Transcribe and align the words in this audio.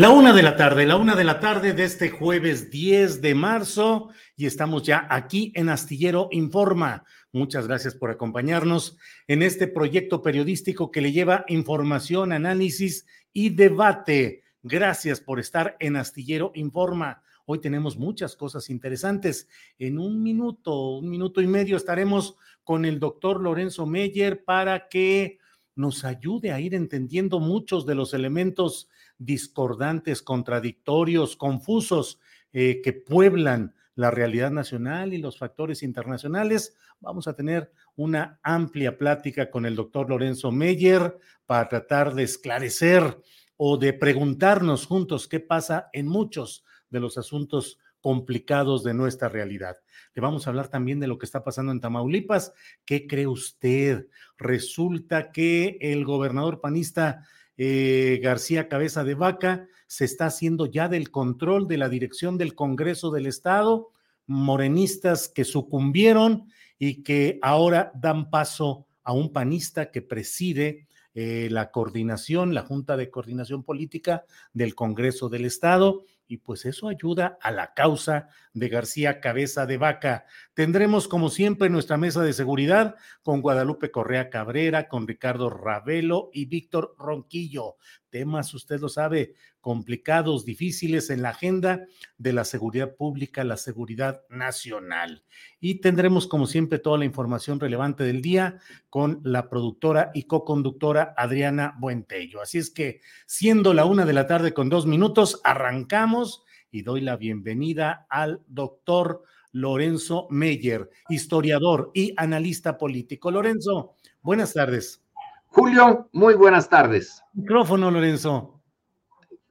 La 0.00 0.08
una 0.08 0.32
de 0.32 0.42
la 0.42 0.56
tarde, 0.56 0.86
la 0.86 0.96
una 0.96 1.14
de 1.14 1.24
la 1.24 1.40
tarde 1.40 1.74
de 1.74 1.84
este 1.84 2.08
jueves 2.08 2.70
10 2.70 3.20
de 3.20 3.34
marzo 3.34 4.08
y 4.34 4.46
estamos 4.46 4.82
ya 4.82 5.06
aquí 5.10 5.52
en 5.54 5.68
Astillero 5.68 6.30
Informa. 6.30 7.04
Muchas 7.32 7.66
gracias 7.66 7.94
por 7.94 8.10
acompañarnos 8.10 8.96
en 9.28 9.42
este 9.42 9.66
proyecto 9.66 10.22
periodístico 10.22 10.90
que 10.90 11.02
le 11.02 11.12
lleva 11.12 11.44
información, 11.48 12.32
análisis 12.32 13.04
y 13.34 13.50
debate. 13.50 14.42
Gracias 14.62 15.20
por 15.20 15.38
estar 15.38 15.76
en 15.80 15.96
Astillero 15.96 16.50
Informa. 16.54 17.22
Hoy 17.44 17.58
tenemos 17.58 17.98
muchas 17.98 18.36
cosas 18.36 18.70
interesantes. 18.70 19.48
En 19.78 19.98
un 19.98 20.22
minuto, 20.22 20.96
un 20.96 21.10
minuto 21.10 21.42
y 21.42 21.46
medio 21.46 21.76
estaremos 21.76 22.36
con 22.64 22.86
el 22.86 22.98
doctor 23.00 23.38
Lorenzo 23.38 23.84
Meyer 23.84 24.44
para 24.44 24.88
que 24.88 25.40
nos 25.74 26.06
ayude 26.06 26.52
a 26.52 26.60
ir 26.60 26.74
entendiendo 26.74 27.38
muchos 27.38 27.84
de 27.84 27.94
los 27.94 28.14
elementos 28.14 28.88
discordantes, 29.20 30.22
contradictorios, 30.22 31.36
confusos 31.36 32.18
eh, 32.52 32.80
que 32.82 32.92
pueblan 32.94 33.74
la 33.94 34.10
realidad 34.10 34.50
nacional 34.50 35.12
y 35.12 35.18
los 35.18 35.38
factores 35.38 35.82
internacionales. 35.82 36.74
Vamos 37.00 37.28
a 37.28 37.34
tener 37.34 37.70
una 37.96 38.40
amplia 38.42 38.96
plática 38.96 39.50
con 39.50 39.66
el 39.66 39.76
doctor 39.76 40.08
Lorenzo 40.08 40.50
Meyer 40.50 41.18
para 41.44 41.68
tratar 41.68 42.14
de 42.14 42.22
esclarecer 42.22 43.18
o 43.56 43.76
de 43.76 43.92
preguntarnos 43.92 44.86
juntos 44.86 45.28
qué 45.28 45.38
pasa 45.38 45.90
en 45.92 46.08
muchos 46.08 46.64
de 46.88 47.00
los 47.00 47.18
asuntos 47.18 47.78
complicados 48.00 48.82
de 48.82 48.94
nuestra 48.94 49.28
realidad. 49.28 49.76
Le 50.14 50.22
vamos 50.22 50.46
a 50.46 50.50
hablar 50.50 50.68
también 50.68 50.98
de 50.98 51.06
lo 51.06 51.18
que 51.18 51.26
está 51.26 51.44
pasando 51.44 51.70
en 51.70 51.80
Tamaulipas. 51.80 52.54
¿Qué 52.86 53.06
cree 53.06 53.26
usted? 53.26 54.08
Resulta 54.38 55.30
que 55.30 55.76
el 55.82 56.06
gobernador 56.06 56.62
panista 56.62 57.26
eh, 57.62 58.20
García 58.22 58.68
Cabeza 58.68 59.04
de 59.04 59.12
Vaca 59.12 59.68
se 59.86 60.06
está 60.06 60.24
haciendo 60.24 60.64
ya 60.64 60.88
del 60.88 61.10
control 61.10 61.68
de 61.68 61.76
la 61.76 61.90
dirección 61.90 62.38
del 62.38 62.54
Congreso 62.54 63.10
del 63.10 63.26
Estado, 63.26 63.90
morenistas 64.26 65.28
que 65.28 65.44
sucumbieron 65.44 66.46
y 66.78 67.02
que 67.02 67.38
ahora 67.42 67.92
dan 67.94 68.30
paso 68.30 68.86
a 69.02 69.12
un 69.12 69.30
panista 69.34 69.90
que 69.90 70.00
preside 70.00 70.88
eh, 71.12 71.48
la 71.50 71.70
coordinación, 71.70 72.54
la 72.54 72.62
Junta 72.62 72.96
de 72.96 73.10
Coordinación 73.10 73.62
Política 73.62 74.24
del 74.54 74.74
Congreso 74.74 75.28
del 75.28 75.44
Estado 75.44 76.04
y 76.30 76.36
pues 76.36 76.64
eso 76.64 76.88
ayuda 76.88 77.38
a 77.42 77.50
la 77.50 77.74
causa 77.74 78.28
de 78.52 78.68
García 78.68 79.20
Cabeza 79.20 79.66
de 79.66 79.78
Vaca. 79.78 80.26
Tendremos 80.54 81.08
como 81.08 81.28
siempre 81.28 81.68
nuestra 81.68 81.96
mesa 81.96 82.22
de 82.22 82.32
seguridad 82.32 82.94
con 83.22 83.40
Guadalupe 83.40 83.90
Correa 83.90 84.30
Cabrera, 84.30 84.86
con 84.86 85.08
Ricardo 85.08 85.50
Ravelo 85.50 86.30
y 86.32 86.44
Víctor 86.44 86.94
Ronquillo. 86.96 87.74
Temas, 88.10 88.52
usted 88.54 88.80
lo 88.80 88.88
sabe, 88.88 89.34
complicados, 89.60 90.44
difíciles 90.44 91.10
en 91.10 91.22
la 91.22 91.30
agenda 91.30 91.86
de 92.18 92.32
la 92.32 92.44
seguridad 92.44 92.94
pública, 92.94 93.44
la 93.44 93.56
seguridad 93.56 94.22
nacional. 94.28 95.22
Y 95.60 95.76
tendremos 95.76 96.26
como 96.26 96.46
siempre 96.46 96.78
toda 96.78 96.98
la 96.98 97.04
información 97.04 97.60
relevante 97.60 98.04
del 98.04 98.22
día 98.22 98.58
con 98.88 99.20
la 99.24 99.48
productora 99.48 100.10
y 100.14 100.24
co-conductora 100.24 101.14
Adriana 101.16 101.76
Buentello. 101.78 102.42
Así 102.42 102.58
es 102.58 102.70
que 102.70 103.00
siendo 103.26 103.74
la 103.74 103.84
una 103.84 104.04
de 104.04 104.12
la 104.12 104.26
tarde 104.26 104.52
con 104.52 104.68
dos 104.68 104.86
minutos, 104.86 105.40
arrancamos 105.44 106.44
y 106.70 106.82
doy 106.82 107.00
la 107.00 107.16
bienvenida 107.16 108.06
al 108.10 108.42
doctor 108.46 109.22
Lorenzo 109.52 110.28
Meyer, 110.30 110.90
historiador 111.08 111.90
y 111.94 112.14
analista 112.16 112.78
político. 112.78 113.30
Lorenzo, 113.30 113.96
buenas 114.22 114.52
tardes. 114.52 115.02
Julio, 115.52 116.08
muy 116.12 116.34
buenas 116.34 116.68
tardes. 116.68 117.22
Micrófono, 117.32 117.90
Lorenzo. 117.90 118.62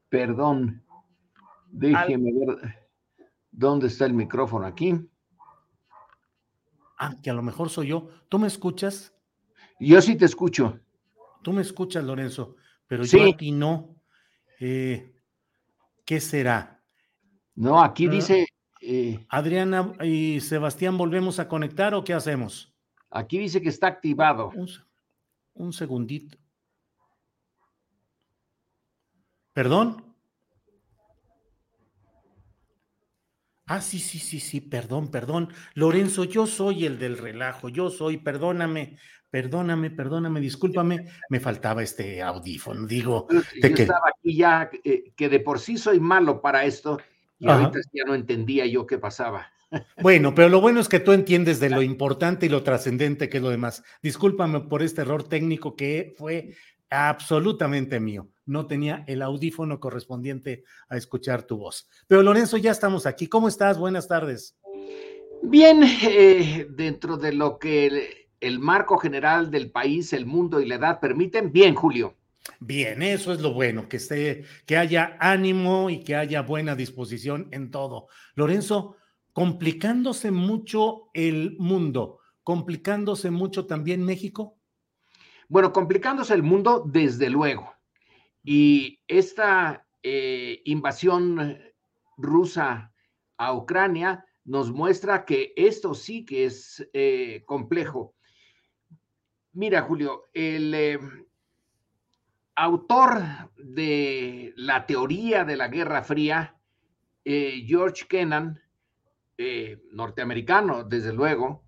Perdón, 0.09 0.83
déjeme 1.67 2.31
ver 2.33 2.89
dónde 3.51 3.87
está 3.87 4.05
el 4.05 4.13
micrófono 4.13 4.65
aquí. 4.65 4.95
Ah, 6.97 7.15
que 7.21 7.29
a 7.29 7.33
lo 7.33 7.41
mejor 7.41 7.69
soy 7.69 7.87
yo. 7.87 8.09
¿Tú 8.29 8.39
me 8.39 8.47
escuchas? 8.47 9.13
Yo 9.79 10.01
sí 10.01 10.15
te 10.15 10.25
escucho. 10.25 10.79
Tú 11.43 11.53
me 11.53 11.61
escuchas, 11.61 12.03
Lorenzo, 12.03 12.55
pero 12.87 13.03
yo 13.03 13.29
a 13.29 13.37
ti 13.37 13.51
no. 13.51 13.95
Eh, 14.59 15.13
¿Qué 16.05 16.19
será? 16.19 16.81
No, 17.55 17.81
aquí 17.81 18.07
Ah, 18.07 18.09
dice, 18.09 18.45
eh, 18.81 19.25
Adriana 19.29 19.93
y 20.03 20.39
Sebastián, 20.41 20.97
¿volvemos 20.97 21.39
a 21.39 21.47
conectar 21.47 21.93
o 21.93 22.03
qué 22.03 22.13
hacemos? 22.13 22.73
aquí 23.11 23.39
dice 23.39 23.61
que 23.61 23.69
está 23.69 23.87
activado. 23.87 24.51
Un, 24.55 24.67
un 25.59 25.74
segundito. 25.74 26.38
¿Perdón? 29.53 30.16
Ah, 33.68 33.81
sí, 33.81 34.00
sí, 34.00 34.18
sí, 34.18 34.40
sí, 34.40 34.62
perdón, 34.62 35.12
perdón. 35.12 35.53
Lorenzo, 35.75 36.24
yo 36.24 36.47
soy 36.47 36.86
el 36.86 36.97
del 36.97 37.20
relajo, 37.20 37.70
yo 37.70 37.92
soy, 37.92 38.18
perdóname, 38.18 38.97
perdóname, 39.29 39.91
perdóname, 39.91 40.40
discúlpame, 40.40 41.06
me 41.29 41.40
faltaba 41.40 41.84
este 41.84 42.20
audífono, 42.23 42.88
digo, 42.88 43.28
Yo 43.29 43.41
¿de 43.62 43.73
qué? 43.76 43.84
estaba 43.84 44.09
aquí 44.09 44.35
ya, 44.35 44.72
eh, 44.84 45.14
que 45.16 45.29
de 45.29 45.40
por 45.40 45.59
sí 45.59 45.78
soy 45.78 46.00
malo 46.00 46.41
para 46.41 46.66
esto, 46.66 47.00
y 47.38 47.47
Ajá. 47.47 47.66
ahorita 47.66 47.79
ya 47.94 48.05
no 48.05 48.16
entendía 48.16 48.66
yo 48.66 48.88
qué 48.88 48.97
pasaba. 48.97 49.52
Bueno, 50.01 50.33
pero 50.33 50.49
lo 50.49 50.61
bueno 50.61 50.79
es 50.79 50.89
que 50.89 50.99
tú 50.99 51.11
entiendes 51.11 51.59
de 51.59 51.69
lo 51.69 51.81
importante 51.81 52.45
y 52.45 52.49
lo 52.49 52.63
trascendente 52.63 53.29
que 53.29 53.37
es 53.37 53.43
lo 53.43 53.49
demás. 53.49 53.83
Discúlpame 54.01 54.61
por 54.61 54.81
este 54.81 55.01
error 55.01 55.23
técnico 55.23 55.75
que 55.75 56.13
fue 56.17 56.55
absolutamente 56.89 57.99
mío. 57.99 58.27
No 58.45 58.66
tenía 58.66 59.03
el 59.07 59.21
audífono 59.21 59.79
correspondiente 59.79 60.63
a 60.89 60.97
escuchar 60.97 61.43
tu 61.43 61.57
voz. 61.57 61.87
Pero 62.07 62.23
Lorenzo, 62.23 62.57
ya 62.57 62.71
estamos 62.71 63.05
aquí. 63.05 63.27
¿Cómo 63.27 63.47
estás? 63.47 63.77
Buenas 63.77 64.07
tardes. 64.07 64.57
Bien, 65.43 65.83
eh, 65.83 66.67
dentro 66.69 67.17
de 67.17 67.33
lo 67.33 67.59
que 67.59 67.85
el, 67.85 68.01
el 68.41 68.59
marco 68.59 68.97
general 68.97 69.51
del 69.51 69.71
país, 69.71 70.13
el 70.13 70.25
mundo 70.25 70.59
y 70.59 70.66
la 70.66 70.75
edad 70.75 70.99
permiten, 70.99 71.51
bien, 71.51 71.75
Julio. 71.75 72.16
Bien, 72.59 73.01
eso 73.01 73.31
es 73.31 73.41
lo 73.41 73.53
bueno, 73.53 73.87
que 73.87 73.97
esté, 73.97 74.43
que 74.66 74.77
haya 74.77 75.17
ánimo 75.19 75.89
y 75.89 76.03
que 76.03 76.16
haya 76.16 76.41
buena 76.41 76.75
disposición 76.75 77.47
en 77.51 77.71
todo. 77.71 78.07
Lorenzo, 78.35 78.97
complicándose 79.34 80.31
mucho 80.31 81.09
el 81.14 81.55
mundo 81.59 82.20
complicándose 82.49 83.29
mucho 83.29 83.67
también 83.67 84.03
México. 84.03 84.58
Bueno, 85.49 85.72
complicándose 85.72 86.34
el 86.34 86.41
mundo, 86.41 86.84
desde 86.84 87.29
luego. 87.29 87.76
Y 88.43 88.99
esta 89.08 89.85
eh, 90.02 90.59
invasión 90.66 91.59
rusa 92.17 92.91
a 93.37 93.53
Ucrania 93.53 94.26
nos 94.46 94.72
muestra 94.72 95.26
que 95.26 95.53
esto 95.55 95.93
sí 95.93 96.26
que 96.26 96.46
es 96.46 96.90
eh, 96.93 97.43
complejo. 97.46 98.16
Mira, 99.52 99.84
Julio, 99.84 100.23
el 100.34 100.73
eh, 100.73 100.99
autor 102.55 103.22
de 103.58 104.53
la 104.55 104.87
teoría 104.87 105.46
de 105.46 105.55
la 105.55 105.67
Guerra 105.67 106.02
Fría, 106.02 106.55
George 107.23 108.08
Kennan, 108.09 108.59
norteamericano, 109.91 110.84
desde 110.84 111.14
luego, 111.14 111.64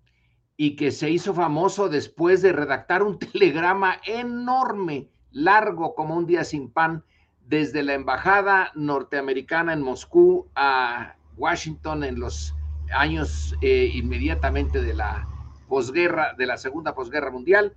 y 0.56 0.76
que 0.76 0.90
se 0.90 1.10
hizo 1.10 1.34
famoso 1.34 1.88
después 1.88 2.42
de 2.42 2.52
redactar 2.52 3.02
un 3.02 3.18
telegrama 3.32 4.00
enorme, 4.06 5.08
largo 5.30 5.94
como 5.94 6.16
un 6.16 6.26
día 6.26 6.44
sin 6.44 6.70
pan, 6.70 7.04
desde 7.46 7.82
la 7.82 7.94
embajada 7.94 8.70
norteamericana 8.74 9.72
en 9.72 9.82
Moscú 9.82 10.48
a 10.54 11.16
Washington 11.36 12.04
en 12.04 12.20
los 12.20 12.54
años 12.94 13.56
eh, 13.62 13.90
inmediatamente 13.92 14.80
de 14.82 14.94
la 14.94 15.26
posguerra, 15.68 16.34
de 16.34 16.46
la 16.46 16.56
segunda 16.56 16.94
posguerra 16.94 17.30
mundial, 17.30 17.74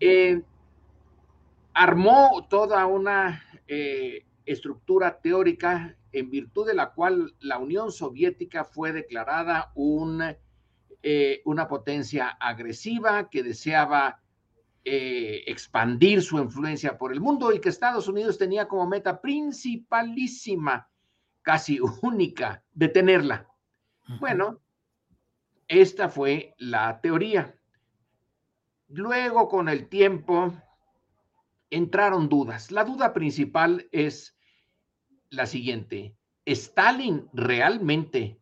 eh, 0.00 0.42
armó 1.74 2.46
toda 2.48 2.86
una 2.86 3.42
eh, 3.68 4.24
estructura 4.44 5.18
teórica 5.20 5.96
en 6.12 6.30
virtud 6.30 6.66
de 6.66 6.74
la 6.74 6.92
cual 6.92 7.34
la 7.40 7.58
Unión 7.58 7.90
Soviética 7.90 8.64
fue 8.64 8.92
declarada 8.92 9.72
un 9.74 10.22
eh, 11.04 11.42
una 11.46 11.66
potencia 11.66 12.28
agresiva 12.28 13.28
que 13.28 13.42
deseaba 13.42 14.22
eh, 14.84 15.42
expandir 15.48 16.22
su 16.22 16.38
influencia 16.38 16.96
por 16.96 17.12
el 17.12 17.20
mundo 17.20 17.52
y 17.52 17.60
que 17.60 17.70
Estados 17.70 18.06
Unidos 18.06 18.38
tenía 18.38 18.68
como 18.68 18.86
meta 18.86 19.20
principalísima, 19.20 20.88
casi 21.42 21.80
única, 22.02 22.62
detenerla. 22.72 23.48
Bueno, 24.20 24.60
esta 25.66 26.08
fue 26.08 26.54
la 26.58 27.00
teoría. 27.00 27.56
Luego, 28.86 29.48
con 29.48 29.68
el 29.68 29.88
tiempo, 29.88 30.54
entraron 31.68 32.28
dudas. 32.28 32.70
La 32.70 32.84
duda 32.84 33.12
principal 33.12 33.88
es 33.90 34.36
la 35.32 35.46
siguiente. 35.46 36.14
¿Stalin 36.44 37.28
realmente 37.32 38.38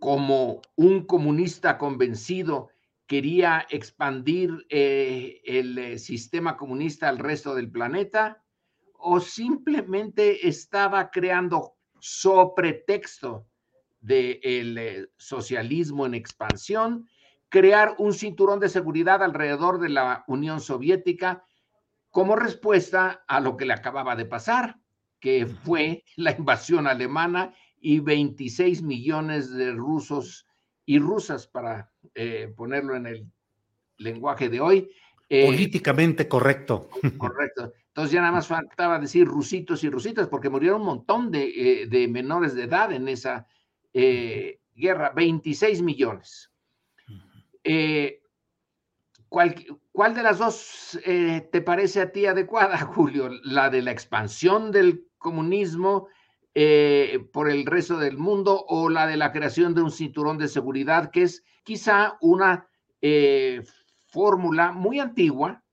como 0.00 0.60
un 0.76 1.06
comunista 1.06 1.78
convencido 1.78 2.68
quería 3.06 3.66
expandir 3.70 4.66
eh, 4.68 5.40
el 5.44 5.78
eh, 5.78 5.98
sistema 5.98 6.56
comunista 6.56 7.08
al 7.08 7.18
resto 7.18 7.54
del 7.54 7.70
planeta 7.70 8.42
o 8.94 9.20
simplemente 9.20 10.48
estaba 10.48 11.10
creando 11.10 11.76
sobre 12.00 12.72
texto 12.72 13.46
del 14.00 14.78
eh, 14.78 15.08
socialismo 15.16 16.06
en 16.06 16.14
expansión, 16.14 17.06
crear 17.48 17.94
un 17.98 18.14
cinturón 18.14 18.58
de 18.58 18.68
seguridad 18.68 19.22
alrededor 19.22 19.78
de 19.78 19.90
la 19.90 20.24
Unión 20.26 20.60
Soviética 20.60 21.44
como 22.10 22.34
respuesta 22.34 23.24
a 23.28 23.40
lo 23.40 23.56
que 23.56 23.66
le 23.66 23.74
acababa 23.74 24.16
de 24.16 24.24
pasar, 24.24 24.81
que 25.22 25.46
fue 25.46 26.04
la 26.16 26.32
invasión 26.32 26.86
alemana 26.86 27.54
y 27.80 28.00
26 28.00 28.82
millones 28.82 29.50
de 29.50 29.72
rusos 29.72 30.46
y 30.84 30.98
rusas, 30.98 31.46
para 31.46 31.90
eh, 32.14 32.52
ponerlo 32.54 32.96
en 32.96 33.06
el 33.06 33.32
lenguaje 33.96 34.48
de 34.48 34.60
hoy. 34.60 34.90
Eh, 35.28 35.46
Políticamente 35.46 36.28
correcto. 36.28 36.90
Correcto. 37.18 37.72
Entonces 37.86 38.12
ya 38.12 38.20
nada 38.20 38.32
más 38.32 38.46
faltaba 38.46 38.98
decir 38.98 39.26
rusitos 39.26 39.84
y 39.84 39.90
rusitas, 39.90 40.28
porque 40.28 40.50
murieron 40.50 40.80
un 40.80 40.86
montón 40.86 41.30
de, 41.30 41.84
eh, 41.84 42.08
menores 42.08 42.54
de 42.54 42.64
edad 42.64 42.92
en 42.92 43.06
esa 43.08 43.46
guerra, 44.74 45.12
26 45.14 45.82
millones. 45.82 46.50
¿cuál, 49.28 49.54
¿Cuál 49.92 50.14
de 50.14 50.22
las 50.22 50.38
dos 50.38 50.98
te 51.04 51.60
parece 51.60 52.00
a 52.00 52.10
ti 52.10 52.26
adecuada, 52.26 52.78
Julio? 52.94 53.28
¿La 53.44 53.70
de 53.70 53.82
la 53.82 53.92
expansión 53.92 54.72
del 54.72 55.06
comunismo 55.22 56.08
eh, 56.54 57.26
por 57.32 57.48
el 57.48 57.64
resto 57.64 57.96
del 57.96 58.18
mundo 58.18 58.62
o 58.68 58.90
la 58.90 59.06
de 59.06 59.16
la 59.16 59.32
creación 59.32 59.74
de 59.74 59.80
un 59.80 59.90
cinturón 59.90 60.36
de 60.36 60.48
seguridad, 60.48 61.10
que 61.10 61.22
es 61.22 61.42
quizá 61.64 62.18
una 62.20 62.68
eh, 63.00 63.62
fórmula 64.08 64.72
muy 64.72 65.00
antigua, 65.00 65.64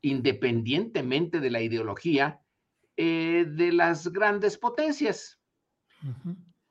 independientemente 0.00 1.40
de 1.40 1.50
la 1.50 1.60
ideología, 1.60 2.40
eh, 2.96 3.46
de 3.48 3.72
las 3.72 4.12
grandes 4.12 4.56
potencias. 4.58 5.40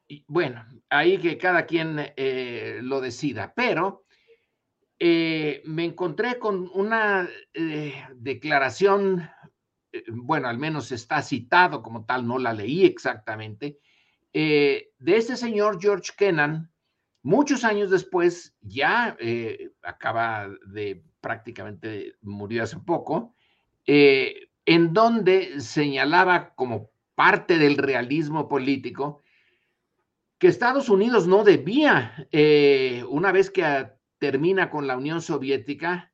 y, 0.08 0.24
bueno, 0.28 0.66
ahí 0.90 1.18
que 1.18 1.38
cada 1.38 1.66
quien 1.66 1.98
lo 2.88 3.02
decida, 3.02 3.54
pero 3.54 4.06
me 5.00 5.84
encontré 5.84 6.38
con 6.38 6.70
una 6.74 7.28
declaración 8.16 9.30
bueno, 10.12 10.48
al 10.48 10.58
menos 10.58 10.92
está 10.92 11.22
citado 11.22 11.82
como 11.82 12.06
tal, 12.06 12.28
no 12.28 12.40
la 12.40 12.54
leí 12.54 12.86
exactamente, 12.86 13.80
eh, 14.34 14.92
de 15.00 15.18
este 15.18 15.36
señor 15.36 15.80
George 15.82 16.12
Kennan, 16.18 16.72
muchos 17.24 17.64
años 17.64 17.90
después, 17.90 18.56
ya 18.62 19.16
eh, 19.20 19.72
acaba 19.82 20.50
de 20.66 21.04
prácticamente 21.20 22.16
murió 22.22 22.64
hace 22.64 22.78
poco, 22.80 23.36
en 23.86 24.94
donde 24.94 25.60
señalaba 25.60 26.54
como 26.56 26.92
parte 27.14 27.58
del 27.58 27.78
realismo 27.78 28.48
político 28.48 29.22
que 30.38 30.48
Estados 30.48 30.90
Unidos 30.90 31.28
no 31.28 31.44
debía, 31.44 32.28
una 33.08 33.32
vez 33.32 33.52
que 33.52 33.92
termina 34.18 34.72
con 34.72 34.88
la 34.88 34.98
Unión 34.98 35.22
Soviética, 35.22 36.12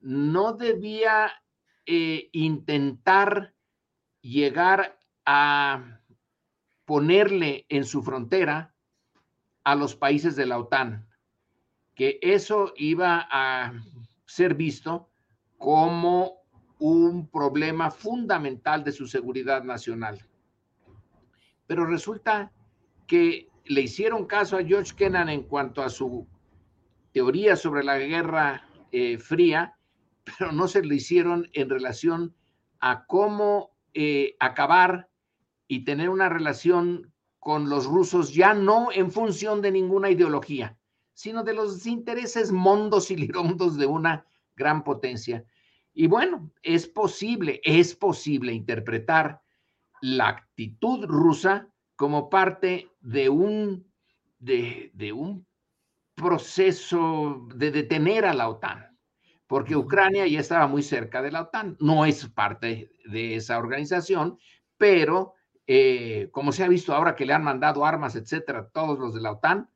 no 0.00 0.52
debía 0.54 1.32
eh, 1.90 2.28
intentar 2.32 3.54
llegar 4.20 5.00
a 5.24 6.02
ponerle 6.84 7.64
en 7.70 7.86
su 7.86 8.02
frontera 8.02 8.74
a 9.64 9.74
los 9.74 9.96
países 9.96 10.36
de 10.36 10.44
la 10.44 10.58
OTAN, 10.58 11.08
que 11.94 12.18
eso 12.20 12.74
iba 12.76 13.26
a 13.30 13.72
ser 14.26 14.54
visto 14.54 15.08
como 15.56 16.42
un 16.78 17.26
problema 17.30 17.90
fundamental 17.90 18.84
de 18.84 18.92
su 18.92 19.06
seguridad 19.06 19.64
nacional. 19.64 20.18
Pero 21.66 21.86
resulta 21.86 22.52
que 23.06 23.48
le 23.64 23.80
hicieron 23.80 24.26
caso 24.26 24.58
a 24.58 24.62
George 24.62 24.94
Kennan 24.94 25.30
en 25.30 25.44
cuanto 25.44 25.82
a 25.82 25.88
su 25.88 26.26
teoría 27.12 27.56
sobre 27.56 27.82
la 27.82 27.96
Guerra 27.96 28.68
eh, 28.92 29.16
Fría 29.16 29.77
pero 30.38 30.52
no 30.52 30.68
se 30.68 30.82
lo 30.82 30.94
hicieron 30.94 31.48
en 31.52 31.70
relación 31.70 32.34
a 32.80 33.06
cómo 33.06 33.72
eh, 33.94 34.36
acabar 34.40 35.08
y 35.66 35.84
tener 35.84 36.08
una 36.08 36.28
relación 36.28 37.12
con 37.38 37.68
los 37.68 37.86
rusos 37.86 38.34
ya 38.34 38.54
no 38.54 38.88
en 38.92 39.10
función 39.10 39.62
de 39.62 39.70
ninguna 39.70 40.10
ideología, 40.10 40.76
sino 41.14 41.44
de 41.44 41.54
los 41.54 41.86
intereses 41.86 42.52
mondos 42.52 43.10
y 43.10 43.16
lirondos 43.16 43.76
de 43.76 43.86
una 43.86 44.26
gran 44.56 44.82
potencia. 44.84 45.44
Y 45.92 46.06
bueno, 46.06 46.50
es 46.62 46.86
posible, 46.86 47.60
es 47.64 47.94
posible 47.94 48.52
interpretar 48.52 49.40
la 50.00 50.28
actitud 50.28 51.04
rusa 51.06 51.68
como 51.96 52.30
parte 52.30 52.88
de 53.00 53.28
un, 53.28 53.90
de, 54.38 54.90
de 54.94 55.12
un 55.12 55.46
proceso 56.14 57.48
de 57.54 57.70
detener 57.70 58.24
a 58.24 58.34
la 58.34 58.48
OTAN 58.48 58.87
porque 59.48 59.74
Ucrania 59.74 60.26
ya 60.26 60.40
estaba 60.40 60.68
muy 60.68 60.82
cerca 60.82 61.22
de 61.22 61.32
la 61.32 61.42
OTAN. 61.42 61.76
No 61.80 62.04
es 62.04 62.28
parte 62.28 62.92
de 63.06 63.34
esa 63.34 63.58
organización, 63.58 64.38
pero 64.76 65.34
eh, 65.66 66.28
como 66.30 66.52
se 66.52 66.62
ha 66.62 66.68
visto 66.68 66.94
ahora 66.94 67.16
que 67.16 67.24
le 67.24 67.32
han 67.32 67.42
mandado 67.42 67.84
armas, 67.84 68.14
etcétera, 68.14 68.68
todos 68.68 68.98
los 68.98 69.14
de 69.14 69.22
la 69.22 69.32
OTAN, 69.32 69.68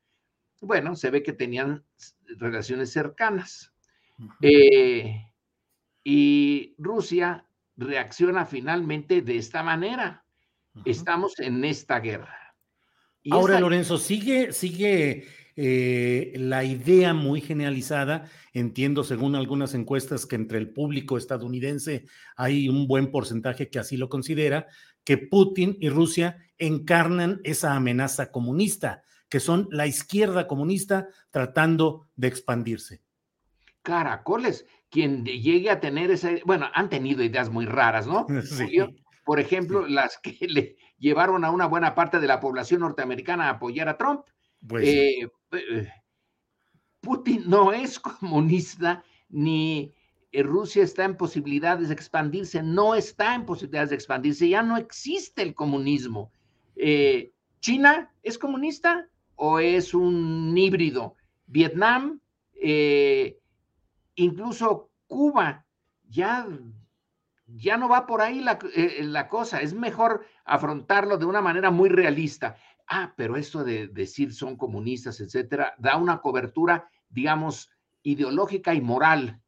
bueno, 0.61 0.95
se 0.95 1.11
ve 1.11 1.23
que 1.23 1.33
tenían 1.33 1.85
relaciones 2.37 2.93
cercanas. 2.93 3.73
Eh, 4.43 5.26
y 6.05 6.75
Rusia 6.79 7.47
reacciona 7.76 8.45
finalmente 8.45 9.23
de 9.23 9.38
esta 9.38 9.62
manera. 9.62 10.25
Estamos 10.85 11.38
en 11.41 11.64
esta 11.64 11.99
guerra. 11.99 12.55
ahora, 13.31 13.59
Lorenzo, 13.59 13.97
sigue, 13.97 14.52
sigue 14.52 15.26
eh, 15.56 16.32
la 16.37 16.64
idea 16.64 17.14
muy 17.14 17.40
generalizada, 17.40 18.30
entiendo 18.52 19.04
según 19.04 19.35
algunas 19.35 19.75
encuestas 19.75 20.26
que 20.26 20.37
entre 20.37 20.59
el 20.59 20.73
público 20.73 21.18
estadounidense 21.18 22.06
hay 22.37 22.68
un 22.68 22.87
buen 22.87 23.11
porcentaje 23.11 23.68
que 23.68 23.78
así 23.78 23.97
lo 23.97 24.09
considera, 24.09 24.66
que 25.04 25.18
Putin 25.18 25.76
y 25.80 25.88
Rusia 25.88 26.38
encarnan 26.59 27.40
esa 27.44 27.75
amenaza 27.75 28.30
comunista, 28.30 29.02
que 29.28 29.40
son 29.40 29.68
la 29.71 29.87
izquierda 29.87 30.47
comunista 30.47 31.09
tratando 31.30 32.09
de 32.16 32.28
expandirse. 32.28 33.02
caracoles. 33.82 34.66
Quien 34.90 35.25
llegue 35.25 35.71
a 35.71 35.80
tener 35.80 36.11
esa, 36.11 36.30
bueno, 36.44 36.68
han 36.75 36.90
tenido 36.90 37.23
ideas 37.23 37.49
muy 37.50 37.66
raras, 37.66 38.06
¿no? 38.06 38.26
Sí. 38.42 38.78
Por 39.25 39.38
ejemplo, 39.40 39.87
las 39.87 40.18
que 40.18 40.37
le 40.49 40.76
llevaron 40.99 41.44
a 41.44 41.50
una 41.50 41.66
buena 41.66 41.94
parte 41.94 42.21
de 42.21 42.26
la 42.26 42.40
población 42.40 42.80
norteamericana 42.80 43.47
a 43.47 43.50
apoyar 43.50 43.88
a 43.88 43.97
Trump. 43.97 44.23
Pues, 44.66 44.88
eh, 44.88 45.28
eh, 45.52 45.88
Putin 47.00 47.45
no 47.47 47.73
es 47.73 47.99
comunista 48.00 49.04
ni 49.28 49.92
eh, 50.31 50.42
Rusia 50.42 50.83
está 50.85 51.04
en 51.04 51.16
posibilidades 51.16 51.88
de 51.88 51.95
expandirse, 51.95 52.62
no 52.62 52.95
está 52.95 53.35
en 53.35 53.45
posibilidades 53.45 53.90
de 53.90 53.97
expandirse, 53.97 54.49
ya 54.49 54.62
no 54.62 54.76
existe 54.76 55.42
el 55.42 55.54
comunismo. 55.54 56.33
¿China 57.61 58.12
es 58.23 58.38
comunista 58.38 59.09
o 59.37 59.59
es 59.59 59.95
un 59.95 60.57
híbrido? 60.57 61.16
Vietnam, 61.47 62.21
incluso 64.16 64.90
Cuba, 65.07 65.66
ya 66.09 66.49
ya 67.54 67.76
no 67.76 67.88
va 67.88 68.07
por 68.07 68.23
ahí 68.23 68.40
la, 68.40 68.59
la, 69.00 69.28
cosa, 69.28 69.61
es 69.61 69.75
mejor 69.75 70.25
afrontarlo 70.45 71.19
de 71.19 71.26
una 71.26 71.42
manera 71.42 71.71
muy 71.71 71.88
realista. 71.88 72.57
Ah, 72.95 73.15
pero 73.17 73.39
esto 73.39 73.65
de 73.65 73.89
decir 73.89 74.35
son 74.35 74.55
comunistas, 74.55 75.19
etcétera, 75.19 75.73
da 75.79 75.97
una 75.97 76.21
cobertura, 76.21 76.91
digamos, 77.09 77.71
ideológica 78.03 78.75
y 78.75 78.83
moral. 78.83 79.41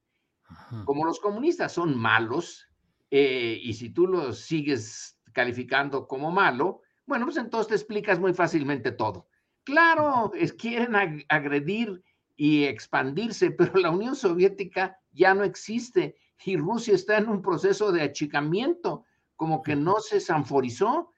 Como 0.86 1.04
los 1.04 1.20
comunistas 1.20 1.72
son 1.72 1.94
malos, 1.94 2.66
eh, 3.10 3.60
y 3.62 3.74
si 3.74 3.90
tú 3.90 4.06
los 4.06 4.38
sigues 4.38 5.20
calificando 5.34 6.08
como 6.08 6.30
malo, 6.30 6.80
bueno, 7.04 7.26
pues 7.26 7.36
entonces 7.36 7.68
te 7.68 7.74
explicas 7.74 8.18
muy 8.18 8.32
fácilmente 8.32 8.92
todo. 8.92 9.28
Claro, 9.64 10.32
es, 10.34 10.54
quieren 10.54 10.96
agredir 11.28 12.02
y 12.36 12.64
expandirse, 12.64 13.50
pero 13.50 13.74
la 13.74 13.90
Unión 13.90 14.16
Soviética 14.16 14.98
ya 15.12 15.34
no 15.34 15.44
existe 15.44 16.16
y 16.46 16.56
Rusia 16.56 16.94
está 16.94 17.18
en 17.18 17.28
un 17.28 17.42
proceso 17.42 17.92
de 17.92 18.04
achicamiento, 18.04 19.04
como 19.36 19.60
que 19.62 19.76
no 19.76 20.00
se 20.00 20.18
sanforizó 20.18 21.10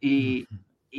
y, 0.00 0.46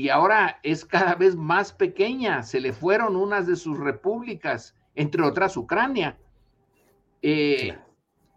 ahora 0.10 0.60
es 0.64 0.86
cada 0.86 1.16
vez 1.16 1.36
más 1.36 1.72
pequeña. 1.72 2.42
Se 2.44 2.60
le 2.60 2.74
fueron 2.74 3.16
unas 3.16 3.46
de 3.46 3.56
sus 3.56 3.78
repúblicas, 3.78 4.76
entre 4.96 5.22
otras 5.24 5.56
Ucrania. 5.56 6.18
Eh, 7.22 7.78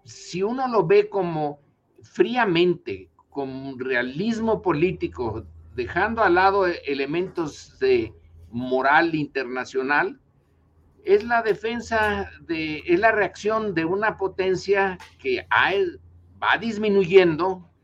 si 0.04 0.42
uno 0.42 0.68
lo 0.68 0.86
ve 0.86 1.08
como 1.08 1.60
fríamente, 2.02 3.10
con 3.30 3.78
realismo 3.78 4.62
político, 4.62 5.44
dejando 5.74 6.22
al 6.22 6.34
lado 6.34 6.66
elementos 6.66 7.78
de 7.78 8.14
moral 8.50 9.14
internacional, 9.14 10.20
es 11.04 11.22
la 11.24 11.42
defensa 11.42 12.30
de, 12.42 12.82
es 12.86 12.98
la 12.98 13.12
reacción 13.12 13.74
de 13.74 13.84
una 13.84 14.16
potencia 14.16 14.98
que 15.18 15.46
va 15.50 16.58
disminuyendo 16.58 17.70
y 17.74 17.75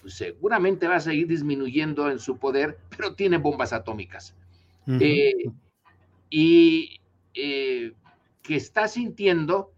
pues, 0.00 0.14
seguramente 0.14 0.88
va 0.88 0.96
a 0.96 1.00
seguir 1.00 1.26
disminuyendo 1.26 2.10
en 2.10 2.18
su 2.18 2.38
poder, 2.38 2.78
pero 2.96 3.14
tiene 3.14 3.38
bombas 3.38 3.72
atómicas. 3.72 4.34
Eh, 4.86 5.44
y 6.30 7.00
eh, 7.34 7.92
que 8.42 8.56
está 8.56 8.88
sintiendo 8.88 9.72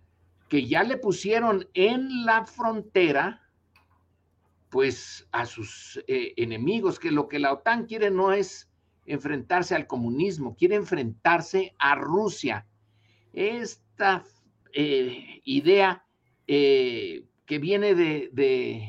que 0.48 0.66
ya 0.66 0.84
le 0.84 0.96
pusieron 0.96 1.68
en 1.74 2.24
la 2.24 2.44
frontera 2.44 3.40
pues 4.70 5.28
a 5.32 5.44
sus 5.44 6.02
eh, 6.06 6.32
enemigos, 6.36 6.98
que 6.98 7.10
lo 7.10 7.28
que 7.28 7.38
la 7.38 7.52
OTAN 7.52 7.84
quiere 7.84 8.10
no 8.10 8.32
es 8.32 8.70
enfrentarse 9.04 9.74
al 9.74 9.86
comunismo, 9.86 10.56
quiere 10.56 10.76
enfrentarse 10.76 11.74
a 11.78 11.94
Rusia. 11.94 12.66
Esta 13.34 14.24
idea 14.74 16.06
que 16.46 17.58
viene 17.58 17.94
de, 17.94 18.30
de, 18.32 18.88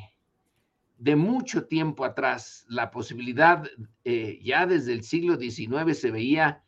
mucho 1.16 1.66
tiempo 1.66 2.06
atrás, 2.06 2.66
la 2.70 2.92
posibilidad, 2.92 3.64
eh, 4.04 4.40
ya 4.44 4.66
desde 4.66 4.94
el 4.94 5.04
siglo 5.04 5.38
XIX 5.38 5.98
se 5.98 6.12
veía 6.12 6.64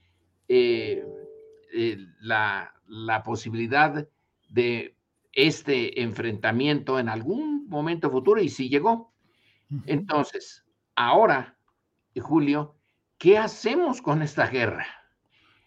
la, 2.19 2.73
la 2.87 3.23
posibilidad 3.23 4.07
de 4.49 4.95
este 5.31 6.01
enfrentamiento 6.01 6.99
en 6.99 7.09
algún 7.09 7.67
momento 7.67 8.09
futuro 8.09 8.41
y 8.41 8.49
sí 8.49 8.69
llegó. 8.69 9.13
Entonces, 9.85 10.63
ahora, 10.95 11.57
Julio, 12.15 12.75
¿qué 13.17 13.37
hacemos 13.37 14.01
con 14.01 14.21
esta 14.21 14.47
guerra? 14.47 14.87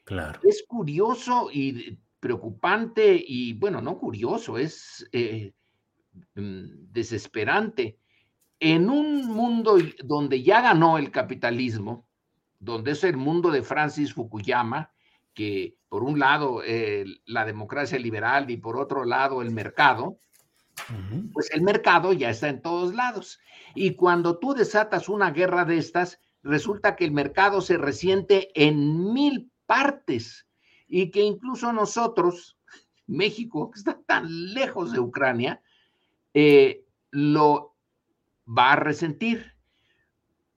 Claro. 0.05 0.41
Es 0.43 0.65
curioso 0.67 1.51
y 1.53 1.99
preocupante 2.19 3.23
y 3.27 3.53
bueno, 3.53 3.83
no 3.83 3.99
curioso, 3.99 4.57
es 4.57 5.07
eh, 5.13 5.53
mm, 6.35 6.93
desesperante. 6.93 7.99
En 8.61 8.91
un 8.91 9.27
mundo 9.27 9.79
donde 10.05 10.43
ya 10.43 10.61
ganó 10.61 10.99
el 10.99 11.11
capitalismo, 11.11 12.07
donde 12.59 12.93
es 12.93 13.05
el 13.05 13.17
mundo 13.17 13.51
de 13.51 13.63
Francis 13.63 14.15
Fukuyama, 14.15 14.93
que 15.33 15.77
por 15.89 16.03
un 16.03 16.19
lado 16.19 16.63
la 17.27 17.45
democracia 17.45 17.99
liberal 17.99 18.51
y 18.51 18.57
por 18.57 18.77
otro 18.77 19.05
lado 19.05 19.41
el 19.43 19.53
mercado, 19.53 20.19
pues 21.33 21.51
el 21.53 21.63
mercado 21.63 22.13
ya 22.13 22.31
está 22.31 22.49
en 22.49 22.61
todos 22.61 22.95
lados. 22.95 23.39
Y 23.75 23.95
cuando 23.95 24.39
tú 24.39 24.55
desatas 24.55 25.09
una 25.09 25.31
guerra 25.31 25.65
de 25.65 25.79
estas, 25.79 26.21
resulta 26.43 26.97
que 26.97 27.05
el 27.05 27.13
mercado 27.13 27.61
se 27.61 27.79
resiente 27.79 28.51
en 28.55 29.13
mil 29.13 29.51
partes 29.67 30.47
y 30.89 31.11
que 31.11 31.23
incluso 31.23 31.73
nosotros, 31.73 32.59
México, 33.07 33.71
que 33.71 33.79
está 33.79 34.01
tan 34.07 34.55
lejos 34.55 34.93
de 34.93 35.01
Ucrania, 35.01 35.61
eh, 36.35 36.85
lo 37.11 37.68
va 38.49 38.73
a 38.73 38.77
resentir 38.77 39.55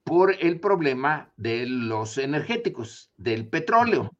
por 0.04 0.34
el 0.40 0.60
problema 0.60 1.32
de 1.36 1.66
los 1.66 2.18
energéticos, 2.18 3.10
del 3.16 3.48
petróleo. 3.48 4.10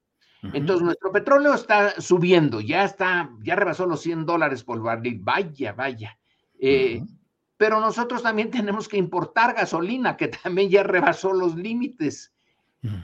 Entonces, 0.53 0.85
nuestro 0.85 1.13
petróleo 1.13 1.55
está 1.55 2.01
subiendo, 2.01 2.61
ya 2.61 2.85
está, 2.85 3.31
ya 3.43 3.55
rebasó 3.55 3.87
los 3.87 4.01
100 4.01 4.27
dólares 4.27 4.65
por 4.65 4.83
barril. 4.83 5.21
Vaya, 5.23 5.73
vaya. 5.73 6.19
Eh, 6.59 7.01
pero 7.57 7.81
nosotros 7.81 8.25
también 8.25 8.51
tenemos 8.51 8.89
que 8.89 8.97
importar 8.97 9.55
gasolina, 9.55 10.17
que 10.17 10.29
también 10.29 10.69
ya 10.69 10.83
rebasó 10.83 11.33
los 11.33 11.55
límites. 11.55 12.33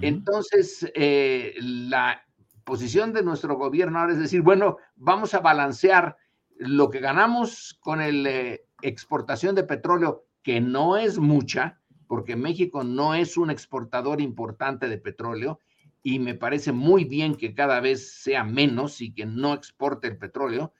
Entonces, 0.01 0.91
eh, 0.97 1.55
la 1.61 2.21
posición 2.65 3.13
de 3.13 3.23
nuestro 3.23 3.55
gobierno 3.57 4.01
ahora 4.01 4.15
es 4.15 4.19
decir, 4.19 4.43
bueno, 4.43 4.79
vamos 4.97 5.35
a 5.35 5.39
balancear 5.39 6.17
lo 6.59 6.91
que 6.91 6.99
ganamos 6.99 7.79
con 7.81 7.99
la 8.01 8.31
eh, 8.31 8.67
exportación 8.83 9.55
de 9.55 9.63
petróleo, 9.63 10.25
que 10.43 10.61
no 10.61 10.97
es 10.97 11.19
mucha, 11.19 11.81
porque 12.07 12.37
México 12.37 12.85
no 12.85 13.15
es 13.15 13.37
un 13.37 13.51
exportador 13.51 14.21
importante 14.21 14.89
de 14.89 14.99
petróleo, 14.99 15.61
y 16.03 16.19
me 16.19 16.35
parece 16.35 16.73
muy 16.73 17.05
bien 17.05 17.35
que 17.35 17.55
cada 17.55 17.81
vez 17.81 18.23
sea 18.23 18.45
menos 18.45 19.01
y 19.01 19.13
que 19.13 19.27
no 19.27 19.53
exporte 19.53 20.09
el 20.09 20.17
petróleo, 20.17 20.73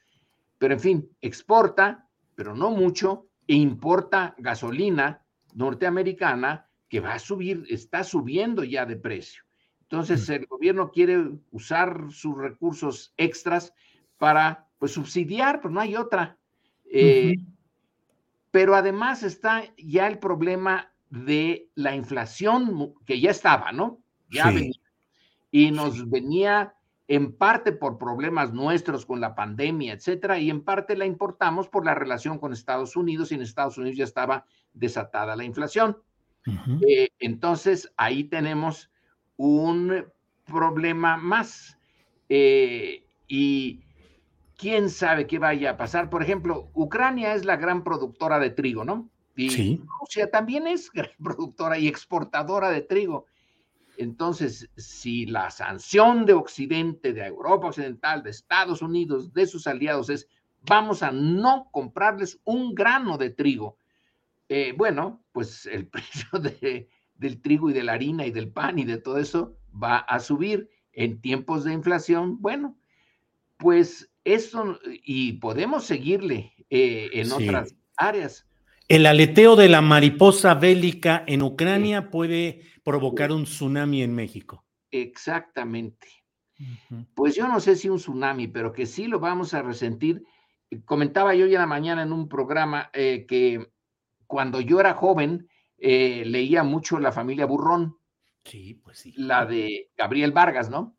pero 0.59 0.75
en 0.75 0.81
fin, 0.81 1.11
exporta, 1.21 2.09
pero 2.35 2.55
no 2.55 2.71
mucho, 2.71 3.27
e 3.47 3.55
importa 3.55 4.35
gasolina 4.39 5.25
norteamericana 5.55 6.69
que 6.89 7.01
va 7.01 7.15
a 7.15 7.19
subir, 7.19 7.65
está 7.69 8.05
subiendo 8.05 8.65
ya 8.65 8.87
de 8.87 8.97
precio. 8.97 9.43
Entonces, 9.83 10.29
mm. 10.29 10.33
el 10.33 10.47
gobierno 10.47 10.91
quiere 10.91 11.31
usar 11.51 12.07
sus 12.11 12.37
recursos 12.37 13.13
extras 13.17 13.73
para, 14.19 14.69
pues, 14.79 14.93
subsidiar, 14.93 15.61
pues 15.61 15.73
no 15.73 15.81
hay 15.81 15.97
otra. 15.97 16.39
Eh, 16.91 17.35
pero 18.51 18.75
además 18.75 19.23
está 19.23 19.65
ya 19.77 20.07
el 20.07 20.19
problema 20.19 20.93
de 21.11 21.69
la 21.75 21.95
inflación, 21.95 22.95
que 23.07 23.21
ya 23.21 23.31
estaba, 23.31 23.73
¿no? 23.73 23.99
Ya 24.31 24.51
venía. 24.51 24.81
Y 25.51 25.71
nos 25.71 26.09
venía 26.11 26.75
en 27.07 27.33
parte 27.33 27.73
por 27.73 27.97
problemas 27.97 28.53
nuestros 28.53 29.07
con 29.07 29.21
la 29.21 29.35
pandemia, 29.35 29.95
etcétera, 29.95 30.39
y 30.39 30.51
en 30.51 30.63
parte 30.63 30.97
la 30.97 31.07
importamos 31.07 31.67
por 31.69 31.85
la 31.85 31.95
relación 31.95 32.39
con 32.39 32.53
Estados 32.53 32.97
Unidos, 32.97 33.33
y 33.33 33.37
en 33.37 33.43
Estados 33.43 33.79
Unidos 33.79 33.97
ya 33.97 34.05
estaba 34.05 34.45
desatada 34.75 35.35
la 35.35 35.45
inflación. 35.45 35.97
Eh, 36.87 37.09
entonces, 37.19 37.93
ahí 37.97 38.25
tenemos 38.25 38.91
un 39.37 40.05
problema 40.45 41.17
más. 41.17 41.79
Eh, 42.29 43.05
y 43.27 43.81
quién 44.59 44.91
sabe 44.91 45.27
qué 45.27 45.39
vaya 45.39 45.71
a 45.71 45.77
pasar. 45.79 46.11
Por 46.11 46.23
ejemplo, 46.23 46.71
Ucrania 46.75 47.35
es 47.35 47.47
la 47.47 47.57
gran 47.57 47.85
productora 47.85 48.39
de 48.39 48.51
trigo, 48.51 48.85
¿no? 48.85 49.09
Y 49.37 49.81
Rusia 50.01 50.31
también 50.31 50.67
es 50.67 50.91
gran 50.93 51.11
productora 51.23 51.79
y 51.79 51.89
exportadora 51.89 52.71
de 52.71 52.83
trigo. 52.83 53.25
Entonces, 53.97 54.69
si 54.77 55.27
la 55.27 55.51
sanción 55.51 56.27
de 56.27 56.35
Occidente, 56.35 57.13
de 57.13 57.25
Europa 57.25 57.69
Occidental, 57.69 58.23
de 58.23 58.31
Estados 58.31 58.83
Unidos, 58.83 59.33
de 59.33 59.47
sus 59.47 59.67
aliados 59.67 60.11
es 60.11 60.29
vamos 60.69 61.03
a 61.03 61.13
no 61.13 61.69
comprarles 61.71 62.41
un 62.45 62.75
grano 62.75 63.17
de 63.17 63.31
trigo, 63.31 63.79
eh, 64.49 64.75
bueno, 64.77 65.25
pues 65.33 65.67
el 65.67 65.87
precio 65.89 66.29
del 67.15 67.41
trigo 67.41 67.71
y 67.71 67.73
de 67.73 67.85
la 67.85 67.93
harina 67.93 68.27
y 68.27 68.33
del 68.33 68.53
pan 68.53 68.79
y 68.79 68.85
de 68.85 68.99
todo 68.99 69.19
eso 69.19 69.57
va 69.73 69.99
a 69.99 70.19
subir 70.19 70.69
en 70.93 71.21
tiempos 71.21 71.65
de 71.65 71.73
inflación. 71.73 72.41
Bueno, 72.41 72.77
pues 73.57 74.11
esto, 74.35 74.79
y 75.05 75.35
podemos 75.35 75.85
seguirle 75.85 76.53
eh, 76.71 77.11
en 77.13 77.33
otras 77.33 77.75
áreas. 77.97 78.47
El 78.89 79.07
aleteo 79.07 79.55
de 79.55 79.69
la 79.69 79.83
mariposa 79.83 80.55
bélica 80.55 81.25
en 81.27 81.43
Ucrania 81.43 82.11
puede 82.11 82.63
provocar 82.83 83.33
un 83.33 83.45
tsunami 83.45 84.03
en 84.03 84.15
México. 84.15 84.65
Exactamente. 84.91 86.09
Pues 87.15 87.37
yo 87.37 87.47
no 87.47 87.61
sé 87.61 87.77
si 87.77 87.89
un 87.89 87.99
tsunami, 87.99 88.49
pero 88.49 88.73
que 88.73 88.87
sí 88.87 89.07
lo 89.07 89.21
vamos 89.21 89.55
a 89.55 89.63
resentir. 89.63 90.25
Comentaba 90.85 91.35
yo 91.35 91.47
ya 91.47 91.57
en 91.57 91.61
la 91.61 91.67
mañana 91.67 92.03
en 92.03 92.13
un 92.13 92.29
programa 92.29 92.91
eh, 92.93 93.27
que 93.29 93.71
cuando 94.27 94.61
yo 94.61 94.81
era 94.81 94.95
joven 94.95 95.49
eh, 95.79 96.25
leía 96.27 96.65
mucho 96.65 96.99
La 96.99 97.13
familia 97.13 97.47
Burrón. 97.47 97.99
Sí, 98.45 98.75
pues 98.83 98.99
sí. 98.99 99.13
La 99.17 99.47
de 99.47 99.91
Gabriel 99.97 100.33
Vargas, 100.33 100.71
¿no? 100.71 100.98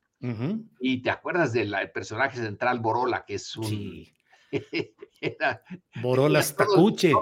Y 0.79 1.01
te 1.01 1.09
acuerdas 1.09 1.53
del 1.53 1.73
personaje 1.93 2.38
central 2.38 2.79
Borola, 2.79 3.25
que 3.25 3.35
es 3.35 3.55
un... 3.55 3.65
Sí. 3.65 4.13
Borola 6.01 6.41
Tacuche. 6.41 7.13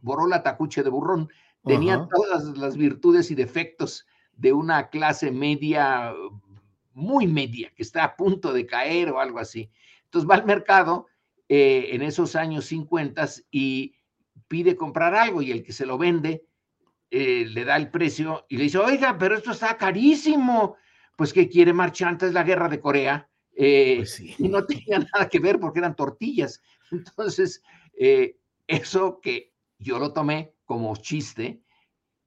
Borola 0.00 0.42
Tacuche 0.42 0.82
de 0.82 0.90
Burrón. 0.90 1.30
Tenía 1.64 2.08
todas 2.14 2.44
las 2.56 2.76
virtudes 2.76 3.30
y 3.30 3.34
defectos 3.34 4.06
de 4.32 4.52
una 4.52 4.88
clase 4.88 5.30
media, 5.30 6.14
muy 6.94 7.26
media, 7.26 7.70
que 7.74 7.82
está 7.82 8.04
a 8.04 8.16
punto 8.16 8.52
de 8.52 8.66
caer 8.66 9.10
o 9.10 9.20
algo 9.20 9.38
así. 9.38 9.70
Entonces 10.04 10.28
va 10.28 10.36
al 10.36 10.46
mercado 10.46 11.06
eh, 11.48 11.90
en 11.92 12.02
esos 12.02 12.36
años 12.36 12.64
50 12.66 13.28
y 13.50 13.94
pide 14.48 14.76
comprar 14.76 15.14
algo 15.14 15.42
y 15.42 15.52
el 15.52 15.62
que 15.62 15.72
se 15.72 15.86
lo 15.86 15.98
vende 15.98 16.46
eh, 17.10 17.44
le 17.48 17.64
da 17.64 17.76
el 17.76 17.90
precio 17.90 18.46
y 18.48 18.56
le 18.56 18.64
dice, 18.64 18.78
oiga, 18.78 19.18
pero 19.18 19.36
esto 19.36 19.50
está 19.50 19.76
carísimo 19.76 20.76
pues 21.20 21.34
que 21.34 21.50
quiere 21.50 21.74
marchar 21.74 22.08
antes 22.08 22.32
la 22.32 22.44
guerra 22.44 22.66
de 22.70 22.80
Corea. 22.80 23.28
Eh, 23.54 23.96
pues 23.98 24.20
y 24.20 24.48
no 24.48 24.64
tenía 24.64 24.98
nada 25.12 25.28
que 25.28 25.38
ver 25.38 25.60
porque 25.60 25.80
eran 25.80 25.94
tortillas. 25.94 26.62
Entonces, 26.90 27.62
eh, 27.92 28.38
eso 28.66 29.20
que 29.20 29.52
yo 29.78 29.98
lo 29.98 30.14
tomé 30.14 30.54
como 30.64 30.96
chiste, 30.96 31.60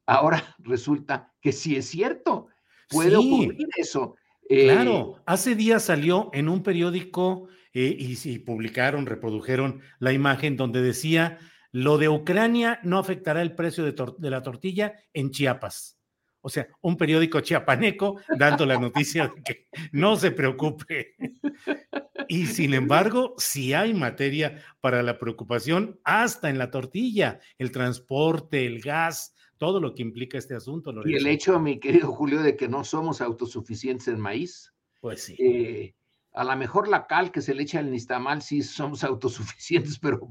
ahora 0.06 0.44
resulta 0.60 1.34
que 1.42 1.52
sí 1.52 1.76
es 1.76 1.88
cierto. 1.88 2.50
Puede 2.88 3.16
ocurrir 3.16 3.68
eso. 3.78 4.16
Eh, 4.48 4.66
claro, 4.66 5.24
hace 5.26 5.56
días 5.56 5.86
salió 5.86 6.30
en 6.32 6.48
un 6.48 6.62
periódico 6.62 7.48
y, 7.74 8.16
y 8.30 8.38
publicaron, 8.38 9.08
reprodujeron 9.08 9.82
la 9.98 10.14
imagen 10.14 10.56
donde 10.56 10.84
decía, 10.84 11.40
lo 11.72 11.98
de 11.98 12.10
Ucrania 12.10 12.80
no 12.84 13.00
afectará 13.00 13.42
el 13.42 13.56
precio 13.56 13.86
de, 13.86 13.96
de 14.20 14.30
la 14.30 14.44
tortilla 14.44 14.94
en 15.14 15.32
Chiapas. 15.32 15.98
O 16.46 16.50
sea, 16.50 16.68
un 16.82 16.98
periódico 16.98 17.40
chiapaneco 17.40 18.18
dando 18.38 18.66
la 18.66 18.78
noticia 18.78 19.30
de 19.30 19.42
que 19.44 19.68
no 19.94 20.18
se 20.18 20.32
preocupe. 20.32 21.16
Y 22.28 22.48
sin 22.48 22.74
embargo, 22.74 23.34
si 23.38 23.74
hay 23.74 23.94
materia 23.94 24.62
para 24.82 25.02
la 25.04 25.18
preocupación, 25.18 26.02
hasta 26.04 26.50
en 26.50 26.58
la 26.58 26.70
tortilla, 26.70 27.40
el 27.58 27.72
transporte, 27.72 28.66
el 28.66 28.82
gas, 28.82 29.34
todo 29.58 29.80
lo 29.80 29.94
que 29.96 30.02
implica 30.02 30.38
este 30.38 30.54
asunto. 30.54 30.94
Y 31.06 31.16
el 31.16 31.28
hecho, 31.28 31.58
mi 31.62 31.80
querido 31.80 32.12
Julio, 32.12 32.44
de 32.44 32.58
que 32.58 32.68
no 32.68 32.84
somos 32.84 33.22
autosuficientes 33.22 34.10
en 34.10 34.20
maíz. 34.20 34.74
Pues 35.00 35.24
sí. 35.24 35.38
Eh, 35.40 35.96
a 36.34 36.44
lo 36.44 36.56
mejor 36.58 36.90
la 36.90 37.08
cal 37.08 37.32
que 37.32 37.42
se 37.42 37.56
le 37.56 37.64
echa 37.64 37.80
al 37.80 37.90
nistamal 37.90 38.42
sí 38.42 38.64
somos 38.64 39.06
autosuficientes, 39.06 39.98
pero 40.02 40.28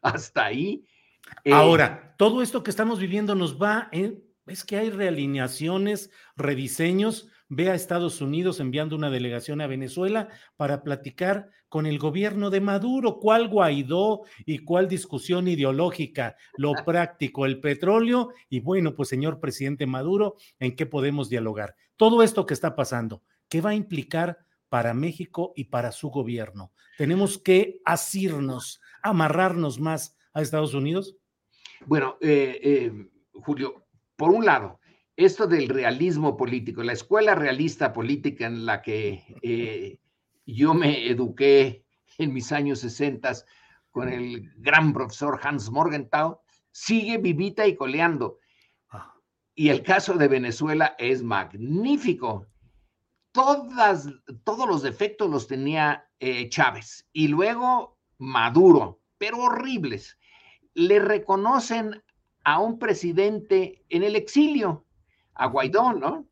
hasta 0.00 0.46
ahí. 0.46 0.86
Eh, 1.44 1.52
Ahora, 1.52 2.14
todo 2.16 2.40
esto 2.40 2.62
que 2.62 2.70
estamos 2.70 2.98
viviendo 2.98 3.34
nos 3.34 3.60
va 3.60 3.90
en 3.92 4.24
es 4.52 4.64
que 4.64 4.76
hay 4.76 4.90
realineaciones, 4.90 6.10
rediseños. 6.36 7.28
Ve 7.48 7.68
a 7.68 7.74
Estados 7.74 8.20
Unidos 8.20 8.60
enviando 8.60 8.94
una 8.94 9.10
delegación 9.10 9.60
a 9.60 9.66
Venezuela 9.66 10.28
para 10.56 10.82
platicar 10.82 11.50
con 11.68 11.86
el 11.86 11.98
gobierno 11.98 12.50
de 12.50 12.60
Maduro. 12.60 13.18
¿Cuál 13.18 13.48
Guaidó 13.48 14.22
y 14.46 14.58
cuál 14.58 14.88
discusión 14.88 15.48
ideológica? 15.48 16.36
Lo 16.56 16.72
práctico, 16.86 17.46
el 17.46 17.60
petróleo. 17.60 18.30
Y 18.48 18.60
bueno, 18.60 18.94
pues 18.94 19.08
señor 19.08 19.40
presidente 19.40 19.86
Maduro, 19.86 20.36
¿en 20.58 20.76
qué 20.76 20.86
podemos 20.86 21.28
dialogar? 21.28 21.74
Todo 21.96 22.22
esto 22.22 22.46
que 22.46 22.54
está 22.54 22.76
pasando, 22.76 23.22
¿qué 23.48 23.60
va 23.60 23.70
a 23.70 23.74
implicar 23.74 24.38
para 24.68 24.94
México 24.94 25.52
y 25.56 25.64
para 25.64 25.92
su 25.92 26.10
gobierno? 26.10 26.72
¿Tenemos 26.96 27.38
que 27.38 27.80
asirnos, 27.84 28.80
amarrarnos 29.02 29.80
más 29.80 30.16
a 30.32 30.42
Estados 30.42 30.74
Unidos? 30.74 31.16
Bueno, 31.86 32.16
eh, 32.20 32.60
eh, 32.62 32.92
Julio, 33.32 33.86
por 34.20 34.32
un 34.32 34.44
lado, 34.44 34.78
esto 35.16 35.46
del 35.46 35.66
realismo 35.70 36.36
político, 36.36 36.82
la 36.82 36.92
escuela 36.92 37.34
realista 37.34 37.90
política 37.90 38.44
en 38.44 38.66
la 38.66 38.82
que 38.82 39.24
eh, 39.40 39.98
yo 40.44 40.74
me 40.74 41.08
eduqué 41.08 41.86
en 42.18 42.34
mis 42.34 42.52
años 42.52 42.80
60 42.80 43.32
con 43.90 44.10
el 44.10 44.52
gran 44.58 44.92
profesor 44.92 45.40
Hans 45.42 45.70
Morgenthau, 45.70 46.38
sigue 46.70 47.16
vivita 47.16 47.66
y 47.66 47.74
coleando. 47.76 48.40
Ah. 48.90 49.14
Y 49.54 49.70
el 49.70 49.82
caso 49.82 50.12
de 50.12 50.28
Venezuela 50.28 50.96
es 50.98 51.22
magnífico. 51.22 52.46
Todas, 53.32 54.06
todos 54.44 54.68
los 54.68 54.82
defectos 54.82 55.30
los 55.30 55.46
tenía 55.46 56.06
eh, 56.18 56.50
Chávez 56.50 57.08
y 57.14 57.28
luego 57.28 57.96
Maduro, 58.18 59.00
pero 59.16 59.38
horribles. 59.38 60.18
Le 60.74 60.98
reconocen 60.98 62.02
a 62.50 62.58
un 62.58 62.78
presidente 62.80 63.84
en 63.88 64.02
el 64.02 64.16
exilio, 64.16 64.84
a 65.34 65.46
Guaidó, 65.46 65.92
¿no? 65.92 66.26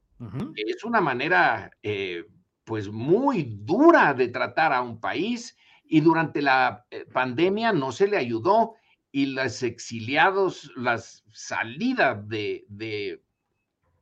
Es 0.56 0.82
una 0.82 1.00
manera, 1.00 1.70
eh, 1.80 2.24
pues, 2.64 2.88
muy 2.88 3.44
dura 3.60 4.14
de 4.14 4.26
tratar 4.26 4.72
a 4.72 4.82
un 4.82 4.98
país 4.98 5.56
y 5.84 6.00
durante 6.00 6.42
la 6.42 6.84
eh, 6.90 7.04
pandemia 7.12 7.72
no 7.72 7.92
se 7.92 8.08
le 8.08 8.16
ayudó 8.16 8.74
y 9.12 9.26
los 9.26 9.62
exiliados, 9.62 10.72
las 10.74 11.22
salidas 11.32 12.28
de, 12.28 12.64
de, 12.68 13.22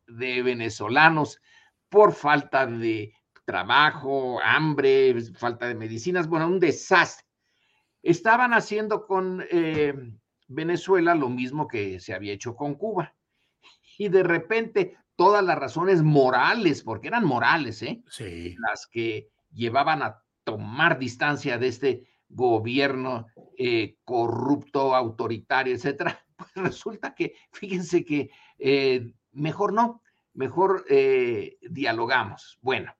de 0.08 0.42
venezolanos 0.42 1.38
por 1.90 2.14
falta 2.14 2.66
de 2.66 3.12
trabajo, 3.44 4.40
hambre, 4.42 5.20
falta 5.34 5.68
de 5.68 5.74
medicinas, 5.74 6.26
bueno, 6.28 6.46
un 6.46 6.60
desastre. 6.60 7.26
Estaban 8.02 8.54
haciendo 8.54 9.06
con 9.06 9.44
eh, 9.50 9.92
Venezuela 10.48 11.14
lo 11.14 11.28
mismo 11.28 11.66
que 11.68 12.00
se 12.00 12.14
había 12.14 12.32
hecho 12.32 12.54
con 12.54 12.74
Cuba. 12.74 13.14
Y 13.98 14.10
de 14.10 14.22
repente 14.22 14.98
todas 15.16 15.42
las 15.42 15.58
razones 15.58 16.02
morales, 16.02 16.82
porque 16.82 17.08
eran 17.08 17.24
morales, 17.24 17.80
¿eh? 17.80 18.02
Sí. 18.10 18.54
Las 18.58 18.86
que 18.86 19.30
llevaban 19.50 20.02
a 20.02 20.22
tomar 20.44 20.98
distancia 20.98 21.56
de 21.56 21.68
este 21.68 22.06
gobierno 22.28 23.26
eh, 23.56 23.96
corrupto, 24.04 24.94
autoritario, 24.94 25.74
etcétera, 25.74 26.24
pues 26.36 26.50
resulta 26.54 27.14
que, 27.14 27.34
fíjense 27.52 28.04
que 28.04 28.30
eh, 28.58 29.12
mejor 29.32 29.72
no, 29.72 30.02
mejor 30.34 30.84
eh, 30.88 31.56
dialogamos. 31.62 32.58
Bueno, 32.60 32.94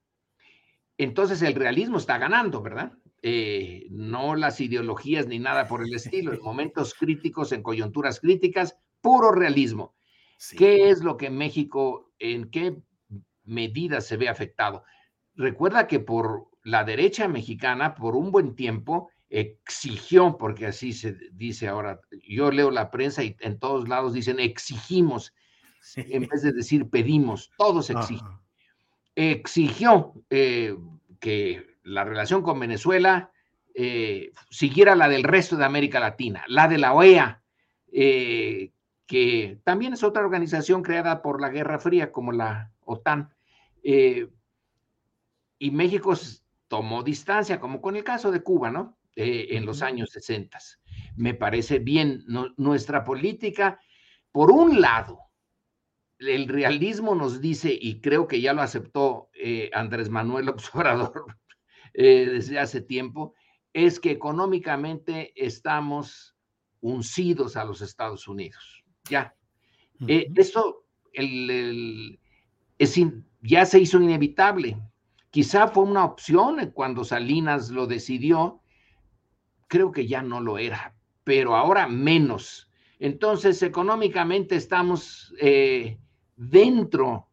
entonces 0.97 1.41
el 1.41 1.53
realismo 1.53 1.97
está 1.97 2.17
ganando, 2.17 2.61
¿verdad? 2.61 2.91
Eh, 3.23 3.87
no 3.89 4.35
las 4.35 4.61
ideologías 4.61 5.27
ni 5.27 5.39
nada 5.39 5.67
por 5.67 5.81
el 5.81 5.93
estilo, 5.95 6.33
en 6.33 6.41
momentos 6.41 6.93
críticos, 6.93 7.51
en 7.51 7.63
coyunturas 7.63 8.19
críticas, 8.19 8.77
puro 9.01 9.31
realismo. 9.31 9.95
¿Qué 10.55 10.89
es 10.89 11.03
lo 11.03 11.17
que 11.17 11.31
México, 11.31 12.11
en 12.19 12.51
qué 12.51 12.77
medida 13.43 14.01
se 14.01 14.17
ve 14.17 14.29
afectado? 14.29 14.83
Recuerda 15.33 15.87
que 15.87 15.99
por 15.99 16.47
la 16.63 16.83
derecha 16.83 17.27
mexicana, 17.27 17.95
por 17.95 18.15
un 18.15 18.31
buen 18.31 18.55
tiempo, 18.55 19.09
exigió, 19.29 20.37
porque 20.37 20.67
así 20.67 20.93
se 20.93 21.17
dice 21.31 21.67
ahora, 21.67 21.99
yo 22.27 22.51
leo 22.51 22.71
la 22.71 22.91
prensa 22.91 23.23
y 23.23 23.35
en 23.39 23.59
todos 23.59 23.87
lados 23.87 24.13
dicen 24.13 24.39
exigimos, 24.39 25.33
en 25.95 26.27
vez 26.31 26.43
de 26.43 26.51
decir 26.51 26.89
pedimos, 26.89 27.51
todos 27.57 27.89
exigen. 27.89 28.27
Exigió 29.15 30.13
eh, 30.29 30.75
que 31.19 31.76
la 31.87 32.03
relación 32.03 32.41
con 32.43 32.59
Venezuela 32.59 33.31
eh, 33.73 34.33
siguiera 34.49 34.95
la 34.95 35.07
del 35.07 35.23
resto 35.23 35.55
de 35.55 35.65
América 35.65 35.99
Latina, 35.99 36.43
la 36.47 36.67
de 36.67 36.77
la 36.77 36.93
OEA, 36.93 37.41
eh, 37.91 38.71
que 39.05 39.59
también 39.63 39.93
es 39.93 40.03
otra 40.03 40.23
organización 40.23 40.83
creada 40.83 41.21
por 41.21 41.39
la 41.39 41.49
Guerra 41.49 41.79
Fría 41.79 42.11
como 42.11 42.33
la 42.33 42.71
OTAN. 42.81 43.33
Eh, 43.83 44.27
y 45.59 45.71
México 45.71 46.13
tomó 46.67 47.03
distancia, 47.03 47.59
como 47.59 47.81
con 47.81 47.95
el 47.95 48.03
caso 48.03 48.31
de 48.31 48.43
Cuba, 48.43 48.69
¿no? 48.69 48.97
en 49.19 49.65
los 49.65 49.81
años 49.81 50.11
60. 50.11 50.59
Me 51.15 51.33
parece 51.33 51.79
bien 51.79 52.23
nuestra 52.57 53.03
política, 53.03 53.79
por 54.31 54.51
un 54.51 54.79
lado, 54.79 55.21
el 56.19 56.47
realismo 56.47 57.15
nos 57.15 57.41
dice, 57.41 57.75
y 57.75 57.99
creo 57.99 58.27
que 58.27 58.41
ya 58.41 58.53
lo 58.53 58.61
aceptó 58.61 59.31
Andrés 59.73 60.11
Manuel 60.11 60.49
Obrador 60.73 61.25
eh, 61.99 62.29
desde 62.31 62.59
hace 62.59 62.79
tiempo, 62.79 63.33
es 63.73 63.99
que 63.99 64.11
económicamente 64.11 65.33
estamos 65.35 66.35
uncidos 66.79 67.57
a 67.57 67.65
los 67.65 67.81
Estados 67.81 68.27
Unidos. 68.27 68.83
Ya. 69.09 69.35
Eh, 70.07 70.31
esto 70.35 70.85
el, 71.11 72.19
es 72.77 73.01
ya 73.41 73.65
se 73.65 73.79
hizo 73.79 73.99
inevitable. 73.99 74.79
Quizá 75.31 75.69
fue 75.69 75.85
una 75.85 76.05
opción 76.05 76.71
cuando 76.75 77.03
Salinas 77.03 77.71
lo 77.71 77.87
decidió, 77.87 78.61
creo 79.67 79.91
que 79.91 80.05
ya 80.05 80.21
no 80.21 80.39
lo 80.39 80.59
era, 80.59 80.95
pero 81.23 81.55
ahora 81.55 81.87
menos. 81.87 82.69
Entonces, 82.99 83.63
económicamente 83.63 84.55
estamos 84.55 85.33
eh, 85.39 85.97
dentro 86.35 87.27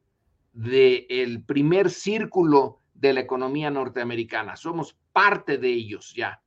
del 0.54 1.44
primer 1.44 1.90
círculo 1.90 2.80
de 3.08 3.12
la 3.12 3.20
economía 3.20 3.70
norteamericana. 3.70 4.56
Somos 4.56 4.96
parte 5.12 5.58
de 5.58 5.68
ellos 5.68 6.14
ya. 6.14 6.42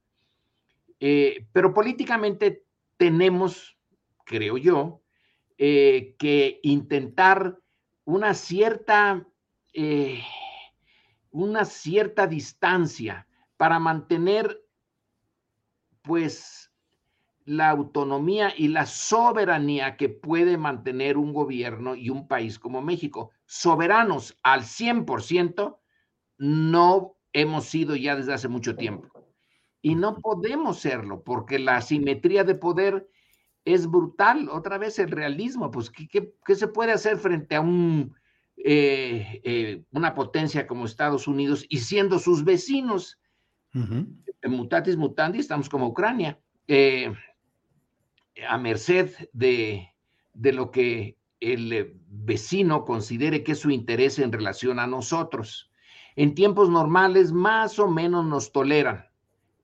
Eh, 1.00 1.46
pero 1.54 1.74
políticamente 1.74 2.63
tenemos, 2.98 3.78
creo 4.26 4.58
yo, 4.58 5.02
eh, 5.58 6.15
que 6.17 6.60
intentar 6.63 7.60
una 8.06 8.34
cierta, 8.34 9.28
eh, 9.74 10.24
una 11.30 11.63
cierta 11.65 12.26
distancia 12.26 13.28
para 13.58 13.78
mantener, 13.78 14.63
pues, 16.02 16.72
la 17.46 17.70
autonomía 17.70 18.52
y 18.58 18.67
la 18.70 18.86
soberanía 18.88 19.96
que 19.96 20.10
puede 20.10 20.58
mantener 20.58 21.17
un 21.17 21.34
gobierno 21.34 21.96
y 21.96 22.10
un 22.10 22.28
país 22.28 22.60
como 22.60 22.82
México. 22.82 23.32
Soberanos 23.46 24.38
al 24.43 24.63
100% 24.63 25.80
no 26.38 27.17
hemos 27.34 27.65
sido 27.65 27.95
ya 27.95 28.15
desde 28.15 28.34
hace 28.34 28.47
mucho 28.47 28.76
tiempo. 28.76 29.10
Y 29.82 29.95
no 29.95 30.17
podemos 30.17 30.80
serlo 30.80 31.23
porque 31.23 31.60
la 31.60 31.82
simetría 31.82 32.43
de 32.43 32.56
poder 32.56 33.08
es 33.65 33.88
brutal. 33.88 34.50
Otra 34.50 34.78
vez 34.78 34.97
el 35.00 35.12
realismo, 35.12 35.71
pues, 35.71 35.89
¿qué, 35.91 36.56
se 36.56 36.67
puede 36.67 36.93
hacer 36.93 37.17
frente 37.17 37.56
a 37.56 37.62
un, 37.62 38.15
eh, 38.58 39.41
eh, 39.43 39.84
una 39.91 40.15
potencia 40.15 40.65
como 40.67 40.86
Estados 40.86 41.28
Unidos 41.28 41.65
y 41.69 41.80
siendo 41.80 42.19
sus 42.19 42.43
vecinos? 42.43 43.19
En 43.73 44.52
mutatis 44.52 44.97
mutandi 44.97 45.39
estamos 45.39 45.69
como 45.69 45.88
Ucrania, 45.88 46.39
eh, 46.67 47.13
a 48.47 48.58
merced 48.58 49.12
de, 49.34 49.93
de 50.34 50.54
lo 50.54 50.71
que 50.71 51.17
el 51.39 51.93
vecino 52.08 52.86
considere 52.86 53.43
que 53.43 53.52
es 53.52 53.60
su 53.60 53.69
interés 53.69 54.17
en 54.17 54.32
relación 54.32 54.80
a 54.80 54.88
nosotros. 54.88 55.69
En 56.17 56.34
tiempos 56.34 56.69
normales 56.71 57.32
más 57.32 57.77
o 57.77 57.88
menos 57.88 58.25
nos 58.25 58.51
toleran 58.51 59.06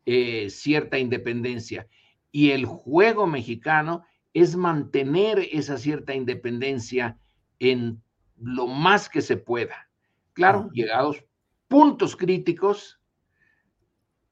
eh, 0.05 0.51
cierta 0.51 0.99
independencia 0.99 1.87
y 2.31 2.51
el 2.51 2.65
juego 2.65 3.25
mexicano 3.25 4.05
es 4.35 4.55
mantener 4.55 5.39
esa 5.51 5.79
cierta 5.79 6.13
independencia 6.13 7.17
en 7.57 8.03
lo 8.37 8.67
más 8.67 9.09
que 9.09 9.23
se 9.23 9.35
pueda. 9.35 9.89
Claro, 10.33 10.69
llegados 10.73 11.25
puntos 11.67 12.15
críticos, 12.15 12.99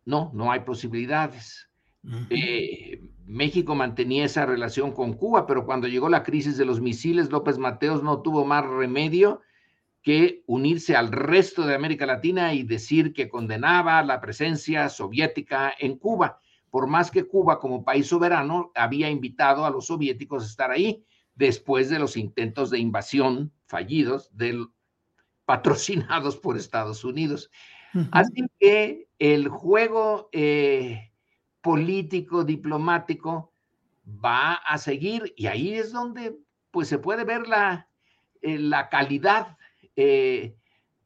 no, 0.06 0.30
no 0.36 0.52
hay 0.52 0.60
posibilidades. 0.60 1.70
Eh, 2.30 3.02
México 3.26 3.74
mantenía 3.74 4.26
esa 4.26 4.46
relación 4.46 4.92
con 4.92 5.14
Cuba, 5.14 5.48
pero 5.48 5.66
cuando 5.66 5.88
llegó 5.88 6.08
la 6.08 6.22
crisis 6.22 6.56
de 6.56 6.66
los 6.66 6.82
misiles, 6.82 7.32
López 7.32 7.58
Mateos 7.58 8.04
no 8.04 8.22
tuvo 8.22 8.46
más 8.46 8.64
remedio 8.64 9.42
que 10.02 10.44
unirse 10.48 10.96
al 10.96 11.12
resto 11.12 11.66
de 11.66 11.76
América 11.76 12.06
Latina 12.06 12.54
y 12.54 12.64
decir 12.64 13.14
que 13.14 13.30
condenaba 13.30 14.02
la 14.04 14.20
presencia 14.20 14.90
soviética 14.90 15.74
en 15.78 15.98
Cuba, 15.98 16.40
por 16.70 16.88
más 16.88 17.12
que 17.12 17.26
Cuba 17.26 17.60
como 17.60 17.84
país 17.84 18.08
soberano 18.08 18.72
había 18.74 19.10
invitado 19.10 19.66
a 19.66 19.70
los 19.70 19.88
soviéticos 19.88 20.44
a 20.44 20.48
estar 20.48 20.72
ahí 20.72 21.06
después 21.36 21.90
de 21.90 22.00
los 22.00 22.18
intentos 22.18 22.70
de 22.70 22.80
invasión 22.80 23.52
fallidos 23.66 24.36
del, 24.36 24.68
patrocinados 25.46 26.38
por 26.38 26.58
Estados 26.58 27.04
Unidos. 27.04 27.52
Así 28.12 28.46
que 28.58 29.10
el 29.20 29.50
juego 29.50 30.30
eh, 30.32 31.12
político, 31.60 32.46
diplomático, 32.46 33.54
va 34.08 34.54
a 34.54 34.78
seguir 34.78 35.34
y 35.36 35.48
ahí 35.48 35.74
es 35.74 35.92
donde 35.92 36.38
pues 36.72 36.88
se 36.88 37.00
puede 37.00 37.26
ver 37.26 37.48
la, 37.50 37.90
eh, 38.42 38.58
la 38.58 38.88
calidad 38.88 39.58
eh, 39.96 40.56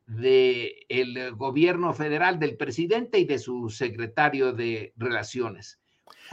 del 0.07 1.35
gobierno 1.35 1.93
federal, 1.93 2.39
del 2.39 2.57
presidente 2.57 3.19
y 3.19 3.25
de 3.25 3.39
su 3.39 3.69
secretario 3.69 4.53
de 4.53 4.93
Relaciones. 4.97 5.79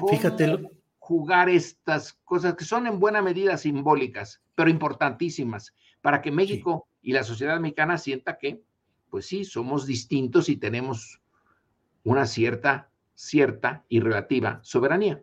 Fíjate. 0.08 0.68
Jugar 0.98 1.48
estas 1.48 2.12
cosas 2.24 2.54
que 2.54 2.64
son 2.64 2.86
en 2.86 3.00
buena 3.00 3.22
medida 3.22 3.56
simbólicas, 3.56 4.40
pero 4.54 4.70
importantísimas, 4.70 5.74
para 6.00 6.22
que 6.22 6.30
México 6.30 6.86
y 7.00 7.12
la 7.12 7.24
sociedad 7.24 7.58
mexicana 7.58 7.98
sienta 7.98 8.38
que, 8.38 8.62
pues 9.10 9.26
sí, 9.26 9.44
somos 9.44 9.86
distintos 9.86 10.48
y 10.48 10.56
tenemos 10.56 11.20
una 12.04 12.26
cierta, 12.26 12.90
cierta 13.14 13.84
y 13.88 13.98
relativa 13.98 14.60
soberanía 14.62 15.22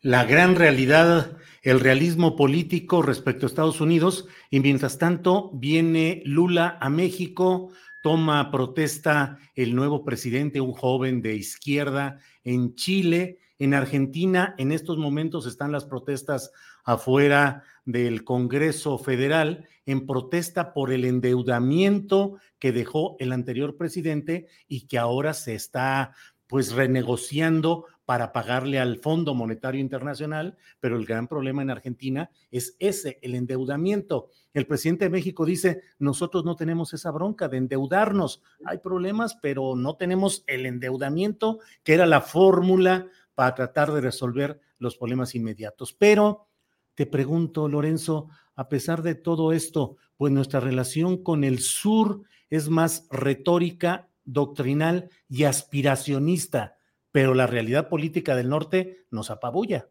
la 0.00 0.24
gran 0.24 0.54
realidad, 0.54 1.36
el 1.62 1.80
realismo 1.80 2.36
político 2.36 3.02
respecto 3.02 3.46
a 3.46 3.48
Estados 3.48 3.80
Unidos, 3.80 4.26
y 4.50 4.60
mientras 4.60 4.98
tanto 4.98 5.50
viene 5.54 6.22
Lula 6.24 6.78
a 6.80 6.88
México, 6.88 7.72
toma 8.00 8.50
protesta 8.50 9.38
el 9.54 9.74
nuevo 9.74 10.04
presidente, 10.04 10.60
un 10.60 10.72
joven 10.72 11.20
de 11.20 11.34
izquierda 11.34 12.20
en 12.44 12.74
Chile, 12.74 13.38
en 13.58 13.74
Argentina, 13.74 14.54
en 14.56 14.70
estos 14.70 14.98
momentos 14.98 15.46
están 15.46 15.72
las 15.72 15.84
protestas 15.84 16.52
afuera 16.84 17.64
del 17.84 18.22
Congreso 18.22 18.98
Federal 18.98 19.66
en 19.84 20.06
protesta 20.06 20.72
por 20.72 20.92
el 20.92 21.04
endeudamiento 21.04 22.36
que 22.60 22.70
dejó 22.70 23.16
el 23.18 23.32
anterior 23.32 23.76
presidente 23.76 24.46
y 24.68 24.86
que 24.86 24.96
ahora 24.96 25.34
se 25.34 25.54
está 25.54 26.14
pues 26.46 26.72
renegociando 26.72 27.86
para 28.08 28.32
pagarle 28.32 28.78
al 28.78 28.96
Fondo 29.00 29.34
Monetario 29.34 29.82
Internacional, 29.82 30.56
pero 30.80 30.96
el 30.96 31.04
gran 31.04 31.28
problema 31.28 31.60
en 31.60 31.68
Argentina 31.68 32.30
es 32.50 32.74
ese, 32.78 33.18
el 33.20 33.34
endeudamiento. 33.34 34.30
El 34.54 34.66
presidente 34.66 35.04
de 35.04 35.10
México 35.10 35.44
dice, 35.44 35.82
nosotros 35.98 36.42
no 36.42 36.56
tenemos 36.56 36.94
esa 36.94 37.10
bronca 37.10 37.48
de 37.48 37.58
endeudarnos, 37.58 38.40
hay 38.64 38.78
problemas, 38.78 39.36
pero 39.42 39.76
no 39.76 39.96
tenemos 39.96 40.42
el 40.46 40.64
endeudamiento, 40.64 41.58
que 41.82 41.92
era 41.92 42.06
la 42.06 42.22
fórmula 42.22 43.08
para 43.34 43.54
tratar 43.54 43.92
de 43.92 44.00
resolver 44.00 44.58
los 44.78 44.96
problemas 44.96 45.34
inmediatos. 45.34 45.92
Pero 45.92 46.46
te 46.94 47.04
pregunto, 47.04 47.68
Lorenzo, 47.68 48.30
a 48.56 48.70
pesar 48.70 49.02
de 49.02 49.16
todo 49.16 49.52
esto, 49.52 49.98
pues 50.16 50.32
nuestra 50.32 50.60
relación 50.60 51.22
con 51.22 51.44
el 51.44 51.58
sur 51.58 52.22
es 52.48 52.70
más 52.70 53.06
retórica, 53.10 54.08
doctrinal 54.24 55.10
y 55.28 55.44
aspiracionista 55.44 56.77
pero 57.12 57.34
la 57.34 57.46
realidad 57.46 57.88
política 57.88 58.36
del 58.36 58.48
norte 58.48 59.06
nos 59.10 59.30
apabulla. 59.30 59.88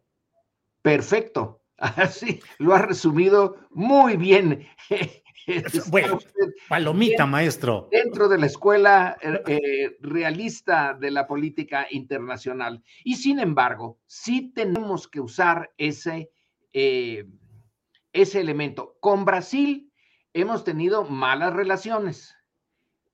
Perfecto. 0.82 1.62
Así 1.78 2.40
lo 2.58 2.74
ha 2.74 2.82
resumido 2.82 3.56
muy 3.70 4.16
bien. 4.16 4.66
Bueno, 5.88 6.18
palomita, 6.68 7.24
maestro. 7.24 7.88
Dentro 7.90 8.28
de 8.28 8.36
la 8.36 8.44
escuela 8.44 9.16
eh, 9.22 9.42
eh, 9.46 9.96
realista 10.00 10.92
de 10.92 11.10
la 11.10 11.26
política 11.26 11.86
internacional. 11.90 12.82
Y 13.02 13.16
sin 13.16 13.38
embargo, 13.38 13.98
sí 14.06 14.52
tenemos 14.54 15.08
que 15.08 15.20
usar 15.20 15.72
ese, 15.78 16.30
eh, 16.74 17.24
ese 18.12 18.40
elemento. 18.40 18.98
Con 19.00 19.24
Brasil 19.24 19.90
hemos 20.34 20.64
tenido 20.64 21.04
malas 21.04 21.54
relaciones. 21.54 22.36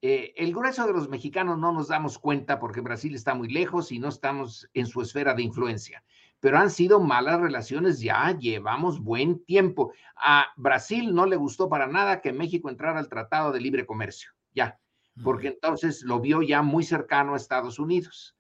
Eh, 0.07 0.35
el 0.37 0.53
grueso 0.53 0.87
de 0.87 0.93
los 0.93 1.09
mexicanos 1.09 1.59
no 1.59 1.73
nos 1.73 1.89
damos 1.89 2.19
cuenta 2.19 2.59
porque 2.61 2.83
Brasil 2.83 3.15
está 3.15 3.33
muy 3.33 3.49
lejos 3.49 3.91
y 3.91 3.99
no 3.99 4.09
estamos 4.09 4.69
en 4.75 4.85
su 4.85 5.01
esfera 5.01 5.33
de 5.33 5.43
influencia, 5.43 6.05
pero 6.41 6.59
han 6.59 6.69
sido 6.69 7.01
malas 7.01 7.41
relaciones 7.41 8.01
ya, 8.01 8.37
llevamos 8.39 9.03
buen 9.03 9.43
tiempo. 9.47 9.95
A 10.15 10.49
Brasil 10.59 11.15
no 11.15 11.25
le 11.25 11.37
gustó 11.37 11.71
para 11.71 11.87
nada 11.87 12.21
que 12.21 12.35
México 12.35 12.69
entrara 12.69 12.99
al 12.99 13.09
Tratado 13.09 13.51
de 13.51 13.63
Libre 13.63 13.87
Comercio, 13.87 14.33
ya, 14.55 14.79
porque 15.23 15.49
entonces 15.49 16.03
lo 16.03 16.21
vio 16.21 16.43
ya 16.43 16.61
muy 16.61 16.85
cercano 16.85 17.33
a 17.33 17.39
Estados 17.39 17.79
Unidos. 17.79 18.37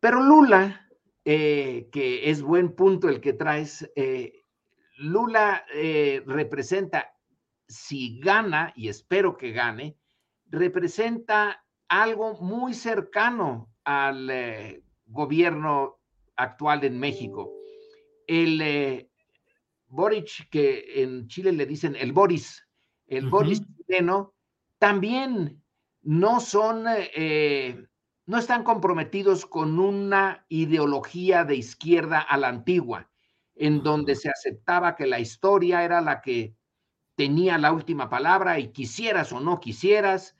Pero 0.00 0.20
Lula, 0.20 0.88
eh, 1.24 1.88
que 1.92 2.28
es 2.28 2.42
buen 2.42 2.74
punto 2.74 3.08
el 3.08 3.20
que 3.20 3.34
traes, 3.34 3.88
eh, 3.94 4.42
Lula 4.98 5.64
representa, 6.26 7.14
si 7.68 8.18
gana, 8.18 8.72
y 8.74 8.88
espero 8.88 9.36
que 9.36 9.52
gane, 9.52 9.96
representa 10.56 11.64
algo 11.88 12.40
muy 12.40 12.74
cercano 12.74 13.70
al 13.84 14.28
eh, 14.30 14.82
gobierno 15.06 15.98
actual 16.34 16.84
en 16.84 16.98
México. 16.98 17.52
El 18.26 18.60
eh, 18.60 19.10
Boric, 19.86 20.48
que 20.50 21.02
en 21.02 21.28
Chile 21.28 21.52
le 21.52 21.66
dicen 21.66 21.94
el 21.96 22.12
Boris, 22.12 22.66
el 23.06 23.28
Boris 23.28 23.62
chileno, 23.76 24.34
también 24.78 25.62
no 26.02 26.40
son, 26.40 26.86
eh, 26.88 27.86
no 28.26 28.38
están 28.38 28.64
comprometidos 28.64 29.46
con 29.46 29.78
una 29.78 30.44
ideología 30.48 31.44
de 31.44 31.56
izquierda 31.56 32.20
a 32.20 32.36
la 32.36 32.48
antigua, 32.48 33.08
en 33.54 33.82
donde 33.82 34.16
se 34.16 34.28
aceptaba 34.28 34.96
que 34.96 35.06
la 35.06 35.20
historia 35.20 35.84
era 35.84 36.00
la 36.00 36.20
que 36.20 36.56
tenía 37.14 37.58
la 37.58 37.72
última 37.72 38.10
palabra 38.10 38.58
y 38.58 38.72
quisieras 38.72 39.32
o 39.32 39.40
no 39.40 39.60
quisieras, 39.60 40.35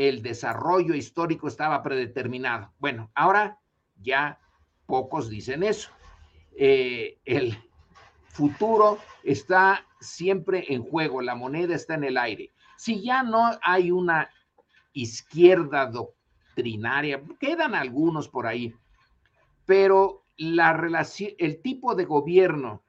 el 0.00 0.22
desarrollo 0.22 0.94
histórico 0.94 1.46
estaba 1.46 1.82
predeterminado. 1.82 2.72
Bueno, 2.78 3.10
ahora 3.14 3.58
ya 3.96 4.38
pocos 4.86 5.28
dicen 5.28 5.62
eso. 5.62 5.90
Eh, 6.56 7.18
el 7.26 7.58
futuro 8.28 8.98
está 9.22 9.84
siempre 10.00 10.72
en 10.72 10.84
juego, 10.84 11.20
la 11.20 11.34
moneda 11.34 11.74
está 11.74 11.96
en 11.96 12.04
el 12.04 12.16
aire. 12.16 12.50
Si 12.78 13.02
ya 13.02 13.22
no 13.22 13.50
hay 13.62 13.90
una 13.90 14.30
izquierda 14.94 15.84
doctrinaria, 15.84 17.22
quedan 17.38 17.74
algunos 17.74 18.26
por 18.26 18.46
ahí, 18.46 18.74
pero 19.66 20.24
la 20.38 21.06
el 21.36 21.60
tipo 21.60 21.94
de 21.94 22.06
gobierno 22.06 22.82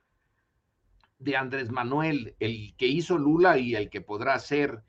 de 1.19 1.35
Andrés 1.35 1.71
Manuel, 1.71 2.37
el 2.39 2.73
que 2.77 2.87
hizo 2.87 3.17
Lula 3.17 3.57
y 3.57 3.75
el 3.75 3.89
que 3.89 3.99
podrá 3.99 4.39
ser 4.39 4.81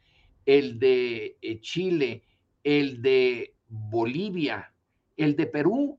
el 0.47 0.79
de 0.79 1.39
eh, 1.41 1.61
Chile, 1.61 2.23
el 2.65 3.03
de 3.03 3.55
Bolivia, 3.69 4.73
el 5.17 5.37
de 5.37 5.47
Perú, 5.47 5.99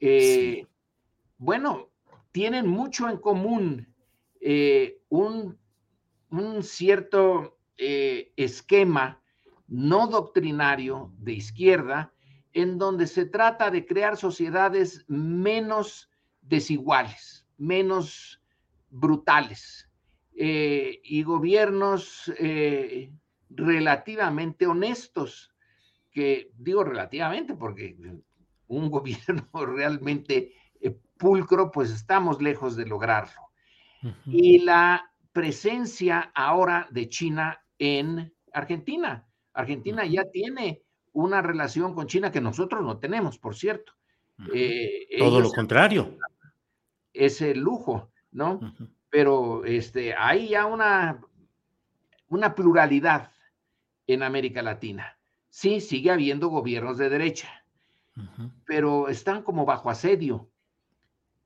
eh, 0.00 0.66
bueno, 1.38 1.90
tienen 2.32 2.66
mucho 2.66 3.08
en 3.08 3.18
común 3.18 3.94
eh, 4.40 5.00
un, 5.08 5.58
un, 6.30 6.62
cierto 6.62 7.58
esquema 7.76 9.20
no 9.66 10.06
doctrinario 10.06 11.12
de 11.18 11.32
izquierda 11.32 12.12
en 12.52 12.78
donde 12.78 13.08
se 13.08 13.26
trata 13.26 13.70
de 13.70 13.84
crear 13.84 14.16
sociedades 14.16 15.04
menos 15.08 16.08
desiguales, 16.40 17.44
menos 17.58 18.40
brutales 18.90 19.90
y 20.36 21.22
gobiernos 21.24 22.32
relativamente 23.56 24.66
honestos, 24.66 25.52
que 26.10 26.50
digo 26.56 26.84
relativamente 26.84 27.54
porque 27.54 27.96
un 28.66 28.90
gobierno 28.90 29.48
realmente 29.52 30.52
eh, 30.80 30.98
pulcro, 31.18 31.70
pues 31.70 31.90
estamos 31.90 32.40
lejos 32.40 32.76
de 32.76 32.86
lograrlo. 32.86 33.40
Y 34.26 34.58
la 34.58 35.10
presencia 35.32 36.30
ahora 36.34 36.86
de 36.90 37.08
China 37.08 37.58
en 37.78 38.34
Argentina. 38.52 39.26
Argentina 39.54 40.04
ya 40.04 40.24
tiene 40.30 40.82
una 41.12 41.40
relación 41.40 41.94
con 41.94 42.06
China 42.06 42.30
que 42.30 42.42
nosotros 42.42 42.82
no 42.82 42.98
tenemos, 42.98 43.38
por 43.38 43.56
cierto. 43.56 43.94
Todo 45.18 45.40
lo 45.40 45.50
contrario. 45.50 46.18
Ese 47.14 47.54
lujo. 47.54 48.12
¿no? 48.34 48.60
Pero 49.08 49.64
este, 49.64 50.14
hay 50.14 50.50
ya 50.50 50.66
una, 50.66 51.20
una 52.28 52.54
pluralidad 52.54 53.30
en 54.06 54.22
América 54.22 54.62
Latina. 54.62 55.18
Sí, 55.48 55.80
sigue 55.80 56.10
habiendo 56.10 56.48
gobiernos 56.48 56.98
de 56.98 57.08
derecha, 57.08 57.64
pero 58.66 59.08
están 59.08 59.42
como 59.42 59.64
bajo 59.64 59.90
asedio. 59.90 60.50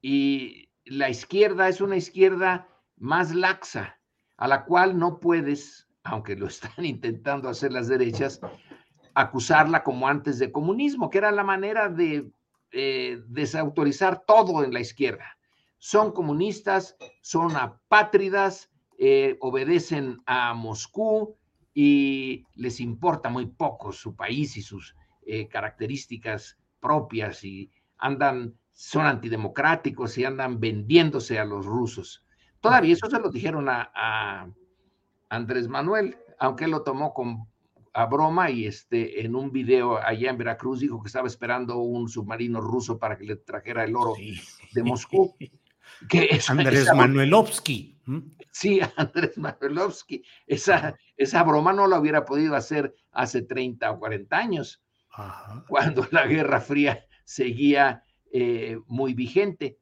Y 0.00 0.70
la 0.84 1.10
izquierda 1.10 1.68
es 1.68 1.80
una 1.80 1.96
izquierda 1.96 2.68
más 2.96 3.34
laxa, 3.34 3.98
a 4.36 4.48
la 4.48 4.64
cual 4.64 4.98
no 4.98 5.20
puedes, 5.20 5.88
aunque 6.04 6.36
lo 6.36 6.46
están 6.48 6.84
intentando 6.84 7.48
hacer 7.48 7.72
las 7.72 7.88
derechas, 7.88 8.40
acusarla 9.14 9.82
como 9.82 10.08
antes 10.08 10.38
de 10.38 10.52
comunismo, 10.52 11.10
que 11.10 11.18
era 11.18 11.30
la 11.30 11.44
manera 11.44 11.88
de 11.88 12.30
eh, 12.70 13.22
desautorizar 13.26 14.24
todo 14.26 14.64
en 14.64 14.72
la 14.72 14.80
izquierda 14.80 15.38
son 15.78 16.12
comunistas, 16.12 16.96
son 17.22 17.56
apátridas, 17.56 18.70
eh, 18.98 19.36
obedecen 19.40 20.20
a 20.26 20.54
Moscú 20.54 21.36
y 21.80 22.44
les 22.56 22.80
importa 22.80 23.28
muy 23.28 23.46
poco 23.46 23.92
su 23.92 24.16
país 24.16 24.56
y 24.56 24.62
sus 24.62 24.96
eh, 25.24 25.46
características 25.46 26.58
propias 26.80 27.44
y 27.44 27.70
andan, 27.98 28.52
son 28.72 29.06
antidemocráticos 29.06 30.18
y 30.18 30.24
andan 30.24 30.58
vendiéndose 30.58 31.38
a 31.38 31.44
los 31.44 31.64
rusos. 31.64 32.24
Todavía 32.60 32.94
eso 32.94 33.08
se 33.08 33.20
lo 33.20 33.30
dijeron 33.30 33.68
a, 33.68 33.92
a 33.94 34.48
Andrés 35.28 35.68
Manuel, 35.68 36.18
aunque 36.40 36.64
él 36.64 36.72
lo 36.72 36.82
tomó 36.82 37.14
con 37.14 37.46
a 37.94 38.06
broma 38.06 38.50
y 38.50 38.66
este, 38.66 39.24
en 39.24 39.36
un 39.36 39.52
video 39.52 39.98
allá 39.98 40.30
en 40.30 40.38
Veracruz 40.38 40.80
dijo 40.80 41.00
que 41.00 41.06
estaba 41.06 41.28
esperando 41.28 41.78
un 41.78 42.08
submarino 42.08 42.60
ruso 42.60 42.98
para 42.98 43.16
que 43.16 43.24
le 43.24 43.36
trajera 43.36 43.84
el 43.84 43.94
oro 43.94 44.14
de 44.72 44.82
Moscú. 44.82 45.32
Andrés 46.48 46.88
Manuelovsky. 46.94 47.98
Sí, 48.52 48.80
Andrés 48.96 49.36
Manuelovsky. 49.36 50.24
Esa, 50.46 50.96
esa 51.16 51.42
broma 51.42 51.72
no 51.72 51.86
la 51.86 51.98
hubiera 51.98 52.24
podido 52.24 52.54
hacer 52.56 52.94
hace 53.12 53.42
30 53.42 53.90
o 53.90 53.98
40 53.98 54.36
años, 54.36 54.82
cuando 55.68 56.06
la 56.12 56.26
Guerra 56.26 56.60
Fría 56.60 57.04
seguía 57.24 58.04
eh, 58.32 58.78
muy 58.86 59.14
vigente. 59.14 59.78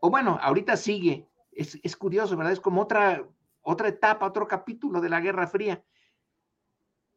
O 0.00 0.10
bueno, 0.10 0.38
ahorita 0.40 0.76
sigue. 0.76 1.26
Es, 1.52 1.96
curioso, 1.96 2.36
¿verdad? 2.36 2.52
Es 2.52 2.60
como 2.60 2.82
otra, 2.82 3.26
otra 3.62 3.88
etapa, 3.88 4.26
otro 4.26 4.46
capítulo 4.46 5.00
de 5.00 5.08
la 5.08 5.20
Guerra 5.20 5.46
Fría. 5.46 5.82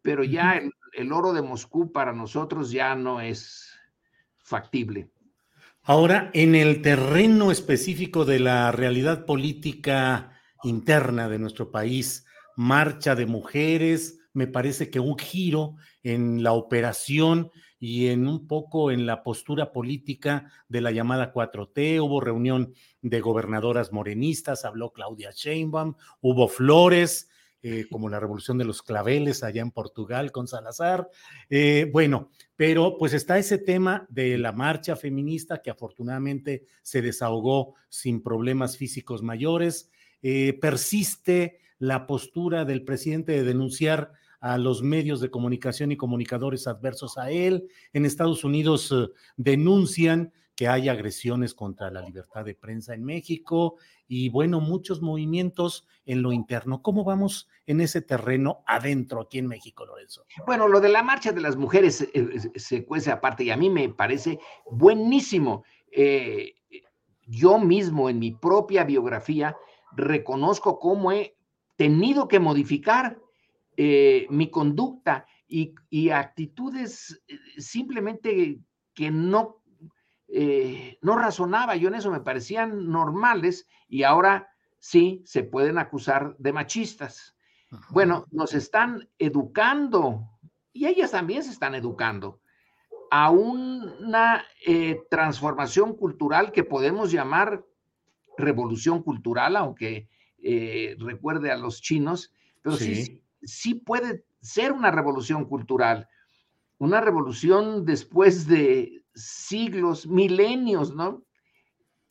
Pero 0.02 0.23
ya 0.23 0.62
el 0.93 1.12
oro 1.12 1.34
de 1.34 1.41
Moscú 1.41 1.91
para 1.91 2.13
nosotros 2.13 2.71
ya 2.71 2.95
no 2.95 3.19
es 3.19 3.78
factible. 4.38 5.10
Ahora, 5.89 6.32
en 6.34 6.54
el 6.54 6.82
terreno 6.82 7.50
específico 7.50 8.26
de 8.26 8.41
la 8.41 8.73
realidad 8.73 9.26
política 9.26 10.38
interna 10.63 11.30
de 11.30 11.39
nuestro 11.39 11.71
país, 11.71 12.26
marcha 12.58 13.15
de 13.15 13.26
mujeres, 13.26 14.19
me 14.34 14.47
parece 14.47 14.89
que 14.89 15.00
un 15.00 15.17
giro 15.17 15.76
en 16.04 16.43
la 16.43 16.52
operación 16.52 17.52
y 17.80 18.08
en 18.08 18.28
un 18.28 18.47
poco 18.47 18.91
en 18.91 19.06
la 19.06 19.23
postura 19.23 19.71
política 19.71 20.52
de 20.67 20.82
la 20.82 20.91
llamada 20.91 21.32
4T. 21.32 22.02
Hubo 22.02 22.19
reunión 22.19 22.73
de 23.02 23.21
gobernadoras 23.21 23.93
morenistas, 23.93 24.65
habló 24.65 24.91
Claudia 24.91 25.32
Sheinbaum, 25.34 25.95
hubo 26.19 26.50
flores, 26.50 27.30
eh, 27.63 27.87
como 27.89 28.07
la 28.07 28.19
revolución 28.19 28.59
de 28.59 28.65
los 28.65 28.83
claveles 28.83 29.43
allá 29.43 29.63
en 29.63 29.71
Portugal 29.71 30.31
con 30.31 30.47
Salazar. 30.47 31.09
Eh, 31.49 31.89
bueno, 31.91 32.29
pero 32.55 32.97
pues 32.99 33.13
está 33.13 33.39
ese 33.39 33.57
tema 33.57 34.05
de 34.09 34.37
la 34.37 34.51
marcha 34.51 34.95
feminista 34.95 35.63
que 35.63 35.71
afortunadamente 35.71 36.65
se 36.83 37.01
desahogó 37.01 37.73
sin 37.89 38.21
problemas 38.21 38.77
físicos 38.77 39.23
mayores. 39.23 39.89
Eh, 40.21 40.57
persiste 40.61 41.59
la 41.79 42.05
postura 42.05 42.63
del 42.63 42.83
presidente 42.83 43.31
de 43.31 43.43
denunciar 43.43 44.11
a 44.39 44.59
los 44.59 44.83
medios 44.83 45.19
de 45.19 45.31
comunicación 45.31 45.91
y 45.91 45.97
comunicadores 45.97 46.67
adversos 46.67 47.17
a 47.17 47.31
él. 47.31 47.67
En 47.91 48.05
Estados 48.05 48.43
Unidos 48.43 48.93
denuncian 49.35 50.31
que 50.57 50.67
hay 50.67 50.89
agresiones 50.89 51.53
contra 51.53 51.91
la 51.91 52.01
libertad 52.01 52.43
de 52.43 52.55
prensa 52.55 52.95
en 52.95 53.05
México 53.05 53.75
y 54.07 54.29
bueno, 54.29 54.59
muchos 54.59 55.03
movimientos 55.03 55.87
en 56.03 56.23
lo 56.23 56.33
interno. 56.33 56.81
¿Cómo 56.81 57.03
vamos 57.03 57.47
en 57.67 57.79
ese 57.79 58.01
terreno 58.01 58.63
adentro 58.65 59.21
aquí 59.21 59.37
en 59.37 59.45
México, 59.45 59.85
Lorenzo? 59.85 60.25
Bueno, 60.47 60.67
lo 60.67 60.81
de 60.81 60.89
la 60.89 61.03
marcha 61.03 61.31
de 61.31 61.41
las 61.41 61.55
mujeres 61.57 62.01
eh, 62.01 62.09
eh, 62.11 62.59
se 62.59 62.85
cuece 62.85 63.11
aparte 63.11 63.43
y 63.43 63.51
a 63.51 63.55
mí 63.55 63.69
me 63.69 63.87
parece 63.89 64.39
buenísimo. 64.71 65.63
Eh, 65.91 66.55
yo 67.27 67.59
mismo 67.59 68.09
en 68.09 68.17
mi 68.17 68.31
propia 68.31 68.83
biografía 68.83 69.55
reconozco 69.95 70.79
cómo 70.79 71.11
he 71.11 71.37
tenido 71.75 72.27
que 72.27 72.39
modificar 72.39 73.19
mi 73.77 74.49
conducta 74.49 75.27
y, 75.47 75.75
y, 75.91 76.09
actitudes 76.09 77.21
simplemente 77.59 78.59
que 78.95 79.11
no 79.11 79.61
eh, 80.27 80.97
no 81.01 81.15
razonaba 81.17 81.75
yo 81.75 81.87
en 81.87 81.95
eso, 81.95 82.11
me 82.11 82.19
parecían 82.19 82.89
normales 82.89 83.67
y 83.87 84.03
ahora 84.03 84.49
sí 84.79 85.23
se 85.25 85.43
pueden 85.43 85.77
acusar 85.77 86.35
de 86.37 86.53
machistas. 86.53 87.35
Bueno, 87.89 88.25
nos 88.31 88.53
están 88.53 89.09
educando 89.19 90.29
y 90.71 90.85
ellas 90.85 91.11
también 91.11 91.43
se 91.43 91.51
están 91.51 91.75
educando 91.75 92.39
a 93.09 93.29
una 93.31 94.45
eh, 94.65 95.01
transformación 95.09 95.95
cultural 95.95 96.51
que 96.51 96.63
podemos 96.63 97.11
llamar 97.11 97.65
revolución 98.37 99.01
cultural, 99.01 99.55
aunque 99.55 100.09
eh, 100.39 100.95
recuerde 100.99 101.51
a 101.51 101.57
los 101.57 101.81
chinos, 101.81 102.33
pero 102.61 102.75
sí, 102.75 103.23
sí 103.41 103.75
puede 103.75 104.25
ser 104.41 104.71
una 104.71 104.91
revolución 104.91 105.45
cultural, 105.45 106.07
una 106.77 107.01
revolución 107.01 107.85
después 107.85 108.47
de 108.47 109.03
siglos, 109.17 110.08
milenios, 110.08 110.93
¿no? 110.93 111.25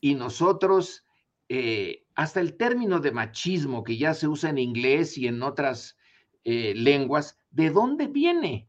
Y 0.00 0.14
nosotros, 0.14 1.04
eh, 1.48 2.04
hasta 2.14 2.40
el 2.40 2.56
término 2.56 3.00
de 3.00 3.12
machismo 3.12 3.84
que 3.84 3.96
ya 3.96 4.14
se 4.14 4.28
usa 4.28 4.50
en 4.50 4.58
inglés 4.58 5.16
y 5.16 5.26
en 5.26 5.42
otras 5.42 5.96
eh, 6.44 6.74
lenguas, 6.74 7.38
¿de 7.50 7.70
dónde 7.70 8.06
viene? 8.06 8.68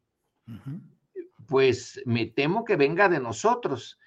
Pues 1.48 2.02
me 2.06 2.26
temo 2.26 2.64
que 2.64 2.76
venga 2.76 3.10
de 3.10 3.20
nosotros, 3.20 4.00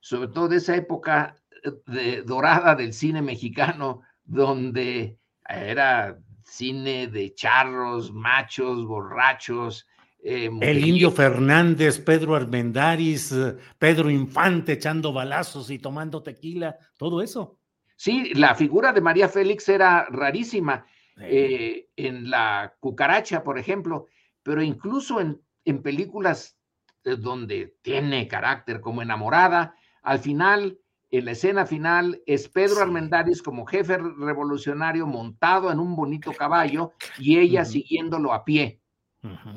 sobre 0.00 0.28
todo 0.28 0.48
de 0.48 0.56
esa 0.56 0.76
época 0.76 1.36
eh, 1.62 1.72
de, 1.86 2.22
dorada 2.22 2.74
del 2.74 2.92
cine 2.92 3.22
mexicano, 3.22 4.02
donde 4.24 5.18
era 5.48 6.18
cine 6.44 7.06
de 7.08 7.34
charros, 7.34 8.12
machos, 8.12 8.84
borrachos, 8.86 9.86
Eh, 10.26 10.48
el 10.62 10.86
Indio 10.86 11.10
Fernández, 11.10 12.00
Pedro 12.00 12.34
Armendáriz, 12.34 13.30
Pedro 13.78 14.08
Infante 14.08 14.72
echando 14.72 15.12
balazos 15.12 15.68
y 15.70 15.78
tomando 15.78 16.22
tequila, 16.22 16.78
todo 16.96 17.20
eso. 17.20 17.58
Sí, 17.94 18.32
la 18.32 18.54
figura 18.54 18.94
de 18.94 19.02
María 19.02 19.28
Félix 19.28 19.68
era 19.68 20.06
rarísima. 20.06 20.86
Eh, 21.20 21.90
en 21.94 22.30
la 22.30 22.74
cucaracha, 22.80 23.44
por 23.44 23.58
ejemplo, 23.58 24.06
pero 24.42 24.62
incluso 24.62 25.20
en, 25.20 25.40
en 25.64 25.82
películas 25.82 26.58
eh, 27.04 27.16
donde 27.16 27.76
tiene 27.82 28.26
carácter 28.26 28.80
como 28.80 29.02
enamorada, 29.02 29.76
al 30.02 30.18
final, 30.20 30.78
en 31.10 31.24
la 31.26 31.32
escena 31.32 31.66
final, 31.66 32.22
es 32.26 32.48
Pedro 32.48 32.80
Armendáriz 32.80 33.42
como 33.42 33.66
jefe 33.66 33.98
revolucionario 33.98 35.06
montado 35.06 35.70
en 35.70 35.78
un 35.78 35.94
bonito 35.94 36.32
caballo 36.32 36.92
y 37.18 37.38
ella 37.38 37.64
siguiéndolo 37.66 38.32
a 38.32 38.44
pie. 38.44 38.80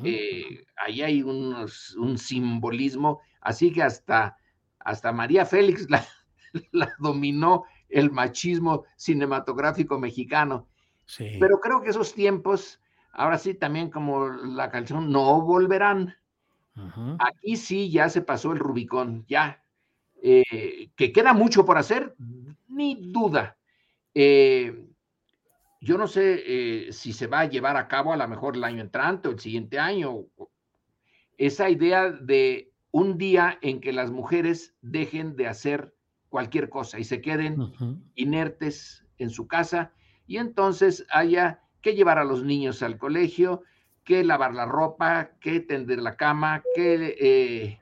Eh, 0.04 0.64
ahí 0.76 1.02
hay 1.02 1.22
un 1.22 2.18
simbolismo, 2.18 3.20
así 3.40 3.72
que 3.72 3.82
hasta, 3.82 4.36
hasta 4.78 5.12
María 5.12 5.44
Félix 5.44 5.86
la, 5.90 6.06
la 6.72 6.92
dominó 6.98 7.64
el 7.88 8.10
machismo 8.10 8.84
cinematográfico 8.96 9.98
mexicano. 9.98 10.68
Pero 11.18 11.58
creo 11.60 11.80
que 11.80 11.90
esos 11.90 12.14
tiempos, 12.14 12.80
ahora 13.12 13.38
sí, 13.38 13.54
también 13.54 13.90
como 13.90 14.28
la 14.28 14.70
canción, 14.70 15.10
no 15.10 15.40
volverán. 15.40 16.14
Aquí 17.18 17.56
sí 17.56 17.90
ya 17.90 18.08
se 18.08 18.22
pasó 18.22 18.52
el 18.52 18.58
Rubicón, 18.58 19.24
ya. 19.26 19.64
Eh, 20.22 20.90
que 20.94 21.12
queda 21.12 21.32
mucho 21.32 21.64
por 21.64 21.78
hacer, 21.78 22.14
ni 22.68 23.10
duda. 23.10 23.56
Eh, 24.14 24.87
yo 25.80 25.96
no 25.96 26.06
sé 26.06 26.42
eh, 26.46 26.92
si 26.92 27.12
se 27.12 27.26
va 27.26 27.40
a 27.40 27.48
llevar 27.48 27.76
a 27.76 27.88
cabo 27.88 28.12
a 28.12 28.16
lo 28.16 28.26
mejor 28.28 28.56
el 28.56 28.64
año 28.64 28.80
entrante 28.80 29.28
o 29.28 29.32
el 29.32 29.38
siguiente 29.38 29.78
año. 29.78 30.24
Esa 31.36 31.70
idea 31.70 32.10
de 32.10 32.72
un 32.90 33.16
día 33.16 33.58
en 33.62 33.80
que 33.80 33.92
las 33.92 34.10
mujeres 34.10 34.74
dejen 34.80 35.36
de 35.36 35.46
hacer 35.46 35.94
cualquier 36.28 36.68
cosa 36.68 36.98
y 36.98 37.04
se 37.04 37.20
queden 37.20 37.72
inertes 38.14 39.04
en 39.18 39.30
su 39.30 39.46
casa 39.46 39.92
y 40.26 40.36
entonces 40.36 41.06
haya 41.10 41.62
que 41.80 41.94
llevar 41.94 42.18
a 42.18 42.24
los 42.24 42.44
niños 42.44 42.82
al 42.82 42.98
colegio, 42.98 43.62
que 44.04 44.24
lavar 44.24 44.54
la 44.54 44.66
ropa, 44.66 45.30
que 45.40 45.60
tender 45.60 46.00
la 46.00 46.16
cama, 46.16 46.62
que 46.74 47.16
eh, 47.20 47.80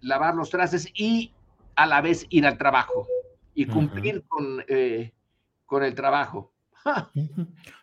lavar 0.00 0.34
los 0.34 0.50
trastes 0.50 0.88
y 0.94 1.32
a 1.76 1.86
la 1.86 2.00
vez 2.00 2.26
ir 2.30 2.46
al 2.46 2.58
trabajo 2.58 3.06
y 3.54 3.66
cumplir 3.66 4.24
con, 4.28 4.64
eh, 4.68 5.12
con 5.66 5.82
el 5.82 5.94
trabajo. 5.94 6.52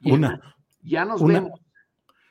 Una, 0.04 0.42
ya 0.82 1.06
nos 1.06 1.24
vemos. 1.24 1.60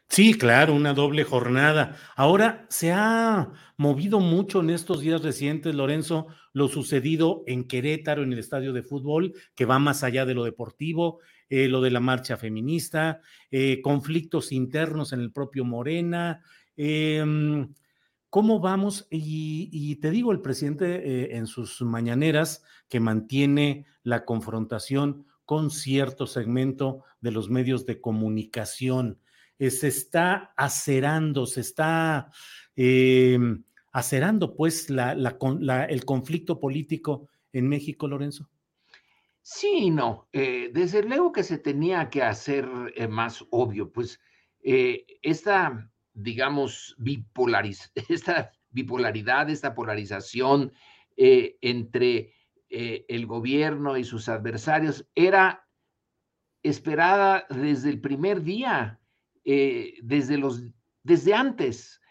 Sí, 0.08 0.34
claro, 0.34 0.74
una 0.74 0.94
doble 0.94 1.22
jornada. 1.22 1.96
Ahora 2.16 2.66
se 2.70 2.92
ha 2.92 3.52
movido 3.76 4.20
mucho 4.20 4.60
en 4.60 4.70
estos 4.70 5.00
días 5.00 5.22
recientes, 5.22 5.74
Lorenzo, 5.74 6.28
lo 6.54 6.68
sucedido 6.68 7.44
en 7.46 7.64
Querétaro, 7.68 8.22
en 8.22 8.32
el 8.32 8.38
estadio 8.38 8.72
de 8.72 8.82
fútbol, 8.82 9.34
que 9.54 9.66
va 9.66 9.78
más 9.78 10.02
allá 10.02 10.24
de 10.24 10.34
lo 10.34 10.44
deportivo, 10.44 11.20
eh, 11.50 11.68
lo 11.68 11.82
de 11.82 11.90
la 11.90 12.00
marcha 12.00 12.38
feminista, 12.38 13.20
eh, 13.50 13.82
conflictos 13.82 14.50
internos 14.50 15.12
en 15.12 15.20
el 15.20 15.30
propio 15.30 15.64
Morena. 15.64 16.42
Em, 16.74 17.72
¿Cómo 18.30 18.60
vamos? 18.60 19.06
Y, 19.10 19.96
te 19.96 20.10
digo, 20.10 20.32
el 20.32 20.40
presidente 20.40 20.96
eh, 20.96 21.36
en 21.36 21.46
sus 21.46 21.80
mañaneras 21.82 22.62
que 22.88 23.00
mantiene 23.00 23.86
la 24.02 24.24
confrontación 24.24 25.26
con 25.48 25.70
cierto 25.70 26.26
segmento 26.26 27.04
de 27.22 27.30
los 27.30 27.48
medios 27.48 27.86
de 27.86 28.02
comunicación 28.02 29.18
eh, 29.58 29.70
se 29.70 29.88
está 29.88 30.52
acerando, 30.58 31.46
se 31.46 31.62
está 31.62 32.30
em, 32.76 33.64
acerando 33.90 34.54
pues 34.54 34.88
el 34.90 36.04
conflicto 36.04 36.60
político 36.60 37.30
en 37.50 37.66
México, 37.66 38.06
Lorenzo? 38.06 38.50
Sí, 39.40 39.90
no. 39.90 40.28
Eh, 40.34 40.70
desde 40.74 41.02
luego 41.02 41.32
que 41.32 41.42
se 41.42 41.56
tenía 41.56 42.10
que 42.10 42.22
hacer 42.22 42.68
eh, 42.94 43.08
más 43.08 43.42
obvio, 43.48 43.90
pues 43.90 44.20
esta, 44.62 45.90
digamos, 46.12 46.94
esta 48.10 48.52
bipolaridad, 48.68 49.48
esta 49.48 49.74
polarización 49.74 50.74
entre 51.16 52.34
el 52.70 53.26
gobierno 53.26 53.96
y 53.96 54.04
sus 54.04 54.28
adversarios 54.28 55.08
era 55.14 55.66
esperada 56.62 57.46
desde 57.50 57.90
el 57.90 58.00
primer 58.00 58.42
día. 58.42 58.98
Eh, 59.50 59.94
desde, 60.02 60.36
los, 60.36 60.62
desde 61.02 61.32
antes. 61.32 62.02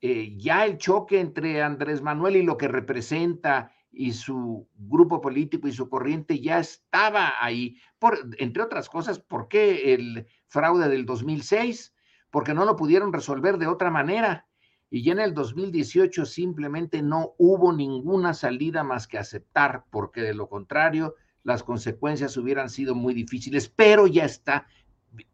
Eh, 0.00 0.34
ya 0.38 0.64
el 0.64 0.78
choque 0.78 1.20
entre 1.20 1.60
Andrés 1.60 2.00
Manuel 2.00 2.36
y 2.36 2.42
lo 2.42 2.56
que 2.56 2.68
representa 2.68 3.70
y 3.90 4.14
su 4.14 4.66
grupo 4.74 5.20
político 5.20 5.68
y 5.68 5.72
su 5.72 5.90
corriente 5.90 6.40
ya 6.40 6.58
estaba 6.58 7.34
ahí. 7.38 7.76
Por, 7.98 8.18
entre 8.38 8.62
otras 8.62 8.88
cosas, 8.88 9.18
¿por 9.18 9.48
qué 9.48 9.92
el 9.92 10.26
fraude 10.46 10.88
del 10.88 11.04
2006? 11.04 11.94
Porque 12.30 12.54
no 12.54 12.64
lo 12.64 12.76
pudieron 12.76 13.12
resolver 13.12 13.58
de 13.58 13.66
otra 13.66 13.90
manera. 13.90 14.48
Y 14.90 15.02
ya 15.02 15.12
en 15.12 15.20
el 15.20 15.34
2018 15.34 16.24
simplemente 16.26 17.02
no 17.02 17.34
hubo 17.38 17.72
ninguna 17.72 18.34
salida 18.34 18.84
más 18.84 19.06
que 19.06 19.18
aceptar, 19.18 19.84
porque 19.90 20.22
de 20.22 20.34
lo 20.34 20.48
contrario 20.48 21.14
las 21.42 21.62
consecuencias 21.62 22.36
hubieran 22.36 22.70
sido 22.70 22.94
muy 22.94 23.14
difíciles, 23.14 23.68
pero 23.68 24.06
ya 24.06 24.24
está 24.24 24.66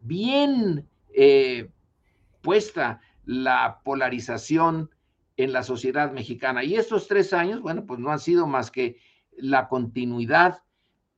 bien 0.00 0.86
eh, 1.14 1.70
puesta 2.42 3.00
la 3.24 3.80
polarización 3.84 4.90
en 5.36 5.52
la 5.52 5.62
sociedad 5.62 6.12
mexicana. 6.12 6.64
Y 6.64 6.76
estos 6.76 7.08
tres 7.08 7.32
años, 7.32 7.60
bueno, 7.60 7.86
pues 7.86 7.98
no 7.98 8.10
han 8.10 8.18
sido 8.18 8.46
más 8.46 8.70
que 8.70 8.98
la 9.36 9.68
continuidad, 9.68 10.62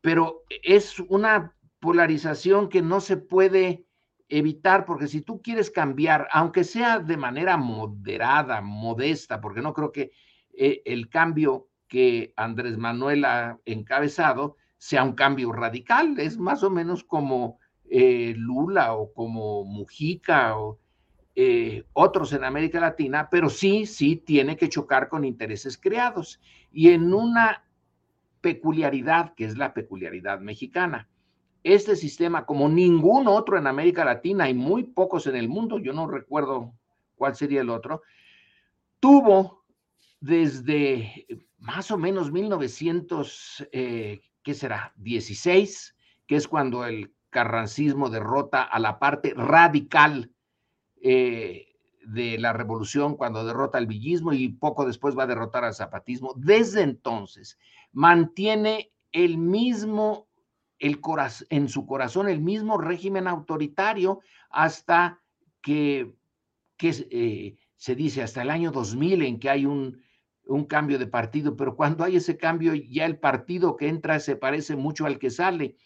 pero 0.01 0.45
es 0.63 1.01
una 1.01 1.55
polarización 1.81 2.69
que 2.69 2.83
no 2.83 3.01
se 3.01 3.17
puede 3.17 3.84
evitar, 4.29 4.85
porque 4.85 5.09
si 5.09 5.21
tú 5.21 5.43
quieres 5.43 5.71
cambiar, 5.71 6.29
aunque 6.33 6.65
sea 6.65 6.99
de 6.99 7.17
manera 7.17 7.57
moderada, 7.57 8.61
modesta, 8.61 9.41
porque 9.41 9.61
no 9.61 9.75
creo 9.75 9.93
que 9.93 10.13
eh, 10.53 10.83
el 10.85 11.09
cambio 11.09 11.69
que 11.89 12.33
Andrés 12.37 12.79
Manuel 12.79 13.25
ha 13.25 13.59
encabezado 13.65 14.57
sea 14.79 15.05
un 15.05 15.13
cambio 15.13 15.53
radical, 15.53 16.19
es 16.19 16.39
más 16.39 16.63
o 16.63 16.71
menos 16.71 17.05
como 17.05 17.59
eh, 17.89 18.35
Lula 18.37 18.95
o 18.95 19.13
como 19.13 19.65
Mujica 19.65 20.59
o 20.59 20.79
eh, 21.37 21.85
otros 21.93 22.33
en 22.33 22.45
América 22.45 22.81
Latina, 22.81 23.29
pero 23.31 23.51
sí, 23.51 23.87
sí 23.87 24.17
tiene 24.17 24.57
que 24.57 24.69
chocar 24.69 25.09
con 25.09 25.25
intereses 25.25 25.77
creados 25.77 26.41
y 26.71 26.91
en 26.91 27.13
una 27.13 27.65
peculiaridad 28.41 29.35
que 29.35 29.45
es 29.45 29.57
la 29.57 29.75
peculiaridad 29.75 30.41
mexicana. 30.41 31.09
Este 31.65 31.97
sistema, 31.97 32.47
como 32.47 32.69
ningún 32.69 33.27
otro 33.27 33.59
en 33.59 33.67
América 33.67 34.05
Latina 34.05 34.49
y 34.49 34.55
muy 34.55 34.85
pocos 34.85 35.27
en 35.27 35.35
el 35.35 35.49
mundo, 35.49 35.79
yo 35.79 35.93
no 35.93 36.07
recuerdo 36.07 36.75
cuál 37.17 37.35
sería 37.35 37.63
el 37.63 37.71
otro, 37.71 38.03
tuvo 39.01 39.65
desde 40.21 41.27
más 41.59 41.91
o 41.91 41.99
menos 41.99 42.31
1900, 42.31 43.69
eh, 43.73 44.21
¿qué 44.43 44.55
será? 44.55 44.93
16, 44.97 45.97
que 46.27 46.37
es 46.37 46.47
cuando 46.47 46.85
el 46.85 47.15
carrancismo 47.31 48.11
derrota 48.11 48.63
a 48.63 48.79
la 48.79 48.99
parte 48.99 49.35
radical 49.35 50.31
eh, 51.03 51.75
de 52.07 52.39
la 52.39 52.53
revolución 52.53 53.17
cuando 53.17 53.45
derrota 53.45 53.79
al 53.79 53.87
villismo 53.87 54.33
y 54.33 54.51
poco 54.51 54.87
después 54.87 55.17
va 55.17 55.25
a 55.25 55.27
derrotar 55.27 55.65
al 55.65 55.75
zapatismo. 55.75 56.35
Desde 56.37 56.83
entonces 56.83 57.59
mantiene 57.93 58.93
el 59.13 59.39
mismo, 59.39 60.29
el 60.79 61.01
en 61.51 61.69
su 61.69 61.87
corazón, 61.87 62.29
el 62.29 62.41
mismo 62.41 62.79
régimen 62.79 63.27
autoritario 63.27 64.21
hasta 64.51 65.21
que, 65.63 66.13
que 66.77 67.07
eh, 67.11 67.57
se 67.77 67.95
dice 67.95 68.23
hasta 68.23 68.43
el 68.43 68.51
año 68.51 68.71
2000 68.71 69.23
en 69.23 69.39
que 69.39 69.51
hay 69.51 69.67
un, 69.67 70.03
un 70.47 70.65
cambio 70.65 70.99
de 70.99 71.07
partido, 71.07 71.57
pero 71.57 71.77
cuando 71.77 72.05
hay 72.05 72.17
ese 72.17 72.37
cambio 72.37 72.75
ya 72.75 73.07
el 73.07 73.19
partido 73.19 73.77
que 73.77 73.89
entra 73.89 74.21
se 74.21 74.37
parece 74.37 74.77
mucho 74.77 75.07
al 75.07 75.19
que 75.19 75.31
sale 75.31 75.77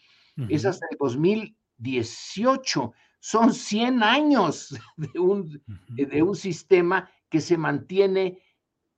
es 0.47 0.65
hasta 0.65 0.87
el 0.89 0.97
2018. 0.97 2.93
Son 3.19 3.53
100 3.53 4.03
años 4.03 4.73
de 4.97 5.19
un, 5.19 5.61
de 5.87 6.23
un 6.23 6.35
sistema 6.35 7.11
que 7.29 7.41
se 7.41 7.57
mantiene 7.57 8.39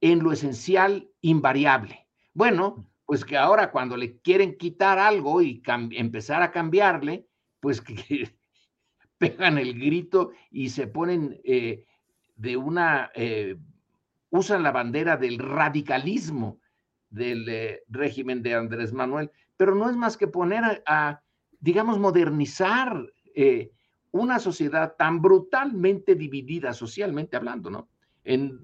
en 0.02 0.20
lo 0.20 0.32
esencial 0.32 1.10
invariable. 1.22 2.08
Bueno, 2.34 2.91
pues 3.12 3.26
que 3.26 3.36
ahora 3.36 3.72
cuando 3.72 3.98
le 3.98 4.20
quieren 4.20 4.58
quitar 4.58 4.98
algo 4.98 5.42
y 5.42 5.62
empezar 5.68 6.42
a 6.44 6.50
cambiarle, 6.50 7.28
pues 7.60 7.82
que, 7.82 8.34
pegan 9.18 9.58
el 9.58 9.78
grito 9.78 10.32
y 10.50 10.70
se 10.70 10.88
ponen 10.88 11.38
eh, 11.44 11.84
de 12.38 12.56
una, 12.56 13.12
eh, 13.14 13.58
usan 14.30 14.64
la 14.64 14.72
bandera 14.72 15.18
del 15.18 15.40
radicalismo 15.40 16.62
del 17.10 17.50
eh, 17.50 17.84
régimen 17.90 18.42
de 18.44 18.56
Andrés 18.56 18.94
Manuel, 18.94 19.30
pero 19.58 19.76
no 19.76 19.90
es 19.90 19.98
más 19.98 20.16
que 20.16 20.30
poner 20.30 20.82
a 20.86 21.22
digamos, 21.60 22.00
modernizar 22.00 23.12
una 24.12 24.40
sociedad 24.40 24.96
tan 24.98 25.22
brutalmente 25.22 26.16
dividida 26.16 26.72
socialmente 26.72 27.36
hablando, 27.36 27.70
¿no? 27.70 27.90
en 28.24 28.62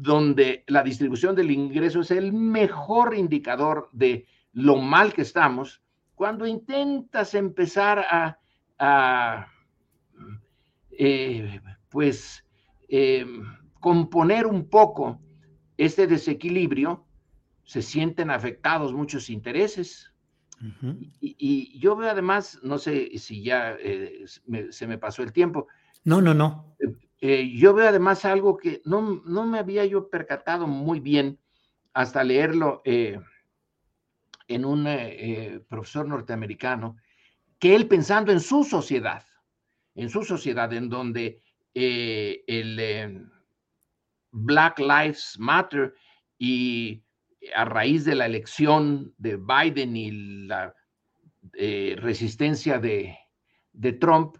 donde 0.00 0.64
la 0.68 0.84
distribución 0.84 1.34
del 1.34 1.50
ingreso 1.50 2.00
es 2.00 2.12
el 2.12 2.32
mejor 2.32 3.16
indicador 3.16 3.88
de 3.92 4.26
lo 4.52 4.76
mal 4.76 5.12
que 5.12 5.22
estamos, 5.22 5.82
cuando 6.14 6.46
intentas 6.46 7.34
empezar 7.34 8.38
a, 8.78 9.48
eh, 10.92 11.60
pues, 11.88 12.44
eh, 12.88 13.26
componer 13.80 14.46
un 14.46 14.68
poco 14.68 15.20
este 15.76 16.06
desequilibrio, 16.06 17.04
se 17.64 17.82
sienten 17.82 18.30
afectados 18.30 18.92
muchos 18.92 19.28
intereses. 19.30 20.12
y, 21.20 21.78
yo 21.78 21.94
veo 21.96 22.10
además, 22.10 22.58
no 22.62 22.78
sé 22.78 23.16
si 23.18 23.42
ya 23.42 23.76
eh, 23.80 24.24
se 24.70 24.86
me 24.86 24.98
pasó 24.98 25.22
el 25.22 25.32
tiempo. 25.32 25.66
No, 26.04 26.20
no, 26.20 26.34
no. 26.34 26.76
Eh, 27.20 27.52
yo 27.56 27.74
veo 27.74 27.88
además 27.88 28.24
algo 28.24 28.56
que 28.56 28.80
no, 28.84 29.22
no, 29.24 29.46
me 29.46 29.58
había 29.58 29.84
yo 29.84 30.08
percatado 30.08 30.66
muy 30.66 31.00
bien 31.00 31.38
hasta 31.92 32.22
leerlo 32.22 32.80
eh, 32.84 33.20
en 34.46 34.64
un 34.64 34.86
profesor 35.68 36.06
norteamericano, 36.06 36.96
que 37.58 37.74
él 37.74 37.88
pensando 37.88 38.32
en 38.32 38.40
su 38.40 38.64
sociedad, 38.64 39.24
en 39.94 40.08
su 40.08 40.22
sociedad 40.22 40.72
en 40.72 40.88
donde 40.88 41.42
el 41.74 43.28
Black 44.30 44.78
Lives 44.78 45.36
Matter 45.38 45.94
y 46.38 47.02
a 47.54 47.64
raíz 47.64 48.04
de 48.04 48.14
la 48.14 48.26
elección 48.26 49.14
de 49.18 49.36
Biden 49.36 49.96
y 49.96 50.10
la 50.46 50.74
eh, 51.54 51.96
resistencia 51.98 52.78
de, 52.78 53.16
Trump, 54.00 54.36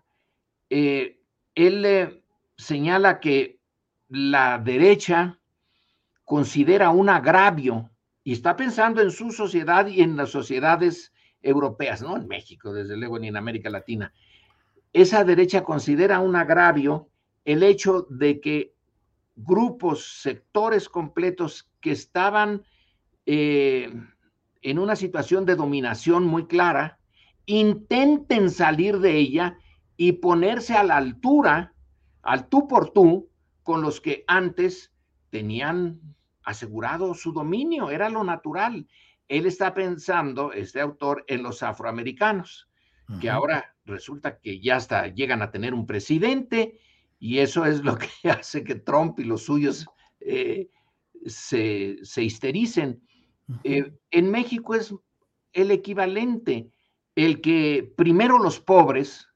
eh, 0.70 1.20
él 1.54 2.22
señala 2.58 3.20
que 3.20 3.60
la 4.08 4.58
derecha 4.58 5.38
considera 6.24 6.90
un 6.90 7.08
agravio 7.08 7.90
y 8.22 8.32
está 8.32 8.56
pensando 8.56 9.00
en 9.00 9.10
su 9.10 9.30
sociedad 9.30 9.86
y 9.86 10.02
en 10.02 10.16
las 10.16 10.30
sociedades 10.30 11.12
europeas, 11.40 12.02
no 12.02 12.16
en 12.16 12.26
México, 12.26 12.72
desde 12.72 12.96
luego, 12.96 13.18
ni 13.18 13.28
en 13.28 13.36
América 13.36 13.70
Latina. 13.70 14.12
Esa 14.92 15.24
derecha 15.24 15.62
considera 15.62 16.20
un 16.20 16.36
agravio 16.36 17.08
el 17.44 17.62
hecho 17.62 18.06
de 18.10 18.40
que 18.40 18.74
grupos, 19.36 20.20
sectores 20.20 20.88
completos 20.88 21.70
que 21.80 21.92
estaban 21.92 22.64
eh, 23.24 23.90
en 24.62 24.78
una 24.78 24.96
situación 24.96 25.46
de 25.46 25.54
dominación 25.54 26.24
muy 26.24 26.46
clara, 26.46 26.98
intenten 27.46 28.50
salir 28.50 28.98
de 28.98 29.16
ella 29.16 29.58
y 29.96 30.12
ponerse 30.12 30.74
a 30.74 30.82
la 30.82 30.96
altura, 30.96 31.72
al 32.28 32.50
tú 32.50 32.68
por 32.68 32.90
tú, 32.90 33.30
con 33.62 33.80
los 33.80 34.02
que 34.02 34.22
antes 34.26 34.92
tenían 35.30 35.98
asegurado 36.42 37.14
su 37.14 37.32
dominio, 37.32 37.88
era 37.88 38.10
lo 38.10 38.22
natural. 38.22 38.86
Él 39.28 39.46
está 39.46 39.72
pensando, 39.72 40.52
este 40.52 40.82
autor, 40.82 41.24
en 41.26 41.42
los 41.42 41.62
afroamericanos, 41.62 42.68
que 43.18 43.30
ahora 43.30 43.74
resulta 43.86 44.38
que 44.38 44.60
ya 44.60 44.76
hasta 44.76 45.06
llegan 45.06 45.40
a 45.40 45.50
tener 45.50 45.72
un 45.72 45.86
presidente 45.86 46.78
y 47.18 47.38
eso 47.38 47.64
es 47.64 47.82
lo 47.82 47.96
que 47.96 48.08
hace 48.30 48.62
que 48.62 48.74
Trump 48.74 49.18
y 49.20 49.24
los 49.24 49.44
suyos 49.44 49.86
eh, 50.20 50.68
se, 51.24 51.96
se, 52.02 52.24
histericen. 52.24 53.02
Eh, 53.64 53.90
en 54.10 54.30
México 54.30 54.74
es 54.74 54.94
el 55.54 55.70
equivalente, 55.70 56.70
el 57.14 57.40
que 57.40 57.90
primero 57.96 58.38
los 58.38 58.60
pobres, 58.60 59.28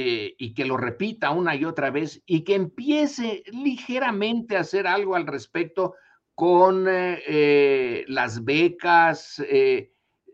eh, 0.00 0.36
y 0.38 0.54
que 0.54 0.64
lo 0.64 0.76
repita 0.76 1.32
una 1.32 1.56
y 1.56 1.64
otra 1.64 1.90
vez, 1.90 2.22
y 2.24 2.44
que 2.44 2.54
empiece 2.54 3.42
ligeramente 3.46 4.56
a 4.56 4.60
hacer 4.60 4.86
algo 4.86 5.16
al 5.16 5.26
respecto 5.26 5.96
con 6.36 6.84
las 6.84 8.44
becas, 8.44 9.42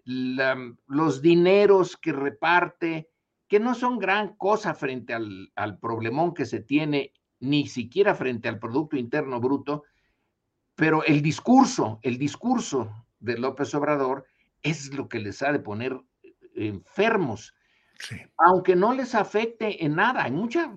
los 0.05 1.23
dineros 1.23 1.97
que 1.97 2.13
reparte, 2.13 3.09
que 3.49 3.59
no 3.59 3.75
son 3.75 3.99
gran 3.99 4.37
cosa 4.37 4.75
frente 4.75 5.15
al, 5.15 5.51
al 5.55 5.79
problemón 5.79 6.35
que 6.35 6.45
se 6.45 6.61
tiene, 6.61 7.15
ni 7.41 7.67
siquiera 7.67 8.15
frente 8.15 8.49
al 8.49 8.59
Producto 8.59 8.99
Interno 8.99 9.41
Bruto, 9.41 9.85
pero 10.75 11.05
el 11.05 11.23
discurso, 11.23 12.01
el 12.03 12.19
discurso 12.19 13.07
de 13.19 13.39
López 13.39 13.75
Obrador 13.75 14.27
es 14.63 14.93
lo 14.93 15.09
que 15.09 15.21
les 15.21 15.41
ha 15.41 15.53
de 15.53 15.61
poner 15.61 15.99
enfermos, 16.55 17.55
aunque 18.39 18.77
no 18.77 18.93
les 18.93 19.15
afecte 19.15 19.85
en 19.85 19.97
nada. 19.97 20.25
Hay 20.25 20.33
mucha 20.33 20.73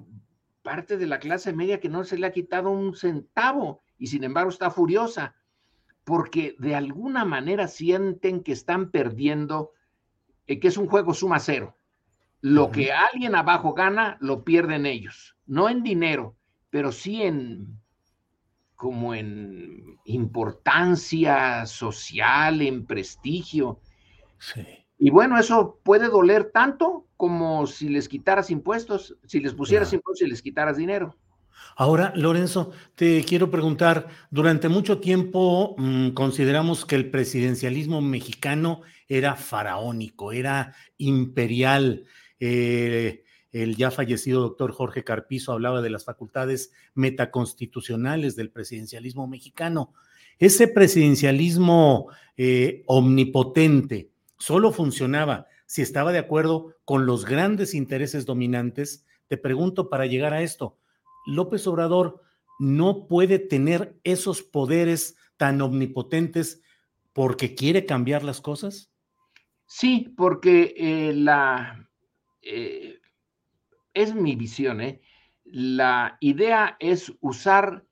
parte 0.62 0.98
de 0.98 1.08
la 1.08 1.20
clase 1.20 1.54
media 1.54 1.80
que 1.80 1.90
no 1.90 2.04
se 2.04 2.18
le 2.18 2.28
ha 2.28 2.32
quitado 2.32 2.72
un 2.72 2.96
centavo 2.96 3.82
y 3.98 4.08
sin 4.08 4.24
embargo 4.24 4.50
está 4.50 4.70
furiosa, 4.70 5.36
porque 6.04 6.56
de 6.60 6.76
alguna 6.76 7.26
manera 7.26 7.68
sienten 7.68 8.44
que 8.44 8.52
están 8.52 8.92
perdiendo, 8.92 9.72
eh, 10.46 10.60
que 10.60 10.68
es 10.68 10.78
un 10.78 10.88
juego 10.88 11.14
suma 11.14 11.40
cero. 11.40 11.78
Lo 12.42 12.72
que 12.72 12.92
alguien 12.92 13.36
abajo 13.36 13.74
gana, 13.74 14.18
lo 14.22 14.44
pierden 14.44 14.86
ellos. 14.86 15.36
No 15.46 15.70
en 15.70 15.84
dinero, 15.84 16.38
pero 16.70 16.92
sí 16.92 17.24
en 17.24 17.80
como 18.76 19.16
en 19.16 19.98
importancia 20.06 21.66
social, 21.66 22.62
en 22.62 22.86
prestigio. 22.86 23.82
Y 25.00 25.10
bueno, 25.10 25.40
eso 25.40 25.80
puede 25.84 26.10
doler 26.10 26.52
tanto 26.52 27.07
como 27.18 27.66
si 27.68 27.90
les 27.90 28.08
quitaras 28.08 28.50
impuestos, 28.52 29.18
si 29.26 29.40
les 29.40 29.54
pusieras 29.54 29.92
impuestos 29.92 30.26
y 30.26 30.30
les 30.30 30.42
quitaras 30.42 30.78
dinero. 30.78 31.16
Ahora, 31.76 32.14
Lorenzo, 32.16 32.72
te 32.96 33.24
quiero 33.24 33.52
preguntar, 33.52 34.08
durante 34.32 34.70
mucho 34.70 35.00
tiempo 35.00 35.76
mm, 35.78 36.10
consideramos 36.10 36.86
que 36.86 36.96
el 36.96 37.10
presidencialismo 37.10 38.02
mexicano 38.02 38.82
era 39.08 39.36
faraónico, 39.36 40.32
era 40.32 40.74
imperial, 40.98 42.06
eh, 42.40 43.24
el 43.52 43.76
ya 43.76 43.92
fallecido 43.92 44.42
doctor 44.42 44.72
Jorge 44.72 45.04
Carpizo 45.04 45.52
hablaba 45.52 45.82
de 45.82 45.90
las 45.90 46.06
facultades 46.06 46.72
metaconstitucionales 46.94 48.36
del 48.36 48.52
presidencialismo 48.52 49.28
mexicano. 49.28 49.94
Ese 50.38 50.68
presidencialismo 50.68 52.10
eh, 52.36 52.84
omnipotente 52.86 54.12
solo 54.38 54.72
funcionaba 54.72 55.48
si 55.68 55.84
estaba 55.84 56.12
de 56.12 56.20
acuerdo 56.20 56.74
con 56.86 57.06
los 57.06 57.26
grandes 57.26 57.76
intereses 57.76 58.26
dominantes. 58.26 59.06
Te 59.28 59.38
pregunto 59.38 59.90
para 59.90 60.08
llegar 60.08 60.34
a 60.34 60.42
esto, 60.42 60.80
¿López 61.28 61.68
Obrador 61.68 62.22
no 62.58 63.08
puede 63.08 63.38
tener 63.38 64.00
esos 64.04 64.42
poderes 64.42 65.16
tan 65.36 65.62
omnipotentes 65.62 66.64
porque 67.14 67.54
quiere 67.54 67.86
cambiar 67.86 68.24
las 68.24 68.42
cosas? 68.42 68.92
Sí, 69.66 70.14
porque 70.16 70.74
eh, 70.78 71.14
la 71.14 71.88
eh, 72.42 73.00
es 73.94 74.16
mi 74.16 74.36
visión, 74.36 74.80
¿eh? 74.82 75.02
la 75.44 76.18
idea 76.22 76.78
es 76.80 77.14
usar 77.20 77.86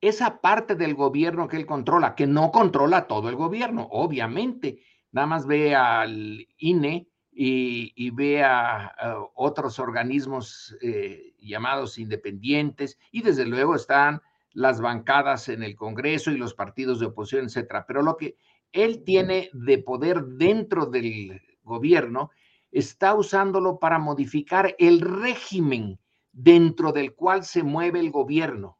esa 0.00 0.40
parte 0.40 0.74
del 0.74 0.94
gobierno 0.94 1.46
que 1.46 1.56
él 1.56 1.66
controla, 1.66 2.14
que 2.16 2.26
no 2.26 2.50
controla 2.50 3.06
todo 3.06 3.28
el 3.28 3.36
gobierno, 3.36 3.86
obviamente. 3.90 4.82
Nada 5.12 5.26
más 5.26 5.46
ve 5.46 5.74
al 5.74 6.48
INE 6.56 7.09
y, 7.42 8.12
a, 8.42 8.92
otros 9.34 9.78
organismos 9.78 10.76
eh, 10.82 11.32
llamados 11.40 11.96
independientes 11.96 12.98
y 13.10 13.22
desde 13.22 13.46
luego 13.46 13.74
están 13.74 14.20
las 14.52 14.82
bancadas 14.82 15.48
en 15.48 15.62
el 15.62 15.74
Congreso 15.74 16.30
y 16.30 16.36
los 16.36 16.52
partidos 16.52 17.00
de 17.00 17.06
oposición, 17.06 17.46
etcétera. 17.46 17.86
Pero 17.86 18.02
lo 18.02 18.18
que 18.18 18.36
él 18.72 19.04
tiene 19.04 19.48
de 19.54 19.78
poder 19.78 20.22
dentro 20.22 20.84
del 20.84 21.40
gobierno 21.62 22.30
está 22.72 23.14
usándolo 23.14 23.78
para 23.78 23.98
modificar 23.98 24.74
el 24.78 25.00
régimen 25.00 25.98
dentro 26.32 26.92
del 26.92 27.14
cual 27.14 27.44
se 27.44 27.62
mueve 27.62 28.00
el 28.00 28.10
gobierno. 28.10 28.78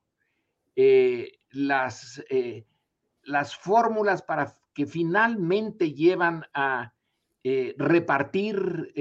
Eh, 0.76 1.38
las, 1.50 2.22
eh, 2.28 2.66
las 3.22 3.56
fórmulas 3.56 4.20
para 4.20 4.54
que 4.74 4.84
finalmente 4.84 5.94
llevan 5.94 6.44
a 6.52 6.92
eh, 7.42 7.74
repartir 7.78 8.92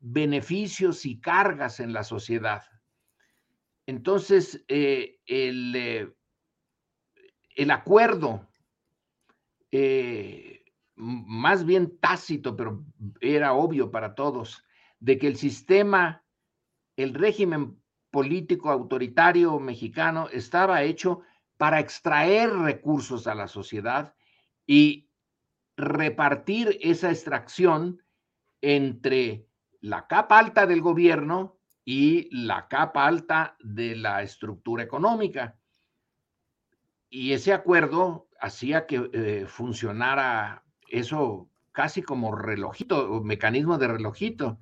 beneficios 0.00 1.06
y 1.06 1.20
cargas 1.20 1.80
en 1.80 1.92
la 1.92 2.02
sociedad. 2.04 2.62
Entonces, 3.86 4.64
el, 4.68 6.14
el, 7.56 7.70
acuerdo 7.70 8.48
más 10.96 11.64
bien 11.64 11.98
tácito, 11.98 12.56
pero 12.56 12.84
era 13.20 13.54
obvio 13.54 13.90
para 13.90 14.14
todos, 14.14 14.64
de 15.00 15.18
que 15.18 15.26
el 15.26 15.36
sistema, 15.36 16.24
el 16.96 17.14
régimen 17.14 17.82
político 18.12 18.70
autoritario 18.70 19.58
mexicano 19.58 20.28
estaba 20.30 20.82
hecho 20.82 21.22
para 21.56 21.80
extraer 21.80 22.50
recursos 22.50 23.26
a 23.26 23.34
la 23.34 23.48
sociedad 23.48 24.14
y 24.66 25.08
repartir 25.76 26.78
esa 26.80 27.10
extracción 27.10 28.02
entre 28.60 29.46
la 29.80 30.06
capa 30.06 30.38
alta 30.38 30.66
del 30.66 30.80
gobierno 30.80 31.58
y 31.84 32.28
la 32.34 32.68
capa 32.68 33.06
alta 33.06 33.56
de 33.60 33.96
la 33.96 34.22
estructura 34.22 34.82
económica. 34.82 35.56
y 37.14 37.32
ese 37.32 37.52
acuerdo 37.52 38.28
hacía 38.40 38.86
que 38.86 39.10
eh, 39.12 39.44
funcionara 39.46 40.64
eso 40.88 41.50
casi 41.72 42.02
como 42.02 42.34
relojito, 42.34 43.12
o 43.12 43.22
mecanismo 43.22 43.78
de 43.78 43.88
relojito. 43.88 44.60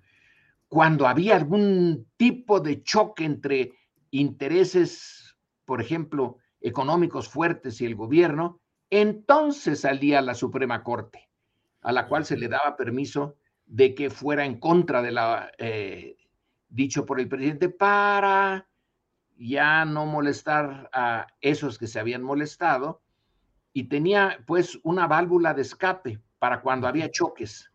Cuando 0.68 1.06
había 1.06 1.36
algún 1.36 2.08
tipo 2.16 2.60
de 2.60 2.82
choque 2.82 3.24
entre 3.24 3.72
intereses, 4.10 5.36
por 5.64 5.80
ejemplo, 5.80 6.38
económicos 6.60 7.28
fuertes 7.28 7.80
y 7.80 7.86
el 7.86 7.94
gobierno, 7.94 8.60
entonces 8.90 9.80
salía 9.80 10.20
la 10.20 10.34
Suprema 10.34 10.82
Corte, 10.82 11.30
a 11.82 11.92
la 11.92 12.08
cual 12.08 12.24
se 12.24 12.36
le 12.36 12.48
daba 12.48 12.76
permiso 12.76 13.36
de 13.66 13.94
que 13.94 14.10
fuera 14.10 14.44
en 14.44 14.58
contra 14.58 15.00
de 15.00 15.12
la 15.12 15.50
eh, 15.58 16.16
dicho 16.68 17.06
por 17.06 17.20
el 17.20 17.28
presidente 17.28 17.68
para 17.68 18.68
ya 19.36 19.84
no 19.84 20.06
molestar 20.06 20.90
a 20.92 21.26
esos 21.40 21.78
que 21.78 21.86
se 21.86 21.98
habían 21.98 22.22
molestado. 22.22 23.02
Y 23.72 23.84
tenía 23.84 24.42
pues 24.46 24.78
una 24.82 25.06
válvula 25.06 25.54
de 25.54 25.62
escape 25.62 26.20
para 26.38 26.60
cuando 26.60 26.88
había 26.88 27.10
choques. 27.10 27.70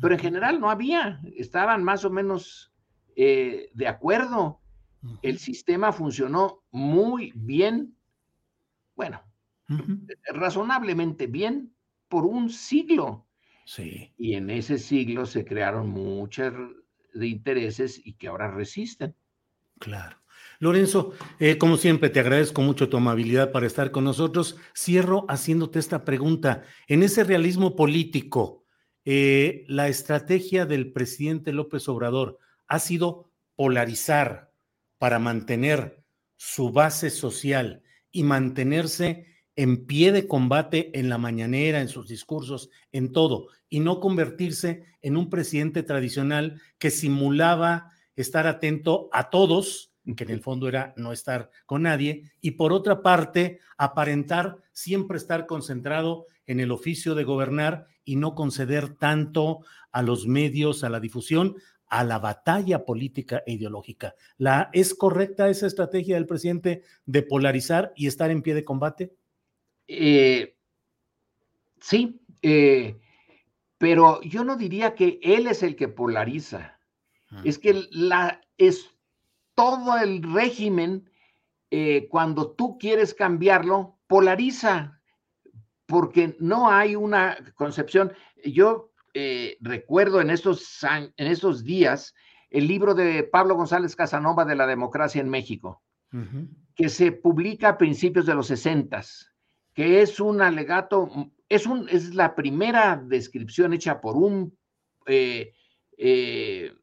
Pero 0.00 0.14
en 0.14 0.20
general 0.20 0.60
no 0.60 0.70
había, 0.70 1.20
estaban 1.36 1.82
más 1.82 2.04
o 2.04 2.10
menos 2.10 2.72
eh, 3.16 3.70
de 3.72 3.88
acuerdo. 3.88 4.60
El 5.22 5.38
sistema 5.38 5.92
funcionó 5.92 6.62
muy 6.70 7.32
bien, 7.34 7.96
bueno, 8.94 9.22
razonablemente 10.32 11.26
bien 11.26 11.74
por 12.08 12.24
un 12.24 12.50
siglo. 12.50 13.26
Sí. 13.64 14.12
Y 14.16 14.34
en 14.34 14.50
ese 14.50 14.78
siglo 14.78 15.26
se 15.26 15.44
crearon 15.44 15.90
muchas 15.90 16.54
de 17.12 17.26
intereses 17.26 18.00
y 18.04 18.14
que 18.14 18.28
ahora 18.28 18.50
resisten. 18.50 19.14
Claro. 19.78 20.16
Lorenzo, 20.60 21.12
eh, 21.38 21.56
como 21.56 21.76
siempre, 21.76 22.10
te 22.10 22.20
agradezco 22.20 22.62
mucho 22.62 22.88
tu 22.88 22.96
amabilidad 22.96 23.52
para 23.52 23.66
estar 23.66 23.90
con 23.90 24.04
nosotros. 24.04 24.56
Cierro 24.76 25.24
haciéndote 25.28 25.78
esta 25.78 26.04
pregunta. 26.04 26.64
En 26.88 27.02
ese 27.02 27.22
realismo 27.22 27.76
político, 27.76 28.64
eh, 29.04 29.64
la 29.68 29.88
estrategia 29.88 30.66
del 30.66 30.92
presidente 30.92 31.52
López 31.52 31.88
Obrador 31.88 32.38
ha 32.66 32.78
sido 32.80 33.30
polarizar 33.54 34.52
para 34.98 35.18
mantener 35.18 36.02
su 36.36 36.72
base 36.72 37.10
social 37.10 37.82
y 38.10 38.24
mantenerse 38.24 39.26
en 39.58 39.86
pie 39.86 40.12
de 40.12 40.28
combate 40.28 40.96
en 40.96 41.08
la 41.08 41.18
mañanera, 41.18 41.80
en 41.80 41.88
sus 41.88 42.06
discursos, 42.06 42.70
en 42.92 43.10
todo, 43.10 43.48
y 43.68 43.80
no 43.80 43.98
convertirse 43.98 44.84
en 45.02 45.16
un 45.16 45.30
presidente 45.30 45.82
tradicional 45.82 46.62
que 46.78 46.92
simulaba 46.92 47.90
estar 48.14 48.46
atento 48.46 49.08
a 49.12 49.30
todos 49.30 49.90
que 50.16 50.22
en 50.24 50.30
el 50.30 50.40
fondo 50.40 50.68
era 50.68 50.94
no 50.96 51.12
estar 51.12 51.50
con 51.66 51.82
nadie, 51.82 52.30
y 52.40 52.52
por 52.52 52.72
otra 52.72 53.02
parte, 53.02 53.58
aparentar 53.76 54.58
siempre 54.72 55.18
estar 55.18 55.46
concentrado 55.46 56.26
en 56.46 56.60
el 56.60 56.70
oficio 56.70 57.16
de 57.16 57.24
gobernar 57.24 57.88
y 58.04 58.14
no 58.14 58.36
conceder 58.36 58.94
tanto 58.94 59.58
a 59.90 60.02
los 60.02 60.26
medios, 60.26 60.84
a 60.84 60.88
la 60.88 61.00
difusión, 61.00 61.56
a 61.88 62.04
la 62.04 62.20
batalla 62.20 62.84
política 62.84 63.42
e 63.44 63.54
ideológica. 63.54 64.14
¿La, 64.36 64.70
¿Es 64.72 64.94
correcta 64.94 65.50
esa 65.50 65.66
estrategia 65.66 66.14
del 66.14 66.26
presidente 66.26 66.84
de 67.06 67.22
polarizar 67.22 67.92
y 67.96 68.06
estar 68.06 68.30
en 68.30 68.42
pie 68.42 68.54
de 68.54 68.64
combate? 68.64 69.12
Eh, 69.88 70.54
sí, 71.80 72.20
eh, 72.42 73.00
pero 73.78 74.20
yo 74.20 74.44
no 74.44 74.56
diría 74.56 74.94
que 74.94 75.18
él 75.22 75.46
es 75.46 75.62
el 75.62 75.74
que 75.74 75.88
polariza. 75.88 76.78
Es 77.44 77.58
que 77.58 77.86
la, 77.90 78.40
es, 78.56 78.94
todo 79.54 79.98
el 79.98 80.22
régimen, 80.22 81.10
eh, 81.70 82.08
cuando 82.08 82.52
tú 82.52 82.78
quieres 82.78 83.12
cambiarlo, 83.12 83.98
polariza, 84.06 85.02
porque 85.84 86.36
no 86.40 86.70
hay 86.70 86.96
una 86.96 87.36
concepción. 87.54 88.12
Yo 88.44 88.92
recuerdo 89.60 90.20
en 90.20 90.30
estos, 90.30 90.78
en 90.84 91.26
estos 91.26 91.64
días 91.64 92.14
el 92.50 92.66
libro 92.66 92.94
de 92.94 93.24
Pablo 93.24 93.56
González 93.56 93.94
Casanova 93.96 94.44
de 94.44 94.54
la 94.54 94.66
democracia 94.66 95.20
en 95.20 95.28
México, 95.28 95.82
que 96.74 96.88
se 96.88 97.12
publica 97.12 97.70
a 97.70 97.78
principios 97.78 98.24
de 98.26 98.34
los 98.34 98.46
60, 98.46 99.02
que 99.78 100.02
es 100.02 100.18
un 100.18 100.42
alegato, 100.42 101.08
es, 101.48 101.64
un, 101.64 101.88
es 101.88 102.12
la 102.12 102.34
primera 102.34 102.96
descripción 102.96 103.72
hecha 103.72 104.00
por 104.00 104.16
un 104.16 104.58
eh, 105.06 105.52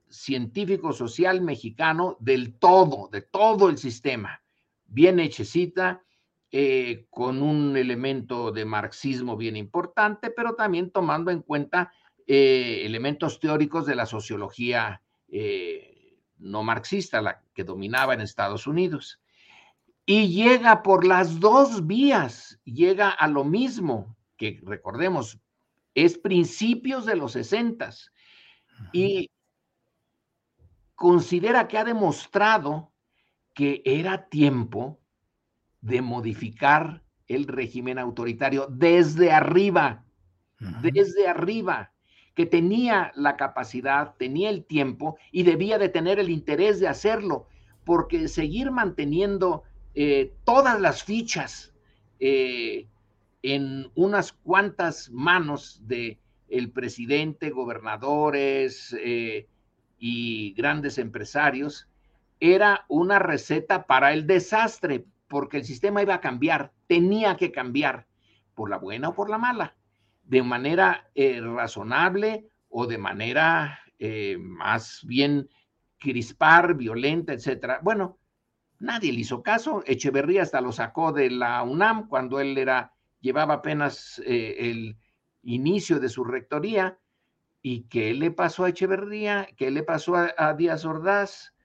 científico 0.07 0.93
social 0.93 1.41
mexicano 1.41 2.15
del 2.21 2.57
todo, 2.57 3.09
de 3.11 3.21
todo 3.21 3.67
el 3.67 3.77
sistema, 3.77 4.41
bien 4.85 5.19
hechecita, 5.19 6.05
eh, 6.49 7.05
con 7.09 7.43
un 7.43 7.75
elemento 7.75 8.53
de 8.53 8.63
marxismo 8.63 9.35
bien 9.35 9.57
importante, 9.57 10.29
pero 10.29 10.55
también 10.55 10.89
tomando 10.89 11.31
en 11.31 11.41
cuenta 11.41 11.91
eh, 12.25 12.83
elementos 12.85 13.41
teóricos 13.41 13.85
de 13.85 13.95
la 13.95 14.05
sociología 14.05 15.01
eh, 15.27 16.15
no 16.37 16.63
marxista, 16.63 17.21
la 17.21 17.43
que 17.53 17.65
dominaba 17.65 18.13
en 18.13 18.21
Estados 18.21 18.67
Unidos. 18.67 19.19
Y 20.05 20.29
llega 20.29 20.83
por 20.83 21.05
las 21.05 21.39
dos 21.39 21.87
vías, 21.87 22.59
llega 22.63 23.09
a 23.09 23.27
lo 23.27 23.43
mismo, 23.43 24.15
que 24.37 24.61
recordemos, 24.63 25.39
es 25.95 26.17
principios 26.17 27.05
de 27.05 27.15
los 27.15 27.31
sesentas. 27.31 28.11
Y 28.93 29.31
considera 30.93 31.67
que 31.67 31.77
ha 31.77 31.83
demostrado 31.83 32.93
que 33.53 33.81
era 33.85 34.27
tiempo 34.27 34.99
de 35.81 36.01
modificar 36.01 37.03
el 37.27 37.47
régimen 37.47 37.97
autoritario 37.97 38.67
desde 38.69 39.31
arriba, 39.31 40.05
desde 40.81 41.27
arriba, 41.27 41.93
que 42.35 42.45
tenía 42.45 43.11
la 43.15 43.37
capacidad, 43.37 44.15
tenía 44.17 44.49
el 44.49 44.65
tiempo 44.65 45.17
y 45.31 45.43
debía 45.43 45.77
de 45.77 45.89
tener 45.89 46.19
el 46.19 46.29
interés 46.29 46.79
de 46.79 46.87
hacerlo, 46.87 47.47
porque 47.85 48.27
seguir 48.27 48.71
manteniendo 48.71 49.63
eh, 49.95 50.33
todas 50.43 50.79
las 50.81 51.03
fichas 51.03 51.73
eh, 52.19 52.85
en 53.41 53.89
unas 53.95 54.33
cuantas 54.33 55.09
manos 55.09 55.79
de 55.87 56.19
el 56.49 56.69
presidente, 56.71 57.49
gobernadores, 57.49 58.95
eh, 58.99 59.47
y 59.97 60.53
grandes 60.53 60.97
empresarios, 60.97 61.87
era 62.41 62.85
una 62.89 63.19
receta 63.19 63.87
para 63.87 64.11
el 64.11 64.27
desastre, 64.27 65.05
porque 65.29 65.57
el 65.57 65.63
sistema 65.63 66.01
iba 66.01 66.15
a 66.15 66.21
cambiar, 66.21 66.73
tenía 66.87 67.37
que 67.37 67.51
cambiar, 67.51 68.05
por 68.53 68.69
la 68.69 68.77
buena 68.77 69.09
o 69.09 69.15
por 69.15 69.29
la 69.29 69.37
mala, 69.37 69.75
de 70.23 70.43
manera 70.43 71.09
razonable 71.15 72.47
o 72.69 72.87
de 72.87 72.97
manera 72.97 73.79
más 74.39 75.01
bien 75.07 75.49
crispar, 75.97 76.75
violenta, 76.75 77.33
etcétera. 77.33 77.79
Bueno, 77.81 78.17
nadie 78.79 79.13
le 79.13 79.19
hizo 79.19 79.41
caso. 79.41 79.83
Echeverría 79.85 80.43
hasta 80.43 80.61
lo 80.61 80.71
sacó 80.71 81.11
de 81.11 81.29
la 81.29 81.61
UNAM 81.63 82.07
cuando 82.07 82.39
él 82.39 82.57
era, 82.57 82.93
llevaba 83.19 83.55
apenas 83.55 84.21
eh, 84.25 84.55
el 84.59 84.97
inicio 85.43 85.99
de 85.99 86.09
su 86.09 86.23
rectoría 86.23 86.99
¿Y 87.67 87.87
qué 87.89 88.13
le 88.13 88.29
pasó 88.29 88.63
a 88.63 88.69
Echeverría? 88.69 89.47
¿Qué 89.57 89.71
le 89.71 89.81
pasó 89.81 90.13
a, 90.15 90.53
Díaz 90.53 90.85
Ordaz? 90.85 91.55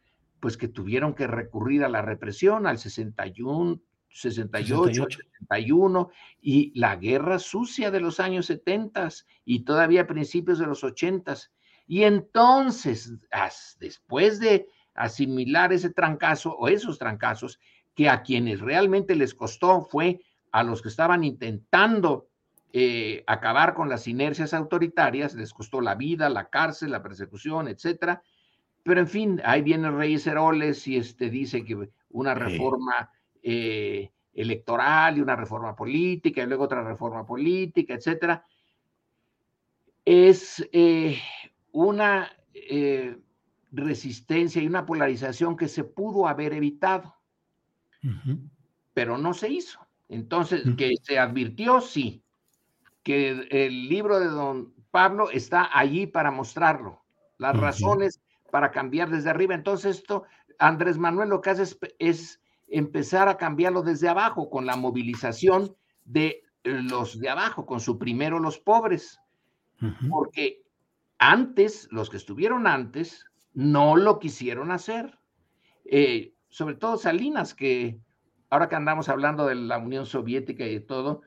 Pues 0.41 0.57
que 0.57 0.67
tuvieron 0.67 1.13
que 1.15 1.27
recurrir 1.27 1.85
a 1.85 1.91
la 1.91 2.01
represión, 2.01 2.67
al 2.67 2.79
61, 2.79 3.83
68, 4.09 5.07
71, 5.11 6.11
y 6.41 6.73
la 6.81 6.97
guerra 6.97 7.39
sucia 7.39 7.91
de 7.91 8.01
los 8.01 8.19
años 8.19 8.47
70 8.47 9.11
y 9.45 9.65
todavía 9.65 10.07
principios 10.07 10.59
de 10.59 10.69
los 10.69 10.83
80. 10.85 11.35
Y 11.87 12.05
entonces, 12.05 13.13
después 13.79 14.41
de 14.41 14.69
asimilar 15.01 15.73
ese 15.73 15.91
trancazo 15.91 16.55
o 16.57 16.69
esos 16.69 16.99
trancazos, 16.99 17.59
que 17.95 18.09
a 18.09 18.23
quienes 18.23 18.61
realmente 18.61 19.15
les 19.15 19.35
costó 19.35 19.83
fue 19.83 20.21
a 20.53 20.63
los 20.63 20.83
que 20.83 20.89
estaban 20.89 21.25
intentando 21.25 22.29
eh, 22.73 23.25
acabar 23.27 23.75
con 23.75 23.89
las 23.89 24.07
inercias 24.07 24.55
autoritarias, 24.55 25.35
les 25.35 25.53
costó 25.53 25.81
la 25.81 25.95
vida, 25.95 26.29
la 26.29 26.51
cárcel, 26.51 26.93
la 26.93 27.03
persecución, 27.03 27.69
etcétera. 27.69 28.23
Pero 28.83 29.01
en 29.01 29.09
fin, 29.09 29.43
ahí 29.45 29.63
viene 29.63 29.91
Reyes 29.91 30.27
Heroles 30.27 30.87
y 30.87 30.97
este 30.97 31.31
dice 31.31 31.65
que 31.65 31.89
una 32.11 32.35
reforma 32.35 33.11
eh, 33.43 34.11
electoral 34.35 35.19
y 35.19 35.21
una 35.21 35.37
reforma 35.37 35.75
política 35.75 36.43
y 36.43 36.47
luego 36.47 36.65
otra 36.65 36.83
reforma 36.83 37.27
política, 37.27 37.95
etcétera. 37.95 38.45
Es 40.05 40.67
eh, 40.73 41.19
una 41.73 42.31
resistencia 43.73 44.63
y 44.63 44.67
una 44.67 44.87
polarización 44.87 45.57
que 45.57 45.69
se 45.69 45.85
pudo 45.85 46.27
haber 46.27 46.53
evitado, 46.53 47.17
pero 48.95 49.19
no 49.19 49.35
se 49.35 49.49
hizo. 49.49 49.81
Entonces, 50.09 50.63
que 50.77 50.95
se 51.03 51.19
advirtió, 51.19 51.81
sí, 51.81 52.25
que 53.03 53.47
el 53.51 53.89
libro 53.89 54.19
de 54.19 54.27
don 54.27 54.75
Pablo 54.91 55.31
está 55.31 55.71
allí 55.73 56.07
para 56.07 56.31
mostrarlo, 56.31 57.03
las 57.39 57.57
razones 57.57 58.21
para 58.51 58.71
cambiar 58.71 59.09
desde 59.11 59.31
arriba. 59.31 59.55
Entonces 59.55 59.99
esto, 59.99 60.25
Andrés 60.59 60.99
Manuel 60.99 61.29
lo 61.29 61.41
que 61.41 61.51
hace 61.51 61.77
es, 61.99 62.41
empezar 62.69 63.29
a 63.29 63.37
cambiarlo 63.37 63.83
desde 63.83 64.09
abajo 64.09 64.49
con 64.49 64.67
la 64.67 64.77
movilización 64.77 65.75
de 66.05 66.43
los 66.63 67.19
de 67.19 67.29
abajo, 67.29 67.67
con 67.67 67.81
su 67.81 67.99
primero 67.99 68.39
los 68.39 68.59
pobres. 68.59 69.21
Porque 70.09 70.63
antes, 71.19 71.89
los 71.91 72.11
que 72.11 72.19
estuvieron 72.19 72.67
antes, 72.67 73.25
no 73.55 73.97
lo 73.97 74.19
quisieron 74.19 74.71
hacer. 74.71 75.19
Eh, 75.85 76.35
sobre 76.49 76.75
todo 76.75 76.97
Salinas, 76.97 77.55
que 77.55 77.99
ahora 78.49 78.69
que 78.69 78.77
andamos 78.77 79.09
hablando 79.09 79.47
de 79.47 79.55
la 79.55 79.79
Unión 79.79 80.07
Soviética 80.07 80.67
y 80.67 80.75
de 80.75 80.81
todo, 80.81 81.23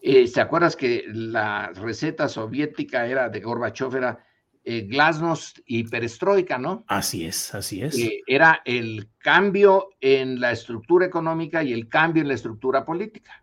eh, 0.00 0.26
¿se 0.26 0.40
acuerdas 0.40 0.76
que 0.76 1.04
la 1.08 1.70
receta 1.70 2.28
soviética 2.28 3.06
era 3.06 3.28
de 3.28 3.40
Gorbachev 3.40 3.96
era 3.96 4.24
eh, 4.64 4.82
glasnost 4.82 5.58
y 5.66 5.84
perestroika, 5.84 6.58
¿no? 6.58 6.84
Así 6.86 7.24
es, 7.24 7.54
así 7.54 7.82
es. 7.82 7.96
era 8.26 8.62
el 8.64 9.08
cambio 9.18 9.88
en 10.00 10.40
la 10.40 10.52
estructura 10.52 11.06
económica 11.06 11.64
y 11.64 11.72
el 11.72 11.88
cambio 11.88 12.22
en 12.22 12.28
la 12.28 12.34
estructura 12.34 12.84
política. 12.84 13.42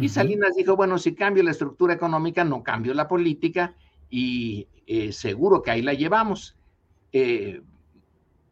Y 0.00 0.08
Salinas 0.08 0.54
dijo, 0.54 0.76
bueno, 0.76 0.98
si 0.98 1.14
cambio 1.14 1.42
la 1.42 1.50
estructura 1.50 1.94
económica, 1.94 2.44
no 2.44 2.62
cambio 2.62 2.94
la 2.94 3.08
política 3.08 3.74
y 4.08 4.68
eh, 4.86 5.12
seguro 5.12 5.62
que 5.62 5.70
ahí 5.70 5.82
la 5.82 5.94
llevamos. 5.94 6.57
Eh, 7.12 7.62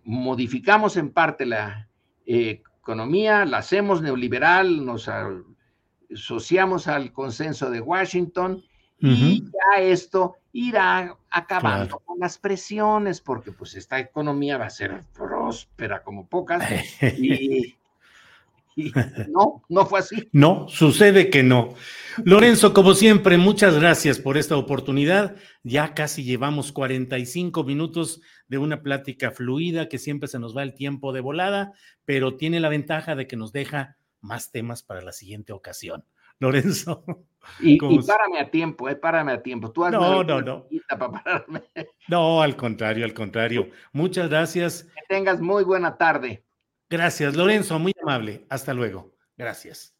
modificamos 0.04 0.96
en 0.96 1.10
parte 1.10 1.46
la 1.46 1.88
economía, 2.24 3.44
la 3.44 3.58
hacemos 3.58 4.02
neoliberal, 4.02 4.84
nos 4.84 5.10
asociamos 6.12 6.88
al 6.88 7.12
consenso 7.12 7.70
de 7.70 7.80
Washington 7.80 8.64
y 8.98 9.42
ya 9.42 9.82
esto 9.82 10.36
irá 10.52 11.16
acabando 11.30 11.98
con 11.98 12.18
las 12.18 12.38
presiones, 12.38 13.20
porque 13.20 13.52
pues 13.52 13.74
esta 13.74 13.98
economía 13.98 14.56
va 14.56 14.66
a 14.66 14.70
ser 14.70 15.04
próspera 15.12 16.02
como 16.02 16.26
pocas. 16.26 16.64
y, 17.18 17.76
no, 19.28 19.62
no 19.68 19.86
fue 19.86 20.00
así. 20.00 20.28
No, 20.32 20.68
sucede 20.68 21.30
que 21.30 21.42
no. 21.42 21.74
Lorenzo, 22.24 22.74
como 22.74 22.94
siempre, 22.94 23.38
muchas 23.38 23.78
gracias 23.78 24.18
por 24.18 24.36
esta 24.36 24.56
oportunidad. 24.56 25.36
Ya 25.62 25.94
casi 25.94 26.24
llevamos 26.24 26.72
45 26.72 27.64
minutos 27.64 28.20
de 28.48 28.58
una 28.58 28.82
plática 28.82 29.30
fluida 29.30 29.88
que 29.88 29.98
siempre 29.98 30.28
se 30.28 30.38
nos 30.38 30.56
va 30.56 30.62
el 30.62 30.74
tiempo 30.74 31.12
de 31.12 31.20
volada, 31.20 31.72
pero 32.04 32.36
tiene 32.36 32.60
la 32.60 32.68
ventaja 32.68 33.16
de 33.16 33.26
que 33.26 33.36
nos 33.36 33.52
deja 33.52 33.96
más 34.20 34.50
temas 34.50 34.82
para 34.82 35.00
la 35.00 35.12
siguiente 35.12 35.52
ocasión. 35.52 36.04
Lorenzo. 36.38 37.04
Y, 37.60 37.78
párame 37.78 38.40
a 38.40 38.50
tiempo, 38.50 38.88
eh, 38.88 38.96
párame 38.96 39.32
a 39.32 39.42
tiempo. 39.42 39.72
Tú 39.72 39.88
no, 39.88 40.22
no, 40.22 40.42
no. 40.42 40.66
No, 42.08 42.42
al 42.42 42.56
contrario, 42.56 43.04
al 43.04 43.14
contrario. 43.14 43.70
Muchas 43.92 44.28
gracias. 44.28 44.84
Que 44.84 45.02
tengas 45.08 45.40
muy 45.40 45.64
buena 45.64 45.96
tarde. 45.96 46.45
Gracias, 46.88 47.34
Lorenzo, 47.34 47.78
muy 47.78 47.92
amable. 48.00 48.46
Hasta 48.48 48.72
luego. 48.72 49.16
Gracias. 49.36 49.96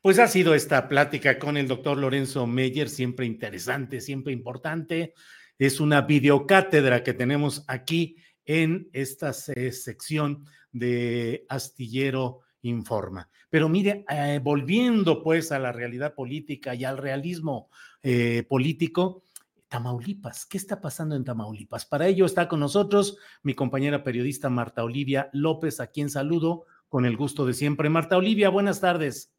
Pues 0.00 0.20
ha 0.20 0.28
sido 0.28 0.54
esta 0.54 0.88
plática 0.88 1.38
con 1.38 1.56
el 1.56 1.66
doctor 1.66 1.98
Lorenzo 1.98 2.46
Meyer, 2.46 2.88
siempre 2.88 3.26
interesante, 3.26 4.00
siempre 4.00 4.32
importante. 4.32 5.14
Es 5.58 5.80
una 5.80 6.02
videocátedra 6.02 7.02
que 7.02 7.14
tenemos 7.14 7.64
aquí 7.66 8.16
en 8.44 8.88
esta 8.92 9.32
sección 9.32 10.46
de 10.70 11.44
Astillero 11.48 12.40
Informa. 12.62 13.28
Pero 13.50 13.68
mire, 13.68 14.04
eh, 14.08 14.40
volviendo 14.42 15.22
pues 15.22 15.52
a 15.52 15.58
la 15.58 15.72
realidad 15.72 16.14
política 16.14 16.74
y 16.74 16.84
al 16.84 16.98
realismo 16.98 17.68
eh, 18.02 18.44
político, 18.48 19.24
Tamaulipas, 19.68 20.46
¿qué 20.46 20.56
está 20.56 20.80
pasando 20.80 21.14
en 21.14 21.24
Tamaulipas? 21.24 21.84
Para 21.86 22.06
ello 22.06 22.26
está 22.26 22.48
con 22.48 22.60
nosotros 22.60 23.18
mi 23.42 23.54
compañera 23.54 24.02
periodista 24.02 24.48
Marta 24.48 24.82
Olivia 24.82 25.28
López, 25.32 25.80
a 25.80 25.88
quien 25.88 26.10
saludo 26.10 26.64
con 26.88 27.04
el 27.04 27.16
gusto 27.16 27.44
de 27.44 27.52
siempre. 27.52 27.90
Marta 27.90 28.16
Olivia, 28.16 28.48
buenas 28.48 28.80
tardes. 28.80 29.34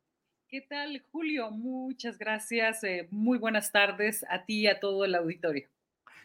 ¿Qué 0.48 0.62
tal, 0.62 1.04
Julio? 1.12 1.52
Muchas 1.52 2.18
gracias. 2.18 2.84
Eh, 2.84 3.08
muy 3.12 3.38
buenas 3.38 3.72
tardes 3.72 4.26
a 4.30 4.46
ti 4.46 4.62
y 4.62 4.68
a 4.68 4.80
todo 4.80 5.06
el 5.06 5.16
auditorio. 5.16 5.68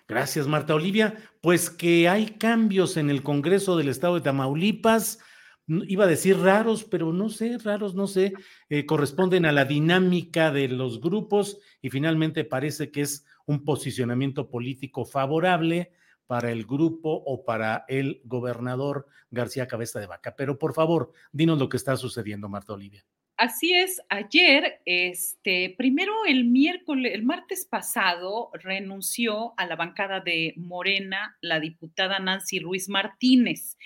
Gracias, 0.07 0.47
Marta 0.47 0.75
Olivia. 0.75 1.17
Pues 1.41 1.71
que 1.71 2.09
hay 2.09 2.27
cambios 2.27 2.97
en 2.97 3.11
el 3.11 3.23
Congreso 3.23 3.77
del 3.77 3.89
Estado 3.89 4.17
de 4.17 4.21
Tamaulipas 4.21 5.19
iba 5.67 6.05
a 6.05 6.09
decir 6.09 6.39
raros, 6.39 6.85
pero 6.85 7.13
no 7.13 7.29
sé, 7.31 7.59
raros, 7.59 7.95
no 7.95 8.07
sé, 8.07 8.35
eh, 8.69 8.85
corresponden 8.87 9.47
a 9.47 9.53
la 9.53 9.65
dinámica 9.65 10.51
de 10.53 10.69
los 10.69 11.01
grupos 11.01 11.59
y 11.81 11.91
finalmente 11.91 12.45
parece 12.45 12.91
que 12.91 13.03
es 13.03 13.27
un 13.47 13.65
posicionamiento 13.65 14.49
político 14.49 15.05
favorable 15.05 15.93
para 16.27 16.51
el 16.51 16.65
grupo 16.65 17.23
o 17.27 17.45
para 17.45 17.85
el 17.89 18.21
gobernador 18.25 19.07
García 19.31 19.67
Cabeza 19.67 20.01
de 20.01 20.07
Vaca. 20.07 20.35
Pero 20.37 20.59
por 20.59 20.75
favor, 20.75 21.13
dinos 21.33 21.59
lo 21.59 21.69
que 21.69 21.77
está 21.77 21.97
sucediendo, 21.97 22.49
Marta 22.49 22.73
Olivia. 22.73 23.05
Así 23.37 23.75
es, 23.75 24.01
ayer, 24.11 24.81
este, 24.87 25.75
primero 25.77 26.13
el 26.25 26.45
miércoles, 26.45 27.15
el 27.15 27.25
martes 27.25 27.67
pasado, 27.67 28.51
renunció 28.53 29.55
a 29.57 29.67
la 29.67 29.75
bancada 29.75 30.21
de 30.21 30.55
Morena 30.57 31.37
la 31.41 31.59
diputada 31.59 32.21
Nancy 32.21 32.61
Ruiz 32.61 32.89
Martínez, 32.89 33.77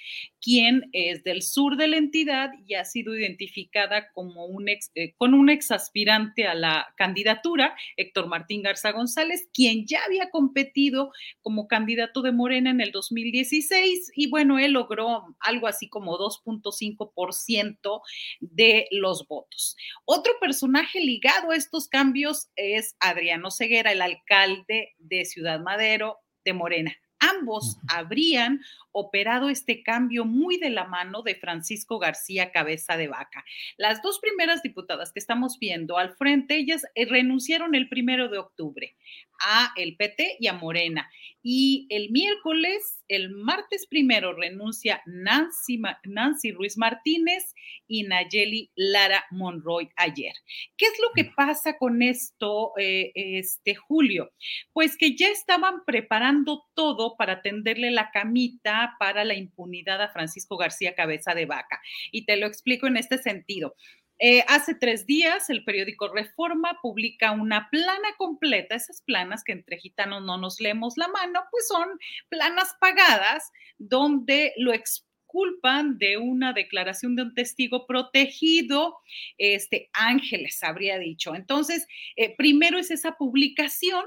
quien 0.41 0.89
es 0.93 1.24
del 1.24 1.43
sur 1.43 1.76
de 1.76 1.89
la 1.89 1.97
entidad 1.97 2.51
y 2.66 2.74
ha 2.74 2.84
sido 2.84 3.16
identificada 3.16 4.11
como 4.12 4.47
un 4.47 4.68
ex, 4.68 4.91
eh, 4.95 5.14
con 5.16 5.34
un 5.34 5.51
ex 5.51 5.70
aspirante 5.70 6.47
a 6.47 6.55
la 6.55 6.95
candidatura, 6.97 7.76
Héctor 7.97 8.28
Martín 8.28 8.62
Garza 8.62 8.93
González, 8.93 9.49
quien 9.53 9.86
ya 9.86 10.01
había 10.05 10.30
competido 10.30 11.12
como 11.43 11.68
candidato 11.68 12.22
de 12.22 12.32
Morena 12.32 12.70
en 12.70 12.80
el 12.80 12.93
2016 12.93 14.12
y 14.14 14.28
bueno, 14.28 14.59
él 14.59 14.72
logró 14.72 15.36
algo 15.41 15.66
así 15.66 15.89
como 15.89 16.18
2.5% 16.18 18.01
de 18.41 18.86
los 18.91 19.26
votos. 19.26 19.76
Otro 20.05 20.34
personaje 20.41 21.01
ligado 21.01 21.51
a 21.51 21.57
estos 21.57 21.89
cambios 21.89 22.49
es 22.57 22.97
Adriano 23.01 23.51
Ceguera, 23.51 23.93
el 23.93 24.03
alcalde 24.03 24.95
de 24.99 25.24
Ciudad 25.24 25.61
Madero 25.61 26.18
de 26.45 26.53
Morena. 26.53 26.97
Ambos 27.20 27.78
habrían 27.88 28.60
operado 28.92 29.48
este 29.48 29.82
cambio 29.82 30.24
muy 30.24 30.58
de 30.58 30.70
la 30.70 30.84
mano 30.84 31.22
de 31.22 31.34
Francisco 31.34 31.98
García 31.98 32.52
Cabeza 32.52 32.96
de 32.96 33.08
Vaca. 33.08 33.44
Las 33.76 34.02
dos 34.02 34.18
primeras 34.18 34.62
diputadas 34.62 35.12
que 35.12 35.20
estamos 35.20 35.58
viendo 35.58 35.98
al 35.98 36.14
frente, 36.16 36.56
ellas 36.56 36.84
eh, 36.94 37.06
renunciaron 37.06 37.74
el 37.74 37.88
primero 37.88 38.28
de 38.28 38.38
octubre 38.38 38.96
a 39.41 39.72
el 39.76 39.97
PT 39.97 40.36
y 40.41 40.47
a 40.47 40.53
Morena. 40.53 41.09
Y 41.43 41.86
el 41.91 42.11
miércoles, 42.11 43.05
el 43.07 43.30
martes 43.30 43.86
primero, 43.86 44.34
renuncia 44.34 45.03
Nancy, 45.07 45.80
Nancy 46.05 46.53
Ruiz 46.53 46.76
Martínez 46.76 47.55
y 47.86 48.03
Nayeli 48.03 48.70
Lara 48.74 49.24
Monroy 49.30 49.89
ayer. 49.97 50.34
¿Qué 50.76 50.86
es 50.86 50.99
lo 51.01 51.11
que 51.14 51.30
mm. 51.30 51.34
pasa 51.34 51.78
con 51.78 52.03
esto, 52.03 52.72
eh, 52.76 53.12
este 53.14 53.76
Julio? 53.76 54.32
Pues 54.72 54.97
que 54.97 55.16
ya 55.16 55.28
estaban 55.28 55.84
preparando 55.86 56.66
todo 56.74 57.16
para 57.16 57.41
tenderle 57.41 57.93
la 57.93 58.11
camita 58.11 58.97
para 58.99 59.24
la 59.24 59.34
impunidad 59.34 60.03
a 60.03 60.12
Francisco 60.12 60.57
García 60.57 60.95
Cabeza 60.95 61.34
de 61.34 61.47
Vaca. 61.47 61.80
Y 62.11 62.26
te 62.26 62.36
lo 62.36 62.47
explico 62.47 62.89
en 62.89 62.97
este 62.97 63.16
sentido. 63.16 63.74
Eh, 64.20 64.44
hace 64.48 64.74
tres 64.74 65.06
días 65.06 65.48
el 65.48 65.64
periódico 65.64 66.08
Reforma 66.08 66.78
publica 66.82 67.30
una 67.30 67.70
plana 67.70 68.08
completa, 68.16 68.74
esas 68.74 69.02
planas 69.02 69.44
que 69.44 69.52
entre 69.52 69.78
gitanos 69.78 70.24
no 70.24 70.38
nos 70.38 70.60
leemos 70.60 70.96
la 70.96 71.06
mano, 71.08 71.40
pues 71.50 71.68
son 71.68 71.88
planas 72.28 72.74
pagadas 72.80 73.52
donde 73.78 74.52
lo 74.56 74.72
exculpan 74.72 75.98
de 75.98 76.16
una 76.16 76.52
declaración 76.52 77.14
de 77.14 77.22
un 77.22 77.34
testigo 77.34 77.86
protegido, 77.86 78.96
este 79.36 79.88
Ángeles 79.92 80.62
habría 80.64 80.98
dicho. 80.98 81.34
Entonces, 81.36 81.86
eh, 82.16 82.34
primero 82.36 82.78
es 82.78 82.90
esa 82.90 83.12
publicación 83.12 84.04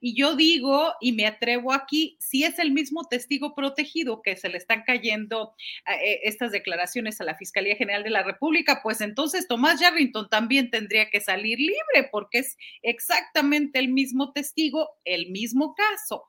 y 0.00 0.14
yo 0.14 0.34
digo, 0.34 0.92
y 1.00 1.12
me 1.12 1.26
atrevo 1.26 1.72
aquí, 1.72 2.16
si 2.20 2.44
es 2.44 2.58
el 2.58 2.72
mismo 2.72 3.04
testigo 3.04 3.54
protegido 3.54 4.22
que 4.22 4.36
se 4.36 4.48
le 4.48 4.56
están 4.56 4.82
cayendo 4.86 5.54
eh, 5.86 6.20
estas 6.24 6.52
declaraciones 6.52 7.20
a 7.20 7.24
la 7.24 7.36
Fiscalía 7.36 7.76
General 7.76 8.02
de 8.02 8.10
la 8.10 8.22
República, 8.22 8.80
pues 8.82 9.00
entonces 9.00 9.46
Tomás 9.46 9.80
Yarrington 9.80 10.28
también 10.30 10.70
tendría 10.70 11.10
que 11.10 11.20
salir 11.20 11.58
libre 11.58 12.08
porque 12.10 12.38
es 12.38 12.56
exactamente 12.82 13.78
el 13.78 13.88
mismo 13.88 14.32
testigo, 14.32 14.88
el 15.04 15.30
mismo 15.30 15.74
caso. 15.74 16.24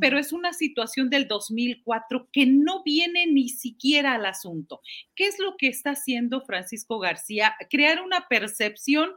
Pero 0.00 0.18
es 0.18 0.32
una 0.32 0.52
situación 0.52 1.08
del 1.08 1.28
2004 1.28 2.28
que 2.30 2.44
no 2.46 2.82
viene 2.82 3.26
ni 3.26 3.48
siquiera 3.48 4.14
al 4.14 4.26
asunto. 4.26 4.82
¿Qué 5.14 5.26
es 5.26 5.38
lo 5.38 5.56
que 5.56 5.68
está 5.68 5.92
haciendo 5.92 6.42
Francisco 6.42 6.98
García? 6.98 7.54
Crear 7.70 8.02
una 8.02 8.28
percepción 8.28 9.12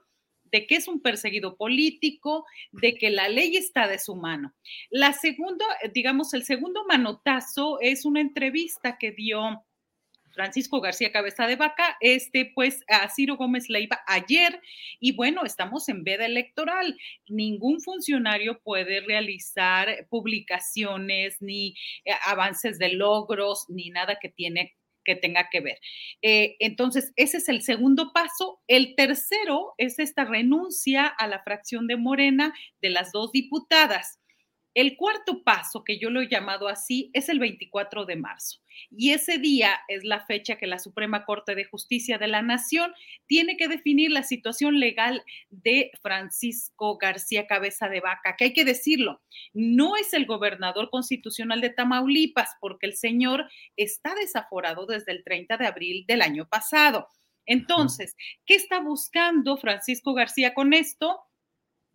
de 0.51 0.67
que 0.67 0.75
es 0.75 0.87
un 0.87 1.01
perseguido 1.01 1.57
político, 1.57 2.45
de 2.71 2.95
que 2.95 3.09
la 3.09 3.29
ley 3.29 3.57
está 3.57 3.87
de 3.87 3.99
su 3.99 4.15
mano. 4.15 4.53
La 4.89 5.13
segunda, 5.13 5.65
digamos, 5.93 6.33
el 6.33 6.43
segundo 6.43 6.85
manotazo 6.87 7.79
es 7.81 8.05
una 8.05 8.21
entrevista 8.21 8.97
que 8.97 9.11
dio 9.11 9.63
Francisco 10.39 10.79
García 10.79 11.11
Cabeza 11.11 11.47
de 11.47 11.57
Vaca, 11.57 11.97
este, 11.99 12.51
pues 12.55 12.83
a 12.87 13.09
Ciro 13.09 13.35
Gómez 13.35 13.67
Leiva 13.69 13.99
ayer, 14.07 14.61
y 14.99 15.11
bueno, 15.11 15.43
estamos 15.43 15.89
en 15.89 16.05
veda 16.05 16.25
electoral. 16.25 16.97
Ningún 17.27 17.81
funcionario 17.81 18.61
puede 18.61 19.01
realizar 19.01 20.07
publicaciones 20.09 21.41
ni 21.41 21.75
eh, 22.05 22.11
avances 22.25 22.79
de 22.79 22.93
logros, 22.93 23.65
ni 23.67 23.89
nada 23.89 24.17
que 24.21 24.29
tiene 24.29 24.77
que 25.09 25.15
tenga 25.15 25.49
que 25.49 25.59
ver. 25.59 25.79
Eh, 26.21 26.55
entonces, 26.59 27.13
ese 27.15 27.37
es 27.37 27.49
el 27.49 27.63
segundo 27.63 28.11
paso. 28.13 28.61
El 28.67 28.93
tercero 28.95 29.73
es 29.79 29.97
esta 29.97 30.23
renuncia 30.23 31.07
a 31.07 31.25
la 31.27 31.41
fracción 31.41 31.87
de 31.87 31.97
Morena 31.97 32.53
de 32.79 32.91
las 32.91 33.11
dos 33.11 33.31
diputadas. 33.31 34.18
El 34.79 34.95
cuarto 34.95 35.43
paso, 35.43 35.83
que 35.83 35.99
yo 35.99 36.09
lo 36.09 36.21
he 36.21 36.29
llamado 36.29 36.69
así, 36.69 37.11
es 37.11 37.27
el 37.27 37.37
24 37.37 38.05
de 38.05 38.15
marzo. 38.15 38.61
Y 38.89 39.11
ese 39.11 39.37
día 39.37 39.77
es 39.89 40.05
la 40.05 40.25
fecha 40.25 40.55
que 40.55 40.67
la 40.67 40.79
Suprema 40.79 41.25
Corte 41.25 41.53
de 41.53 41.65
Justicia 41.65 42.17
de 42.17 42.29
la 42.29 42.41
Nación 42.41 42.93
tiene 43.27 43.57
que 43.57 43.67
definir 43.67 44.09
la 44.09 44.23
situación 44.23 44.79
legal 44.79 45.21
de 45.49 45.91
Francisco 46.01 46.97
García 46.97 47.45
Cabeza 47.45 47.89
de 47.89 47.99
Vaca, 47.99 48.37
que 48.37 48.45
hay 48.45 48.53
que 48.53 48.63
decirlo, 48.63 49.21
no 49.51 49.97
es 49.97 50.13
el 50.13 50.25
gobernador 50.25 50.89
constitucional 50.89 51.59
de 51.59 51.71
Tamaulipas, 51.71 52.51
porque 52.61 52.87
el 52.87 52.95
señor 52.95 53.49
está 53.75 54.15
desaforado 54.15 54.85
desde 54.85 55.11
el 55.11 55.25
30 55.25 55.57
de 55.57 55.67
abril 55.67 56.05
del 56.07 56.21
año 56.21 56.47
pasado. 56.47 57.09
Entonces, 57.45 58.15
¿qué 58.45 58.55
está 58.55 58.79
buscando 58.79 59.57
Francisco 59.57 60.13
García 60.13 60.53
con 60.53 60.71
esto? 60.71 61.19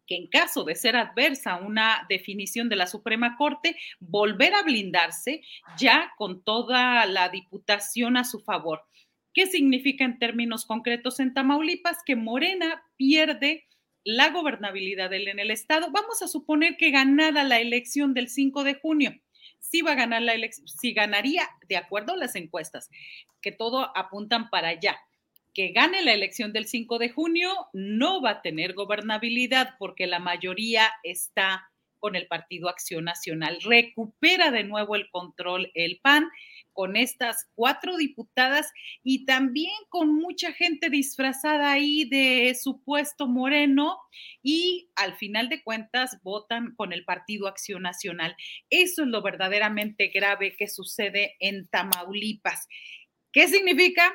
Que 0.06 0.16
en 0.16 0.26
caso 0.26 0.64
de 0.64 0.74
ser 0.74 0.96
adversa 0.96 1.56
una 1.56 2.06
definición 2.08 2.68
de 2.68 2.76
la 2.76 2.86
Suprema 2.86 3.36
Corte, 3.36 3.76
volver 4.00 4.54
a 4.54 4.62
blindarse 4.62 5.42
ya 5.78 6.12
con 6.16 6.42
toda 6.42 7.06
la 7.06 7.28
diputación 7.28 8.16
a 8.16 8.24
su 8.24 8.40
favor. 8.40 8.82
¿Qué 9.32 9.46
significa 9.46 10.04
en 10.04 10.18
términos 10.18 10.64
concretos 10.64 11.18
en 11.18 11.34
Tamaulipas? 11.34 11.98
Que 12.06 12.14
Morena 12.14 12.84
pierde 12.96 13.66
la 14.04 14.30
gobernabilidad 14.30 15.12
en 15.12 15.38
el 15.38 15.50
Estado. 15.50 15.88
Vamos 15.90 16.22
a 16.22 16.28
suponer 16.28 16.76
que 16.76 16.90
ganara 16.90 17.42
la 17.42 17.58
elección 17.58 18.14
del 18.14 18.28
5 18.28 18.62
de 18.62 18.74
junio. 18.74 19.12
Si 19.58 19.82
va 19.82 19.92
a 19.92 19.96
ganar 19.96 20.22
la 20.22 20.34
elección, 20.34 20.68
si 20.68 20.92
ganaría, 20.92 21.48
de 21.68 21.76
acuerdo 21.76 22.12
a 22.12 22.16
las 22.16 22.36
encuestas, 22.36 22.90
que 23.40 23.50
todo 23.50 23.96
apuntan 23.96 24.50
para 24.50 24.68
allá 24.68 24.98
que 25.54 25.68
gane 25.68 26.02
la 26.02 26.12
elección 26.12 26.52
del 26.52 26.66
5 26.66 26.98
de 26.98 27.10
junio 27.10 27.50
no 27.72 28.20
va 28.20 28.30
a 28.30 28.42
tener 28.42 28.74
gobernabilidad 28.74 29.74
porque 29.78 30.06
la 30.06 30.18
mayoría 30.18 30.90
está 31.04 31.70
con 32.04 32.16
el 32.16 32.26
Partido 32.26 32.68
Acción 32.68 33.04
Nacional. 33.04 33.58
Recupera 33.62 34.50
de 34.50 34.64
nuevo 34.64 34.94
el 34.94 35.08
control 35.08 35.70
el 35.72 36.00
PAN 36.02 36.28
con 36.74 36.96
estas 36.96 37.48
cuatro 37.54 37.96
diputadas 37.96 38.70
y 39.02 39.24
también 39.24 39.72
con 39.88 40.14
mucha 40.14 40.52
gente 40.52 40.90
disfrazada 40.90 41.72
ahí 41.72 42.04
de 42.04 42.54
supuesto 42.60 43.26
moreno 43.26 43.96
y 44.42 44.90
al 44.96 45.14
final 45.14 45.48
de 45.48 45.62
cuentas 45.62 46.18
votan 46.22 46.74
con 46.76 46.92
el 46.92 47.06
Partido 47.06 47.46
Acción 47.46 47.82
Nacional. 47.82 48.36
Eso 48.68 49.04
es 49.04 49.08
lo 49.08 49.22
verdaderamente 49.22 50.08
grave 50.08 50.56
que 50.58 50.68
sucede 50.68 51.36
en 51.38 51.68
Tamaulipas. 51.68 52.68
¿Qué 53.32 53.48
significa? 53.48 54.12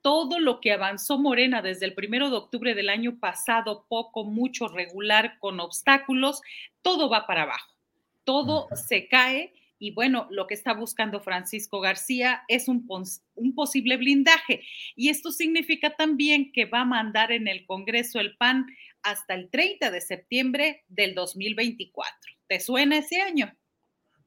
Todo 0.00 0.38
lo 0.38 0.60
que 0.60 0.72
avanzó 0.72 1.18
Morena 1.18 1.62
desde 1.62 1.86
el 1.86 1.94
primero 1.94 2.30
de 2.30 2.36
octubre 2.36 2.74
del 2.74 2.88
año 2.88 3.18
pasado, 3.18 3.86
poco, 3.88 4.24
mucho, 4.24 4.68
regular, 4.68 5.38
con 5.38 5.60
obstáculos, 5.60 6.40
todo 6.82 7.08
va 7.08 7.26
para 7.26 7.42
abajo, 7.42 7.74
todo 8.24 8.68
se 8.74 9.08
cae. 9.08 9.52
Y 9.78 9.90
bueno, 9.92 10.28
lo 10.30 10.46
que 10.46 10.54
está 10.54 10.74
buscando 10.74 11.20
Francisco 11.20 11.80
García 11.80 12.44
es 12.46 12.68
un, 12.68 12.86
un 13.34 13.54
posible 13.54 13.96
blindaje. 13.96 14.62
Y 14.94 15.08
esto 15.08 15.32
significa 15.32 15.96
también 15.96 16.52
que 16.52 16.66
va 16.66 16.82
a 16.82 16.84
mandar 16.84 17.32
en 17.32 17.48
el 17.48 17.66
Congreso 17.66 18.20
el 18.20 18.36
PAN 18.36 18.66
hasta 19.02 19.34
el 19.34 19.50
30 19.50 19.90
de 19.90 20.00
septiembre 20.00 20.84
del 20.88 21.14
2024. 21.14 22.14
¿Te 22.46 22.60
suena 22.60 22.98
ese 22.98 23.20
año? 23.20 23.52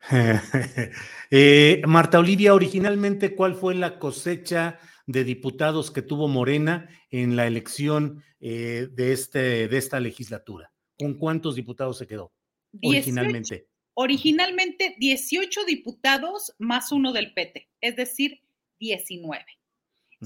Eh, 1.31 1.81
Marta 1.87 2.19
Olivia, 2.19 2.53
originalmente, 2.53 3.35
¿cuál 3.35 3.55
fue 3.55 3.73
la 3.73 3.97
cosecha 3.97 4.79
de 5.05 5.23
diputados 5.23 5.91
que 5.91 6.01
tuvo 6.01 6.27
Morena 6.27 6.89
en 7.09 7.35
la 7.35 7.47
elección 7.47 8.23
eh, 8.39 8.87
de, 8.91 9.11
este, 9.11 9.67
de 9.67 9.77
esta 9.77 9.99
legislatura. 9.99 10.71
¿Con 10.97 11.15
cuántos 11.15 11.55
diputados 11.55 11.97
se 11.97 12.07
quedó 12.07 12.33
originalmente? 12.81 13.67
originalmente 13.95 14.95
18 14.99 15.65
diputados 15.65 16.53
más 16.59 16.91
uno 16.91 17.13
del 17.13 17.33
PT, 17.33 17.69
es 17.81 17.95
decir, 17.95 18.41
19. 18.79 19.43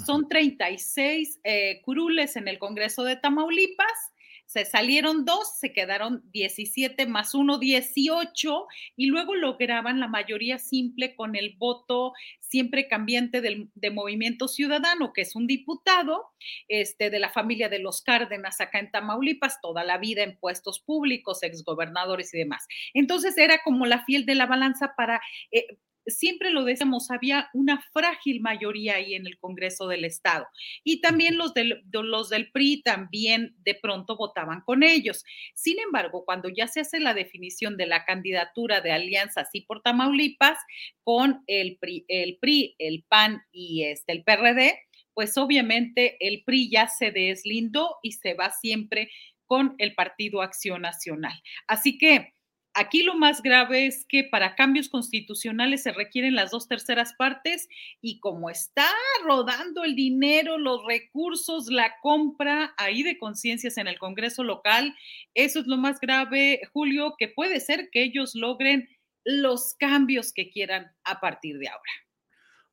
Son 0.06 0.28
36 0.28 1.40
eh, 1.44 1.82
curules 1.84 2.36
en 2.36 2.48
el 2.48 2.58
Congreso 2.58 3.04
de 3.04 3.16
Tamaulipas 3.16 4.14
se 4.50 4.66
salieron 4.66 5.26
dos, 5.26 5.60
se 5.60 5.74
quedaron 5.74 6.24
17 6.32 7.06
más 7.06 7.36
uno, 7.36 7.60
18, 7.60 8.66
y 8.96 9.06
luego 9.06 9.36
lograban 9.36 10.00
la 10.00 10.08
mayoría 10.08 10.58
simple 10.58 11.14
con 11.16 11.36
el 11.36 11.56
voto 11.60 12.14
siempre 12.40 12.88
cambiante 12.88 13.42
del, 13.42 13.70
de 13.76 13.92
Movimiento 13.92 14.48
Ciudadano, 14.48 15.14
que 15.14 15.22
es 15.22 15.36
un 15.36 15.46
diputado 15.46 16.32
este, 16.68 17.12
de 17.12 17.20
la 17.20 17.30
familia 17.30 17.70
de 17.70 17.78
los 17.78 18.02
Cárdenas 18.02 18.60
acá 18.60 18.80
en 18.80 18.90
Tamaulipas, 18.90 19.62
toda 19.62 19.84
la 19.84 20.00
vida 20.00 20.24
en 20.24 20.36
puestos 20.36 20.80
públicos, 20.80 21.44
exgobernadores 21.44 22.34
y 22.34 22.40
demás. 22.40 22.68
Entonces 22.96 23.38
era 23.38 23.62
como 23.64 23.86
la 23.86 24.04
fiel 24.04 24.26
de 24.26 24.34
la 24.34 24.48
balanza 24.48 24.96
para... 24.98 25.22
Eh, 25.52 25.78
siempre 26.10 26.52
lo 26.52 26.64
decíamos, 26.64 27.12
había 27.12 27.50
una 27.54 27.82
frágil 27.94 28.42
mayoría 28.42 28.96
ahí 28.96 29.16
en 29.16 29.28
el 29.28 29.38
Congreso 29.40 29.88
del 29.88 30.06
Estado. 30.06 30.48
Y 30.84 31.02
también 31.02 31.38
los 31.38 31.54
del, 31.54 31.84
los 31.92 32.30
del 32.30 32.52
PRI 32.52 32.82
también 32.82 33.56
de 33.60 33.76
pronto 33.76 34.16
votaban 34.16 34.62
con 34.62 34.84
ellos. 34.84 35.24
Sin 35.54 35.80
embargo, 35.80 36.24
cuando 36.26 36.50
ya 36.50 36.68
se 36.68 36.82
hace 36.82 37.00
la 37.00 37.14
definición 37.14 37.78
de 37.78 37.88
la 37.88 38.06
candidatura 38.06 38.82
de 38.82 38.92
Alianza 38.92 39.46
Sí 39.52 39.62
por 39.62 39.82
Tamaulipas 39.82 40.58
con 41.04 41.44
el 41.48 41.78
PRI, 41.78 42.06
el, 42.08 42.38
PRI, 42.40 42.76
el 42.80 43.04
PAN 43.08 43.42
y 43.52 43.84
este, 43.84 44.14
el 44.14 44.24
PRD, 44.24 44.80
pues 45.14 45.38
obviamente 45.38 46.18
el 46.26 46.44
PRI 46.44 46.70
ya 46.70 46.88
se 46.88 47.12
deslindó 47.12 47.96
y 48.04 48.14
se 48.14 48.34
va 48.34 48.52
siempre 48.52 49.10
con 49.46 49.76
el 49.80 49.96
Partido 49.96 50.42
Acción 50.42 50.84
Nacional. 50.84 51.42
Así 51.68 51.98
que 51.98 52.34
Aquí 52.80 53.04
lo 53.04 53.14
más 53.14 53.42
grave 53.42 53.88
es 53.88 54.06
que 54.08 54.24
para 54.24 54.56
cambios 54.56 54.88
constitucionales 54.88 55.84
se 55.84 55.92
requieren 55.92 56.34
las 56.34 56.52
dos 56.52 56.70
terceras 56.70 57.14
partes 57.14 57.68
y 58.00 58.22
como 58.22 58.50
está 58.50 58.88
rodando 59.26 59.84
el 59.84 59.98
dinero, 59.98 60.58
los 60.58 60.86
recursos, 60.88 61.68
la 61.68 61.96
compra 62.02 62.74
ahí 62.78 63.04
de 63.04 63.18
conciencias 63.18 63.78
en 63.78 63.90
el 63.90 64.00
Congreso 64.00 64.46
local, 64.46 64.96
eso 65.34 65.60
es 65.60 65.68
lo 65.68 65.76
más 65.76 66.00
grave, 66.00 66.62
Julio, 66.72 67.16
que 67.18 67.28
puede 67.28 67.60
ser 67.60 67.90
que 67.92 68.02
ellos 68.02 68.34
logren 68.34 68.88
los 69.26 69.74
cambios 69.78 70.32
que 70.32 70.50
quieran 70.50 70.90
a 71.04 71.20
partir 71.20 71.58
de 71.58 71.68
ahora. 71.68 71.92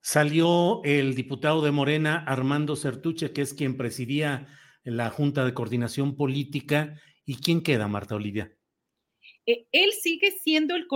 Salió 0.02 0.84
el 0.84 1.16
diputado 1.16 1.62
de 1.62 1.72
Morena, 1.72 2.22
Armando 2.28 2.76
Certuche, 2.76 3.32
que 3.32 3.42
es 3.42 3.54
quien 3.54 3.76
presidía 3.76 4.46
la 4.84 5.10
Junta 5.10 5.44
de 5.44 5.52
Coordinación 5.52 6.14
Política. 6.14 6.94
¿Y 7.24 7.40
quién 7.40 7.60
queda, 7.60 7.88
Marta 7.88 8.14
Olivia? 8.14 8.52
Eh, 9.46 9.66
él 9.72 9.92
sigue 9.92 10.32
siendo 10.42 10.74
el 10.74 10.86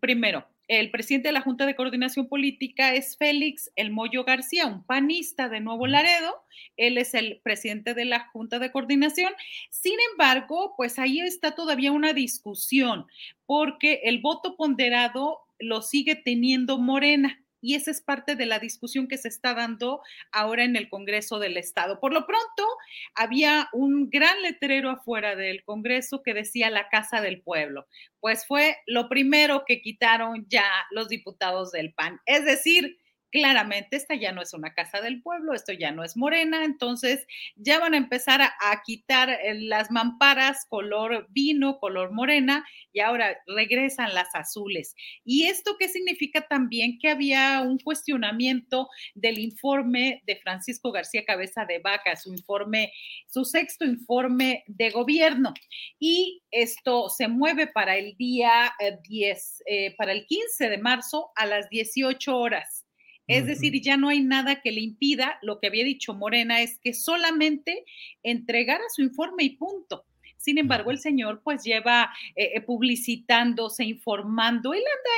primero. 0.00 0.46
El 0.68 0.92
presidente 0.92 1.28
de 1.28 1.32
la 1.32 1.40
Junta 1.40 1.66
de 1.66 1.74
Coordinación 1.74 2.28
Política 2.28 2.94
es 2.94 3.16
Félix 3.16 3.72
El 3.74 3.90
Moyo 3.90 4.22
García, 4.22 4.66
un 4.66 4.84
panista 4.84 5.48
de 5.48 5.58
Nuevo 5.58 5.88
Laredo. 5.88 6.44
Él 6.76 6.96
es 6.96 7.14
el 7.14 7.40
presidente 7.42 7.92
de 7.92 8.04
la 8.04 8.28
Junta 8.28 8.60
de 8.60 8.70
Coordinación. 8.70 9.32
Sin 9.70 9.96
embargo, 10.12 10.74
pues 10.76 11.00
ahí 11.00 11.18
está 11.20 11.56
todavía 11.56 11.90
una 11.90 12.12
discusión, 12.12 13.06
porque 13.46 14.02
el 14.04 14.20
voto 14.20 14.56
ponderado 14.56 15.40
lo 15.58 15.82
sigue 15.82 16.14
teniendo 16.14 16.78
Morena 16.78 17.39
y 17.60 17.74
esa 17.74 17.90
es 17.90 18.00
parte 18.00 18.36
de 18.36 18.46
la 18.46 18.58
discusión 18.58 19.08
que 19.08 19.18
se 19.18 19.28
está 19.28 19.54
dando 19.54 20.02
ahora 20.32 20.64
en 20.64 20.76
el 20.76 20.88
Congreso 20.88 21.38
del 21.38 21.56
Estado. 21.56 22.00
Por 22.00 22.12
lo 22.12 22.26
pronto, 22.26 22.66
había 23.14 23.68
un 23.72 24.10
gran 24.10 24.42
letrero 24.42 24.90
afuera 24.90 25.36
del 25.36 25.64
Congreso 25.64 26.22
que 26.22 26.34
decía 26.34 26.70
la 26.70 26.88
Casa 26.88 27.20
del 27.20 27.42
Pueblo. 27.42 27.86
Pues 28.20 28.46
fue 28.46 28.76
lo 28.86 29.08
primero 29.08 29.64
que 29.66 29.80
quitaron 29.80 30.46
ya 30.48 30.66
los 30.90 31.08
diputados 31.08 31.72
del 31.72 31.92
PAN. 31.92 32.20
Es 32.26 32.44
decir, 32.44 32.98
claramente 33.30 33.96
esta 33.96 34.14
ya 34.14 34.32
no 34.32 34.42
es 34.42 34.54
una 34.54 34.74
casa 34.74 35.00
del 35.00 35.22
pueblo, 35.22 35.54
esto 35.54 35.72
ya 35.72 35.90
no 35.92 36.04
es 36.04 36.16
morena, 36.16 36.64
entonces 36.64 37.26
ya 37.56 37.78
van 37.78 37.94
a 37.94 37.98
empezar 37.98 38.40
a, 38.40 38.82
quitar 38.84 39.30
eh, 39.30 39.54
las 39.54 39.90
mamparas 39.90 40.64
color 40.68 41.26
vino, 41.30 41.78
color 41.78 42.12
morena, 42.12 42.64
y 42.92 43.00
ahora 43.00 43.38
regresan 43.46 44.14
las 44.14 44.34
azules. 44.34 44.94
¿Y 45.24 45.44
esto 45.44 45.76
qué 45.78 45.88
significa 45.88 46.42
también? 46.42 46.98
Que 46.98 47.10
había 47.10 47.62
un 47.62 47.78
cuestionamiento 47.78 48.88
del 49.14 49.38
informe 49.38 50.22
de 50.26 50.36
Francisco 50.36 50.92
García 50.92 51.24
Cabeza 51.24 51.64
de 51.64 51.78
Vaca, 51.78 52.16
su 52.16 52.32
informe, 52.32 52.92
su 53.26 53.44
sexto 53.44 53.84
informe 53.84 54.64
de 54.66 54.90
gobierno. 54.90 55.54
Y 55.98 56.42
esto 56.50 57.08
se 57.08 57.28
mueve 57.28 57.66
para 57.66 57.96
el 57.96 58.16
día 58.16 58.72
10, 59.08 59.62
eh, 59.66 59.86
eh, 59.86 59.94
para 59.96 60.12
el 60.12 60.26
15 60.26 60.68
de 60.68 60.78
marzo 60.78 61.30
a 61.36 61.46
las 61.46 61.68
18 61.70 62.36
horas. 62.36 62.86
Es 63.30 63.46
decir, 63.46 63.80
ya 63.80 63.96
no 63.96 64.08
hay 64.08 64.20
nada 64.20 64.60
que 64.60 64.72
le 64.72 64.80
impida, 64.80 65.38
lo 65.42 65.60
que 65.60 65.68
había 65.68 65.84
dicho 65.84 66.14
Morena 66.14 66.62
es 66.62 66.80
que 66.80 66.92
solamente 66.92 67.84
entregara 68.24 68.82
su 68.92 69.02
informe 69.02 69.44
y 69.44 69.50
punto. 69.50 70.04
Sin 70.36 70.58
embargo, 70.58 70.90
el 70.90 70.98
señor 70.98 71.40
pues 71.44 71.62
lleva 71.62 72.12
eh, 72.34 72.50
eh, 72.54 72.60
publicitándose, 72.60 73.84
informando, 73.84 74.74
él 74.74 74.80
anda 74.80 75.10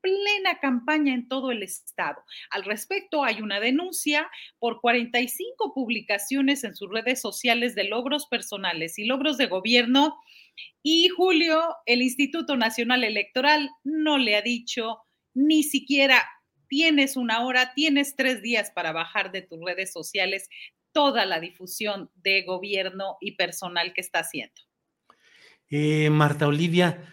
plena 0.00 0.58
campaña 0.60 1.14
en 1.14 1.28
todo 1.28 1.50
el 1.50 1.62
estado. 1.62 2.22
Al 2.50 2.64
respecto, 2.64 3.22
hay 3.22 3.42
una 3.42 3.60
denuncia 3.60 4.30
por 4.58 4.80
45 4.80 5.74
publicaciones 5.74 6.64
en 6.64 6.74
sus 6.74 6.90
redes 6.90 7.20
sociales 7.20 7.74
de 7.74 7.84
logros 7.84 8.26
personales 8.26 8.98
y 8.98 9.04
logros 9.04 9.36
de 9.36 9.46
gobierno. 9.46 10.16
Y 10.82 11.08
Julio, 11.08 11.76
el 11.84 12.00
Instituto 12.00 12.56
Nacional 12.56 13.04
Electoral 13.04 13.70
no 13.84 14.16
le 14.16 14.36
ha 14.36 14.42
dicho 14.42 14.98
ni 15.34 15.62
siquiera 15.62 16.26
tienes 16.72 17.18
una 17.18 17.44
hora, 17.44 17.74
tienes 17.74 18.16
tres 18.16 18.40
días 18.40 18.70
para 18.70 18.92
bajar 18.92 19.30
de 19.30 19.42
tus 19.42 19.62
redes 19.62 19.92
sociales 19.92 20.48
toda 20.92 21.26
la 21.26 21.38
difusión 21.38 22.10
de 22.14 22.44
gobierno 22.44 23.18
y 23.20 23.32
personal 23.32 23.92
que 23.92 24.00
está 24.00 24.20
haciendo. 24.20 24.54
Eh, 25.68 26.08
Marta 26.08 26.46
Olivia, 26.46 27.04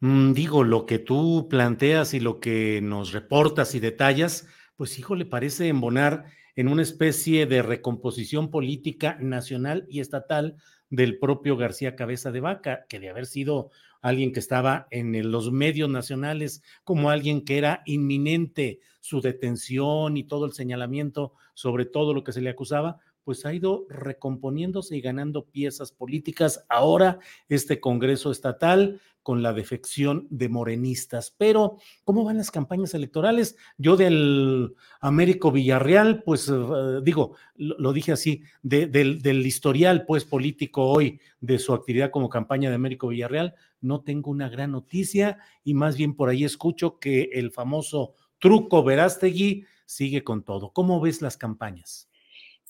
mm, 0.00 0.32
digo, 0.32 0.64
lo 0.64 0.84
que 0.84 0.98
tú 0.98 1.46
planteas 1.48 2.12
y 2.12 2.18
lo 2.18 2.40
que 2.40 2.80
nos 2.82 3.12
reportas 3.12 3.76
y 3.76 3.78
detallas, 3.78 4.48
pues 4.74 4.98
hijo, 4.98 5.14
le 5.14 5.26
parece 5.26 5.68
embonar 5.68 6.24
en 6.56 6.66
una 6.66 6.82
especie 6.82 7.46
de 7.46 7.62
recomposición 7.62 8.50
política 8.50 9.16
nacional 9.20 9.86
y 9.88 10.00
estatal 10.00 10.56
del 10.90 11.20
propio 11.20 11.56
García 11.56 11.94
Cabeza 11.94 12.32
de 12.32 12.40
Vaca, 12.40 12.86
que 12.88 12.98
de 12.98 13.10
haber 13.10 13.26
sido 13.26 13.70
alguien 14.04 14.32
que 14.32 14.40
estaba 14.40 14.86
en 14.90 15.30
los 15.30 15.50
medios 15.50 15.88
nacionales 15.88 16.62
como 16.84 17.08
alguien 17.08 17.42
que 17.42 17.56
era 17.56 17.82
inminente 17.86 18.80
su 19.00 19.22
detención 19.22 20.18
y 20.18 20.24
todo 20.24 20.44
el 20.44 20.52
señalamiento 20.52 21.32
sobre 21.54 21.86
todo 21.86 22.12
lo 22.12 22.22
que 22.22 22.32
se 22.32 22.42
le 22.42 22.50
acusaba, 22.50 22.98
pues 23.24 23.46
ha 23.46 23.54
ido 23.54 23.86
recomponiéndose 23.88 24.94
y 24.94 25.00
ganando 25.00 25.46
piezas 25.46 25.90
políticas. 25.90 26.66
Ahora 26.68 27.18
este 27.48 27.80
Congreso 27.80 28.30
Estatal 28.30 29.00
con 29.24 29.42
la 29.42 29.54
defección 29.54 30.26
de 30.28 30.50
morenistas. 30.50 31.34
Pero, 31.36 31.78
¿cómo 32.04 32.24
van 32.24 32.36
las 32.36 32.50
campañas 32.50 32.92
electorales? 32.92 33.56
Yo 33.78 33.96
del 33.96 34.74
Américo 35.00 35.50
Villarreal, 35.50 36.22
pues 36.22 36.48
eh, 36.50 37.00
digo, 37.02 37.34
lo, 37.56 37.94
dije 37.94 38.12
así, 38.12 38.42
del, 38.62 39.22
del, 39.22 39.46
historial 39.46 40.04
pues 40.04 40.26
político 40.26 40.84
hoy 40.84 41.20
de 41.40 41.58
su 41.58 41.72
actividad 41.72 42.10
como 42.10 42.28
campaña 42.28 42.68
de 42.68 42.76
Américo 42.76 43.08
Villarreal, 43.08 43.54
no 43.84 44.00
tengo 44.02 44.30
una 44.30 44.48
gran 44.48 44.72
noticia 44.72 45.38
y 45.62 45.74
más 45.74 45.96
bien 45.96 46.14
por 46.14 46.28
ahí 46.28 46.44
escucho 46.44 46.98
que 46.98 47.30
el 47.34 47.52
famoso 47.52 48.14
truco 48.38 48.82
Verástegui 48.82 49.66
sigue 49.86 50.24
con 50.24 50.42
todo. 50.42 50.72
¿Cómo 50.72 51.00
ves 51.00 51.22
las 51.22 51.36
campañas? 51.36 52.08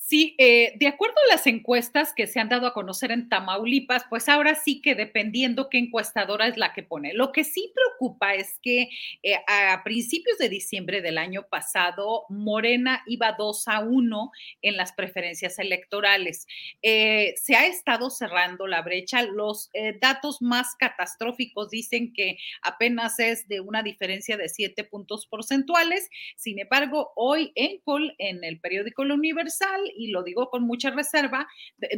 Sí, 0.07 0.35
eh, 0.37 0.75
de 0.77 0.87
acuerdo 0.87 1.15
a 1.17 1.35
las 1.35 1.47
encuestas 1.47 2.13
que 2.13 2.27
se 2.27 2.39
han 2.39 2.51
dado 2.51 2.67
a 2.67 2.75
conocer 2.75 3.11
en 3.11 3.31
Tamaulipas, 3.31 4.05
pues 4.11 4.29
ahora 4.29 4.55
sí 4.55 4.83
que 4.83 4.95
dependiendo 4.95 5.71
qué 5.71 5.79
encuestadora 5.79 6.47
es 6.47 6.59
la 6.59 6.75
que 6.75 6.83
pone. 6.83 7.15
Lo 7.15 7.33
que 7.33 7.43
sí 7.43 7.73
preocupa 7.75 8.35
es 8.35 8.59
que 8.61 8.91
eh, 9.23 9.37
a 9.47 9.83
principios 9.83 10.37
de 10.37 10.51
diciembre 10.51 11.01
del 11.01 11.17
año 11.17 11.47
pasado, 11.49 12.27
Morena 12.29 13.03
iba 13.07 13.33
2 13.33 13.67
a 13.67 13.81
1 13.81 14.31
en 14.61 14.77
las 14.77 14.93
preferencias 14.93 15.59
electorales. 15.59 16.47
Eh, 16.83 17.33
se 17.41 17.57
ha 17.57 17.65
estado 17.65 18.11
cerrando 18.11 18.67
la 18.67 18.83
brecha. 18.83 19.23
Los 19.23 19.71
datos 20.03 20.43
más 20.43 20.75
catastróficos 20.79 21.71
dicen 21.71 22.13
que 22.13 22.37
apenas 22.61 23.19
es 23.21 23.49
de 23.49 23.61
una 23.61 23.83
diferencia 23.83 24.37
de 24.37 24.51
7 24.51 24.85
puntos 24.85 25.27
porcentuales. 25.27 26.11
Sin 26.37 26.59
embargo, 26.59 27.13
hoy 27.17 27.53
en 27.55 27.79
Col, 27.79 28.15
en 28.19 28.45
el 28.45 28.61
periódico 28.61 29.03
La 29.07 29.15
Universal, 29.15 29.94
y 29.97 30.09
lo 30.09 30.23
digo 30.23 30.51
con 30.51 30.67
mucha 30.67 30.91
reserva, 30.91 31.47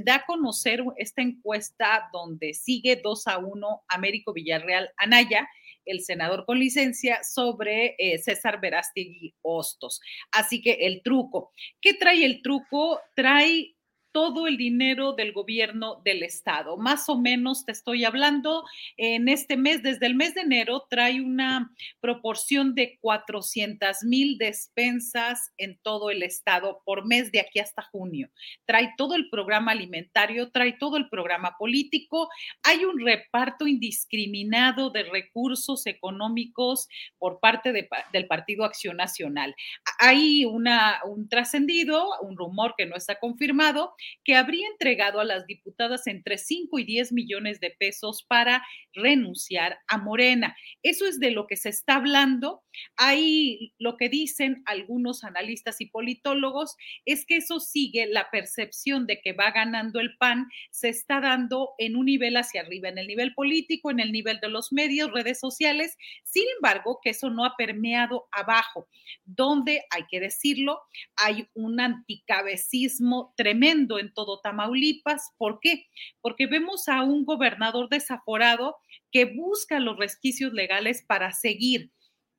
da 0.05 0.17
a 0.17 0.27
conocer 0.27 0.83
esta 0.97 1.23
encuesta 1.23 2.09
donde 2.13 2.55
sigue 2.55 2.97
2 2.97 3.27
a 3.29 3.39
1 3.39 3.85
Américo 3.89 4.33
Villarreal 4.33 4.91
Anaya, 4.97 5.49
el 5.85 6.01
senador 6.01 6.45
con 6.45 6.59
licencia, 6.59 7.23
sobre 7.23 7.95
eh, 7.99 8.19
César 8.19 8.61
Verástegui 8.61 9.35
Hostos. 9.43 10.01
Así 10.33 10.61
que 10.61 10.73
el 10.73 11.03
truco. 11.03 11.53
¿Qué 11.81 11.95
trae 11.95 12.25
el 12.25 12.43
truco? 12.43 13.01
Trae 13.15 13.76
todo 14.17 14.47
el 14.47 14.57
dinero 14.57 15.13
del 15.13 15.35
gobierno 15.35 16.01
del 16.03 16.23
estado. 16.23 16.79
Más 16.79 17.11
o 17.11 17.19
menos 17.19 17.67
te 17.67 17.73
estoy 17.73 18.07
hablando, 18.07 18.65
en 18.97 19.29
este 19.29 19.59
mes, 19.59 19.83
desde 19.83 20.07
el 20.07 20.15
mes 20.15 20.35
de 20.35 20.41
enero, 20.41 20.87
trae 20.89 21.21
una 21.21 21.71
proporción 22.01 22.75
de 22.75 22.97
400 23.03 24.05
mil 24.05 24.39
despensas 24.39 25.53
en 25.59 25.79
todo 25.83 26.09
el 26.09 26.23
estado 26.23 26.81
por 26.87 27.07
mes 27.07 27.31
de 27.31 27.41
aquí 27.41 27.59
hasta 27.59 27.83
junio. 27.83 28.31
Trae 28.65 28.95
todo 28.97 29.17
el 29.17 29.29
programa 29.29 29.73
alimentario, 29.73 30.51
trae 30.51 30.73
todo 30.73 30.97
el 30.97 31.11
programa 31.11 31.59
político. 31.59 32.31
Hay 32.63 32.87
un 32.87 32.99
reparto 32.99 33.67
indiscriminado 33.67 34.89
de 34.89 35.03
recursos 35.03 35.87
económicos 35.87 36.89
por 37.19 37.39
parte 37.39 37.71
del 37.71 38.27
Partido 38.29 38.65
Acción 38.65 38.97
Nacional. 38.97 39.55
Hay 39.99 40.47
una, 40.47 41.01
un 41.05 41.29
trascendido, 41.29 42.09
un 42.23 42.39
rumor 42.39 42.73
que 42.79 42.87
no 42.87 42.97
está 42.97 43.19
confirmado, 43.19 43.93
que 44.25 44.35
habría 44.35 44.67
entregado 44.69 45.21
a 45.21 45.25
las 45.25 45.47
diputadas 45.47 46.07
entre 46.07 46.39
5 46.39 46.79
y 46.79 46.85
10 46.85 47.13
millones 47.13 47.61
de 47.61 47.71
pesos 47.71 48.25
para 48.29 48.65
renunciar 48.93 49.79
a 49.89 49.99
Morena. 49.99 50.57
Eso 50.83 51.07
es 51.07 51.21
de 51.21 51.31
lo 51.31 51.47
que 51.47 51.57
se 51.57 51.69
está 51.69 51.97
hablando. 51.97 52.63
Ahí 52.97 53.73
lo 53.79 53.97
que 53.97 54.09
dicen 54.09 54.63
algunos 54.67 55.25
analistas 55.25 55.81
y 55.81 55.87
politólogos 55.87 56.77
es 57.05 57.25
que 57.27 57.37
eso 57.37 57.61
sigue 57.61 58.07
la 58.07 58.31
percepción 58.31 59.07
de 59.07 59.21
que 59.21 59.33
va 59.33 59.51
ganando 59.51 60.01
el 60.01 60.17
PAN, 60.17 60.49
se 60.71 60.89
está 60.89 61.21
dando 61.21 61.71
en 61.79 61.97
un 61.97 62.07
nivel 62.07 62.37
hacia 62.37 62.63
arriba, 62.63 62.89
en 62.89 62.99
el 62.99 63.07
nivel 63.07 63.35
político, 63.35 63.91
en 63.91 64.01
el 64.01 64.13
nivel 64.13 64.41
de 64.41 64.49
los 64.49 64.73
medios, 64.73 65.13
redes 65.13 65.39
sociales. 65.41 65.97
Sin 66.25 66.45
embargo, 66.57 67.01
que 67.03 67.11
eso 67.11 67.31
no 67.31 67.45
ha 67.45 67.57
permeado 67.57 68.29
abajo, 68.33 68.89
donde, 69.25 69.83
hay 69.91 70.05
que 70.11 70.21
decirlo, 70.21 70.81
hay 71.17 71.49
un 71.55 71.81
anticabecismo 71.81 73.35
tremendo 73.37 73.86
en 73.99 74.13
todo 74.13 74.41
Tamaulipas. 74.41 75.33
¿Por 75.39 75.59
qué? 75.61 75.87
Porque 76.21 76.47
vemos 76.47 76.89
a 76.89 77.03
un 77.03 77.25
gobernador 77.25 77.89
desaforado 77.89 78.77
que 79.13 79.25
busca 79.25 79.81
los 79.81 79.97
resquicios 79.97 80.53
legales 80.53 81.05
para 81.07 81.33
seguir. 81.33 81.93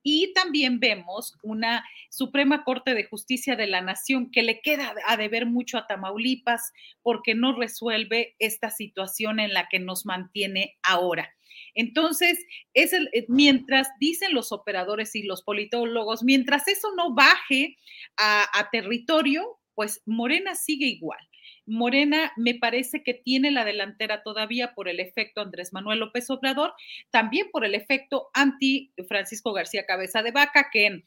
Y 0.04 0.32
también 0.34 0.80
vemos 0.80 1.38
una 1.44 1.84
Suprema 2.10 2.64
Corte 2.64 2.94
de 2.94 3.04
Justicia 3.04 3.56
de 3.56 3.68
la 3.68 3.82
Nación 3.82 4.32
que 4.32 4.42
le 4.42 4.62
queda 4.62 4.94
a 5.06 5.18
deber 5.18 5.46
mucho 5.46 5.78
a 5.78 5.86
Tamaulipas 5.86 6.72
porque 7.02 7.36
no 7.36 7.54
resuelve 7.54 8.36
esta 8.40 8.70
situación 8.70 9.40
en 9.40 9.54
la 9.54 9.68
que 9.70 9.80
nos 9.80 10.06
mantiene 10.06 10.78
ahora. 10.84 11.34
Entonces, 11.74 12.40
es 12.74 12.94
el, 12.94 13.10
eh, 13.14 13.26
mientras 13.28 13.90
dicen 14.00 14.34
los 14.34 14.52
operadores 14.52 15.16
y 15.16 15.24
los 15.24 15.44
politólogos, 15.44 16.24
mientras 16.24 16.68
eso 16.68 16.90
no 16.96 17.14
baje 17.14 17.78
a, 18.18 18.46
a 18.58 18.70
territorio, 18.70 19.60
pues 19.76 20.02
Morena 20.06 20.56
sigue 20.56 20.88
igual. 20.88 21.20
Morena 21.68 22.32
me 22.38 22.56
parece 22.56 23.04
que 23.04 23.14
tiene 23.14 23.52
la 23.52 23.66
delantera 23.66 24.24
todavía 24.24 24.74
por 24.74 24.88
el 24.88 25.00
efecto 25.00 25.42
Andrés 25.42 25.74
Manuel 25.74 26.00
López 26.00 26.30
Obrador, 26.30 26.74
también 27.12 27.50
por 27.52 27.66
el 27.66 27.76
efecto 27.76 28.30
anti 28.34 28.94
Francisco 29.08 29.54
García 29.54 29.86
Cabeza 29.86 30.24
de 30.24 30.32
Vaca, 30.32 30.70
que 30.72 31.04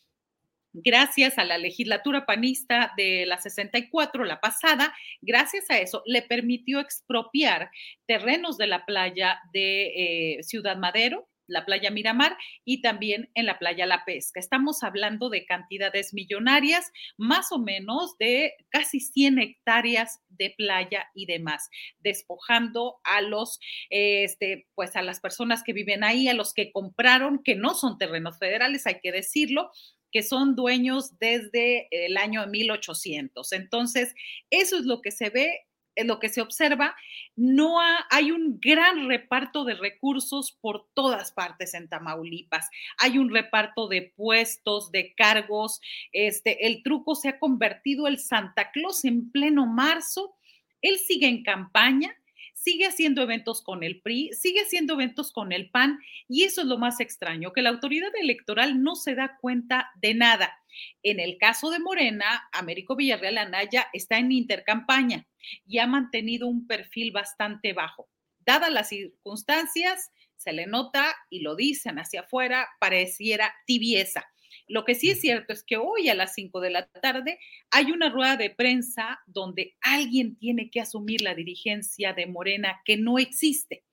gracias 0.72 1.38
a 1.38 1.44
la 1.44 1.58
legislatura 1.58 2.26
panista 2.26 2.92
de 2.96 3.24
la 3.26 3.38
64, 3.38 4.24
la 4.24 4.40
pasada, 4.40 4.94
gracias 5.22 5.70
a 5.70 5.78
eso 5.78 6.02
le 6.04 6.22
permitió 6.22 6.80
expropiar 6.80 7.70
terrenos 8.06 8.58
de 8.58 8.66
la 8.66 8.84
playa 8.84 9.40
de 9.52 10.36
eh, 10.36 10.42
Ciudad 10.42 10.76
Madero, 10.76 11.30
la 11.51 11.66
playa 11.66 11.90
Miramar 11.90 12.36
y 12.64 12.80
también 12.80 13.30
en 13.34 13.46
la 13.46 13.59
playa 13.59 13.86
La 13.86 14.05
Pesca. 14.05 14.40
Estamos 14.40 14.82
hablando 14.82 15.28
de 15.28 15.44
cantidades 15.44 16.14
millonarias, 16.14 16.90
más 17.18 17.53
o 17.53 17.59
menos 17.59 18.16
de 18.18 18.55
casi 18.70 19.01
100 19.01 19.38
hectáreas 19.38 20.20
de 20.28 20.55
playa 20.57 21.11
y 21.14 21.26
demás, 21.26 21.68
despojando 21.98 23.01
a 23.05 23.20
los, 23.20 23.61
este, 23.90 24.68
pues 24.74 24.96
a 24.96 25.03
las 25.03 25.20
personas 25.20 25.62
que 25.62 25.72
viven 25.72 26.05
ahí, 26.05 26.28
a 26.28 26.34
los 26.34 26.55
que 26.55 26.72
compraron, 26.72 27.42
que 27.42 27.55
no 27.55 27.74
son 27.74 27.98
terrenos 27.98 28.38
federales, 28.38 28.86
hay 28.86 29.01
que 29.03 29.12
decirlo, 29.12 29.70
que 30.12 30.22
son 30.22 30.57
dueños 30.57 31.18
desde 31.18 31.88
el 31.90 32.16
año 32.16 32.46
1800. 32.46 33.53
Entonces, 33.53 34.14
eso 34.51 34.78
es 34.78 34.84
lo 34.84 35.01
que 35.03 35.11
se 35.11 35.30
ve 35.30 35.66
lo 35.97 36.18
que 36.18 36.28
se 36.28 36.41
observa, 36.41 36.95
no 37.36 37.78
hay 38.11 38.30
un 38.30 38.59
gran 38.61 39.09
reparto 39.09 39.64
de 39.64 39.74
recursos 39.74 40.57
por 40.61 40.88
todas 40.95 41.32
partes 41.32 41.74
en 41.74 41.88
Tamaulipas. 41.88 42.68
Hay 42.99 43.18
un 43.18 43.30
reparto 43.30 43.88
de 43.88 44.12
puestos, 44.16 44.91
de 44.93 45.14
cargos. 45.14 45.80
Este, 46.12 46.66
el 46.66 46.82
truco 46.82 47.14
se 47.14 47.28
ha 47.28 47.38
convertido 47.38 48.07
el 48.07 48.18
Santa 48.18 48.70
Claus 48.70 49.05
en 49.05 49.30
pleno 49.30 49.66
marzo. 49.66 50.36
Él 50.82 50.99
sigue 50.99 51.28
en 51.28 51.43
campaña, 51.43 52.16
sigue 52.61 52.86
haciendo 52.86 53.22
eventos 53.22 53.62
con 53.62 53.82
el 53.82 54.02
PRI, 54.02 54.34
sigue 54.34 54.61
haciendo 54.61 54.92
eventos 54.92 55.32
con 55.32 55.50
el 55.50 55.70
PAN 55.70 55.98
y 56.28 56.44
eso 56.44 56.61
es 56.61 56.66
lo 56.66 56.76
más 56.76 57.00
extraño, 57.00 57.54
que 57.54 57.62
la 57.62 57.70
autoridad 57.70 58.11
electoral 58.20 58.82
no 58.82 58.96
se 58.96 59.14
da 59.14 59.38
cuenta 59.40 59.90
de 59.96 60.14
nada. 60.14 60.62
En 61.02 61.20
el 61.20 61.38
caso 61.38 61.70
de 61.70 61.78
Morena, 61.78 62.48
Américo 62.52 62.96
Villarreal 62.96 63.38
Anaya 63.38 63.86
está 63.94 64.18
en 64.18 64.30
intercampaña 64.30 65.26
y 65.66 65.78
ha 65.78 65.86
mantenido 65.86 66.48
un 66.48 66.66
perfil 66.66 67.12
bastante 67.12 67.72
bajo. 67.72 68.11
Dadas 68.40 68.70
las 68.70 68.90
circunstancias, 68.90 70.11
se 70.36 70.52
le 70.52 70.66
nota 70.66 71.16
y 71.30 71.40
lo 71.40 71.56
dicen 71.56 71.98
hacia 71.98 72.20
afuera, 72.20 72.68
pareciera 72.78 73.54
tibieza. 73.66 74.26
Lo 74.70 74.84
que 74.84 74.94
sí 74.94 75.10
es 75.10 75.20
cierto 75.20 75.52
es 75.52 75.64
que 75.64 75.76
hoy 75.76 76.08
a 76.08 76.14
las 76.14 76.32
5 76.34 76.60
de 76.60 76.70
la 76.70 76.86
tarde 76.86 77.40
hay 77.72 77.90
una 77.90 78.08
rueda 78.08 78.36
de 78.36 78.50
prensa 78.50 79.20
donde 79.26 79.76
alguien 79.80 80.36
tiene 80.36 80.70
que 80.70 80.80
asumir 80.80 81.22
la 81.22 81.34
dirigencia 81.34 82.12
de 82.12 82.26
Morena 82.26 82.80
que 82.84 82.96
no 82.96 83.18
existe 83.18 83.84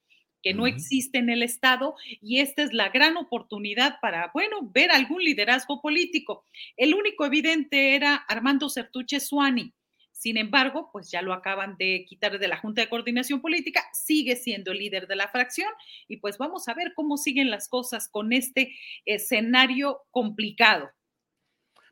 que 0.43 0.53
no 0.53 0.67
existe 0.67 1.17
en 1.17 1.29
el 1.29 1.43
Estado 1.43 1.95
y 2.21 2.39
esta 2.39 2.63
es 2.63 2.71
la 2.71 2.89
gran 2.89 3.17
oportunidad 3.17 3.97
para, 4.01 4.31
bueno, 4.33 4.57
ver 4.71 4.91
algún 4.91 5.21
liderazgo 5.21 5.81
político. 5.81 6.45
El 6.77 6.93
único 6.93 7.25
evidente 7.25 7.95
era 7.95 8.15
Armando 8.15 8.69
Certuche 8.69 9.19
Suani. 9.19 9.73
Sin 10.17 10.37
embargo, 10.37 10.89
pues 10.91 11.11
ya 11.11 11.21
lo 11.21 11.31
acaban 11.31 11.77
de 11.77 12.03
quitar 12.09 12.39
de 12.39 12.47
la 12.47 12.57
Junta 12.57 12.81
de 12.81 12.89
Coordinación 12.89 13.39
Política, 13.39 13.83
sigue 13.93 14.35
siendo 14.35 14.73
líder 14.73 15.07
de 15.07 15.15
la 15.15 15.27
fracción 15.27 15.69
y 16.07 16.17
pues 16.17 16.39
vamos 16.39 16.67
a 16.67 16.73
ver 16.73 16.93
cómo 16.95 17.17
siguen 17.17 17.51
las 17.51 17.69
cosas 17.69 18.09
con 18.09 18.33
este 18.33 18.73
escenario 19.05 19.99
complicado. 20.09 20.89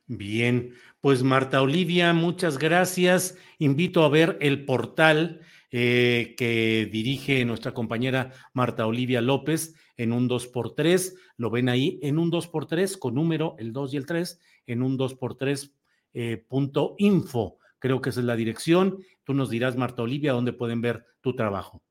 Bien, 0.08 0.74
pues 1.02 1.22
Marta 1.22 1.62
Olivia, 1.62 2.14
muchas 2.14 2.58
gracias. 2.58 3.38
Invito 3.60 4.04
a 4.04 4.10
ver 4.10 4.40
el 4.42 4.66
portal 4.66 5.42
eh, 5.70 6.34
que 6.36 6.90
dirige 6.92 7.46
nuestra 7.46 7.76
compañera 7.76 8.32
Marta 8.54 8.88
Olivia 8.88 9.22
López 9.22 9.76
en 9.98 10.12
un 10.12 10.28
2x3. 10.28 11.14
Lo 11.38 11.52
ven 11.52 11.70
ahí 11.70 12.00
en 12.02 12.18
un 12.18 12.32
2x3 12.32 12.98
con 12.98 13.14
número 13.14 13.56
el 13.60 13.72
2 13.72 13.94
y 13.94 13.98
el 13.98 14.08
3 14.08 14.40
en 14.66 14.82
un 14.82 14.98
2x3 14.98 15.72
eh, 16.16 16.38
punto 16.38 16.96
info. 16.98 17.60
Creo 17.86 18.02
que 18.02 18.10
esa 18.10 18.22
es 18.22 18.26
la 18.26 18.36
dirección. 18.36 18.98
Tú 19.26 19.36
nos 19.36 19.52
dirás, 19.52 19.76
Marta 19.76 20.02
Olivia, 20.02 20.32
dónde 20.32 20.54
pueden 20.54 20.82
ver 20.82 21.06
tu 21.22 21.36
trabajo. 21.36 21.84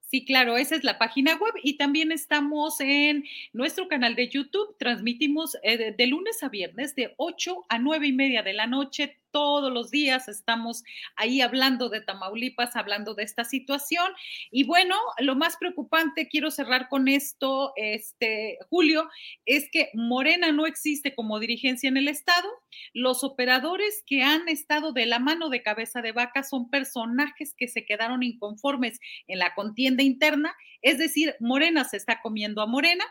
Sí, 0.00 0.24
claro, 0.24 0.56
esa 0.56 0.76
es 0.76 0.82
la 0.82 0.96
página 0.96 1.36
web 1.36 1.52
y 1.62 1.76
también 1.76 2.10
estamos 2.10 2.80
en 2.80 3.22
nuestro 3.52 3.86
canal 3.86 4.14
de 4.14 4.30
YouTube. 4.30 4.74
Transmitimos 4.78 5.58
eh, 5.62 5.94
de, 5.94 6.06
lunes 6.06 6.42
a 6.42 6.48
viernes 6.48 6.94
de 6.94 7.12
8 7.18 7.66
a 7.68 7.78
9 7.78 8.06
y 8.06 8.12
media 8.14 8.42
de 8.42 8.54
la 8.54 8.66
noche 8.66 9.18
todos 9.30 9.72
los 9.72 9.90
días 9.90 10.28
estamos 10.28 10.82
ahí 11.16 11.40
hablando 11.40 11.88
de 11.88 12.00
Tamaulipas, 12.00 12.76
hablando 12.76 13.14
de 13.14 13.22
esta 13.22 13.44
situación. 13.44 14.06
Y 14.50 14.64
bueno, 14.64 14.96
lo 15.18 15.36
más 15.36 15.56
preocupante, 15.56 16.28
quiero 16.28 16.50
cerrar 16.50 16.88
con 16.88 17.08
esto, 17.08 17.72
este, 17.76 18.58
Julio, 18.68 19.08
es 19.44 19.68
que 19.70 19.90
Morena 19.94 20.52
no 20.52 20.66
existe 20.66 21.14
como 21.14 21.38
dirigencia 21.38 21.88
en 21.88 21.96
el 21.96 22.08
Estado. 22.08 22.48
Los 22.92 23.24
operadores 23.24 24.02
que 24.06 24.22
han 24.22 24.48
estado 24.48 24.92
de 24.92 25.06
la 25.06 25.18
mano 25.18 25.48
de 25.48 25.62
cabeza 25.62 26.02
de 26.02 26.12
vaca 26.12 26.42
son 26.42 26.70
personajes 26.70 27.54
que 27.56 27.68
se 27.68 27.84
quedaron 27.84 28.22
inconformes 28.22 28.98
en 29.26 29.38
la 29.38 29.54
contienda 29.54 30.02
interna, 30.02 30.54
es 30.82 30.98
decir, 30.98 31.34
Morena 31.40 31.84
se 31.84 31.96
está 31.96 32.20
comiendo 32.20 32.62
a 32.62 32.66
Morena 32.66 33.04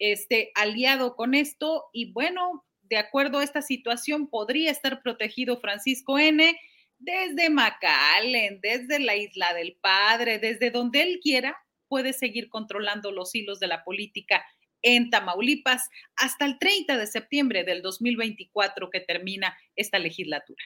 este, 0.00 0.50
aliado 0.54 1.14
con 1.14 1.34
esto 1.34 1.84
y 1.92 2.12
bueno, 2.12 2.64
de 2.90 2.98
acuerdo 2.98 3.38
a 3.38 3.44
esta 3.44 3.62
situación, 3.62 4.28
podría 4.28 4.70
estar 4.70 5.00
protegido 5.00 5.60
Francisco 5.60 6.18
N. 6.18 6.58
desde 6.98 7.48
McAllen, 7.48 8.60
desde 8.60 8.98
la 8.98 9.16
Isla 9.16 9.54
del 9.54 9.78
Padre, 9.80 10.38
desde 10.38 10.70
donde 10.70 11.02
él 11.02 11.20
quiera, 11.22 11.56
puede 11.88 12.12
seguir 12.12 12.50
controlando 12.50 13.12
los 13.12 13.34
hilos 13.34 13.60
de 13.60 13.68
la 13.68 13.84
política 13.84 14.44
en 14.82 15.10
Tamaulipas 15.10 15.88
hasta 16.16 16.46
el 16.46 16.58
30 16.58 16.98
de 16.98 17.06
septiembre 17.06 17.64
del 17.64 17.80
2024 17.80 18.90
que 18.90 19.00
termina 19.00 19.56
esta 19.76 19.98
legislatura. 19.98 20.62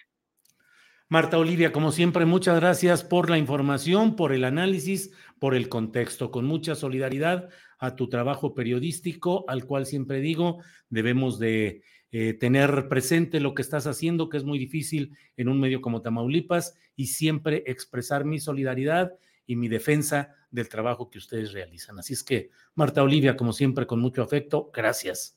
Marta 1.09 1.39
Olivia, 1.39 1.72
como 1.72 1.93
siempre, 1.93 2.25
muchas 2.25 2.59
gracias 2.59 3.05
por 3.05 3.29
la 3.29 3.37
información, 3.37 4.16
por 4.16 4.33
el 4.33 4.45
análisis, 4.45 5.12
por 5.39 5.55
el 5.55 5.68
contexto. 5.68 6.31
Con 6.31 6.47
mucha 6.47 6.75
solidaridad 6.75 7.51
a 7.79 7.97
tu 7.97 8.09
trabajo 8.09 8.55
periodístico, 8.55 9.45
al 9.49 9.66
cual 9.66 9.85
siempre 9.85 10.20
digo, 10.20 10.62
debemos 10.89 11.39
de 11.39 11.83
eh, 12.17 12.33
tener 12.33 12.87
presente 12.89 13.41
lo 13.41 13.57
que 13.57 13.62
estás 13.62 13.89
haciendo, 13.89 14.29
que 14.29 14.37
es 14.37 14.45
muy 14.45 14.57
difícil 14.57 15.19
en 15.37 15.49
un 15.49 15.59
medio 15.59 15.81
como 15.81 16.01
Tamaulipas, 16.01 16.77
y 16.95 17.09
siempre 17.09 17.65
expresar 17.67 18.25
mi 18.25 18.39
solidaridad 18.39 19.15
y 19.49 19.57
mi 19.57 19.67
defensa 19.67 20.33
del 20.53 20.69
trabajo 20.69 21.11
que 21.11 21.19
ustedes 21.19 21.53
realizan. 21.53 21.99
Así 21.99 22.12
es 22.12 22.23
que, 22.23 22.51
Marta 22.77 23.03
Olivia, 23.03 23.37
como 23.37 23.53
siempre, 23.53 23.85
con 23.85 23.99
mucho 23.99 24.23
afecto, 24.23 24.71
gracias. 24.73 25.37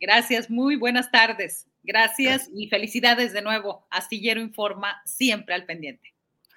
Gracias, 0.00 0.48
muy 0.48 0.76
buenas 0.76 1.10
tardes. 1.10 1.68
Gracias, 1.82 2.48
y 2.54 2.70
felicidades 2.70 3.34
de 3.34 3.42
nuevo. 3.42 3.86
Astillero 3.90 4.40
Informa, 4.40 5.02
siempre 5.04 5.54
al 5.54 5.66
pendiente. 5.66 6.14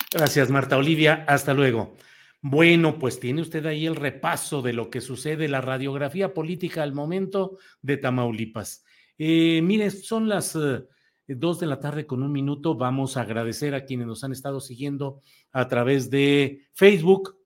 Gracias, 0.09 0.49
Marta 0.49 0.77
Olivia. 0.77 1.25
Hasta 1.27 1.53
luego. 1.53 1.97
Bueno, 2.39 2.97
pues 2.97 3.19
tiene 3.19 3.41
usted 3.41 3.65
ahí 3.65 3.85
el 3.85 3.97
repaso 3.97 4.61
de 4.61 4.71
lo 4.71 4.89
que 4.89 5.01
sucede, 5.01 5.49
la 5.49 5.59
radiografía 5.59 6.33
política 6.33 6.81
al 6.81 6.93
momento 6.93 7.57
de 7.81 7.97
Tamaulipas. 7.97 8.85
Eh, 9.21 9.61
mire, 9.61 9.91
son 9.91 10.29
las 10.29 10.55
eh, 10.55 10.85
dos 11.27 11.59
de 11.59 11.67
la 11.67 11.81
tarde 11.81 12.07
con 12.07 12.23
un 12.23 12.31
minuto. 12.31 12.75
Vamos 12.75 13.17
a 13.17 13.21
agradecer 13.21 13.75
a 13.75 13.83
quienes 13.83 14.07
nos 14.07 14.23
han 14.23 14.31
estado 14.31 14.61
siguiendo 14.61 15.19
a 15.51 15.67
través 15.67 16.09
de 16.09 16.69
Facebook. 16.73 17.37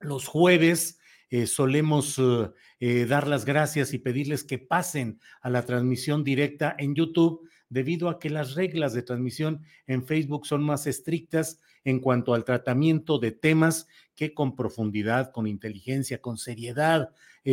Los 0.00 0.26
jueves 0.26 0.98
eh, 1.30 1.46
solemos 1.46 2.20
dar 3.08 3.28
las 3.28 3.44
gracias 3.44 3.92
y 3.92 3.98
pedirles 3.98 4.42
que 4.42 4.58
pasen 4.58 5.20
a 5.42 5.50
la 5.50 5.64
transmisión 5.64 6.24
directa 6.24 6.74
en 6.78 6.94
YouTube 6.94 7.46
debido 7.68 8.08
a 8.08 8.18
que 8.18 8.30
las 8.30 8.54
reglas 8.54 8.94
de 8.94 9.02
transmisión 9.02 9.62
en 9.86 10.04
Facebook 10.04 10.46
son 10.46 10.64
más 10.64 10.86
estrictas 10.86 11.60
en 11.84 12.00
cuanto 12.00 12.34
al 12.34 12.44
tratamiento 12.44 13.18
de 13.18 13.32
temas 13.32 13.86
que 14.16 14.32
con 14.32 14.56
profundidad, 14.56 15.30
con 15.30 15.46
inteligencia, 15.46 16.20
con 16.20 16.36
seriedad 16.36 17.10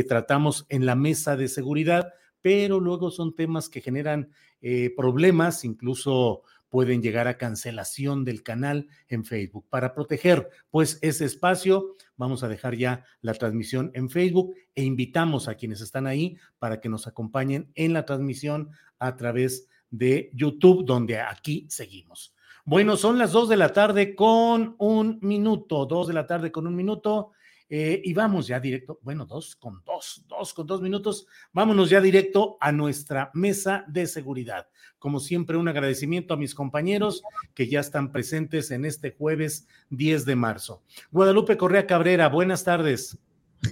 tratamos 0.07 0.65
en 0.69 0.85
la 0.85 0.95
mesa 0.95 1.35
de 1.35 1.47
seguridad 1.47 2.13
pero 2.47 2.79
luego 2.79 3.11
son 3.11 3.35
temas 3.35 3.67
que 3.67 3.81
generan 3.81 4.29
eh, 4.61 4.93
problemas, 4.95 5.65
incluso 5.65 6.43
pueden 6.69 7.01
llegar 7.01 7.27
a 7.27 7.37
cancelación 7.37 8.23
del 8.23 8.41
canal 8.41 8.87
en 9.09 9.25
Facebook. 9.25 9.65
Para 9.69 9.93
proteger 9.93 10.47
pues 10.69 10.97
ese 11.01 11.25
espacio, 11.25 11.95
vamos 12.15 12.43
a 12.43 12.47
dejar 12.47 12.77
ya 12.77 13.03
la 13.19 13.33
transmisión 13.33 13.91
en 13.95 14.09
Facebook 14.09 14.55
e 14.75 14.85
invitamos 14.85 15.49
a 15.49 15.55
quienes 15.55 15.81
están 15.81 16.07
ahí 16.07 16.37
para 16.57 16.79
que 16.79 16.87
nos 16.87 17.05
acompañen 17.05 17.69
en 17.75 17.91
la 17.91 18.05
transmisión 18.05 18.69
a 18.97 19.17
través 19.17 19.67
de 19.89 20.29
YouTube, 20.33 20.85
donde 20.85 21.19
aquí 21.19 21.65
seguimos. 21.69 22.33
Bueno, 22.63 22.95
son 22.95 23.17
las 23.17 23.33
dos 23.33 23.49
de 23.49 23.57
la 23.57 23.73
tarde 23.73 24.15
con 24.15 24.75
un 24.77 25.19
minuto, 25.21 25.85
dos 25.85 26.07
de 26.07 26.13
la 26.13 26.25
tarde 26.25 26.49
con 26.53 26.65
un 26.65 26.77
minuto. 26.77 27.31
Eh, 27.69 28.01
y 28.03 28.13
vamos 28.13 28.47
ya 28.47 28.59
directo, 28.61 28.99
bueno, 29.01 29.25
dos 29.25 29.55
con 29.57 29.83
dos, 29.85 30.23
dos 30.29 30.53
con 30.53 30.65
dos 30.65 30.81
minutos, 30.81 31.27
vámonos 31.51 31.89
ya 31.89 31.99
directo 31.99 32.57
a 32.61 32.71
nuestra 32.71 33.29
mesa 33.33 33.83
de 33.87 34.07
seguridad. 34.07 34.67
Como 34.99 35.19
siempre, 35.19 35.57
un 35.57 35.67
agradecimiento 35.67 36.33
a 36.33 36.37
mis 36.37 36.55
compañeros 36.55 37.23
que 37.53 37.67
ya 37.67 37.81
están 37.81 38.11
presentes 38.11 38.71
en 38.71 38.85
este 38.85 39.11
jueves 39.11 39.67
10 39.89 40.25
de 40.25 40.35
marzo. 40.35 40.81
Guadalupe 41.11 41.57
Correa 41.57 41.85
Cabrera, 41.85 42.29
buenas 42.29 42.63
tardes. 42.63 43.17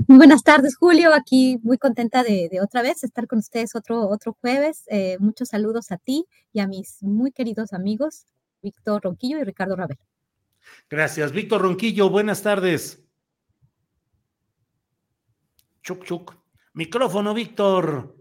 Muy 0.07 0.17
buenas 0.17 0.43
tardes, 0.43 0.75
Julio. 0.75 1.13
Aquí 1.13 1.59
muy 1.63 1.77
contenta 1.77 2.23
de, 2.23 2.49
otra 2.61 2.81
vez 2.81 3.03
estar 3.03 3.27
con 3.27 3.39
ustedes 3.39 3.75
otro, 3.75 4.09
otro 4.09 4.35
jueves. 4.41 4.83
Eh, 4.87 5.17
muchos 5.19 5.49
saludos 5.49 5.91
a 5.91 5.97
ti 5.97 6.25
y 6.51 6.59
a 6.59 6.67
mis 6.67 7.01
muy 7.01 7.31
queridos 7.31 7.71
amigos, 7.71 8.25
Víctor 8.61 9.03
Ronquillo 9.03 9.39
y 9.39 9.43
Ricardo 9.43 9.75
Rabel. 9.75 9.99
Gracias, 10.89 11.31
Víctor 11.31 11.61
Ronquillo. 11.61 12.09
Buenas 12.09 12.41
tardes. 12.41 13.04
Chuc, 15.85 16.03
chuc. 16.03 16.35
Micrófono, 16.73 17.35
Víctor. 17.35 18.15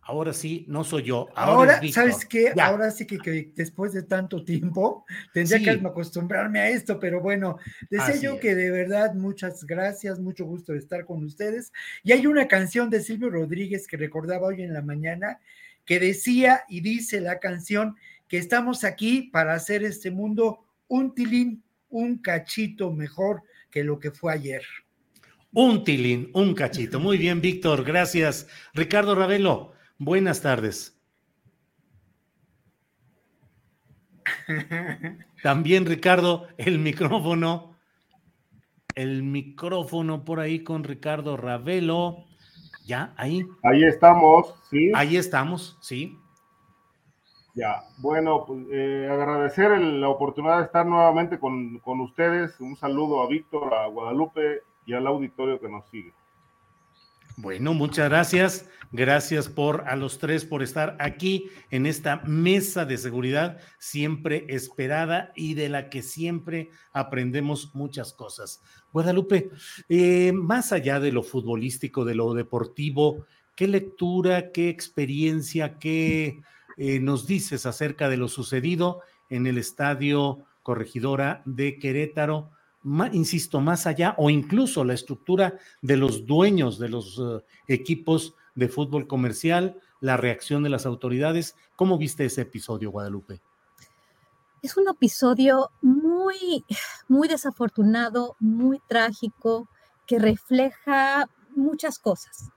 Ahora 0.00 0.32
sí, 0.32 0.64
no 0.66 0.82
soy 0.82 1.02
yo. 1.02 1.28
Ahora, 1.34 1.78
¿sabes 1.92 2.24
qué? 2.24 2.54
Ahora 2.58 2.90
sí 2.90 3.06
que, 3.06 3.52
después 3.54 3.92
de 3.92 4.04
tanto 4.04 4.42
tiempo 4.42 5.04
tendría 5.34 5.60
que 5.60 5.86
acostumbrarme 5.86 6.60
a 6.60 6.70
esto, 6.70 6.98
pero 6.98 7.20
bueno, 7.20 7.58
deseo 7.90 8.22
yo 8.22 8.40
que 8.40 8.54
de 8.54 8.70
verdad 8.70 9.12
muchas 9.12 9.64
gracias, 9.64 10.18
mucho 10.20 10.46
gusto 10.46 10.72
de 10.72 10.78
estar 10.78 11.04
con 11.04 11.22
ustedes. 11.22 11.70
Y 12.02 12.12
hay 12.12 12.26
una 12.26 12.48
canción 12.48 12.88
de 12.88 13.02
Silvio 13.02 13.28
Rodríguez 13.28 13.86
que 13.86 13.98
recordaba 13.98 14.46
hoy 14.46 14.62
en 14.62 14.72
la 14.72 14.80
mañana 14.80 15.38
que 15.84 16.00
decía 16.00 16.62
y 16.66 16.80
dice 16.80 17.20
la 17.20 17.40
canción 17.40 17.96
que 18.26 18.38
estamos 18.38 18.84
aquí 18.84 19.24
para 19.24 19.52
hacer 19.52 19.84
este 19.84 20.10
mundo 20.10 20.60
un 20.88 21.14
tilín, 21.14 21.62
un 21.90 22.16
cachito 22.22 22.90
mejor 22.90 23.42
que 23.70 23.84
lo 23.84 23.98
que 23.98 24.12
fue 24.12 24.32
ayer. 24.32 24.62
Un 25.52 25.84
tilín, 25.84 26.30
un 26.34 26.54
cachito. 26.54 27.00
Muy 27.00 27.18
bien, 27.18 27.40
Víctor, 27.40 27.84
gracias. 27.84 28.48
Ricardo 28.74 29.14
Ravelo, 29.14 29.72
buenas 29.98 30.42
tardes. 30.42 31.00
También, 35.42 35.86
Ricardo, 35.86 36.48
el 36.56 36.78
micrófono. 36.78 37.76
El 38.94 39.22
micrófono 39.22 40.24
por 40.24 40.40
ahí 40.40 40.64
con 40.64 40.84
Ricardo 40.84 41.36
Ravelo. 41.36 42.24
Ya, 42.86 43.12
ahí. 43.16 43.46
Ahí 43.62 43.84
estamos, 43.84 44.54
sí. 44.70 44.92
Ahí 44.94 45.16
estamos, 45.16 45.76
sí. 45.80 46.16
Ya, 47.54 47.82
bueno, 47.98 48.44
pues 48.46 48.66
eh, 48.70 49.08
agradecer 49.10 49.78
la 49.80 50.08
oportunidad 50.08 50.58
de 50.58 50.64
estar 50.64 50.84
nuevamente 50.86 51.38
con, 51.38 51.78
con, 51.78 52.00
ustedes. 52.00 52.60
Un 52.60 52.76
saludo 52.76 53.22
a 53.22 53.28
Víctor, 53.28 53.72
a 53.72 53.86
Guadalupe, 53.86 54.60
y 54.86 54.94
al 54.94 55.06
auditorio 55.06 55.60
que 55.60 55.68
nos 55.68 55.86
sigue. 55.90 56.12
Bueno, 57.38 57.74
muchas 57.74 58.08
gracias. 58.08 58.70
Gracias 58.92 59.48
por 59.48 59.84
a 59.88 59.96
los 59.96 60.18
tres 60.18 60.46
por 60.46 60.62
estar 60.62 60.96
aquí 61.00 61.50
en 61.70 61.84
esta 61.84 62.22
mesa 62.24 62.86
de 62.86 62.96
seguridad 62.96 63.58
siempre 63.78 64.46
esperada 64.48 65.32
y 65.34 65.52
de 65.52 65.68
la 65.68 65.90
que 65.90 66.00
siempre 66.02 66.70
aprendemos 66.92 67.74
muchas 67.74 68.14
cosas. 68.14 68.62
Guadalupe, 68.92 69.50
eh, 69.90 70.32
más 70.32 70.72
allá 70.72 70.98
de 70.98 71.12
lo 71.12 71.22
futbolístico, 71.22 72.06
de 72.06 72.14
lo 72.14 72.32
deportivo, 72.32 73.26
¿qué 73.54 73.68
lectura, 73.68 74.50
qué 74.50 74.70
experiencia, 74.70 75.78
qué 75.78 76.40
eh, 76.78 77.00
nos 77.00 77.26
dices 77.26 77.66
acerca 77.66 78.08
de 78.08 78.16
lo 78.16 78.28
sucedido 78.28 79.00
en 79.28 79.46
el 79.46 79.58
estadio 79.58 80.38
Corregidora 80.62 81.42
de 81.44 81.78
Querétaro? 81.78 82.50
Insisto, 83.12 83.60
más 83.60 83.86
allá 83.86 84.14
o 84.18 84.30
incluso 84.30 84.84
la 84.84 84.94
estructura 84.94 85.58
de 85.82 85.96
los 85.96 86.26
dueños 86.26 86.78
de 86.78 86.88
los 86.88 87.18
eh, 87.18 87.44
equipos 87.66 88.34
de 88.54 88.68
fútbol 88.68 89.06
comercial, 89.06 89.80
la 90.00 90.16
reacción 90.16 90.62
de 90.62 90.70
las 90.70 90.86
autoridades. 90.86 91.56
¿Cómo 91.74 91.98
viste 91.98 92.24
ese 92.24 92.42
episodio, 92.42 92.90
Guadalupe? 92.90 93.40
Es 94.62 94.76
un 94.76 94.88
episodio 94.88 95.70
muy, 95.82 96.64
muy 97.08 97.28
desafortunado, 97.28 98.36
muy 98.40 98.80
trágico, 98.88 99.68
que 100.06 100.18
refleja 100.18 101.28
muchas 101.54 101.98
cosas. 101.98 102.50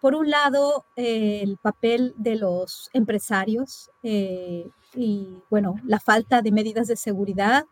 Por 0.00 0.14
un 0.14 0.28
lado, 0.28 0.84
el 0.96 1.56
papel 1.58 2.14
de 2.18 2.36
los 2.36 2.90
empresarios 2.92 3.90
eh, 4.02 4.68
y, 4.94 5.38
bueno, 5.48 5.76
la 5.84 6.00
falta 6.00 6.42
de 6.42 6.52
medidas 6.52 6.88
de 6.88 6.96
seguridad 6.96 7.64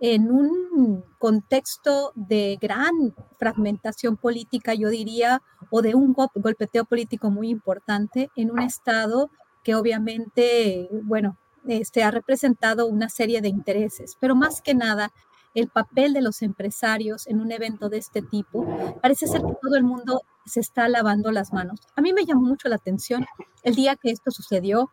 en 0.00 0.30
un 0.30 1.04
contexto 1.18 2.12
de 2.14 2.58
gran 2.60 3.14
fragmentación 3.38 4.16
política, 4.16 4.74
yo 4.74 4.88
diría, 4.88 5.42
o 5.70 5.82
de 5.82 5.94
un 5.94 6.12
golpeteo 6.12 6.84
político 6.84 7.30
muy 7.30 7.48
importante 7.48 8.30
en 8.36 8.50
un 8.50 8.60
Estado 8.60 9.30
que 9.62 9.74
obviamente, 9.74 10.88
bueno, 11.04 11.38
este, 11.66 12.02
ha 12.02 12.10
representado 12.10 12.86
una 12.86 13.08
serie 13.08 13.40
de 13.40 13.48
intereses, 13.48 14.16
pero 14.20 14.34
más 14.36 14.60
que 14.60 14.74
nada 14.74 15.12
el 15.54 15.68
papel 15.68 16.12
de 16.12 16.20
los 16.20 16.42
empresarios 16.42 17.26
en 17.28 17.40
un 17.40 17.52
evento 17.52 17.88
de 17.88 17.98
este 17.98 18.22
tipo, 18.22 18.66
parece 19.00 19.26
ser 19.26 19.40
que 19.40 19.54
todo 19.62 19.76
el 19.76 19.84
mundo 19.84 20.22
se 20.44 20.60
está 20.60 20.88
lavando 20.88 21.30
las 21.30 21.52
manos. 21.52 21.80
A 21.94 22.02
mí 22.02 22.12
me 22.12 22.26
llamó 22.26 22.42
mucho 22.42 22.68
la 22.68 22.76
atención 22.76 23.24
el 23.62 23.74
día 23.74 23.96
que 23.96 24.10
esto 24.10 24.30
sucedió, 24.32 24.90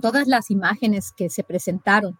todas 0.00 0.28
las 0.28 0.50
imágenes 0.50 1.10
que 1.10 1.30
se 1.30 1.42
presentaron 1.42 2.18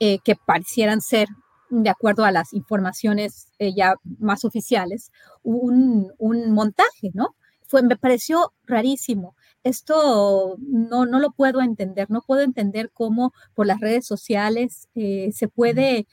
eh, 0.00 0.18
que 0.24 0.36
parecieran 0.36 1.00
ser, 1.00 1.28
de 1.70 1.90
acuerdo 1.90 2.24
a 2.24 2.30
las 2.30 2.52
informaciones 2.52 3.48
eh, 3.58 3.74
ya 3.74 3.94
más 4.18 4.44
oficiales, 4.44 5.10
un, 5.42 6.12
montaje, 6.52 7.10
¿no? 7.14 7.34
Fue, 7.66 7.82
me 7.82 7.96
pareció 7.96 8.52
rarísimo. 8.64 9.34
Esto 9.64 10.56
no, 10.60 11.06
no 11.06 11.18
lo 11.18 11.30
puedo 11.32 11.60
entender, 11.62 12.10
no 12.10 12.22
puedo 12.22 12.42
entender 12.42 12.90
cómo 12.92 13.32
por 13.54 13.66
las 13.66 13.80
redes 13.80 14.06
sociales 14.06 14.88
eh, 14.94 15.30
se 15.32 15.48
puede 15.48 16.06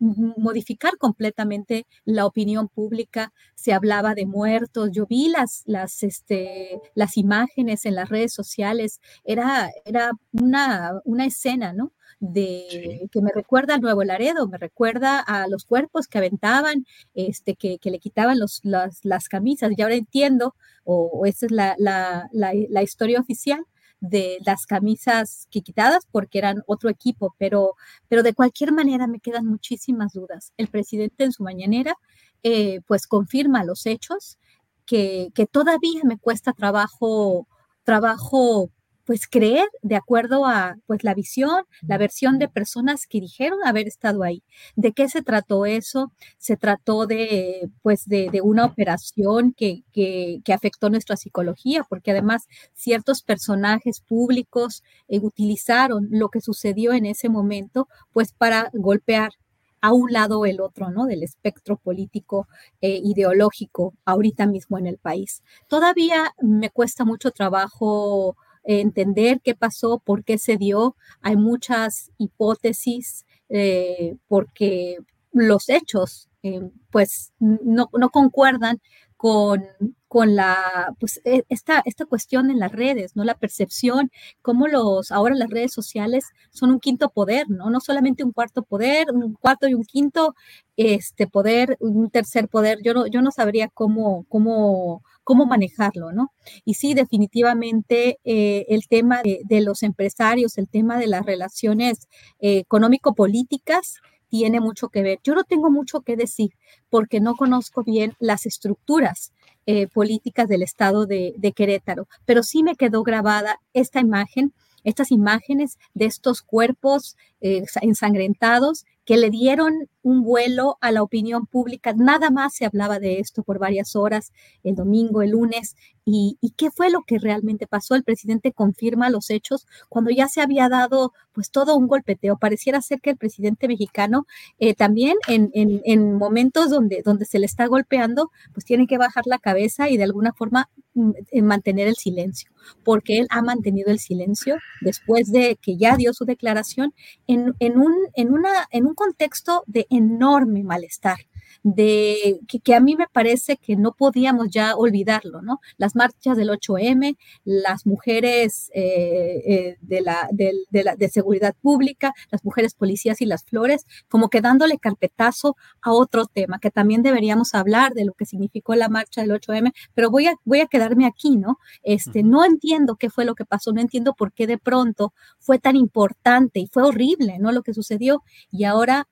modificar 0.00 0.96
completamente 0.96 1.86
la 2.04 2.24
opinión 2.24 2.68
pública. 2.68 3.32
Se 3.54 3.72
hablaba 3.72 4.14
de 4.14 4.24
muertos. 4.26 4.90
Yo 4.92 5.06
vi 5.06 5.28
las, 5.28 5.62
las, 5.66 6.02
este, 6.02 6.80
las 6.94 7.16
imágenes 7.18 7.84
en 7.84 7.94
las 7.96 8.08
redes 8.08 8.32
sociales. 8.32 9.00
Era, 9.24 9.70
era 9.84 10.12
una, 10.32 11.00
una 11.04 11.26
escena, 11.26 11.72
¿no? 11.74 11.92
De 12.20 13.08
que 13.10 13.22
me 13.22 13.30
recuerda 13.34 13.74
al 13.74 13.80
Nuevo 13.80 14.04
Laredo, 14.04 14.46
me 14.46 14.58
recuerda 14.58 15.20
a 15.20 15.48
los 15.48 15.64
cuerpos 15.64 16.06
que 16.06 16.18
aventaban, 16.18 16.86
este, 17.14 17.56
que, 17.56 17.78
le 17.82 17.98
quitaban 17.98 18.38
los, 18.38 18.60
las, 18.62 19.28
camisas. 19.28 19.72
Y 19.76 19.82
ahora 19.82 19.94
entiendo, 19.94 20.54
o, 20.84 21.24
esa 21.26 21.46
es 21.46 21.52
la, 21.52 21.74
la, 21.78 22.82
historia 22.82 23.20
oficial 23.20 23.64
de 24.00 24.38
las 24.44 24.66
camisas 24.66 25.46
que 25.50 25.62
quitadas 25.62 26.06
porque 26.10 26.38
eran 26.38 26.62
otro 26.66 26.90
equipo, 26.90 27.34
pero, 27.38 27.74
pero 28.08 28.22
de 28.22 28.34
cualquier 28.34 28.72
manera 28.72 29.06
me 29.06 29.20
quedan 29.20 29.46
muchísimas 29.46 30.12
dudas. 30.12 30.52
El 30.56 30.68
presidente 30.68 31.24
en 31.24 31.32
su 31.32 31.42
mañanera 31.42 31.96
eh, 32.42 32.80
pues 32.86 33.06
confirma 33.06 33.64
los 33.64 33.86
hechos 33.86 34.38
que, 34.86 35.30
que 35.34 35.46
todavía 35.46 36.02
me 36.04 36.18
cuesta 36.18 36.52
trabajo 36.52 37.46
trabajo 37.84 38.70
pues 39.10 39.26
creer 39.26 39.66
de 39.82 39.96
acuerdo 39.96 40.46
a 40.46 40.76
pues 40.86 41.02
la 41.02 41.14
visión, 41.14 41.64
la 41.82 41.98
versión 41.98 42.38
de 42.38 42.46
personas 42.46 43.08
que 43.08 43.18
dijeron 43.20 43.58
haber 43.64 43.88
estado 43.88 44.22
ahí. 44.22 44.44
¿De 44.76 44.92
qué 44.92 45.08
se 45.08 45.20
trató 45.20 45.66
eso? 45.66 46.12
Se 46.38 46.56
trató 46.56 47.08
de 47.08 47.68
pues 47.82 48.06
de, 48.06 48.30
una 48.40 48.64
operación 48.64 49.52
que, 49.52 49.82
que, 49.92 50.52
afectó 50.54 50.90
nuestra 50.90 51.16
psicología, 51.16 51.84
porque 51.88 52.12
además 52.12 52.46
ciertos 52.72 53.24
personajes 53.24 53.98
públicos 54.00 54.84
eh, 55.08 55.18
utilizaron 55.20 56.06
lo 56.12 56.28
que 56.28 56.40
sucedió 56.40 56.92
en 56.92 57.04
ese 57.04 57.28
momento 57.28 57.88
pues 58.12 58.32
para 58.32 58.70
golpear 58.74 59.32
a 59.80 59.92
un 59.92 60.12
lado 60.12 60.38
o 60.38 60.46
el 60.46 60.60
otro, 60.60 60.90
¿no? 60.90 61.06
Del 61.06 61.24
espectro 61.24 61.76
político 61.78 62.46
eh, 62.80 63.00
ideológico 63.02 63.92
ahorita 64.04 64.46
mismo 64.46 64.78
en 64.78 64.86
el 64.86 64.98
país. 64.98 65.42
Todavía 65.66 66.32
me 66.40 66.70
cuesta 66.70 67.04
mucho 67.04 67.32
trabajo 67.32 68.36
entender 68.64 69.40
qué 69.42 69.54
pasó, 69.54 70.00
por 70.04 70.24
qué 70.24 70.38
se 70.38 70.56
dio. 70.56 70.96
Hay 71.20 71.36
muchas 71.36 72.10
hipótesis 72.18 73.24
eh, 73.48 74.16
porque 74.28 74.98
los 75.32 75.68
hechos 75.68 76.28
eh, 76.42 76.60
pues 76.90 77.32
no, 77.38 77.88
concuerdan 78.10 78.80
con, 79.20 79.66
con 80.08 80.34
la, 80.34 80.94
pues 80.98 81.20
e, 81.26 81.44
esta, 81.50 81.82
esta 81.84 82.06
cuestión 82.06 82.50
en 82.50 82.58
las 82.58 82.72
redes, 82.72 83.16
¿no? 83.16 83.22
La 83.22 83.34
percepción, 83.34 84.10
cómo 84.40 84.66
los, 84.66 85.12
ahora 85.12 85.34
las 85.34 85.50
redes 85.50 85.74
sociales 85.74 86.24
son 86.50 86.70
un 86.70 86.80
quinto 86.80 87.10
poder, 87.10 87.50
¿no? 87.50 87.68
No 87.68 87.80
solamente 87.80 88.24
un 88.24 88.32
cuarto 88.32 88.62
poder, 88.62 89.08
un 89.12 89.34
cuarto 89.34 89.68
y 89.68 89.74
un 89.74 89.84
quinto 89.84 90.34
este 90.76 91.26
poder, 91.26 91.76
un 91.80 92.08
tercer 92.08 92.48
poder. 92.48 92.78
Yo 92.82 92.94
no, 92.94 93.06
yo 93.08 93.20
no 93.20 93.30
sabría 93.30 93.68
cómo, 93.68 94.24
cómo 94.30 95.02
cómo 95.22 95.44
manejarlo, 95.46 96.12
¿no? 96.12 96.32
Y 96.64 96.74
sí, 96.74 96.94
definitivamente 96.94 98.18
eh, 98.24 98.64
el 98.68 98.88
tema 98.88 99.20
de, 99.22 99.60
los 99.60 99.82
empresarios, 99.82 100.58
el 100.58 100.68
tema 100.68 100.98
de 100.98 101.06
las 101.08 101.24
relaciones 101.26 102.08
eh, 102.40 102.58
económico-políticas 102.58 104.00
tiene 104.30 104.60
mucho 104.60 104.88
que 104.88 105.02
ver. 105.02 105.18
Yo 105.22 105.34
no 105.34 105.44
tengo 105.44 105.70
mucho 105.70 106.00
que 106.00 106.16
decir 106.16 106.52
porque 106.88 107.20
no 107.20 107.34
conozco 107.34 107.82
bien 107.84 108.14
las 108.18 108.46
estructuras 108.46 109.32
eh, 109.66 109.88
políticas 109.88 110.48
del 110.48 110.62
estado 110.62 111.04
de, 111.04 111.34
de 111.36 111.52
Querétaro, 111.52 112.08
pero 112.24 112.42
sí 112.42 112.62
me 112.62 112.76
quedó 112.76 113.02
grabada 113.02 113.60
esta 113.74 114.00
imagen 114.00 114.54
estas 114.84 115.10
imágenes 115.10 115.78
de 115.94 116.06
estos 116.06 116.42
cuerpos 116.42 117.16
ensangrentados 117.40 118.86
que 119.04 119.16
le 119.16 119.30
dieron 119.30 119.88
un 120.02 120.22
vuelo 120.22 120.78
a 120.80 120.92
la 120.92 121.02
opinión 121.02 121.46
pública. 121.46 121.92
Nada 121.94 122.30
más 122.30 122.54
se 122.54 122.64
hablaba 122.64 122.98
de 122.98 123.18
esto 123.18 123.42
por 123.42 123.58
varias 123.58 123.96
horas, 123.96 124.32
el 124.62 124.74
domingo, 124.74 125.22
el 125.22 125.30
lunes. 125.30 125.76
¿Y, 126.04 126.38
qué 126.56 126.70
fue 126.70 126.90
lo 126.90 127.02
que 127.02 127.18
realmente 127.18 127.66
pasó? 127.66 127.94
El 127.94 128.02
presidente 128.02 128.52
confirma 128.52 129.10
los 129.10 129.30
hechos 129.30 129.66
cuando 129.88 130.10
ya 130.10 130.28
se 130.28 130.40
había 130.40 130.68
dado 130.68 131.12
pues 131.32 131.50
todo 131.50 131.76
un 131.76 131.86
golpeteo. 131.86 132.36
Pareciera 132.36 132.82
ser 132.82 133.00
que 133.00 133.10
el 133.10 133.16
presidente 133.16 133.68
mexicano 133.68 134.26
eh, 134.58 134.74
también 134.74 135.16
en, 135.28 135.50
en, 135.54 136.14
momentos 136.14 136.70
donde, 136.70 137.02
donde 137.04 137.26
se 137.26 137.38
le 137.38 137.46
está 137.46 137.66
golpeando, 137.66 138.30
pues 138.52 138.64
tiene 138.64 138.86
que 138.86 138.98
bajar 138.98 139.26
la 139.26 139.38
cabeza 139.38 139.88
y 139.88 139.96
de 139.96 140.04
alguna 140.04 140.32
forma 140.32 140.68
mm, 140.94 141.10
eh, 141.30 141.42
mantener 141.42 141.86
el 141.86 141.96
silencio, 141.96 142.50
porque 142.84 143.18
él 143.18 143.26
ha 143.30 143.42
mantenido 143.42 143.90
el 143.90 144.00
silencio 144.00 144.56
después 144.80 145.30
de 145.30 145.58
que 145.62 145.76
ya 145.76 145.96
dio 145.96 146.12
su 146.12 146.24
declaración 146.24 146.92
en, 147.26 147.54
en 147.60 147.78
un, 147.78 147.94
en, 148.14 148.32
una, 148.32 148.66
en 148.70 148.86
un 148.86 148.94
contexto 148.94 149.62
de 149.66 149.86
enorme 149.90 150.62
malestar 150.62 151.18
de 151.62 152.40
que, 152.64 152.74
a 152.74 152.80
mí 152.80 152.96
me 152.96 153.06
parece 153.08 153.56
que 153.56 153.76
no 153.76 153.92
podíamos 153.92 154.48
ya 154.50 154.76
olvidarlo, 154.76 155.42
¿no? 155.42 155.60
Las 155.76 155.94
marchas 155.94 156.36
del 156.36 156.48
8M, 156.50 157.16
las 157.44 157.86
mujeres 157.86 158.70
eh, 158.74 159.42
eh, 159.46 159.76
de, 159.80 160.00
la, 160.00 160.28
de, 160.32 160.54
la, 160.70 160.96
de 160.96 161.08
seguridad 161.08 161.54
pública, 161.60 162.14
las 162.30 162.44
mujeres 162.44 162.74
policías 162.74 163.20
y 163.20 163.26
las 163.26 163.44
flores, 163.44 163.86
como 164.08 164.28
que 164.28 164.40
dándole 164.40 164.78
carpetazo 164.78 165.56
a 165.82 165.92
otro 165.92 166.26
tema, 166.26 166.58
que 166.60 166.70
también 166.70 167.02
deberíamos 167.02 167.54
hablar 167.54 167.92
de 167.94 168.04
lo 168.04 168.14
que 168.14 168.26
significó 168.26 168.74
la 168.74 168.88
marcha 168.88 169.20
del 169.20 169.32
8M, 169.32 169.72
pero 169.94 170.10
voy 170.10 170.26
a, 170.28 170.34
voy 170.44 170.60
a 170.60 170.66
quedarme 170.66 171.06
aquí, 171.06 171.36
¿no? 171.36 171.58
Este, 171.82 172.22
no 172.22 172.44
entiendo 172.44 172.96
qué 172.96 173.10
fue 173.10 173.24
lo 173.24 173.34
que 173.34 173.44
pasó, 173.44 173.72
no 173.72 173.80
entiendo 173.80 174.14
por 174.14 174.32
qué 174.32 174.46
de 174.46 174.58
pronto 174.58 175.12
fue 175.38 175.58
tan 175.58 175.76
importante 175.76 176.60
y 176.60 176.68
fue 176.68 176.84
horrible, 176.84 177.38
¿no? 177.38 177.52
Lo 177.52 177.62
que 177.62 177.74
sucedió 177.74 178.22
y 178.50 178.64
ahora 178.64 179.08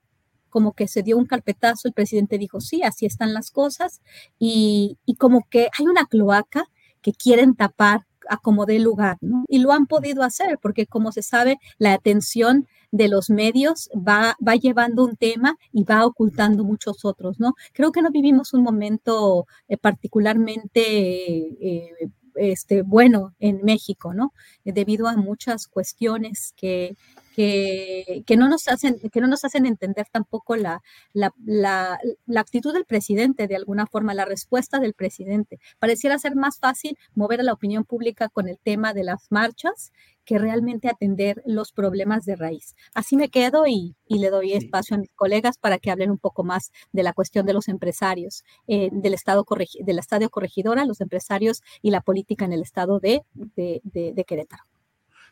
como 0.49 0.73
que 0.73 0.89
se 0.89 1.03
dio 1.03 1.17
un 1.17 1.27
carpetazo, 1.27 1.89
el 1.89 1.95
presidente 1.95 2.39
dijo, 2.39 2.61
sí, 2.61 2.83
así 2.83 3.07
están 3.07 3.35
las 3.35 3.51
cosas, 3.51 4.01
y, 4.39 4.99
como 5.19 5.47
que 5.51 5.69
hay 5.79 5.87
una 5.87 6.07
cloaca 6.07 6.65
que 7.03 7.13
quieren 7.13 7.55
tapar 7.55 8.07
a 8.29 8.37
como 8.37 8.67
dé 8.67 8.79
lugar, 8.79 9.17
¿no? 9.21 9.45
Y 9.49 9.59
lo 9.59 9.73
han 9.73 9.87
podido 9.87 10.23
hacer 10.23 10.59
porque, 10.61 10.87
como 10.87 11.13
se 11.13 11.23
sabe, 11.23 11.59
la 11.79 11.95
atención 11.95 12.67
de 12.91 13.09
los 13.09 13.31
medios 13.31 13.89
va, 13.95 14.37
va 14.47 14.55
llevando 14.55 15.05
un 15.05 15.17
tema 15.17 15.57
y 15.73 15.85
va 15.85 16.05
ocultando 16.05 16.63
muchos 16.65 17.05
otros, 17.05 17.41
¿no? 17.41 17.55
Creo 17.73 17.91
que 17.91 18.03
no 18.03 18.11
vivimos 18.11 18.53
un 18.53 18.63
momento 18.63 19.47
eh, 19.69 19.79
particularmente 19.79 20.81
eh, 20.81 22.11
este, 22.39 22.83
bueno 22.83 23.35
en 23.39 23.61
México, 23.65 24.15
¿no? 24.15 24.33
Debido 24.65 25.09
a 25.09 25.17
muchas 25.17 25.67
cuestiones 25.67 26.53
que, 26.57 26.97
que, 28.27 28.37
no 28.37 28.49
nos 28.49 28.67
hacen, 28.67 28.99
que 29.13 29.21
no 29.21 29.29
nos 29.29 29.45
hacen 29.45 29.65
entender 29.65 30.07
tampoco 30.11 30.57
la, 30.57 30.83
la, 31.13 31.33
la, 31.45 32.41
actitud 32.41 32.73
del 32.73 32.85
presidente, 32.85 33.47
de 33.47 33.55
alguna 33.55 33.87
forma, 33.87 34.13
la 34.13 34.25
respuesta 34.25 34.81
del 34.81 34.93
presidente. 34.93 35.61
Pareciera 35.79 36.19
ser 36.19 36.35
más 36.35 36.59
fácil 36.59 36.99
mover 37.15 37.41
a 37.41 37.45
la 37.45 37.53
opinión 37.53 37.85
pública 37.85 38.29
con 38.29 38.49
el 38.49 38.59
tema 38.59 38.93
de 38.93 39.05
las 39.05 39.29
marchas 39.31 39.93
que 40.25 40.39
realmente 40.39 40.89
atender 40.89 41.41
los 41.47 41.71
problemas 41.71 42.25
de 42.25 42.35
raíz. 42.35 42.75
Así 42.93 43.17
me 43.17 43.29
quedo 43.29 43.69
y, 43.69 43.95
y 44.09 44.19
le 44.19 44.31
doy 44.31 44.55
espacio 44.55 44.97
a 44.97 44.99
mis 44.99 45.13
colegas 45.15 45.59
para 45.59 45.79
que 45.79 45.93
hablen 45.93 46.11
un 46.11 46.19
poco 46.19 46.43
más 46.43 46.73
de 46.93 47.05
la 47.05 47.13
cuestión 47.13 47.47
de 47.47 47.53
los 47.53 47.69
empresarios, 47.69 48.43
eh, 48.67 48.91
del, 48.91 49.15
estado 49.15 49.47
del 49.81 49.99
Estadio 50.01 50.29
Corregidora, 50.29 50.85
los 50.85 51.01
empresarios 51.01 51.63
y 51.83 51.93
la 51.93 52.01
política 52.01 52.45
en 52.47 52.53
el 52.53 52.63
estado 52.63 52.99
de, 52.99 53.23
de, 53.35 53.81
de 53.85 54.25
Querétaro. 54.25 54.65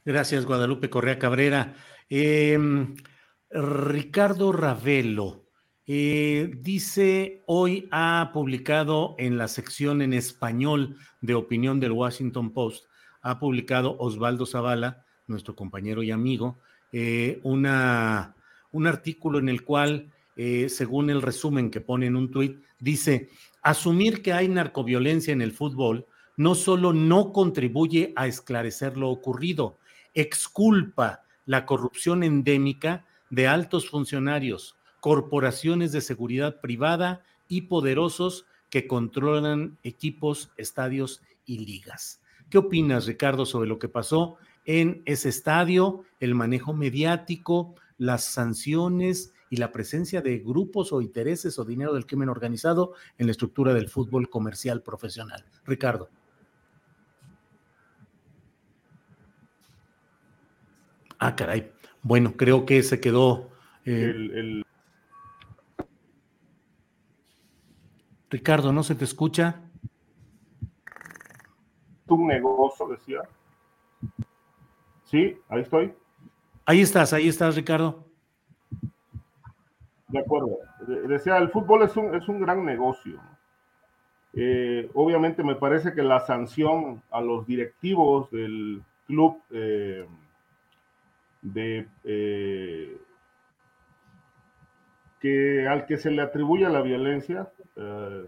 Gracias, 0.06 0.46
Guadalupe 0.46 0.88
Correa 0.88 1.18
Cabrera. 1.18 1.74
Em, 2.08 2.94
Ricardo 3.50 4.52
Ravelo 4.52 5.48
eh, 5.84 6.48
dice, 6.58 7.42
hoy 7.48 7.88
ha 7.90 8.30
publicado 8.32 9.16
en 9.18 9.36
la 9.36 9.48
sección 9.48 10.02
en 10.02 10.12
español 10.12 10.96
de 11.22 11.34
opinión 11.34 11.80
del 11.80 11.90
Washington 11.90 12.52
Post, 12.52 12.86
ha 13.20 13.40
publicado 13.40 13.96
Osvaldo 13.98 14.46
Zavala, 14.46 15.04
nuestro 15.26 15.56
compañero 15.56 16.04
y 16.04 16.12
amigo, 16.12 16.60
eh, 16.92 17.40
una, 17.42 18.36
un 18.70 18.86
artículo 18.86 19.40
en 19.40 19.48
el 19.48 19.64
cual, 19.64 20.12
eh, 20.36 20.68
según 20.68 21.10
el 21.10 21.20
resumen 21.20 21.68
que 21.68 21.80
pone 21.80 22.06
en 22.06 22.14
un 22.14 22.30
tuit, 22.30 22.62
dice, 22.78 23.28
asumir 23.60 24.22
que 24.22 24.32
hay 24.32 24.46
narcoviolencia 24.46 25.32
en 25.32 25.42
el 25.42 25.50
fútbol 25.50 26.06
no 26.36 26.54
solo 26.54 26.92
no 26.92 27.32
contribuye 27.32 28.12
a 28.14 28.28
esclarecer 28.28 28.96
lo 28.96 29.08
ocurrido, 29.08 29.78
exculpa 30.16 31.22
la 31.44 31.66
corrupción 31.66 32.24
endémica 32.24 33.04
de 33.30 33.46
altos 33.46 33.88
funcionarios, 33.88 34.74
corporaciones 35.00 35.92
de 35.92 36.00
seguridad 36.00 36.60
privada 36.60 37.22
y 37.48 37.62
poderosos 37.62 38.46
que 38.70 38.88
controlan 38.88 39.78
equipos, 39.84 40.50
estadios 40.56 41.22
y 41.44 41.58
ligas. 41.58 42.20
¿Qué 42.50 42.58
opinas, 42.58 43.06
Ricardo, 43.06 43.44
sobre 43.44 43.68
lo 43.68 43.78
que 43.78 43.88
pasó 43.88 44.38
en 44.64 45.02
ese 45.04 45.28
estadio, 45.28 46.04
el 46.18 46.34
manejo 46.34 46.72
mediático, 46.72 47.74
las 47.98 48.24
sanciones 48.24 49.32
y 49.50 49.58
la 49.58 49.70
presencia 49.70 50.22
de 50.22 50.38
grupos 50.38 50.92
o 50.92 51.02
intereses 51.02 51.58
o 51.58 51.64
dinero 51.64 51.92
del 51.92 52.06
crimen 52.06 52.30
organizado 52.30 52.94
en 53.18 53.26
la 53.26 53.32
estructura 53.32 53.74
del 53.74 53.88
fútbol 53.88 54.30
comercial 54.30 54.82
profesional? 54.82 55.44
Ricardo. 55.64 56.08
Ah, 61.18 61.34
caray. 61.34 61.72
Bueno, 62.02 62.34
creo 62.36 62.66
que 62.66 62.82
se 62.82 63.00
quedó. 63.00 63.50
Eh, 63.84 64.62
Ricardo, 68.30 68.72
¿no 68.72 68.82
se 68.82 68.94
te 68.94 69.04
escucha? 69.04 69.60
Tu 72.06 72.26
negocio, 72.26 72.88
decía. 72.88 73.20
Sí, 75.04 75.38
ahí 75.48 75.62
estoy. 75.62 75.94
Ahí 76.64 76.80
estás, 76.80 77.12
ahí 77.12 77.28
estás, 77.28 77.56
Ricardo. 77.56 78.04
De 80.08 80.18
acuerdo. 80.18 80.58
Decía, 81.08 81.38
el 81.38 81.50
fútbol 81.50 81.82
es 81.82 81.96
un, 81.96 82.14
es 82.14 82.28
un 82.28 82.40
gran 82.40 82.64
negocio. 82.64 83.20
Eh, 84.34 84.90
obviamente 84.94 85.42
me 85.42 85.54
parece 85.54 85.94
que 85.94 86.02
la 86.02 86.20
sanción 86.20 87.02
a 87.10 87.20
los 87.20 87.46
directivos 87.46 88.30
del 88.30 88.82
club 89.06 89.40
eh, 89.50 90.06
de 91.52 91.88
eh, 92.04 93.00
que 95.20 95.68
al 95.68 95.86
que 95.86 95.96
se 95.96 96.10
le 96.10 96.22
atribuye 96.22 96.68
la 96.68 96.82
violencia, 96.82 97.48
eh, 97.76 98.26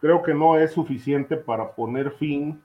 creo 0.00 0.22
que 0.22 0.34
no 0.34 0.56
es 0.56 0.72
suficiente 0.72 1.36
para 1.36 1.72
poner 1.72 2.12
fin 2.12 2.62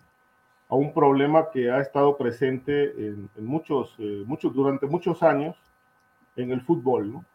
a 0.70 0.76
un 0.76 0.94
problema 0.94 1.50
que 1.52 1.72
ha 1.72 1.80
estado 1.80 2.16
presente 2.18 2.94
en, 2.98 3.30
muchos, 3.38 3.96
eh, 3.98 4.24
muchos, 4.26 4.54
durante 4.54 4.86
muchos 4.86 5.24
años 5.24 5.58
en 6.36 6.52
el 6.52 6.62
fútbol. 6.62 7.26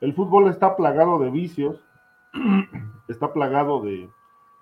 El 0.00 0.14
fútbol 0.14 0.48
está 0.48 0.76
plagado 0.76 1.18
de 1.18 1.30
vicios, 1.30 1.80
está 3.08 3.32
plagado 3.32 3.82
de 3.82 4.08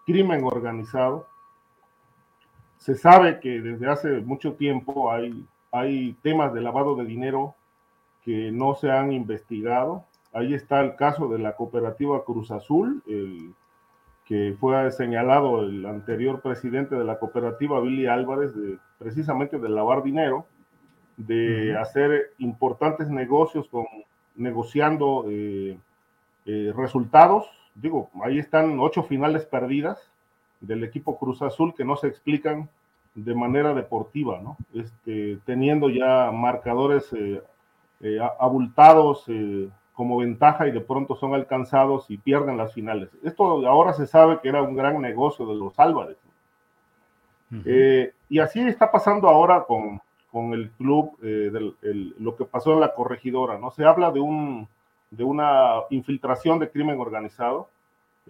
crimen 0.06 0.44
organizado. 0.44 1.27
Se 2.77 2.94
sabe 2.94 3.40
que 3.40 3.60
desde 3.60 3.89
hace 3.89 4.20
mucho 4.20 4.55
tiempo 4.55 5.10
hay 5.10 5.47
hay 5.72 6.14
temas 6.22 6.52
de 6.52 6.60
lavado 6.60 6.97
de 6.97 7.05
dinero 7.05 7.55
que 8.24 8.51
no 8.52 8.74
se 8.74 8.90
han 8.90 9.12
investigado. 9.12 10.05
Ahí 10.32 10.55
está 10.55 10.80
el 10.80 10.97
caso 10.97 11.28
de 11.28 11.38
la 11.38 11.56
cooperativa 11.56 12.24
Cruz 12.24 12.51
Azul, 12.51 13.02
el, 13.06 13.55
que 14.24 14.56
fue 14.60 14.90
señalado 14.92 15.62
el 15.62 15.84
anterior 15.86 16.40
presidente 16.40 16.94
de 16.94 17.05
la 17.05 17.18
cooperativa, 17.18 17.80
Billy 17.80 18.06
Álvarez, 18.06 18.55
de, 18.55 18.78
precisamente 18.98 19.59
de 19.59 19.68
lavar 19.68 20.02
dinero, 20.02 20.47
de 21.16 21.76
hacer 21.76 22.32
importantes 22.38 23.09
negocios 23.10 23.68
con 23.68 23.86
negociando 24.36 25.26
eh, 25.28 25.76
eh, 26.47 26.72
resultados. 26.76 27.47
Digo, 27.74 28.09
ahí 28.22 28.38
están 28.38 28.78
ocho 28.78 29.02
finales 29.02 29.44
perdidas 29.44 30.10
del 30.60 30.84
equipo 30.84 31.18
Cruz 31.18 31.42
Azul 31.42 31.74
que 31.74 31.84
no 31.84 31.97
se 31.97 32.06
explican 32.06 32.68
de 33.15 33.35
manera 33.35 33.74
deportiva, 33.74 34.41
¿no? 34.41 34.57
Este, 34.74 35.39
teniendo 35.45 35.91
ya 35.91 36.31
marcadores 36.32 37.12
eh, 37.12 37.43
eh, 38.01 38.19
abultados 38.39 39.24
eh, 39.28 39.69
como 39.95 40.19
ventaja 40.19 40.69
y 40.69 40.73
de 40.73 40.81
pronto 40.81 41.16
son 41.16 41.35
alcanzados 41.35 42.11
y 42.11 42.16
pierden 42.16 42.57
las 42.57 42.73
finales. 42.73 43.11
Esto 43.23 43.66
ahora 43.66 43.93
se 43.93 44.07
sabe 44.07 44.41
que 44.41 44.49
era 44.49 44.62
un 44.62 44.74
gran 44.74 45.01
negocio 45.01 45.47
de 45.47 45.55
los 45.55 45.78
Álvarez. 45.78 46.16
y 48.28 48.39
así 48.39 48.61
está 48.61 48.91
pasando 48.91 49.28
ahora 49.28 49.65
con, 49.65 50.01
con 50.31 50.55
el 50.55 50.70
club, 50.70 51.19
lo 51.20 52.37
que 52.37 52.45
pasó 52.45 52.73
en 52.73 52.81
la 52.81 52.95
corregidora, 52.95 53.59
¿no? 53.59 53.73
Se 53.73 53.85
habla 53.85 54.11
de, 54.11 54.20
un, 54.20 54.69
de 55.11 55.24
una 55.24 55.81
infiltración 55.91 56.61
de 56.61 56.70
crimen 56.70 56.99
organizado 56.99 57.69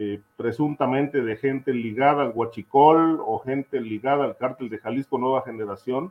eh, 0.02 0.18
presuntamente 0.38 1.20
de 1.20 1.36
gente 1.36 1.74
ligada 1.74 2.22
al 2.22 2.32
Huachicol 2.34 3.20
o 3.20 3.38
gente 3.38 3.82
ligada 3.82 4.24
al 4.24 4.38
cártel 4.38 4.70
de 4.70 4.78
Jalisco 4.78 5.18
Nueva 5.18 5.42
Generación, 5.42 6.10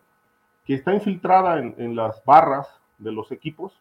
que 0.64 0.76
está 0.76 0.94
infiltrada 0.94 1.58
en, 1.58 1.96
las 1.96 2.24
barras 2.24 2.68
de 3.00 3.12
los 3.12 3.32
equipos. 3.32 3.74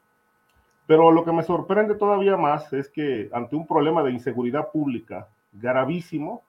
Pero 0.87 1.13
lo 1.13 1.27
que 1.27 1.33
me 1.33 1.43
sorprende 1.43 1.95
todavía 1.95 2.39
más 2.39 2.73
es 2.73 2.89
que 2.89 3.29
ante 3.35 3.55
un 3.55 3.67
problema 3.67 4.03
de 4.03 4.13
inseguridad 4.13 4.71
pública 4.73 5.29
gravísimo, 5.53 6.43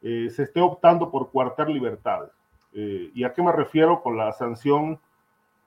eh, 0.00 0.30
se 0.30 0.44
esté 0.44 0.62
optando 0.62 1.10
por 1.10 1.30
coartar 1.30 1.68
libertades. 1.68 2.30
Eh, 2.72 3.10
¿Y 3.12 3.24
a 3.24 3.34
qué 3.34 3.42
me 3.42 3.52
refiero 3.52 4.00
con 4.00 4.16
la 4.16 4.32
sanción 4.32 4.98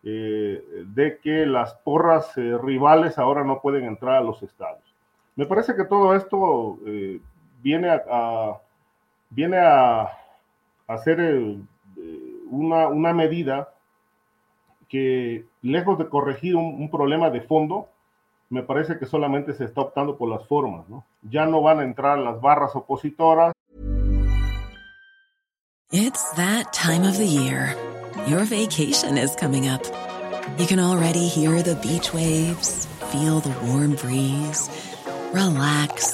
de 0.01 1.19
que 1.23 1.47
las 1.47 1.73
porras 1.73 2.35
rivales 2.35 3.17
ahora 3.17 3.43
no 3.43 3.59
pueden 3.59 3.85
entrar 3.85 4.15
a 4.15 4.21
los 4.21 4.41
estados? 4.43 4.83
Me 5.35 5.47
parece 5.47 5.75
que 5.75 5.83
todo 5.83 6.15
esto 6.15 6.77
viene 7.65 7.89
a, 7.89 8.61
viene 9.31 9.57
a, 9.57 10.11
hacer 10.87 11.19
eh, 11.19 11.57
una, 12.51 12.87
una, 12.89 13.11
medida 13.11 13.73
que, 14.87 15.45
lejos 15.63 15.97
de 15.97 16.07
corregir 16.07 16.55
un, 16.55 16.87
problema 16.91 17.31
de 17.31 17.41
fondo, 17.41 17.87
me 18.51 18.61
parece 18.61 18.99
que 18.99 19.07
solamente 19.07 19.55
se 19.55 19.65
está 19.65 19.81
optando 19.81 20.15
por 20.15 20.29
las 20.29 20.47
formas, 20.47 20.87
¿no? 20.87 21.05
Ya 21.23 21.47
no 21.47 21.63
van 21.63 21.79
a 21.79 21.83
entrar 21.83 22.19
las 22.19 22.39
barras 22.39 22.75
opositoras. 22.75 23.51
It's 25.91 26.31
that 26.35 26.71
time 26.71 27.03
of 27.03 27.17
the 27.17 27.25
year. 27.25 27.75
Your 28.27 28.45
vacation 28.45 29.17
is 29.17 29.35
coming 29.35 29.67
up. 29.67 29.81
You 30.59 30.67
can 30.67 30.79
already 30.79 31.27
hear 31.27 31.63
the 31.63 31.75
beach 31.81 32.13
waves, 32.13 32.87
feel 33.11 33.39
the 33.39 33.53
warm 33.65 33.95
breeze, 33.95 34.69
relax 35.33 36.13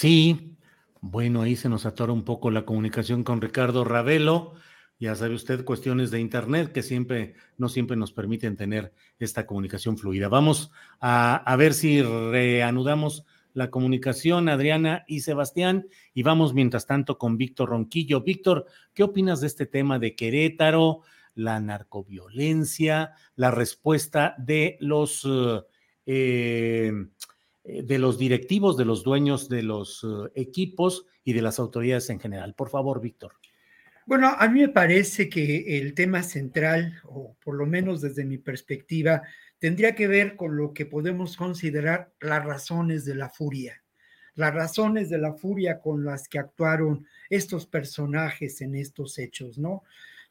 Sí, 0.00 0.56
bueno, 1.00 1.42
ahí 1.42 1.56
se 1.56 1.68
nos 1.68 1.84
atora 1.84 2.12
un 2.12 2.22
poco 2.22 2.52
la 2.52 2.64
comunicación 2.64 3.24
con 3.24 3.40
Ricardo 3.40 3.82
Ravelo. 3.82 4.54
Ya 5.00 5.16
sabe 5.16 5.34
usted, 5.34 5.64
cuestiones 5.64 6.12
de 6.12 6.20
Internet 6.20 6.70
que 6.70 6.84
siempre, 6.84 7.34
no 7.56 7.68
siempre 7.68 7.96
nos 7.96 8.12
permiten 8.12 8.56
tener 8.56 8.92
esta 9.18 9.44
comunicación 9.44 9.98
fluida. 9.98 10.28
Vamos 10.28 10.70
a, 11.00 11.52
ver 11.58 11.74
si 11.74 12.00
reanudamos 12.00 13.24
la 13.54 13.70
comunicación, 13.70 14.48
Adriana 14.48 15.02
y 15.08 15.22
Sebastián, 15.22 15.88
y 16.14 16.22
vamos 16.22 16.54
mientras 16.54 16.86
tanto 16.86 17.18
con 17.18 17.36
Víctor 17.36 17.70
Ronquillo. 17.70 18.20
Víctor, 18.20 18.66
¿qué 18.94 19.02
opinas 19.02 19.40
de 19.40 19.48
este 19.48 19.66
tema 19.66 19.98
de 19.98 20.14
Querétaro, 20.14 21.00
la 21.34 21.58
narcoviolencia, 21.58 23.14
la 23.34 23.50
respuesta 23.50 24.36
de 24.38 24.76
los... 24.78 25.26
Eh, 26.06 26.92
de 27.68 27.98
los 27.98 28.18
directivos, 28.18 28.76
de 28.76 28.84
los 28.86 29.02
dueños 29.02 29.48
de 29.48 29.62
los 29.62 30.04
eh, 30.04 30.30
equipos 30.34 31.06
y 31.22 31.34
de 31.34 31.42
las 31.42 31.58
autoridades 31.58 32.08
en 32.08 32.18
general. 32.18 32.54
Por 32.54 32.70
favor, 32.70 33.00
Víctor. 33.00 33.34
Bueno, 34.06 34.34
a 34.38 34.48
mí 34.48 34.60
me 34.60 34.70
parece 34.70 35.28
que 35.28 35.78
el 35.78 35.92
tema 35.92 36.22
central, 36.22 36.98
o 37.04 37.36
por 37.44 37.56
lo 37.56 37.66
menos 37.66 38.00
desde 38.00 38.24
mi 38.24 38.38
perspectiva, 38.38 39.22
tendría 39.58 39.94
que 39.94 40.08
ver 40.08 40.34
con 40.34 40.56
lo 40.56 40.72
que 40.72 40.86
podemos 40.86 41.36
considerar 41.36 42.10
las 42.20 42.42
razones 42.42 43.04
de 43.04 43.14
la 43.14 43.28
furia, 43.28 43.82
las 44.34 44.54
razones 44.54 45.10
de 45.10 45.18
la 45.18 45.34
furia 45.34 45.80
con 45.80 46.06
las 46.06 46.26
que 46.26 46.38
actuaron 46.38 47.06
estos 47.28 47.66
personajes 47.66 48.62
en 48.62 48.76
estos 48.76 49.18
hechos, 49.18 49.58
¿no? 49.58 49.82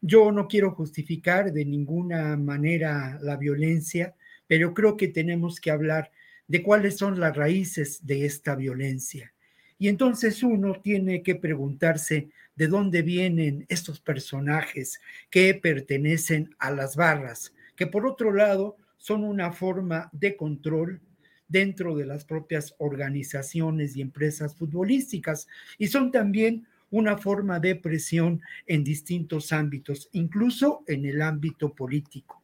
Yo 0.01 0.31
no 0.31 0.47
quiero 0.47 0.71
justificar 0.71 1.51
de 1.51 1.65
ninguna 1.65 2.35
manera 2.35 3.19
la 3.21 3.37
violencia, 3.37 4.15
pero 4.47 4.73
creo 4.73 4.97
que 4.97 5.07
tenemos 5.07 5.59
que 5.59 5.69
hablar 5.69 6.11
de 6.47 6.63
cuáles 6.63 6.97
son 6.97 7.19
las 7.19 7.35
raíces 7.35 8.05
de 8.05 8.25
esta 8.25 8.55
violencia. 8.55 9.33
Y 9.79 9.89
entonces 9.89 10.41
uno 10.43 10.79
tiene 10.81 11.21
que 11.21 11.35
preguntarse 11.35 12.29
de 12.55 12.67
dónde 12.67 13.03
vienen 13.03 13.65
estos 13.69 13.99
personajes 13.99 14.99
que 15.29 15.53
pertenecen 15.53 16.55
a 16.57 16.71
las 16.71 16.95
barras, 16.95 17.53
que 17.75 17.85
por 17.85 18.07
otro 18.07 18.33
lado 18.33 18.77
son 18.97 19.23
una 19.23 19.51
forma 19.51 20.09
de 20.11 20.35
control 20.35 21.01
dentro 21.47 21.95
de 21.95 22.05
las 22.05 22.25
propias 22.25 22.75
organizaciones 22.79 23.95
y 23.95 24.01
empresas 24.01 24.55
futbolísticas 24.55 25.47
y 25.77 25.87
son 25.87 26.11
también 26.11 26.67
una 26.89 27.17
forma 27.17 27.59
de 27.59 27.75
presión 27.75 28.41
en 28.65 28.83
distintos 28.83 29.51
ámbitos, 29.51 30.09
incluso 30.13 30.83
en 30.87 31.05
el 31.05 31.21
ámbito 31.21 31.73
político. 31.73 32.36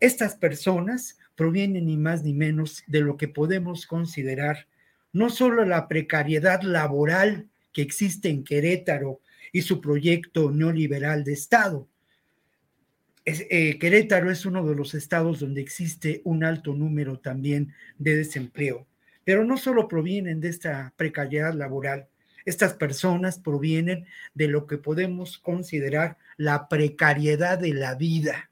Estas 0.00 0.36
personas 0.36 1.18
proviene 1.34 1.80
ni 1.80 1.96
más 1.96 2.22
ni 2.22 2.34
menos 2.34 2.84
de 2.86 3.00
lo 3.00 3.16
que 3.16 3.28
podemos 3.28 3.86
considerar 3.86 4.66
no 5.12 5.30
solo 5.30 5.64
la 5.64 5.88
precariedad 5.88 6.62
laboral 6.62 7.48
que 7.72 7.82
existe 7.82 8.28
en 8.28 8.44
Querétaro 8.44 9.20
y 9.52 9.62
su 9.62 9.80
proyecto 9.80 10.50
neoliberal 10.50 11.24
de 11.24 11.32
Estado. 11.32 11.88
Eh, 13.24 13.78
Querétaro 13.78 14.30
es 14.30 14.46
uno 14.46 14.66
de 14.66 14.74
los 14.74 14.94
estados 14.94 15.40
donde 15.40 15.60
existe 15.60 16.22
un 16.24 16.44
alto 16.44 16.74
número 16.74 17.18
también 17.18 17.74
de 17.98 18.16
desempleo, 18.16 18.86
pero 19.24 19.44
no 19.44 19.56
solo 19.56 19.88
provienen 19.88 20.40
de 20.40 20.48
esta 20.48 20.94
precariedad 20.96 21.52
laboral, 21.52 22.08
estas 22.46 22.72
personas 22.72 23.38
provienen 23.38 24.06
de 24.32 24.48
lo 24.48 24.66
que 24.66 24.78
podemos 24.78 25.38
considerar 25.38 26.16
la 26.38 26.68
precariedad 26.68 27.58
de 27.58 27.74
la 27.74 27.94
vida 27.94 28.47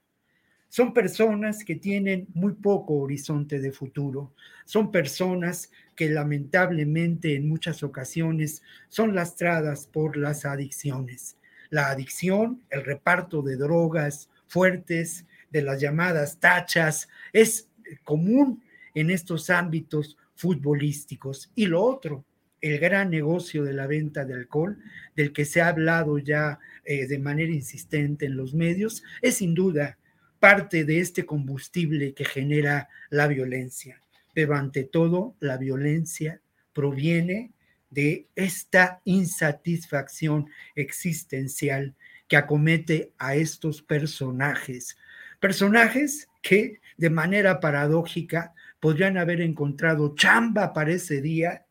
son 0.69 0.93
personas 0.93 1.65
que 1.65 1.77
tienen 1.77 2.27
muy 2.35 2.53
poco 2.53 2.95
horizonte 2.95 3.61
de 3.61 3.73
futuro. 3.73 4.35
Son 4.65 4.91
personas 4.91 5.71
que 5.95 6.11
lamentablemente 6.11 7.35
en 7.35 7.49
muchas 7.49 7.83
ocasiones 7.83 8.63
son 8.89 9.15
lastradas 9.15 9.87
por 9.87 10.17
las 10.17 10.45
adicciones. 10.45 11.37
La 11.71 11.91
adicción, 11.91 12.63
el 12.71 12.85
reparto 12.85 13.43
de 13.43 13.57
drogas 13.57 14.29
fuertes, 14.49 15.25
de 15.51 15.63
las 15.63 15.81
llamadas 15.81 16.39
tachas, 16.39 17.09
es 17.33 17.69
común 18.05 18.63
en 18.95 19.11
estos 19.11 19.51
ámbitos 19.51 20.17
futbolísticos. 20.35 21.51
Y 21.55 21.67
lo 21.67 21.83
otro, 21.83 22.25
el 22.61 22.79
gran 22.79 23.11
negocio 23.11 23.65
de 23.65 23.73
la 23.73 23.87
venta 23.87 24.25
de 24.25 24.35
alcohol, 24.35 24.79
del 25.15 25.33
que 25.33 25.45
se 25.45 25.61
ha 25.61 25.69
hablado 25.69 26.19
ya 26.19 26.59
eh, 26.85 27.07
de 27.07 27.19
manera 27.19 27.53
insistente 27.53 28.27
en 28.27 28.37
los 28.37 28.55
medios, 28.55 29.03
es 29.23 29.37
sin 29.37 29.55
duda 29.55 29.99
parte 30.39 30.85
de 30.85 31.01
este 31.01 31.27
combustible 31.27 32.15
que 32.15 32.25
genera 32.25 32.89
la 33.11 33.27
violencia. 33.27 34.01
Pero 34.35 34.55
ante 34.57 34.85
todo, 34.85 35.35
la 35.41 35.57
violencia 35.57 36.41
proviene 36.73 37.53
de 37.91 38.27
esta 38.35 39.01
insatisfacción 39.05 40.49
existencial 40.75 41.95
que 42.29 42.37
acomete 42.37 43.13
a 43.19 43.35
estos 43.35 43.83
personajes. 43.83 44.97
Personajes 45.41 46.29
que 46.43 46.81
de 46.97 47.11
manera 47.11 47.61
paradójica 47.61 48.55
podrían 48.81 49.17
haber 49.17 49.41
encontrado 49.41 50.15
chamba 50.15 50.73
para 50.73 50.93
ese 50.93 51.21
día 51.21 51.67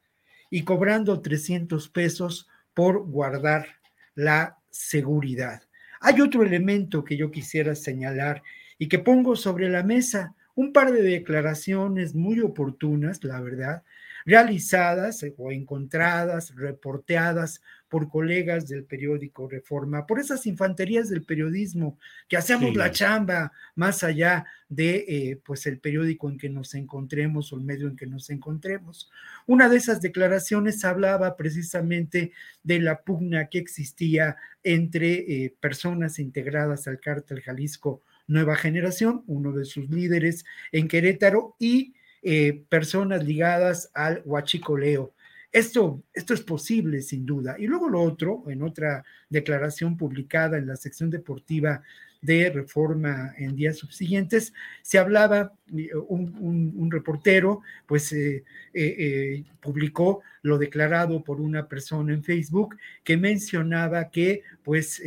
y 0.49 0.63
cobrando 0.63 1.21
300 1.21 1.89
pesos 1.89 2.47
por 2.73 3.05
guardar 3.05 3.67
la 4.15 4.57
seguridad. 4.69 5.64
Hay 6.07 6.21
otro 6.21 6.43
elemento 6.43 7.03
que 7.03 7.17
yo 7.17 7.31
quisiera 7.31 7.73
señalar 7.73 8.43
y 8.77 8.89
que 8.89 8.99
pongo 8.99 9.35
sobre 9.35 9.69
la 9.69 9.81
mesa, 9.81 10.35
un 10.53 10.71
par 10.71 10.91
de 10.91 11.01
declaraciones 11.01 12.13
muy 12.13 12.41
oportunas, 12.41 13.23
la 13.23 13.41
verdad, 13.41 13.81
realizadas 14.25 15.23
o 15.37 15.51
encontradas, 15.51 16.53
reporteadas 16.55 17.61
por 17.87 18.09
colegas 18.09 18.67
del 18.67 18.83
periódico 18.83 19.47
Reforma, 19.47 20.07
por 20.07 20.19
esas 20.19 20.47
infanterías 20.47 21.07
del 21.09 21.23
periodismo 21.23 21.99
que 22.27 22.35
hacemos 22.35 22.75
la 22.75 22.91
chamba 22.91 23.53
más 23.75 24.03
allá 24.03 24.45
de 24.67 25.05
eh, 25.07 25.41
pues 25.45 25.67
el 25.67 25.79
periódico 25.79 26.29
en 26.29 26.37
que 26.37 26.49
nos 26.49 26.73
encontremos 26.73 27.53
o 27.53 27.57
el 27.57 27.63
medio 27.63 27.87
en 27.87 27.95
que 27.95 28.07
nos 28.07 28.29
encontremos. 28.31 29.11
Una 29.45 29.69
de 29.69 29.77
esas 29.77 30.01
declaraciones 30.01 30.83
hablaba 30.83 31.37
precisamente 31.37 32.31
de 32.63 32.79
la 32.79 33.01
pugna 33.01 33.47
que 33.47 33.59
existía 33.59 34.35
entre 34.63 35.13
eh, 35.13 35.55
personas 35.59 36.17
integradas 36.17 36.87
al 36.87 36.99
cártel 36.99 37.41
Jalisco 37.41 38.01
Nueva 38.27 38.55
Generación, 38.55 39.23
uno 39.27 39.51
de 39.51 39.65
sus 39.65 39.87
líderes 39.89 40.45
en 40.71 40.87
Querétaro 40.87 41.55
y 41.59 41.93
eh, 42.27 42.63
personas 42.69 43.23
ligadas 43.23 43.91
al 43.93 44.23
huachicoleo. 44.25 45.13
Esto, 45.51 46.01
esto 46.11 46.33
es 46.33 46.41
posible, 46.41 47.03
sin 47.03 47.23
duda. 47.23 47.55
Y 47.59 47.67
luego 47.67 47.87
lo 47.87 48.01
otro, 48.01 48.45
en 48.47 48.63
otra 48.63 49.05
declaración 49.29 49.95
publicada 49.95 50.57
en 50.57 50.65
la 50.65 50.75
sección 50.75 51.11
deportiva 51.11 51.83
de 52.21 52.49
reforma 52.49 53.35
en 53.37 53.55
días 53.55 53.77
subsiguientes, 53.77 54.53
se 54.81 54.97
hablaba, 54.97 55.53
eh, 55.77 55.91
un, 56.07 56.89
reportero, 56.89 57.61
pues 57.85 58.11
eh, 58.11 59.43
publicó 59.61 60.23
lo 60.41 60.57
declarado 60.57 61.23
por 61.23 61.39
una 61.39 61.67
persona 61.67 62.11
en 62.11 62.23
Facebook 62.23 62.75
que 63.03 63.17
mencionaba 63.17 64.09
que, 64.09 64.41
pues, 64.63 64.99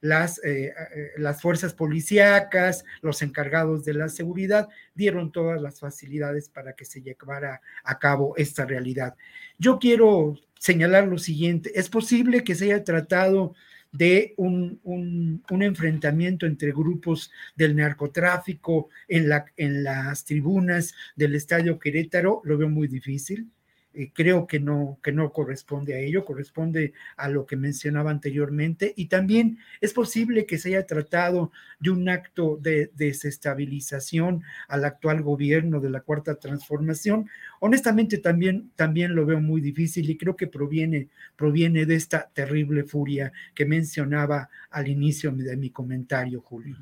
las, 0.00 0.38
eh, 0.44 0.74
eh, 0.94 1.10
las 1.16 1.40
fuerzas 1.40 1.74
policíacas, 1.74 2.84
los 3.02 3.22
encargados 3.22 3.84
de 3.84 3.94
la 3.94 4.08
seguridad, 4.08 4.68
dieron 4.94 5.32
todas 5.32 5.60
las 5.60 5.80
facilidades 5.80 6.48
para 6.48 6.74
que 6.74 6.84
se 6.84 7.02
llevara 7.02 7.60
a 7.84 7.98
cabo 7.98 8.34
esta 8.36 8.64
realidad. 8.64 9.14
Yo 9.58 9.78
quiero 9.78 10.36
señalar 10.58 11.08
lo 11.08 11.18
siguiente, 11.18 11.72
es 11.74 11.88
posible 11.88 12.44
que 12.44 12.54
se 12.54 12.66
haya 12.66 12.84
tratado 12.84 13.54
de 13.92 14.34
un, 14.36 14.80
un, 14.84 15.62
enfrentamiento 15.62 16.44
entre 16.44 16.72
grupos 16.72 17.30
del 17.54 17.76
narcotráfico 17.76 18.90
en, 19.08 19.28
la, 19.28 19.46
en 19.56 19.84
las 19.84 20.24
tribunas 20.24 20.94
del 21.14 21.34
Estadio 21.34 21.78
Querétaro, 21.78 22.42
lo 22.44 22.58
veo 22.58 22.68
muy 22.68 22.88
difícil. 22.88 23.50
Eh, 23.96 24.10
creo 24.12 24.46
que 24.46 24.60
no, 24.60 24.98
que 25.02 25.10
no 25.10 25.32
corresponde 25.32 25.94
a 25.94 25.98
ello, 25.98 26.24
corresponde 26.24 26.92
a 27.16 27.28
lo 27.28 27.46
que 27.46 27.56
mencionaba 27.56 28.10
anteriormente 28.10 28.92
y 28.94 29.06
también 29.06 29.58
es 29.80 29.94
posible 29.94 30.44
que 30.44 30.58
se 30.58 30.68
haya 30.68 30.86
tratado 30.86 31.50
de 31.80 31.90
un 31.90 32.08
acto 32.10 32.58
de 32.60 32.90
desestabilización 32.94 34.42
al 34.68 34.84
actual 34.84 35.22
gobierno 35.22 35.80
de 35.80 35.88
la 35.88 36.02
cuarta 36.02 36.34
transformación. 36.34 37.30
Honestamente 37.60 38.18
también, 38.18 38.70
también 38.76 39.14
lo 39.14 39.24
veo 39.24 39.40
muy 39.40 39.62
difícil 39.62 40.10
y 40.10 40.18
creo 40.18 40.36
que 40.36 40.46
proviene, 40.46 41.08
proviene 41.34 41.86
de 41.86 41.94
esta 41.94 42.28
terrible 42.34 42.84
furia 42.84 43.32
que 43.54 43.64
mencionaba 43.64 44.50
al 44.70 44.88
inicio 44.88 45.32
de 45.32 45.56
mi 45.56 45.70
comentario, 45.70 46.42
Julio. 46.42 46.76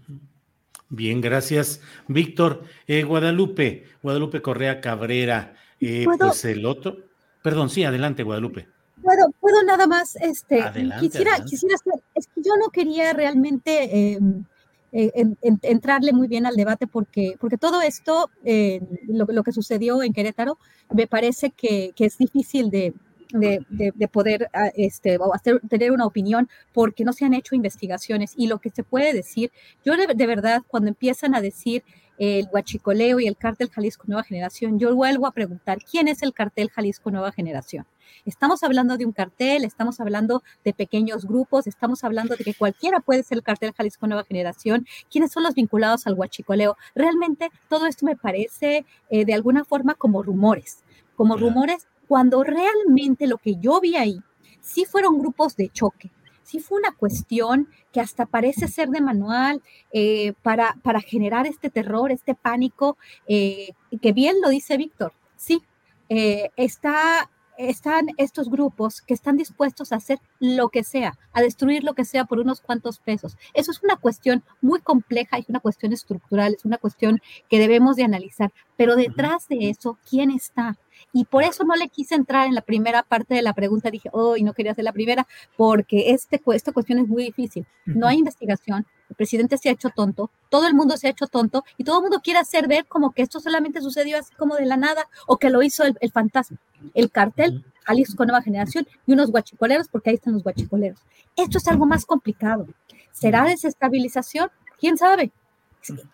Bien, 0.89 1.21
gracias, 1.21 1.81
Víctor. 2.09 2.65
Eh, 2.87 3.05
Guadalupe, 3.05 3.85
Guadalupe 4.03 4.43
Correa 4.43 4.81
Cabrera. 4.81 5.55
Eh, 5.87 6.07
pues 6.19 6.45
el 6.45 6.65
otro. 6.67 6.97
Perdón, 7.43 7.69
sí, 7.69 7.85
adelante, 7.85 8.23
Guadalupe. 8.23 8.67
Puedo, 9.03 9.31
puedo 9.39 9.63
nada 9.65 9.87
más, 9.87 10.17
este, 10.17 10.65
quisiera, 10.99 11.45
quisiera 11.45 11.77
es 12.15 12.27
que 12.29 12.43
yo 12.43 12.57
no 12.59 12.71
quería 12.71 13.13
realmente 13.13 14.15
em, 14.15 14.45
eh, 14.93 15.13
entrarle 15.61 16.15
muy 16.15 16.27
bien 16.27 16.47
al 16.47 16.57
debate 16.57 16.87
porque, 16.87 17.37
porque 17.39 17.59
todo 17.59 17.83
esto, 17.83 18.31
eh, 18.45 18.81
lo, 19.09 19.27
lo, 19.27 19.43
que 19.43 19.53
sucedió 19.53 20.03
en 20.03 20.15
Querétaro, 20.15 20.57
me 20.91 21.07
parece 21.07 21.51
que, 21.51 21.93
que 21.95 22.07
es 22.07 22.17
difícil 22.17 22.71
de, 22.71 22.95
de, 23.33 23.93
de, 23.95 24.09
poder 24.09 24.49
ah, 24.55 24.71
este, 24.77 25.19
hacer, 25.35 25.61
tener 25.69 25.93
una 25.93 26.07
opinión 26.07 26.49
porque 26.73 27.05
no 27.05 27.13
se 27.13 27.25
han 27.25 27.35
hecho 27.35 27.55
investigaciones 27.55 28.33
y 28.37 28.47
lo 28.47 28.59
que 28.59 28.71
se 28.71 28.85
puede 28.85 29.13
decir, 29.13 29.51
yo 29.85 29.97
de, 29.97 30.07
de 30.15 30.27
verdad 30.27 30.63
cuando 30.67 30.89
empiezan 30.89 31.35
a 31.35 31.41
decir 31.41 31.83
el 32.19 32.49
Huachicoleo 32.53 33.21
y 33.21 33.27
el 33.27 33.37
Cártel 33.37 33.71
Jalisco 33.71 34.05
Nueva 34.07 34.23
Generación, 34.23 34.79
yo 34.79 34.95
vuelvo 34.95 35.27
a 35.27 35.33
preguntar, 35.33 35.79
¿quién 35.79 36.09
es 36.09 36.23
el 36.23 36.33
Cartel 36.33 36.71
Jalisco 36.71 37.11
Nueva 37.11 37.33
Generación? 37.33 37.87
Estamos 38.25 38.63
hablando 38.63 38.97
de 38.97 39.05
un 39.05 39.13
cartel, 39.13 39.65
estamos 39.65 40.01
hablando 40.01 40.43
de 40.65 40.73
pequeños 40.73 41.27
grupos, 41.27 41.67
estamos 41.67 42.05
hablando 42.05 42.37
de 42.37 42.45
que 42.45 42.55
cualquiera 42.55 43.01
puede 43.01 43.23
ser 43.23 43.39
el 43.39 43.45
cartel 43.45 43.73
Jalisco 43.73 44.07
Nueva 44.07 44.25
Generación. 44.25 44.87
¿Quiénes 45.11 45.33
son 45.33 45.43
los 45.43 45.55
vinculados 45.55 46.07
al 46.07 46.15
huachicoleo? 46.15 46.77
Realmente 46.95 47.51
todo 47.69 47.87
esto 47.87 48.07
me 48.07 48.17
parece 48.17 48.87
eh, 49.11 49.25
de 49.25 49.35
alguna 49.35 49.65
forma 49.65 49.95
como 49.95 50.23
rumores, 50.23 50.85
como 51.17 51.37
rumores 51.37 51.87
cuando 52.09 52.45
realmente 52.45 53.27
lo 53.27 53.39
que 53.39 53.57
yo 53.57 53.81
vi 53.81 53.97
ahí 53.97 54.21
sí 54.61 54.85
fueron 54.85 55.19
grupos 55.19 55.57
de 55.57 55.69
choque, 55.69 56.11
sí 56.45 56.61
fue 56.61 56.79
una 56.79 56.93
cuestión 56.93 57.69
que 57.93 58.01
hasta 58.01 58.27
parece 58.27 58.69
ser 58.69 58.89
de 58.91 59.01
manual 59.01 59.63
eh, 59.93 60.35
para, 60.43 60.77
para 60.83 61.01
generar 61.01 61.47
este 61.47 61.71
terror, 61.71 62.13
este 62.13 62.35
pánico, 62.35 62.97
eh, 63.27 63.71
que 64.01 64.13
bien 64.13 64.37
lo 64.43 64.51
dice 64.51 64.77
Víctor, 64.77 65.13
sí, 65.37 65.63
eh, 66.09 66.51
está, 66.57 67.31
están 67.59 68.09
estos 68.17 68.51
grupos 68.51 69.01
que 69.01 69.15
están 69.15 69.37
dispuestos 69.37 69.93
a 69.93 69.97
hacer 69.97 70.19
lo 70.41 70.69
que 70.69 70.85
sea, 70.85 71.19
a 71.33 71.43
destruir 71.43 71.85
lo 71.85 71.95
que 71.95 72.05
sea 72.05 72.25
por 72.25 72.39
unos 72.39 72.61
cuantos 72.61 72.99
pesos. 72.99 73.37
Eso 73.55 73.71
es 73.71 73.83
una 73.83 73.97
cuestión 73.97 74.43
muy 74.61 74.81
compleja, 74.81 75.39
es 75.39 75.49
una 75.49 75.61
cuestión 75.61 75.93
estructural, 75.93 76.55
es 76.55 76.65
una 76.65 76.79
cuestión 76.79 77.21
que 77.49 77.59
debemos 77.59 77.97
de 77.97 78.05
analizar, 78.05 78.53
pero 78.77 78.97
detrás 78.97 79.49
de 79.49 79.71
eso, 79.71 79.99
¿quién 80.09 80.31
está? 80.31 80.77
Y 81.13 81.25
por 81.25 81.43
eso 81.43 81.65
no 81.65 81.77
le 81.77 81.89
quise 81.89 82.15
entrar 82.15 82.47
en 82.47 82.55
la 82.55 82.61
primera 82.61 83.03
parte 83.03 83.35
de 83.35 83.43
la 83.43 83.53
pregunta. 83.53 83.91
Dije, 83.91 84.11
oh, 84.13 84.37
y 84.37 84.43
no 84.43 84.53
quería 84.53 84.73
hacer 84.73 84.85
la 84.85 84.93
primera, 84.93 85.27
porque 85.57 86.11
este, 86.11 86.41
esta 86.53 86.73
cuestión 86.73 86.99
es 86.99 87.09
muy 87.09 87.25
difícil. 87.25 87.67
No 87.85 88.07
hay 88.07 88.19
investigación, 88.19 88.87
el 89.09 89.17
presidente 89.17 89.59
se 89.59 89.69
ha 89.69 89.73
hecho 89.73 89.91
tonto, 89.91 90.31
todo 90.49 90.67
el 90.67 90.75
mundo 90.75 90.97
se 90.97 91.07
ha 91.07 91.11
hecho 91.11 91.27
tonto 91.27 91.65
y 91.77 91.85
todo 91.85 91.99
el 91.99 92.03
mundo 92.03 92.21
quiere 92.23 92.41
hacer 92.41 92.69
ver 92.69 92.87
como 92.87 93.13
que 93.13 93.23
esto 93.23 93.41
solamente 93.41 93.81
sucedió 93.81 94.19
así 94.19 94.35
como 94.35 94.57
de 94.57 94.67
la 94.67 94.77
nada 94.77 95.07
o 95.27 95.39
que 95.39 95.51
lo 95.51 95.63
hizo 95.63 95.85
el, 95.85 96.13
fantasma, 96.13 96.59
el 96.95 97.11
cartel, 97.11 97.65
Jalisco 97.85 98.25
Nueva 98.25 98.43
Generación 98.43 98.87
y 99.07 99.13
unos 99.13 99.31
guachicoleros, 99.31 99.89
porque 99.89 100.11
ahí 100.11 100.17
están 100.17 100.33
los 100.33 100.43
guachicoleros. 100.43 101.01
Esto 101.37 101.59
es 101.59 101.69
algo 101.69 101.87
más 101.87 102.07
complicado. 102.07 102.67
¿Será 103.13 103.45
desestabilización? 103.45 104.51
¿Quién 104.79 104.97
sabe? 104.97 105.33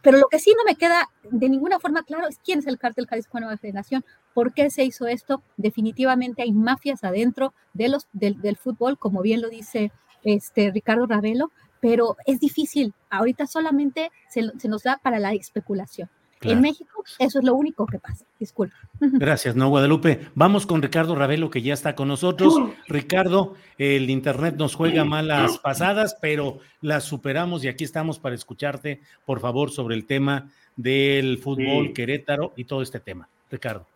Pero 0.02 0.18
lo 0.18 0.26
que 0.26 0.40
sí 0.40 0.52
no 0.56 0.64
me 0.64 0.74
queda 0.74 1.08
de 1.22 1.48
ninguna 1.48 1.78
forma 1.78 2.02
claro 2.02 2.26
es 2.26 2.38
quién 2.38 2.58
es 2.58 2.66
el 2.66 2.78
cártel 2.78 3.06
Jalisco 3.06 3.38
Nueva 3.38 3.56
Generación, 3.56 4.04
por 4.34 4.52
qué 4.52 4.70
se 4.70 4.84
hizo 4.84 5.06
esto. 5.06 5.42
Definitivamente 5.56 6.42
hay 6.42 6.52
mafias 6.52 7.04
adentro 7.04 7.54
de 7.72 7.88
los, 7.88 8.08
del, 8.12 8.40
del 8.40 8.56
fútbol, 8.56 8.98
como 8.98 9.22
bien 9.22 9.40
lo 9.40 9.48
dice 9.48 9.92
este 10.22 10.70
Ricardo 10.70 11.06
Ravelo, 11.06 11.50
pero 11.80 12.16
es 12.26 12.40
difícil. 12.40 12.94
Ahorita 13.10 13.46
solamente 13.46 14.10
se, 14.28 14.50
se 14.58 14.68
nos 14.68 14.82
da 14.82 14.98
para 15.02 15.18
la 15.18 15.32
especulación. 15.32 16.08
En 16.42 16.60
México, 16.62 17.04
eso 17.18 17.38
es 17.38 17.44
lo 17.44 17.54
único 17.54 17.86
que 17.86 17.98
pasa. 17.98 18.24
Disculpa. 18.38 18.74
Gracias, 19.00 19.56
no, 19.56 19.68
Guadalupe. 19.68 20.20
Vamos 20.34 20.66
con 20.66 20.80
Ricardo 20.80 21.14
Ravelo, 21.14 21.50
que 21.50 21.60
ya 21.60 21.74
está 21.74 21.94
con 21.94 22.08
nosotros. 22.08 22.54
Ricardo, 22.88 23.54
el 23.76 24.08
Internet 24.08 24.54
nos 24.56 24.74
juega 24.74 25.04
malas 25.04 25.58
pasadas, 25.58 26.16
pero 26.20 26.58
las 26.80 27.04
superamos 27.04 27.62
y 27.64 27.68
aquí 27.68 27.84
estamos 27.84 28.18
para 28.18 28.34
escucharte, 28.34 29.00
por 29.26 29.40
favor, 29.40 29.70
sobre 29.70 29.94
el 29.94 30.06
tema 30.06 30.50
del 30.76 31.38
fútbol 31.38 31.92
Querétaro 31.92 32.54
y 32.56 32.64
todo 32.64 32.80
este 32.80 33.00
tema. 33.00 33.28
Ricardo. 33.50 33.86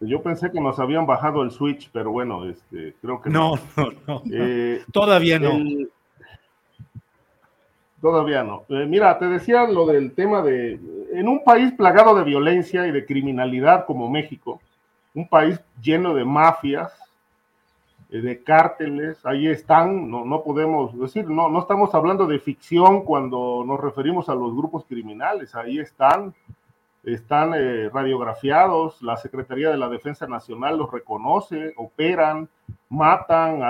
Yo 0.00 0.22
pensé 0.22 0.52
que 0.52 0.60
nos 0.60 0.78
habían 0.78 1.06
bajado 1.06 1.42
el 1.42 1.50
switch, 1.50 1.90
pero 1.92 2.12
bueno, 2.12 2.48
este, 2.48 2.94
creo 3.00 3.20
que 3.20 3.30
no. 3.30 3.58
No, 3.76 3.90
no, 4.06 4.22
eh, 4.30 4.82
Todavía 4.92 5.38
no. 5.38 5.58
Todavía 8.00 8.44
no. 8.44 8.64
Eh, 8.68 8.86
mira, 8.86 9.18
te 9.18 9.26
decía 9.26 9.66
lo 9.66 9.86
del 9.86 10.12
tema 10.12 10.40
de, 10.40 10.78
en 11.12 11.28
un 11.28 11.42
país 11.42 11.72
plagado 11.72 12.14
de 12.14 12.22
violencia 12.22 12.86
y 12.86 12.92
de 12.92 13.04
criminalidad 13.04 13.86
como 13.86 14.08
México, 14.08 14.60
un 15.14 15.28
país 15.28 15.60
lleno 15.82 16.14
de 16.14 16.24
mafias, 16.24 16.92
eh, 18.10 18.20
de 18.20 18.42
cárteles, 18.44 19.26
ahí 19.26 19.48
están, 19.48 20.08
no, 20.08 20.24
no 20.24 20.44
podemos 20.44 20.96
decir, 20.96 21.28
no, 21.28 21.48
no 21.48 21.58
estamos 21.58 21.92
hablando 21.92 22.26
de 22.28 22.38
ficción 22.38 23.02
cuando 23.02 23.64
nos 23.66 23.80
referimos 23.80 24.28
a 24.28 24.34
los 24.36 24.54
grupos 24.54 24.84
criminales, 24.84 25.56
ahí 25.56 25.80
están, 25.80 26.32
están 27.02 27.52
eh, 27.56 27.90
radiografiados, 27.92 29.02
la 29.02 29.16
Secretaría 29.16 29.70
de 29.70 29.76
la 29.76 29.88
Defensa 29.88 30.28
Nacional 30.28 30.78
los 30.78 30.92
reconoce, 30.92 31.74
operan, 31.76 32.48
matan, 32.90 33.60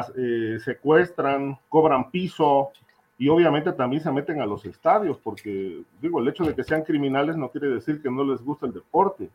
secuestran, 0.61 1.59
cobran 1.71 2.11
piso, 2.11 2.73
y 3.19 3.29
obviamente 3.29 3.73
también 3.73 4.01
se 4.01 4.13
meten 4.13 4.41
a 4.41 4.47
los 4.47 4.65
estadios, 4.65 5.19
porque 5.19 5.83
digo, 6.01 6.21
el 6.21 6.29
hecho 6.29 6.45
de 6.45 6.55
que 6.55 6.63
sean 6.63 6.85
criminales 6.85 7.37
no 7.37 7.49
quiere 7.49 7.69
decir 7.69 8.01
que 8.01 8.11
no 8.11 8.23
les 8.23 8.41
gusta 8.41 8.67
el 8.67 8.73
deporte. 8.73 9.29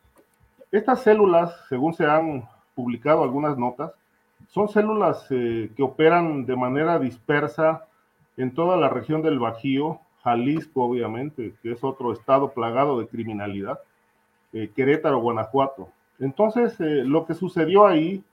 Estas 0.71 1.03
células, 1.03 1.53
según 1.67 1.93
se 1.93 2.05
han 2.05 2.47
publicado 2.75 3.23
algunas 3.23 3.57
notas, 3.57 3.91
son 4.47 4.69
células 4.69 5.27
eh, 5.29 5.69
que 5.75 5.83
operan 5.83 6.45
de 6.45 6.55
manera 6.55 6.97
dispersa 6.97 7.85
en 8.37 8.53
toda 8.53 8.77
la 8.77 8.87
región 8.87 9.21
del 9.21 9.37
Bajío, 9.37 9.99
Jalisco, 10.23 10.85
obviamente, 10.85 11.53
que 11.61 11.73
es 11.73 11.83
otro 11.83 12.13
estado 12.13 12.53
plagado 12.53 12.99
de 12.99 13.07
criminalidad, 13.07 13.79
eh, 14.53 14.71
Querétaro, 14.73 15.19
Guanajuato. 15.19 15.89
Entonces, 16.19 16.79
eh, 16.79 17.03
lo 17.03 17.25
que 17.25 17.33
sucedió 17.33 17.85
ahí, 17.85 18.23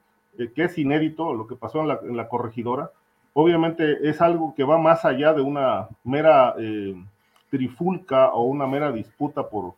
que 0.55 0.65
es 0.65 0.79
inédito, 0.79 1.35
lo 1.35 1.49
que 1.49 1.57
pasó 1.57 1.81
en 1.81 1.89
la, 1.89 2.01
en 2.05 2.17
la 2.17 2.29
corregidora, 2.29 2.93
obviamente 3.33 4.09
es 4.09 4.21
algo 4.21 4.55
que 4.55 4.65
va 4.65 4.79
más 4.79 5.05
allá 5.05 5.33
de 5.33 5.43
una 5.43 5.89
mera 6.05 6.55
eh, 6.59 6.95
trifulca 7.51 8.31
o 8.31 8.45
una 8.45 8.67
mera 8.67 8.93
disputa 8.93 9.49
por, 9.49 9.75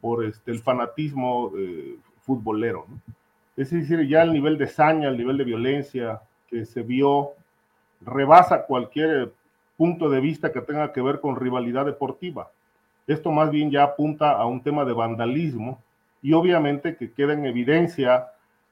por 0.00 0.24
este, 0.24 0.50
el 0.50 0.60
fanatismo 0.60 1.52
eh, 1.56 1.96
futbolero. 2.22 2.86
Es 3.56 3.70
decir, 3.70 4.06
ya 4.08 4.22
el 4.22 4.32
nivel 4.32 4.58
de 4.58 4.66
saña, 4.66 5.08
el 5.08 5.18
nivel 5.18 5.36
de 5.36 5.44
violencia 5.44 6.20
que 6.48 6.64
se 6.64 6.82
vio 6.82 7.30
rebasa 8.00 8.66
cualquier 8.66 9.32
punto 9.76 10.08
de 10.10 10.20
vista 10.20 10.52
que 10.52 10.60
tenga 10.60 10.92
que 10.92 11.02
ver 11.02 11.20
con 11.20 11.36
rivalidad 11.36 11.86
deportiva. 11.86 12.50
Esto 13.06 13.30
más 13.30 13.50
bien 13.50 13.70
ya 13.70 13.82
apunta 13.82 14.32
a 14.32 14.46
un 14.46 14.62
tema 14.62 14.84
de 14.84 14.92
vandalismo 14.92 15.80
y 16.22 16.32
obviamente 16.32 16.96
que 16.96 17.12
queda 17.12 17.32
en 17.32 17.44
evidencia 17.46 18.28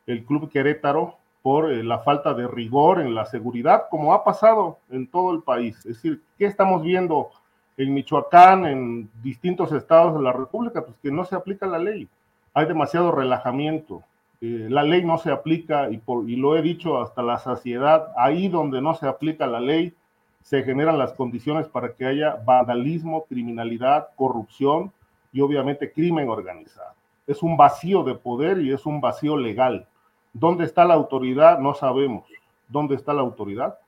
el 0.07 0.25
Club 0.25 0.51
Querétaro 0.51 1.20
por 1.43 1.73
eh, 1.73 1.83
la 1.83 2.01
falta 2.01 2.35
de 2.35 2.47
rigor 2.47 3.01
en 3.01 3.15
la 3.15 3.27
seguridad, 3.27 3.85
como 3.91 4.13
ha 4.13 4.25
pasado 4.25 4.79
en 4.91 5.07
todo 5.07 5.33
el 5.33 5.43
país. 5.43 5.77
Es 5.79 5.97
decir, 5.97 6.23
¿qué 6.39 6.47
estamos 6.47 6.83
viendo 6.83 7.31
en 7.77 7.95
Michoacán, 7.95 8.67
en 8.67 9.11
distintos 9.23 9.73
estados 9.73 10.15
de 10.15 10.23
la 10.23 10.33
República? 10.33 10.85
Pues 10.85 10.97
que 11.03 11.11
no 11.11 11.25
se 11.25 11.37
aplica 11.37 11.67
la 11.67 11.79
ley. 11.79 12.09
Hay 12.53 12.67
demasiado 12.67 13.13
relajamiento. 13.13 14.03
Eh, 14.41 14.67
la 14.69 14.83
ley 14.83 15.05
no 15.05 15.19
se 15.19 15.31
aplica 15.31 15.91
y, 15.91 15.99
por, 15.99 16.29
y 16.29 16.37
lo 16.37 16.57
he 16.57 16.63
dicho 16.63 17.01
hasta 17.01 17.23
la 17.23 17.39
saciedad, 17.39 18.09
ahí 18.17 18.49
donde 18.49 18.81
no 18.81 18.95
se 18.95 19.07
aplica 19.07 19.47
la 19.47 19.61
ley, 19.61 19.95
se 20.43 20.63
generan 20.63 20.99
las 20.99 21.13
condiciones 21.13 21.69
para 21.69 21.93
que 21.93 22.07
haya 22.07 22.41
vandalismo, 22.45 23.25
criminalidad, 23.27 24.09
corrupción 24.17 24.93
y 25.33 25.41
obviamente 25.41 25.93
crimen 25.93 26.29
organizado. 26.29 26.95
Es 27.27 27.43
un 27.43 27.57
vacío 27.57 28.03
de 28.03 28.15
poder 28.15 28.59
y 28.61 28.73
es 28.73 28.87
un 28.87 29.01
vacío 29.01 29.37
legal. 29.37 29.87
¿Dónde 30.33 30.65
está 30.65 30.85
la 30.85 30.95
autoridad? 30.95 31.59
No 31.59 31.75
sabemos. 31.75 32.25
¿Dónde 32.69 32.95
está 32.95 33.13
la 33.13 33.23
autoridad? 33.23 33.79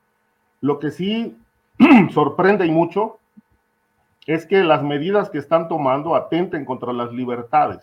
Lo 0.61 0.79
que 0.79 0.91
sí 0.91 1.37
sorprende 2.13 2.65
y 2.65 2.71
mucho 2.71 3.19
es 4.25 4.45
que 4.45 4.63
las 4.63 4.83
medidas 4.83 5.29
que 5.29 5.37
están 5.37 5.67
tomando 5.67 6.15
atenten 6.15 6.65
contra 6.65 6.93
las 6.93 7.11
libertades. 7.11 7.81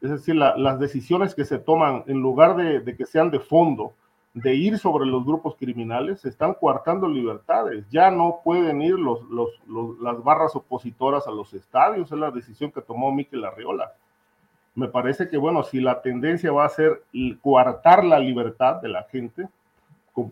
Es 0.00 0.10
decir, 0.10 0.36
las 0.36 0.78
decisiones 0.78 1.34
que 1.34 1.44
se 1.44 1.58
toman, 1.58 2.04
en 2.06 2.20
lugar 2.20 2.54
de, 2.56 2.96
que 2.96 3.06
sean 3.06 3.30
de 3.30 3.40
fondo, 3.40 3.92
de 4.34 4.54
ir 4.54 4.78
sobre 4.78 5.06
los 5.06 5.24
grupos 5.24 5.56
criminales, 5.56 6.20
se 6.20 6.28
están 6.28 6.54
coartando 6.54 7.08
libertades. 7.08 7.88
Ya 7.90 8.10
no 8.10 8.40
pueden 8.44 8.82
ir 8.82 8.96
las 8.98 10.22
barras 10.22 10.54
opositoras 10.54 11.26
a 11.26 11.30
los 11.30 11.54
estadios, 11.54 12.12
es 12.12 12.18
la 12.18 12.30
decisión 12.30 12.70
que 12.70 12.82
tomó 12.82 13.10
Miquel 13.10 13.44
Arriola. 13.44 13.94
Me 14.76 14.88
parece 14.88 15.28
que, 15.28 15.38
bueno, 15.38 15.64
si 15.64 15.80
la 15.80 16.02
tendencia 16.02 16.52
va 16.52 16.66
a 16.66 16.68
ser 16.68 17.02
coartar 17.40 18.04
la 18.04 18.18
libertad 18.18 18.76
de 18.82 18.88
la 18.88 19.04
gente, 19.04 19.48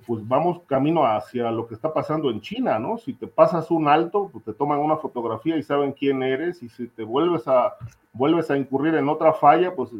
pues 0.06 0.26
vamos 0.26 0.60
camino 0.66 1.04
hacia 1.06 1.50
lo 1.50 1.66
que 1.66 1.74
está 1.74 1.92
pasando 1.92 2.30
en 2.30 2.40
China, 2.40 2.78
¿no? 2.78 2.96
Si 2.96 3.12
te 3.12 3.26
pasas 3.26 3.70
un 3.70 3.88
alto, 3.88 4.30
pues 4.32 4.44
te 4.44 4.54
toman 4.54 4.78
una 4.78 4.96
fotografía 4.96 5.56
y 5.56 5.62
saben 5.62 5.92
quién 5.92 6.22
eres, 6.22 6.62
y 6.62 6.68
si 6.68 6.88
te 6.88 7.04
vuelves 7.04 7.48
a, 7.48 7.74
vuelves 8.12 8.50
a 8.50 8.56
incurrir 8.56 8.94
en 8.94 9.08
otra 9.08 9.32
falla, 9.32 9.74
pues 9.74 9.90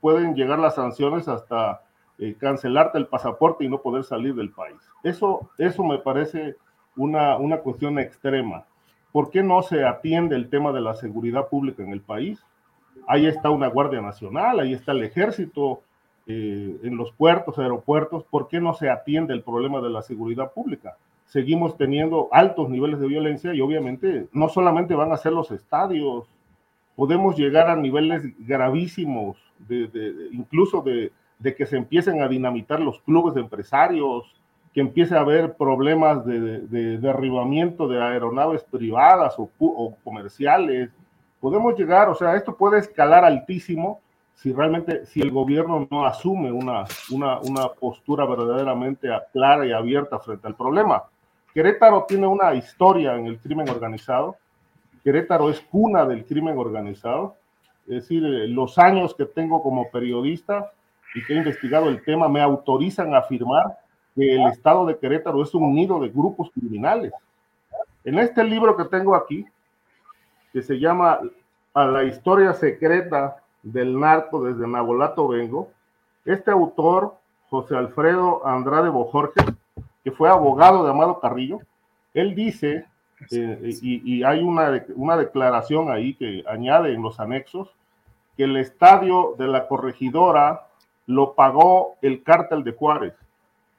pueden 0.00 0.34
llegar 0.34 0.58
las 0.58 0.74
sanciones 0.74 1.26
hasta 1.26 1.82
eh, 2.18 2.36
cancelarte 2.38 2.98
el 2.98 3.06
pasaporte 3.06 3.64
y 3.64 3.68
no 3.68 3.78
poder 3.78 4.04
salir 4.04 4.34
del 4.34 4.50
país. 4.50 4.76
Eso, 5.02 5.50
eso 5.58 5.82
me 5.82 5.98
parece 5.98 6.56
una, 6.96 7.36
una 7.36 7.58
cuestión 7.58 7.98
extrema. 7.98 8.64
¿Por 9.10 9.30
qué 9.30 9.42
no 9.42 9.62
se 9.62 9.84
atiende 9.84 10.36
el 10.36 10.48
tema 10.48 10.72
de 10.72 10.80
la 10.80 10.94
seguridad 10.94 11.48
pública 11.48 11.82
en 11.82 11.90
el 11.90 12.00
país? 12.00 12.44
Ahí 13.06 13.26
está 13.26 13.50
una 13.50 13.68
Guardia 13.68 14.00
Nacional, 14.00 14.60
ahí 14.60 14.72
está 14.72 14.92
el 14.92 15.02
ejército, 15.02 15.82
eh, 16.26 16.80
en 16.82 16.96
los 16.96 17.12
puertos, 17.12 17.58
aeropuertos, 17.58 18.24
¿por 18.24 18.48
qué 18.48 18.58
no 18.58 18.72
se 18.72 18.88
atiende 18.88 19.34
el 19.34 19.42
problema 19.42 19.82
de 19.82 19.90
la 19.90 20.00
seguridad 20.00 20.52
pública? 20.52 20.96
Seguimos 21.26 21.76
teniendo 21.76 22.28
altos 22.32 22.70
niveles 22.70 22.98
de 22.98 23.08
violencia 23.08 23.52
y 23.52 23.60
obviamente 23.60 24.26
no 24.32 24.48
solamente 24.48 24.94
van 24.94 25.12
a 25.12 25.18
ser 25.18 25.32
los 25.32 25.50
estadios, 25.50 26.26
podemos 26.96 27.36
llegar 27.36 27.68
a 27.68 27.76
niveles 27.76 28.22
gravísimos, 28.38 29.36
de, 29.58 29.90
incluso 30.32 30.82
de, 30.82 31.12
que 31.54 31.66
se 31.66 31.76
empiecen 31.76 32.22
a 32.22 32.28
dinamitar 32.28 32.80
los 32.80 33.00
clubes 33.00 33.34
de 33.34 33.42
empresarios, 33.42 34.34
que 34.72 34.80
empiece 34.80 35.14
a 35.14 35.20
haber 35.20 35.56
problemas 35.56 36.24
de, 36.24 36.98
derribamiento 36.98 37.86
de 37.86 38.02
aeronaves 38.02 38.64
privadas 38.64 39.34
o, 39.38 39.50
o 39.58 39.94
comerciales. 40.02 40.90
Podemos 41.44 41.78
llegar, 41.78 42.08
o 42.08 42.14
sea, 42.14 42.36
esto 42.36 42.56
puede 42.56 42.78
escalar 42.78 43.22
altísimo 43.22 44.00
si 44.34 44.50
realmente, 44.50 45.04
si 45.04 45.20
el 45.20 45.30
gobierno 45.30 45.86
no 45.90 46.06
asume 46.06 46.50
una, 46.50 46.86
una, 47.10 47.38
una 47.40 47.68
postura 47.68 48.24
verdaderamente 48.24 49.10
clara 49.30 49.66
y 49.66 49.72
abierta 49.72 50.18
frente 50.18 50.46
al 50.46 50.56
problema. 50.56 51.02
Querétaro 51.52 52.06
tiene 52.08 52.26
una 52.26 52.54
historia 52.54 53.14
en 53.16 53.26
el 53.26 53.38
crimen 53.40 53.68
organizado. 53.68 54.38
Querétaro 55.02 55.50
es 55.50 55.60
cuna 55.60 56.06
del 56.06 56.24
crimen 56.24 56.56
organizado. 56.56 57.36
Es 57.82 57.96
decir, 57.96 58.24
eh, 58.24 58.48
los 58.48 58.78
años 58.78 59.14
que 59.14 59.26
tengo 59.26 59.62
como 59.62 59.90
periodista 59.90 60.72
y 61.14 61.22
que 61.26 61.34
he 61.34 61.36
investigado 61.36 61.90
el 61.90 62.02
tema 62.02 62.26
me 62.26 62.40
autorizan 62.40 63.12
a 63.14 63.18
afirmar 63.18 63.66
que 64.14 64.36
el 64.36 64.46
estado 64.46 64.86
de 64.86 64.96
Querétaro 64.96 65.42
es 65.42 65.52
un 65.52 65.74
nido 65.74 66.00
de 66.00 66.08
grupos 66.08 66.50
criminales. 66.54 67.12
En 68.02 68.18
este 68.18 68.42
libro 68.44 68.78
que 68.78 68.86
tengo 68.86 69.14
aquí, 69.14 69.44
que 70.54 70.62
se 70.62 70.78
llama 70.78 71.18
A 71.74 71.84
la 71.84 72.04
historia 72.04 72.54
secreta 72.54 73.38
del 73.64 73.98
narco 73.98 74.44
desde 74.44 74.68
Nabolato 74.68 75.26
Vengo, 75.26 75.70
este 76.24 76.52
autor, 76.52 77.16
José 77.50 77.76
Alfredo 77.76 78.46
Andrade 78.46 78.88
Bojorge, 78.88 79.40
que 80.04 80.12
fue 80.12 80.30
abogado 80.30 80.84
de 80.84 80.90
Amado 80.90 81.18
Carrillo, 81.18 81.58
él 82.14 82.36
dice, 82.36 82.86
eh, 83.32 83.74
y, 83.82 84.22
hay 84.22 84.44
una, 84.44 84.84
una 84.94 85.16
declaración 85.16 85.90
ahí 85.90 86.14
que 86.14 86.44
añade 86.46 86.94
en 86.94 87.02
los 87.02 87.18
anexos, 87.18 87.74
que 88.36 88.44
el 88.44 88.56
estadio 88.56 89.34
de 89.36 89.48
la 89.48 89.66
corregidora 89.66 90.68
lo 91.06 91.34
pagó 91.34 91.96
el 92.00 92.22
cártel 92.22 92.62
de 92.62 92.72
Juárez. 92.72 93.14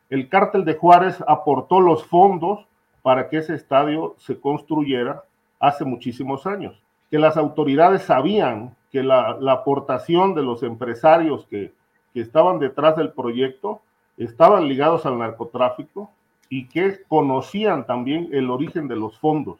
El 0.09 0.27
cártel 0.27 0.65
de 0.65 0.75
Juárez 0.75 1.23
aportó 1.25 1.79
los 1.79 2.05
fondos 2.05 2.65
para 3.01 3.29
que 3.29 3.37
ese 3.37 3.55
estadio 3.55 4.15
se 4.17 4.37
construyera 4.41 5.23
hace 5.67 5.85
muchísimos 5.85 6.45
años, 6.45 6.81
que 7.09 7.19
las 7.19 7.37
autoridades 7.37 8.03
sabían 8.03 8.75
que 8.91 9.03
la, 9.03 9.37
aportación 9.51 10.35
de 10.35 10.43
los 10.43 10.63
empresarios 10.63 11.45
que, 11.47 11.73
estaban 12.13 12.59
detrás 12.59 12.95
del 12.95 13.11
proyecto 13.11 13.81
estaban 14.15 14.69
ligados 14.69 15.05
al 15.05 15.19
narcotráfico 15.19 16.09
y 16.49 16.69
que 16.69 17.01
conocían 17.09 17.85
también 17.85 18.29
el 18.31 18.49
origen 18.49 18.87
de 18.87 18.95
los 18.95 19.19
fondos. 19.19 19.59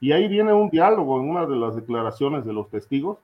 Y 0.00 0.12
ahí 0.12 0.26
viene 0.26 0.54
un 0.54 0.70
diálogo 0.70 1.20
en 1.20 1.28
una 1.28 1.44
de 1.44 1.54
las 1.54 1.76
declaraciones 1.76 2.46
de 2.46 2.54
los 2.54 2.70
testigos, 2.70 3.18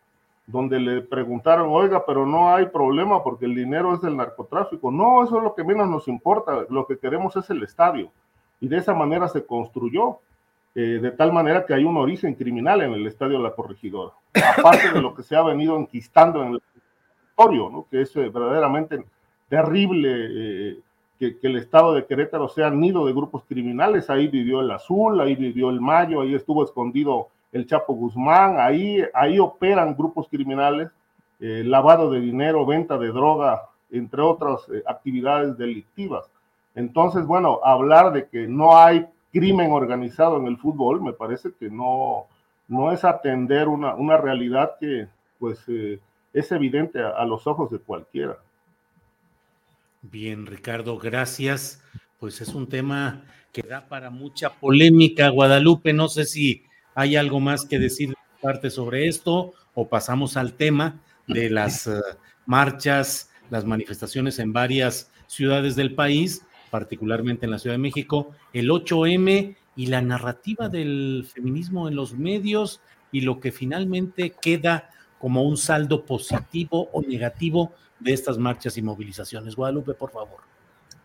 donde 0.46 0.80
le 0.80 1.00
preguntaron, 1.00 1.70
oiga, 1.70 2.04
pero 2.06 2.26
no 2.26 2.54
hay 2.54 2.66
problema 2.66 3.22
porque 3.22 3.46
el 3.46 3.54
dinero 3.54 3.94
es 3.94 4.02
del 4.02 4.16
narcotráfico. 4.16 4.90
No, 4.90 5.24
eso 5.24 5.38
es 5.38 5.44
lo 5.44 5.54
que 5.54 5.64
menos 5.64 5.88
nos 5.88 6.06
importa, 6.06 6.66
lo 6.68 6.86
que 6.86 6.98
queremos 6.98 7.36
es 7.36 7.48
el 7.48 7.62
estadio. 7.62 8.10
Y 8.60 8.68
de 8.68 8.76
esa 8.76 8.92
manera 8.92 9.28
se 9.28 9.46
construyó. 9.46 10.18
Eh, 10.80 11.00
de 11.00 11.10
tal 11.10 11.32
manera 11.32 11.66
que 11.66 11.74
hay 11.74 11.82
un 11.82 11.96
origen 11.96 12.36
criminal 12.36 12.80
en 12.82 12.92
el 12.92 13.04
estadio 13.04 13.40
la 13.40 13.50
corregidora, 13.50 14.12
aparte 14.56 14.92
de 14.92 15.02
lo 15.02 15.12
que 15.12 15.24
se 15.24 15.34
ha 15.34 15.42
venido 15.42 15.76
enquistando 15.76 16.40
en 16.40 16.52
el 16.52 16.62
territorio, 16.62 17.68
¿no? 17.68 17.86
que 17.90 18.02
es 18.02 18.14
eh, 18.14 18.28
verdaderamente 18.28 19.04
terrible 19.48 20.08
eh, 20.12 20.78
que, 21.18 21.36
el 21.42 21.56
estado 21.56 21.94
de 21.94 22.06
Querétaro 22.06 22.48
sea 22.48 22.70
nido 22.70 23.04
de 23.06 23.12
grupos 23.12 23.42
criminales, 23.48 24.08
ahí 24.08 24.28
vivió 24.28 24.60
el 24.60 24.70
Azul, 24.70 25.20
ahí 25.20 25.34
vivió 25.34 25.70
el 25.70 25.80
Mayo, 25.80 26.20
ahí 26.20 26.36
estuvo 26.36 26.62
escondido 26.62 27.26
el 27.50 27.66
Chapo 27.66 27.94
Guzmán, 27.94 28.60
ahí, 28.60 29.02
ahí 29.14 29.40
operan 29.40 29.96
grupos 29.96 30.28
criminales, 30.28 30.90
lavado 31.40 32.08
de 32.12 32.20
dinero, 32.20 32.64
venta 32.64 32.96
de 32.98 33.08
droga, 33.08 33.62
entre 33.90 34.22
otras 34.22 34.60
actividades 34.86 35.58
delictivas. 35.58 36.30
Entonces, 36.76 37.26
bueno, 37.26 37.58
hablar 37.64 38.12
de 38.12 38.28
que 38.28 38.46
no 38.46 38.78
hay 38.78 39.08
crimen 39.32 39.70
organizado 39.70 40.38
en 40.38 40.46
el 40.46 40.56
fútbol, 40.56 41.02
me 41.02 41.12
parece 41.12 41.50
que 41.58 41.70
no, 41.70 42.26
no 42.66 42.92
es 42.92 43.04
atender 43.04 43.68
una, 43.68 43.94
una 43.94 44.16
realidad 44.16 44.72
que 44.80 45.08
pues 45.38 45.58
eh, 45.68 46.00
es 46.32 46.52
evidente 46.52 47.00
a, 47.02 47.24
los 47.24 47.46
ojos 47.46 47.70
de 47.70 47.78
cualquiera. 47.78 48.38
Bien, 50.02 50.46
Ricardo, 50.46 50.98
gracias. 50.98 51.82
Pues 52.18 52.40
es 52.40 52.48
un 52.48 52.68
tema 52.68 53.24
que 53.52 53.62
da 53.62 53.88
para 53.88 54.10
mucha 54.10 54.50
polémica. 54.50 55.28
Guadalupe, 55.28 55.92
no 55.92 56.08
sé 56.08 56.24
si 56.24 56.64
hay 56.94 57.16
algo 57.16 57.40
más 57.40 57.64
que 57.64 57.78
decir 57.78 58.14
parte 58.42 58.70
sobre 58.70 59.08
esto 59.08 59.52
o 59.74 59.88
pasamos 59.88 60.36
al 60.36 60.54
tema 60.54 61.00
de 61.26 61.50
las 61.50 61.86
eh, 61.86 62.00
marchas, 62.46 63.30
las 63.50 63.64
manifestaciones 63.64 64.38
en 64.38 64.52
varias 64.52 65.10
ciudades 65.26 65.76
del 65.76 65.94
país 65.94 66.42
particularmente 66.68 67.46
en 67.46 67.50
la 67.52 67.58
Ciudad 67.58 67.74
de 67.74 67.82
México, 67.82 68.30
el 68.52 68.70
8M 68.70 69.56
y 69.76 69.86
la 69.86 70.02
narrativa 70.02 70.68
del 70.68 71.26
feminismo 71.32 71.88
en 71.88 71.96
los 71.96 72.14
medios 72.14 72.80
y 73.12 73.22
lo 73.22 73.40
que 73.40 73.52
finalmente 73.52 74.30
queda 74.40 74.90
como 75.18 75.42
un 75.42 75.56
saldo 75.56 76.04
positivo 76.04 76.88
o 76.92 77.02
negativo 77.02 77.72
de 78.00 78.12
estas 78.12 78.38
marchas 78.38 78.76
y 78.76 78.82
movilizaciones. 78.82 79.56
Guadalupe, 79.56 79.94
por 79.94 80.10
favor. 80.10 80.38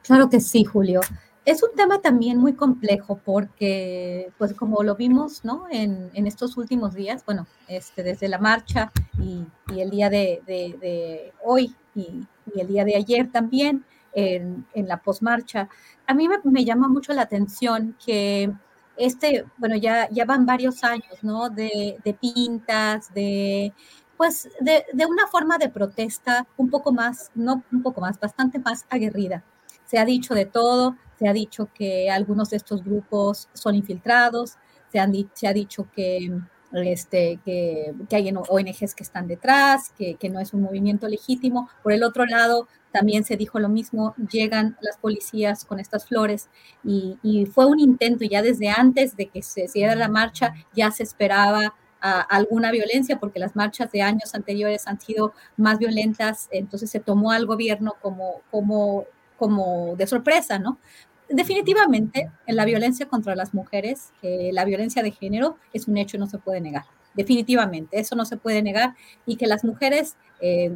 Claro 0.03 0.30
que 0.30 0.40
sí, 0.40 0.64
Julio. 0.64 1.02
Es 1.45 1.61
un 1.61 1.76
tema 1.76 2.02
también 2.02 2.38
muy 2.38 2.53
complejo 2.53 3.19
porque, 3.23 4.31
pues 4.38 4.53
como 4.53 4.81
lo 4.84 4.95
vimos, 4.95 5.44
¿no? 5.44 5.65
En, 5.69 6.10
estos 6.26 6.56
últimos 6.56 6.94
días, 6.94 7.23
bueno, 7.26 7.48
este, 7.68 8.02
desde 8.02 8.30
la 8.30 8.38
marcha 8.38 8.91
y, 9.19 9.45
el 9.77 9.90
día 9.90 10.10
de, 10.10 11.34
hoy 11.44 11.76
y, 11.95 12.26
el 12.56 12.68
día 12.68 12.85
de 12.85 12.95
ayer 12.95 13.30
también, 13.30 13.84
en, 14.14 14.65
la 14.76 15.02
posmarcha. 15.02 15.69
A 16.07 16.14
mí 16.14 16.27
me, 16.44 16.65
llama 16.65 16.88
mucho 16.88 17.14
la 17.14 17.23
atención 17.23 17.95
que 18.03 18.52
este, 18.98 19.45
bueno, 19.57 19.76
ya, 19.76 20.10
ya 20.11 20.26
van 20.26 20.45
varios 20.45 20.84
años, 20.84 21.23
¿no? 21.23 21.49
De, 21.49 21.98
pintas, 22.19 23.14
de, 23.14 23.73
pues, 24.18 24.49
de, 24.60 25.06
una 25.06 25.27
forma 25.27 25.57
de 25.57 25.69
protesta 25.69 26.48
un 26.57 26.69
poco 26.69 26.91
más, 26.91 27.31
no 27.35 27.64
un 27.72 27.81
poco 27.81 28.02
más, 28.02 28.19
bastante 28.19 28.60
más 28.60 28.85
aguerrida. 28.90 29.44
Se 29.85 29.98
ha 29.98 30.06
dicho 30.06 30.34
de 30.34 30.45
todo, 30.45 30.95
se 31.18 31.27
ha 31.27 31.34
dicho 31.34 31.69
que 31.73 32.10
algunos 32.10 32.49
de 32.52 32.57
estos 32.57 32.84
grupos 32.84 33.49
son 33.53 33.76
infiltrados, 33.76 34.57
se, 34.91 34.99
han, 34.99 35.14
se 35.34 35.48
ha 35.48 35.53
dicho 35.53 35.88
que, 35.95 36.31
este, 36.74 37.40
que, 37.45 37.94
hay 38.12 38.34
ONGs 38.34 38.95
que 38.95 39.04
están 39.04 39.28
detrás, 39.28 39.94
que, 39.98 40.18
no 40.30 40.40
es 40.40 40.54
un 40.54 40.62
movimiento 40.62 41.08
legítimo. 41.08 41.70
Por 41.84 41.94
el 41.94 42.04
otro 42.04 42.26
lado, 42.26 42.68
también 42.91 43.24
se 43.24 43.38
dijo 43.38 43.60
lo 43.60 43.70
mismo, 43.70 44.16
llegan 44.32 44.78
las 44.82 44.98
policías 44.98 45.66
con 45.66 45.80
estas 45.80 46.08
flores 46.08 46.50
y, 46.84 47.48
fue 47.54 47.66
un 47.66 47.80
intento 47.80 48.26
ya 48.26 48.41
desde 48.41 48.70
antes 48.70 49.16
de 49.16 49.28
que 49.28 49.44
se 49.44 49.66
hiciera 49.66 49.95
la 49.95 50.10
marcha, 50.10 50.54
ya 50.74 50.91
se 50.91 51.04
esperaba 51.04 51.76
alguna 52.02 52.70
violencia 52.72 53.18
porque 53.18 53.40
las 53.40 53.56
marchas 53.56 53.90
de 53.94 54.02
años 54.02 54.36
anteriores 54.36 54.88
han 54.88 55.00
sido 55.00 55.34
más 55.56 55.80
violentas, 55.80 56.50
entonces 56.52 56.90
se 56.90 57.00
tomó 57.00 57.32
al 57.32 57.45
gobierno 57.45 57.94
como, 58.02 58.41
como, 58.52 59.06
como 59.38 59.95
de 59.95 60.06
sorpresa, 60.06 60.60
¿no? 60.60 60.80
Definitivamente, 61.30 62.30
en 62.45 62.56
la 62.56 62.66
violencia 62.66 63.08
contra 63.08 63.36
las 63.36 63.54
mujeres, 63.54 64.12
la 64.22 64.66
violencia 64.66 65.02
de 65.02 65.12
género 65.12 65.58
es 65.72 65.88
un 65.88 65.98
hecho, 65.98 66.18
no 66.18 66.28
se 66.28 66.38
puede 66.38 66.62
negar. 66.62 66.86
definitivamente, 67.16 68.00
eso 68.00 68.16
no 68.16 68.26
se 68.26 68.38
puede 68.38 68.64
negar, 68.64 68.95
y 69.26 69.36
que 69.36 69.45
las 69.45 69.64
mujeres 69.64 70.16
eh, 70.41 70.76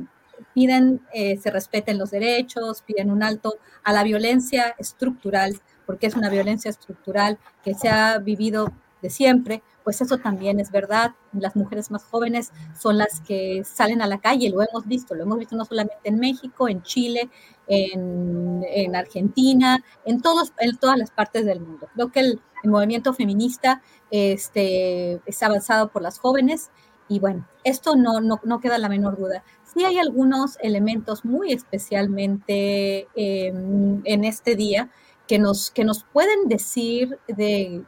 piden 0.53 1.02
eh, 1.14 1.38
se 1.38 1.52
respeten 1.52 1.98
los 1.98 2.11
derechos, 2.11 2.84
piden 2.84 3.11
un 3.11 3.24
alto 3.24 3.56
a 3.84 3.91
la 3.94 4.03
violencia 4.03 4.76
estructural, 4.78 5.60
porque 5.86 6.07
es 6.07 6.15
una 6.15 6.30
violencia 6.30 6.69
estructural 6.69 7.40
que 7.64 7.74
se 7.74 7.90
ha 7.90 8.19
vivido 8.19 8.72
de 9.02 9.10
siempre, 9.10 9.61
pues 9.88 10.01
eso 10.01 10.18
también 10.18 10.59
es 10.59 10.69
verdad. 10.69 11.11
Las 11.31 11.55
mujeres 11.55 11.91
más 11.91 12.03
jóvenes 12.03 12.51
son 12.77 12.97
las 12.97 13.22
que 13.22 13.64
salen 13.64 14.01
a 14.01 14.07
la 14.07 14.18
calle, 14.18 14.49
lo 14.49 14.61
hemos 14.61 14.85
visto, 14.85 15.15
lo 15.15 15.23
hemos 15.23 15.39
visto 15.39 15.55
no 15.55 15.64
solamente 15.64 15.95
en 16.03 16.19
México, 16.19 16.68
en 16.68 16.84
Chile, 16.84 17.30
en, 17.68 18.65
en 18.68 18.97
Argentina, 18.97 19.81
en, 20.03 20.22
todos, 20.22 20.51
en 20.59 20.76
todas 20.76 20.97
las 20.97 21.09
partes 21.11 21.45
del 21.45 21.61
mundo. 21.61 21.88
Creo 21.93 22.11
que 22.11 22.19
el, 22.19 22.41
el 22.64 22.69
movimiento 22.69 23.14
feminista 23.14 23.81
este, 24.11 25.22
es 25.26 25.41
avanzado 25.41 25.88
por 25.88 26.01
las 26.01 26.19
jóvenes 26.19 26.69
y 27.07 27.19
bueno, 27.19 27.47
esto 27.64 27.95
no, 27.95 28.19
no, 28.19 28.41
no 28.43 28.59
queda 28.59 28.77
la 28.80 28.89
menor 28.89 29.18
duda. 29.18 29.45
Sí 29.73 29.85
hay 29.85 29.99
algunos 29.99 30.57
elementos 30.59 31.23
muy 31.23 31.53
especialmente 31.53 33.07
em, 33.15 34.01
en 34.03 34.26
este 34.26 34.57
día 34.57 34.89
que 35.28 35.40
nos, 35.40 35.72
que 35.72 35.84
nos 35.84 36.04
pueden 36.06 36.48
decir 36.48 37.20
de, 37.28 37.84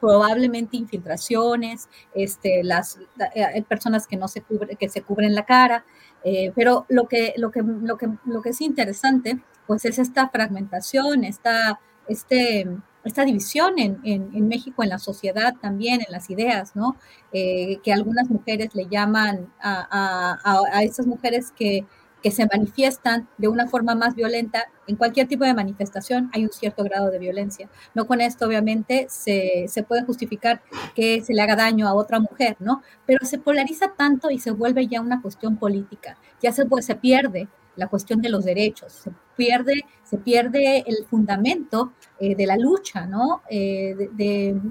probablemente 0.00 0.76
infiltraciones, 0.76 1.88
este, 2.14 2.62
las, 2.64 2.98
eh, 3.34 3.62
personas 3.68 4.06
que 4.06 4.16
no 4.16 4.28
se, 4.28 4.42
cubre, 4.42 4.76
que 4.76 4.88
se 4.88 5.02
cubren 5.02 5.34
la 5.34 5.46
cara, 5.46 5.84
eh, 6.24 6.52
pero 6.54 6.86
lo 6.88 7.06
que, 7.08 7.34
lo, 7.36 7.50
que, 7.50 7.62
lo, 7.62 7.96
que, 7.96 8.08
lo 8.26 8.42
que 8.42 8.50
es 8.50 8.60
interesante, 8.60 9.38
pues 9.66 9.84
es 9.84 9.98
esta 9.98 10.28
fragmentación, 10.28 11.24
esta, 11.24 11.80
este, 12.08 12.66
esta 13.04 13.24
división 13.24 13.78
en, 13.78 14.00
en, 14.04 14.48
México, 14.48 14.82
en 14.82 14.90
la 14.90 14.98
sociedad 14.98 15.54
también, 15.60 16.00
en 16.00 16.12
las 16.12 16.28
ideas, 16.28 16.76
¿no? 16.76 16.96
Eh, 17.32 17.78
que 17.82 17.92
algunas 17.92 18.28
mujeres 18.28 18.74
le 18.74 18.86
llaman 18.90 19.52
a, 19.60 20.36
a, 20.44 20.60
a 20.72 20.82
esas 20.82 21.06
mujeres 21.06 21.52
que, 21.52 21.86
que 22.22 22.30
se 22.30 22.46
manifiestan 22.46 23.28
de 23.38 23.48
una 23.48 23.66
forma 23.66 23.94
más 23.94 24.14
violenta. 24.14 24.64
En 24.86 24.96
cualquier 24.96 25.28
tipo 25.28 25.44
de 25.44 25.54
manifestación 25.54 26.30
hay 26.32 26.44
un 26.44 26.52
cierto 26.52 26.84
grado 26.84 27.10
de 27.10 27.18
violencia. 27.18 27.68
No 27.94 28.06
con 28.06 28.20
esto, 28.20 28.46
obviamente, 28.46 29.06
se, 29.08 29.66
se, 29.68 29.82
puede 29.82 30.04
justificar 30.04 30.62
que 30.94 31.22
se 31.22 31.34
le 31.34 31.42
haga 31.42 31.56
daño 31.56 31.86
a 31.88 31.94
otra 31.94 32.20
mujer, 32.20 32.56
¿no? 32.60 32.82
Pero 33.06 33.24
se 33.24 33.38
polariza 33.38 33.92
tanto 33.96 34.30
y 34.30 34.38
se 34.38 34.50
vuelve 34.50 34.86
ya 34.86 35.00
una 35.00 35.22
cuestión 35.22 35.56
política. 35.56 36.16
Ya 36.42 36.52
se, 36.52 36.66
pues, 36.66 36.86
se 36.86 36.94
pierde 36.94 37.48
la 37.76 37.88
cuestión 37.88 38.20
de 38.20 38.28
los 38.28 38.44
derechos, 38.44 38.92
se 38.92 39.10
pierde, 39.36 39.84
se 40.02 40.18
pierde 40.18 40.84
el 40.86 41.06
fundamento 41.08 41.92
eh, 42.18 42.34
de 42.34 42.46
la 42.46 42.56
lucha, 42.56 43.06
¿no? 43.06 43.42
Eh, 43.48 43.94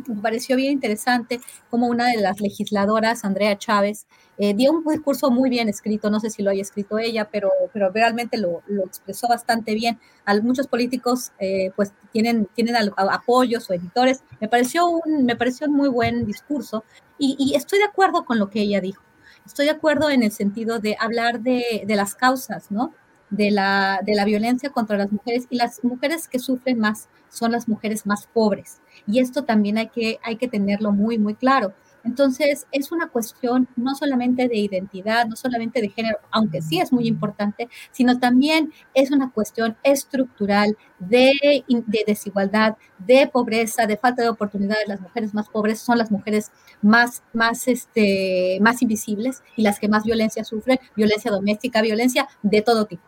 me 0.07 0.21
pareció 0.21 0.55
bien 0.55 0.73
interesante 0.73 1.39
como 1.69 1.87
una 1.87 2.07
de 2.09 2.17
las 2.17 2.39
legisladoras, 2.39 3.25
Andrea 3.25 3.57
Chávez, 3.57 4.05
eh, 4.37 4.53
dio 4.53 4.71
un 4.71 4.83
discurso 4.83 5.31
muy 5.31 5.49
bien 5.49 5.69
escrito, 5.69 6.09
no 6.09 6.19
sé 6.19 6.29
si 6.29 6.43
lo 6.43 6.51
haya 6.51 6.61
escrito 6.61 6.99
ella, 6.99 7.29
pero, 7.31 7.49
pero 7.73 7.89
realmente 7.91 8.37
lo, 8.37 8.61
expresó 8.85 9.27
bastante 9.27 9.73
bien. 9.73 9.99
Al, 10.25 10.43
muchos 10.43 10.67
políticos 10.67 11.31
pues 11.75 11.91
tienen, 12.11 12.47
tienen 12.53 12.75
apoyos 12.95 13.69
o 13.69 13.73
editores. 13.73 14.23
Me 14.39 14.47
pareció, 14.47 14.87
un, 14.87 15.25
me 15.25 15.35
pareció 15.35 15.67
muy 15.67 15.89
buen 15.89 16.25
discurso 16.25 16.83
y 17.17 17.53
estoy 17.55 17.79
de 17.79 17.85
acuerdo 17.85 18.23
con 18.23 18.39
lo 18.39 18.49
que 18.49 18.61
ella 18.61 18.79
dijo 18.79 19.01
estoy 19.45 19.65
de 19.65 19.71
acuerdo 19.71 20.09
en 20.09 20.23
el 20.23 20.31
sentido 20.31 20.79
de 20.79 20.95
hablar 20.99 21.41
de, 21.41 21.83
de 21.85 21.95
las 21.95 22.15
causas, 22.15 22.71
¿no? 22.71 22.93
De 23.29 23.51
la, 23.51 23.99
de 24.03 24.15
la 24.15 24.25
violencia 24.25 24.71
contra 24.71 24.97
las 24.97 25.11
mujeres 25.11 25.45
y 25.49 25.57
las 25.57 25.83
mujeres 25.83 26.27
que 26.27 26.39
sufren 26.39 26.79
más 26.79 27.09
son 27.29 27.51
las 27.51 27.67
mujeres 27.67 28.05
más 28.05 28.27
pobres. 28.27 28.79
Y 29.05 29.19
esto 29.19 29.43
también 29.43 29.77
hay 29.77 29.89
que, 29.89 30.19
hay 30.23 30.37
que 30.37 30.47
tenerlo 30.47 30.91
muy, 30.91 31.17
muy 31.17 31.35
claro. 31.35 31.73
Entonces, 32.03 32.67
es 32.71 32.91
una 32.91 33.09
cuestión 33.09 33.67
no 33.75 33.95
solamente 33.95 34.47
de 34.47 34.57
identidad, 34.57 35.25
no 35.27 35.35
solamente 35.35 35.81
de 35.81 35.89
género, 35.89 36.17
aunque 36.31 36.61
sí 36.61 36.79
es 36.79 36.91
muy 36.91 37.07
importante, 37.07 37.69
sino 37.91 38.19
también 38.19 38.71
es 38.93 39.11
una 39.11 39.31
cuestión 39.31 39.77
estructural 39.83 40.77
de, 40.99 41.63
de, 41.67 42.03
desigualdad, 42.07 42.77
de 42.99 43.27
pobreza, 43.27 43.85
de 43.85 43.97
falta 43.97 44.23
de 44.23 44.29
oportunidades. 44.29 44.87
Las 44.87 45.01
mujeres 45.01 45.33
más 45.33 45.49
pobres 45.49 45.79
son 45.79 45.97
las 45.97 46.11
mujeres 46.11 46.51
más, 46.81 47.21
este, 47.67 48.59
invisibles 48.81 49.43
y 49.55 49.63
las 49.63 49.79
que 49.79 49.89
más 49.89 50.03
violencia 50.03 50.43
sufren, 50.43 50.79
violencia 50.95 51.31
doméstica, 51.31 51.81
violencia 51.81 52.27
de 52.41 52.61
todo 52.61 52.85
tipo. 52.85 53.03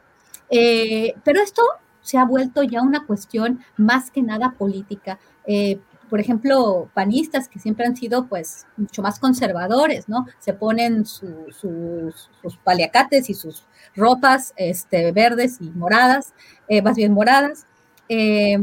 Eh, 0.49 1.13
pero 1.23 1.41
esto 1.41 1.61
se 2.01 2.18
ha 2.18 2.26
vuelto 2.26 2.63
ya 2.63 2.81
una 2.81 3.05
cuestión 3.05 3.61
más 3.77 4.11
que 4.11 4.22
nada 4.22 4.55
política. 4.57 5.19
Eh, 5.45 5.80
por 6.12 6.20
ejemplo, 6.20 6.92
panistas 6.94 7.48
que 7.48 7.58
siempre 7.58 7.86
han 7.86 7.96
sido 7.96 8.28
pues 8.28 8.68
mucho 8.76 9.02
más 9.02 9.18
conservadores, 9.18 10.10
¿no? 10.10 10.26
Se 10.40 10.54
ponen 10.54 11.06
sus, 11.06 12.30
paliacates 12.66 13.30
y 13.30 13.34
sus 13.34 13.66
ropas 13.96 14.54
este, 14.58 15.14
verdes 15.14 15.60
y 15.62 15.70
moradas, 15.70 16.34
eh, 16.68 16.82
más 16.82 16.98
bien 16.98 17.14
moradas. 17.14 17.66
Eh, 18.10 18.58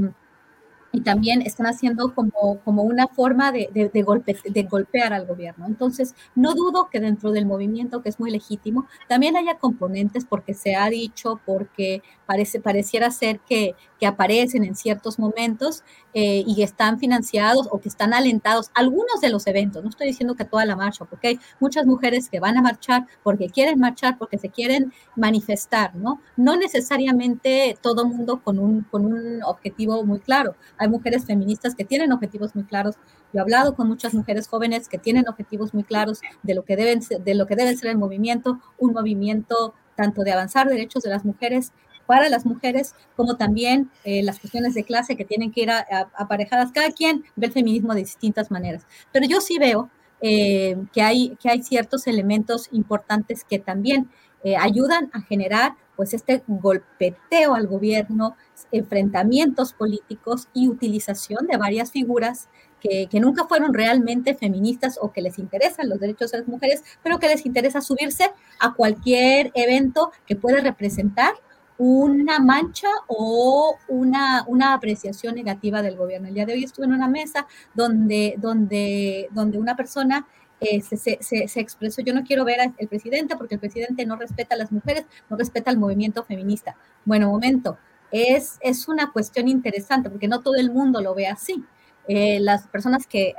y 0.92 1.00
también 1.02 1.42
están 1.42 1.66
haciendo 1.66 2.14
como, 2.14 2.60
como 2.64 2.82
una 2.82 3.08
forma 3.08 3.52
de, 3.52 3.68
de, 3.72 3.88
de, 3.88 4.02
golpe, 4.02 4.36
de 4.44 4.62
golpear 4.64 5.12
al 5.12 5.26
gobierno. 5.26 5.66
Entonces, 5.66 6.14
no 6.34 6.54
dudo 6.54 6.88
que 6.90 7.00
dentro 7.00 7.30
del 7.30 7.46
movimiento, 7.46 8.02
que 8.02 8.08
es 8.08 8.18
muy 8.18 8.30
legítimo, 8.30 8.86
también 9.08 9.36
haya 9.36 9.58
componentes 9.58 10.24
porque 10.24 10.54
se 10.54 10.76
ha 10.76 10.88
dicho, 10.88 11.40
porque 11.44 12.02
parece, 12.26 12.60
pareciera 12.60 13.10
ser 13.10 13.40
que, 13.40 13.74
que 13.98 14.06
aparecen 14.06 14.64
en 14.64 14.76
ciertos 14.76 15.18
momentos 15.18 15.82
eh, 16.14 16.44
y 16.46 16.62
están 16.62 16.98
financiados 16.98 17.68
o 17.70 17.80
que 17.80 17.88
están 17.88 18.14
alentados 18.14 18.70
algunos 18.74 19.20
de 19.20 19.30
los 19.30 19.46
eventos. 19.46 19.82
No 19.82 19.90
estoy 19.90 20.06
diciendo 20.06 20.34
que 20.34 20.44
toda 20.44 20.64
la 20.64 20.76
marcha, 20.76 21.04
porque 21.04 21.28
hay 21.28 21.40
muchas 21.60 21.86
mujeres 21.86 22.28
que 22.28 22.40
van 22.40 22.56
a 22.56 22.62
marchar 22.62 23.06
porque 23.22 23.48
quieren 23.48 23.78
marchar, 23.78 24.18
porque 24.18 24.38
se 24.38 24.50
quieren 24.50 24.92
manifestar, 25.16 25.94
¿no? 25.96 26.20
No 26.36 26.56
necesariamente 26.56 27.76
todo 27.80 28.06
mundo 28.06 28.40
con 28.42 28.58
un, 28.58 28.82
con 28.82 29.04
un 29.04 29.42
objetivo 29.42 30.04
muy 30.04 30.20
claro 30.20 30.54
hay 30.76 30.88
mujeres 30.88 31.24
feministas 31.24 31.74
que 31.74 31.84
tienen 31.84 32.12
objetivos 32.12 32.54
muy 32.54 32.64
claros. 32.64 32.96
Yo 33.32 33.38
he 33.38 33.40
hablado 33.40 33.74
con 33.74 33.88
muchas 33.88 34.14
mujeres 34.14 34.48
jóvenes 34.48 34.88
que 34.88 34.98
tienen 34.98 35.28
objetivos 35.28 35.74
muy 35.74 35.84
claros 35.84 36.20
de 36.42 36.54
lo 36.54 36.64
que 36.64 36.76
deben 36.76 37.00
de 37.00 37.34
lo 37.34 37.46
que 37.46 37.56
debe 37.56 37.76
ser 37.76 37.90
el 37.90 37.98
movimiento, 37.98 38.60
un 38.78 38.92
movimiento 38.92 39.74
tanto 39.96 40.22
de 40.22 40.32
avanzar 40.32 40.68
derechos 40.68 41.02
de 41.02 41.10
las 41.10 41.24
mujeres 41.24 41.72
para 42.08 42.30
las 42.30 42.46
mujeres, 42.46 42.94
como 43.16 43.36
también 43.36 43.90
eh, 44.02 44.22
las 44.22 44.40
cuestiones 44.40 44.72
de 44.72 44.82
clase 44.82 45.14
que 45.14 45.26
tienen 45.26 45.52
que 45.52 45.60
ir 45.60 45.70
a, 45.70 45.80
a, 45.80 46.10
aparejadas. 46.16 46.72
Cada 46.72 46.90
quien 46.90 47.22
ve 47.36 47.48
el 47.48 47.52
feminismo 47.52 47.92
de 47.92 48.00
distintas 48.00 48.50
maneras. 48.50 48.86
Pero 49.12 49.26
yo 49.26 49.42
sí 49.42 49.58
veo 49.58 49.90
eh, 50.22 50.76
que, 50.94 51.02
hay, 51.02 51.36
que 51.36 51.50
hay 51.50 51.62
ciertos 51.62 52.06
elementos 52.06 52.68
importantes 52.72 53.44
que 53.44 53.58
también 53.58 54.08
eh, 54.42 54.56
ayudan 54.56 55.10
a 55.12 55.20
generar 55.20 55.74
pues 55.96 56.14
este 56.14 56.42
golpeteo 56.46 57.54
al 57.54 57.66
gobierno, 57.66 58.36
enfrentamientos 58.72 59.74
políticos 59.74 60.48
y 60.54 60.68
utilización 60.68 61.46
de 61.46 61.58
varias 61.58 61.92
figuras 61.92 62.48
que, 62.80 63.08
que, 63.10 63.20
nunca 63.20 63.46
fueron 63.46 63.74
realmente 63.74 64.34
feministas 64.34 64.98
o 65.02 65.12
que 65.12 65.20
les 65.20 65.38
interesan 65.38 65.88
los 65.90 66.00
derechos 66.00 66.30
de 66.30 66.38
las 66.38 66.48
mujeres, 66.48 66.84
pero 67.02 67.18
que 67.18 67.26
les 67.26 67.44
interesa 67.44 67.80
subirse 67.80 68.30
a 68.60 68.72
cualquier 68.74 69.50
evento 69.54 70.12
que 70.26 70.36
puede 70.36 70.60
representar 70.60 71.34
una 71.78 72.40
mancha 72.40 72.88
o 73.06 73.78
una, 73.88 74.44
una 74.48 74.74
apreciación 74.74 75.36
negativa 75.36 75.80
del 75.80 75.96
gobierno. 75.96 76.28
El 76.28 76.34
día 76.34 76.44
de 76.44 76.54
hoy 76.54 76.64
estuve 76.64 76.86
en 76.86 76.92
una 76.92 77.08
mesa 77.08 77.46
donde, 77.74 78.34
donde, 78.38 79.28
donde 79.30 79.58
una 79.58 79.76
persona 79.76 80.26
eh, 80.60 80.80
se, 80.80 80.96
se, 80.96 81.18
se, 81.20 81.60
expresó, 81.60 82.02
yo 82.02 82.12
no 82.12 82.24
quiero 82.24 82.44
ver 82.44 82.60
al 82.60 82.72
presidente 82.88 83.36
porque 83.36 83.54
el 83.54 83.60
presidente 83.60 84.04
no 84.06 84.16
respeta 84.16 84.56
a 84.56 84.58
las 84.58 84.72
mujeres, 84.72 85.06
no 85.30 85.36
respeta 85.36 85.70
al 85.70 85.78
movimiento 85.78 86.24
feminista. 86.24 86.76
Bueno, 87.04 87.30
momento, 87.30 87.78
es, 88.10 88.58
es 88.60 88.88
una 88.88 89.12
cuestión 89.12 89.46
interesante 89.48 90.10
porque 90.10 90.28
no 90.28 90.40
todo 90.40 90.56
el 90.56 90.72
mundo 90.72 91.00
lo 91.00 91.14
ve 91.14 91.28
así. 91.28 91.64
Eh, 92.10 92.40
las 92.40 92.66
personas 92.68 93.06
que 93.06 93.34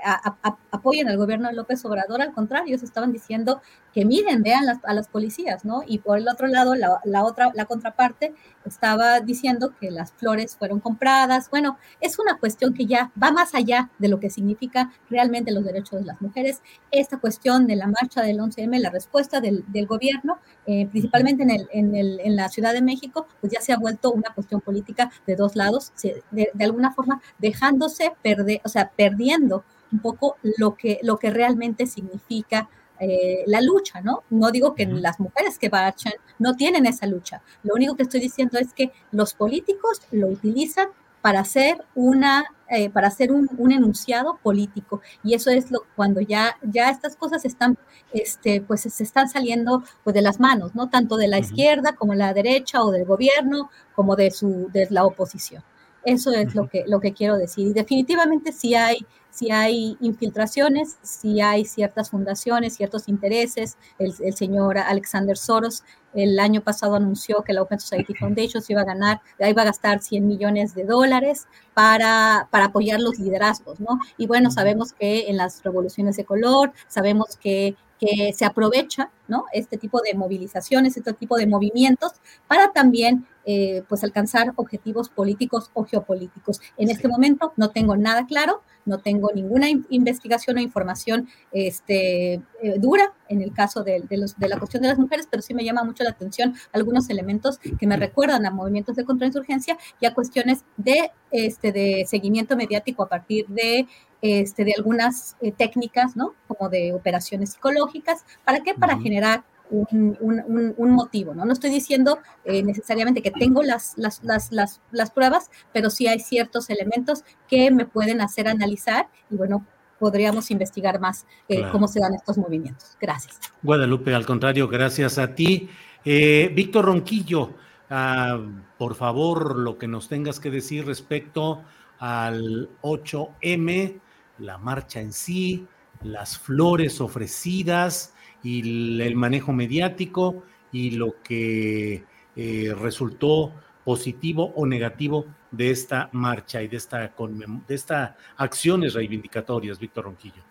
apoyan 0.69 1.07
al 1.07 1.17
gobierno 1.17 1.49
de 1.49 1.55
López 1.55 1.83
Obrador, 1.85 2.21
al 2.21 2.33
contrario, 2.33 2.67
ellos 2.67 2.83
estaban 2.83 3.11
diciendo 3.11 3.61
que 3.93 4.05
miren, 4.05 4.43
vean 4.43 4.65
a 4.83 4.93
las 4.93 5.07
policías, 5.07 5.65
¿no? 5.65 5.81
Y 5.85 5.99
por 5.99 6.17
el 6.17 6.27
otro 6.27 6.47
lado, 6.47 6.75
la, 6.75 7.23
otra, 7.23 7.51
la 7.55 7.65
contraparte 7.65 8.33
estaba 8.65 9.19
diciendo 9.19 9.73
que 9.79 9.89
las 9.89 10.11
flores 10.13 10.55
fueron 10.55 10.79
compradas. 10.79 11.49
Bueno, 11.49 11.77
es 12.01 12.19
una 12.19 12.37
cuestión 12.37 12.73
que 12.73 12.85
ya 12.85 13.11
va 13.21 13.31
más 13.31 13.55
allá 13.55 13.89
de 13.97 14.07
lo 14.07 14.19
que 14.19 14.29
significa 14.29 14.91
realmente 15.09 15.51
los 15.51 15.63
derechos 15.63 15.99
de 15.99 16.05
las 16.05 16.21
mujeres. 16.21 16.61
Esta 16.91 17.17
cuestión 17.17 17.67
de 17.67 17.75
la 17.75 17.87
marcha 17.87 18.21
del 18.21 18.39
11M, 18.39 18.79
la 18.79 18.89
respuesta 18.89 19.41
del, 19.41 19.63
del 19.67 19.87
gobierno, 19.87 20.39
eh, 20.67 20.87
principalmente 20.87 21.43
en, 21.43 21.49
el, 21.49 21.67
en, 21.71 21.95
el, 21.95 22.19
en, 22.19 22.35
la 22.35 22.49
Ciudad 22.49 22.73
de 22.73 22.81
México, 22.81 23.27
pues 23.41 23.51
ya 23.51 23.61
se 23.61 23.73
ha 23.73 23.77
vuelto 23.77 24.11
una 24.11 24.33
cuestión 24.33 24.61
política 24.61 25.11
de 25.25 25.35
dos 25.35 25.55
lados, 25.55 25.91
de, 26.01 26.49
de 26.53 26.63
alguna 26.63 26.93
forma 26.93 27.21
dejándose 27.39 28.11
perder, 28.21 28.61
o 28.63 28.69
sea, 28.69 28.91
perdiendo 28.95 29.63
un 29.91 29.99
poco 29.99 30.37
lo 30.57 30.75
que, 30.75 30.99
lo 31.03 31.17
que 31.17 31.29
realmente 31.29 31.87
significa 31.87 32.69
eh, 32.99 33.43
la 33.47 33.61
lucha, 33.61 34.01
¿no? 34.01 34.23
No 34.29 34.51
digo 34.51 34.75
que 34.75 34.85
las 34.85 35.19
mujeres 35.19 35.57
que 35.57 35.69
marchan 35.69 36.13
no 36.37 36.55
tienen 36.55 36.85
esa 36.85 37.05
lucha. 37.05 37.41
Lo 37.63 37.73
único 37.75 37.95
que 37.95 38.03
estoy 38.03 38.19
diciendo 38.19 38.57
es 38.59 38.73
que 38.73 38.91
los 39.11 39.33
políticos 39.33 40.01
lo 40.11 40.27
utilizan 40.27 40.89
para 41.21 41.41
hacer 41.41 41.83
una, 41.95 42.45
eh, 42.69 42.89
para 42.89 43.07
hacer 43.07 43.31
un, 43.31 43.49
enunciado 43.71 44.39
político. 44.41 45.01
Y 45.23 45.33
eso 45.33 45.49
es 45.49 45.71
lo 45.71 45.83
cuando 45.95 46.21
ya, 46.21 46.57
ya 46.61 46.89
estas 46.89 47.15
cosas 47.15 47.45
están, 47.45 47.77
este, 48.13 48.61
pues 48.61 48.81
se 48.81 49.03
están 49.03 49.29
saliendo 49.29 49.83
pues, 50.03 50.13
de 50.13 50.21
las 50.21 50.39
manos, 50.39 50.75
¿no? 50.75 50.89
Tanto 50.89 51.17
de 51.17 51.27
la 51.27 51.39
izquierda 51.39 51.95
como 51.95 52.13
la 52.15 52.33
derecha 52.33 52.83
o 52.83 52.91
del 52.91 53.05
gobierno 53.05 53.69
como 53.95 54.15
de, 54.15 54.31
su, 54.31 54.69
de 54.71 54.87
la 54.89 55.05
oposición. 55.05 55.63
Eso 56.03 56.31
es 56.31 56.55
lo, 56.55 56.69
que, 56.69 56.85
lo 56.87 56.99
que 57.01 57.13
quiero 57.13 57.37
decir. 57.37 57.67
Y 57.67 57.73
definitivamente 57.73 58.53
sí 58.53 58.73
hay, 58.73 59.05
si 59.29 59.51
hay 59.51 59.97
infiltraciones, 60.01 60.97
si 61.01 61.41
hay 61.41 61.65
ciertas 61.65 62.09
fundaciones, 62.09 62.75
ciertos 62.75 63.07
intereses. 63.07 63.77
El, 63.97 64.13
señor 64.35 64.77
Alexander 64.77 65.37
Soros 65.37 65.83
el 66.13 66.39
año 66.39 66.61
pasado 66.61 66.95
anunció 66.95 67.43
que 67.43 67.53
la 67.53 67.61
Open 67.61 67.79
Society 67.79 68.15
Foundation 68.15 68.63
se 68.63 68.73
iba 68.73 68.81
a 68.81 68.85
ganar, 68.85 69.21
iba 69.39 69.61
a 69.61 69.65
gastar 69.65 70.01
100 70.01 70.27
millones 70.27 70.73
de 70.73 70.83
dólares 70.83 71.47
para, 71.73 72.47
para 72.49 72.65
apoyar 72.65 72.99
los 72.99 73.19
liderazgos, 73.19 73.79
¿no? 73.79 73.99
Y 74.17 74.25
bueno, 74.25 74.49
sabemos 74.49 74.93
que 74.93 75.29
en 75.29 75.37
las 75.37 75.61
revoluciones 75.63 76.17
de 76.17 76.25
color, 76.25 76.73
sabemos 76.87 77.37
que 77.37 77.75
que 77.99 78.31
se 78.33 78.45
aprovecha, 78.45 79.11
¿no? 79.27 79.45
Este 79.51 79.77
tipo 79.77 80.01
de 80.01 80.13
movilizaciones, 80.13 80.97
este 80.97 81.13
tipo 81.13 81.37
de 81.37 81.47
movimientos 81.47 82.13
para 82.47 82.71
también, 82.71 83.27
eh, 83.51 83.81
pues, 83.89 84.03
alcanzar 84.03 84.53
objetivos 84.57 85.09
políticos 85.09 85.71
o 85.73 85.83
geopolíticos. 85.83 86.61
En 86.77 86.91
este 86.91 87.07
momento 87.07 87.51
no 87.57 87.71
tengo 87.71 87.97
nada 87.97 88.27
claro, 88.27 88.61
no 88.85 88.99
tengo 88.99 89.31
ninguna 89.33 89.67
investigación 89.89 90.57
o 90.57 90.59
información 90.59 91.27
este, 91.51 92.33
eh, 92.33 92.41
dura 92.77 93.11
en 93.27 93.41
el 93.41 93.51
caso 93.51 93.83
de, 93.83 94.03
los, 94.11 94.37
de, 94.37 94.49
la 94.49 94.59
cuestión 94.59 94.83
de 94.83 94.89
las 94.89 94.99
mujeres, 94.99 95.27
pero 95.31 95.41
sí 95.41 95.55
me 95.55 95.65
llama 95.65 95.83
mucho 95.83 96.03
la 96.03 96.11
atención 96.11 96.53
algunos 96.73 97.09
elementos 97.09 97.57
que 97.57 97.87
me 97.87 97.97
recuerdan 97.97 98.45
a 98.45 98.51
movimientos 98.51 98.95
de 98.95 99.03
contrainsurgencia 99.03 99.79
y 99.99 100.05
a 100.05 100.13
cuestiones 100.13 100.63
de, 100.77 101.09
este, 101.31 101.71
de 101.71 102.05
seguimiento 102.07 102.55
mediático 102.55 103.01
a 103.01 103.09
partir 103.09 103.47
de 103.47 103.87
este, 104.21 104.63
de 104.63 104.73
algunas 104.77 105.37
eh, 105.41 105.51
técnicas, 105.53 106.15
¿no? 106.15 106.35
Como 106.47 106.69
de 106.69 106.93
operaciones 106.93 107.53
psicológicas. 107.53 108.25
¿Para 108.45 108.59
qué? 108.59 108.75
Para 108.75 108.99
generar 108.99 109.43
un, 109.69 110.75
un, 110.77 110.91
motivo, 110.91 111.33
¿no? 111.33 111.45
No 111.45 111.53
estoy 111.53 111.69
diciendo 111.69 112.19
eh, 112.45 112.63
necesariamente 112.63 113.21
que 113.21 113.31
tengo 113.31 113.63
las, 113.63 113.93
las, 113.97 114.23
las, 114.23 114.51
las, 114.91 115.11
pruebas, 115.11 115.49
pero 115.73 115.89
sí 115.89 116.07
hay 116.07 116.19
ciertos 116.19 116.69
elementos 116.69 117.23
que 117.47 117.71
me 117.71 117.85
pueden 117.85 118.21
hacer 118.21 118.47
analizar 118.47 119.07
y, 119.29 119.35
bueno, 119.35 119.65
podríamos 119.99 120.49
investigar 120.49 120.99
más 120.99 121.25
eh, 121.47 121.63
cómo 121.71 121.87
se 121.87 121.99
dan 121.99 122.13
estos 122.15 122.37
movimientos. 122.37 122.97
Gracias. 122.99 123.39
Guadalupe, 123.61 124.13
al 124.13 124.25
contrario, 124.25 124.67
gracias 124.67 125.17
a 125.17 125.35
ti. 125.35 125.69
Víctor 126.03 126.85
Ronquillo, 126.85 127.53
ah, 127.89 128.39
por 128.77 128.95
favor, 128.95 129.57
lo 129.57 129.77
que 129.77 129.87
nos 129.87 130.07
tengas 130.07 130.39
que 130.39 130.49
decir 130.49 130.85
respecto 130.85 131.63
al 131.99 132.69
8M, 132.81 133.99
la 134.39 134.57
marcha 134.57 135.01
en 135.01 135.11
sí, 135.11 135.67
las 136.01 136.37
flores 136.37 137.01
ofrecidas 137.01 138.13
y 138.43 139.01
el 139.01 139.15
manejo 139.15 139.53
mediático 139.53 140.43
y 140.71 140.91
lo 140.91 141.21
que 141.23 142.03
eh, 142.35 142.75
resultó 142.79 143.53
positivo 143.83 144.53
o 144.55 144.65
negativo 144.65 145.25
de 145.51 145.71
esta 145.71 146.09
marcha 146.11 146.61
y 146.61 146.67
de 146.67 146.77
esta, 146.77 146.99
de 146.99 147.75
esta 147.75 148.15
acciones 148.37 148.93
reivindicatorias, 148.93 149.79
Víctor 149.79 150.05
Ronquillo. 150.05 150.43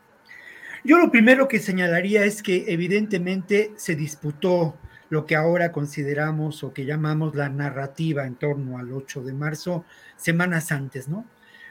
Yo 0.85 0.99
lo 0.99 1.11
primero 1.11 1.49
que 1.49 1.59
señalaría 1.59 2.25
es 2.25 2.43
que 2.43 2.65
evidentemente 2.69 3.73
se 3.77 3.95
disputó 3.95 4.77
lo 5.11 5.25
que 5.25 5.37
ahora 5.37 5.73
consideramos 5.73 6.63
o 6.63 6.73
que 6.73 6.85
llamamos 6.85 7.35
la 7.35 7.49
narrativa 7.49 8.27
en 8.27 8.35
torno 8.35 8.79
al 8.79 8.93
8 8.93 9.23
de 9.23 9.33
marzo, 9.33 9.85
semanas 10.17 10.71
antes, 10.71 11.09
¿no? 11.09 11.25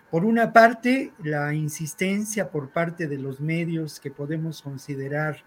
Por 0.10 0.24
una 0.24 0.54
parte, 0.54 1.12
la 1.22 1.54
insistencia 1.54 2.50
por 2.50 2.70
parte 2.70 3.08
de 3.08 3.18
los 3.18 3.42
medios 3.42 4.00
que 4.00 4.10
podemos 4.10 4.62
considerar 4.62 5.44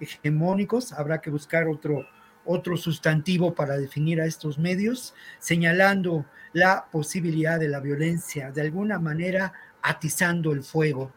hegemónicos, 0.00 0.92
habrá 0.92 1.20
que 1.20 1.30
buscar 1.30 1.68
otro, 1.68 2.06
otro 2.44 2.76
sustantivo 2.76 3.54
para 3.54 3.76
definir 3.76 4.20
a 4.20 4.26
estos 4.26 4.58
medios, 4.58 5.14
señalando 5.38 6.26
la 6.52 6.86
posibilidad 6.90 7.58
de 7.58 7.68
la 7.68 7.80
violencia, 7.80 8.50
de 8.50 8.62
alguna 8.62 8.98
manera 8.98 9.52
atizando 9.82 10.52
el 10.52 10.62
fuego. 10.62 11.12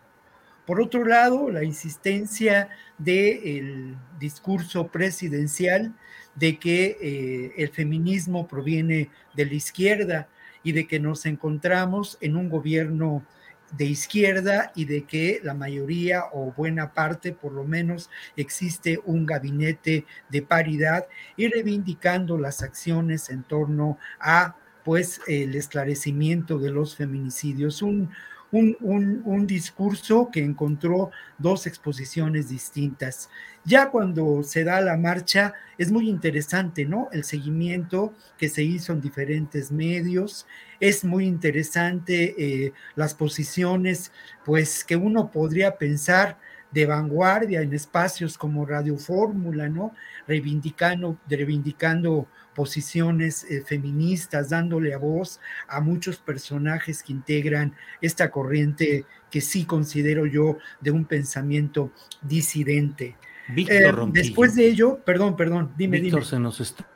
Por 0.65 0.79
otro 0.79 1.05
lado, 1.05 1.49
la 1.49 1.63
insistencia 1.63 2.69
del 2.97 3.97
discurso 4.19 4.87
presidencial 4.87 5.93
de 6.35 6.59
que 6.59 6.97
eh, 7.01 7.53
el 7.57 7.69
feminismo 7.69 8.47
proviene 8.47 9.09
de 9.33 9.45
la 9.45 9.53
izquierda, 9.53 10.27
y 10.63 10.71
de 10.71 10.87
que 10.87 10.99
nos 10.99 11.25
encontramos 11.25 12.17
en 12.21 12.35
un 12.35 12.49
gobierno 12.49 13.23
de 13.71 13.85
izquierda 13.85 14.71
y 14.75 14.85
de 14.85 15.03
que 15.05 15.39
la 15.43 15.53
mayoría 15.53 16.25
o 16.33 16.51
buena 16.51 16.93
parte, 16.93 17.31
por 17.31 17.53
lo 17.53 17.63
menos, 17.63 18.09
existe 18.35 18.99
un 19.05 19.25
gabinete 19.25 20.05
de 20.29 20.41
paridad 20.41 21.07
y 21.37 21.47
reivindicando 21.47 22.37
las 22.37 22.61
acciones 22.61 23.29
en 23.29 23.43
torno 23.43 23.97
a 24.19 24.55
pues 24.83 25.21
el 25.27 25.55
esclarecimiento 25.55 26.57
de 26.57 26.71
los 26.71 26.95
feminicidios, 26.95 27.81
un, 27.81 28.09
un, 28.51 29.47
discurso 29.47 30.29
que 30.31 30.43
encontró 30.43 31.11
dos 31.37 31.67
exposiciones 31.67 32.49
distintas. 32.49 33.29
Ya 33.63 33.89
cuando 33.89 34.43
se 34.43 34.63
da 34.63 34.81
la 34.81 34.97
marcha, 34.97 35.53
es 35.77 35.91
muy 35.91 36.09
interesante, 36.09 36.85
¿no? 36.85 37.09
El 37.11 37.23
seguimiento 37.23 38.13
que 38.37 38.49
se 38.49 38.63
hizo 38.63 38.93
en 38.93 39.01
diferentes 39.01 39.71
medios, 39.71 40.47
es 40.81 41.05
muy 41.05 41.25
interesante 41.25 42.35
eh, 42.37 42.73
las 42.95 43.13
posiciones, 43.13 44.11
pues 44.43 44.83
que 44.83 44.97
uno 44.97 45.31
podría 45.31 45.77
pensar 45.77 46.37
de 46.71 46.85
vanguardia 46.85 47.61
en 47.61 47.73
espacios 47.73 48.37
como 48.37 48.65
Radio 48.65 48.97
Fórmula, 48.97 49.69
¿no? 49.69 49.93
Reivindicando, 50.27 51.19
reivindicando 51.29 52.27
posiciones 52.55 53.43
eh, 53.43 53.61
feministas, 53.65 54.49
dándole 54.49 54.93
a 54.93 54.97
voz 54.97 55.39
a 55.67 55.81
muchos 55.81 56.17
personajes 56.17 57.03
que 57.03 57.13
integran 57.13 57.75
esta 58.01 58.31
corriente 58.31 59.05
que 59.29 59.41
sí 59.41 59.65
considero 59.65 60.25
yo 60.25 60.57
de 60.79 60.91
un 60.91 61.05
pensamiento 61.05 61.91
disidente. 62.21 63.17
Víctor 63.53 64.07
eh, 64.07 64.11
después 64.13 64.55
de 64.55 64.67
ello, 64.67 64.99
perdón, 65.05 65.35
perdón, 65.35 65.73
dime, 65.77 65.99
Víctor 65.99 66.25
se 66.25 66.39
nos 66.39 66.59
está 66.59 66.87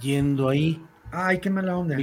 yendo 0.00 0.48
ahí. 0.48 0.84
Ay, 1.10 1.38
qué 1.38 1.48
mala 1.48 1.78
onda. 1.78 1.96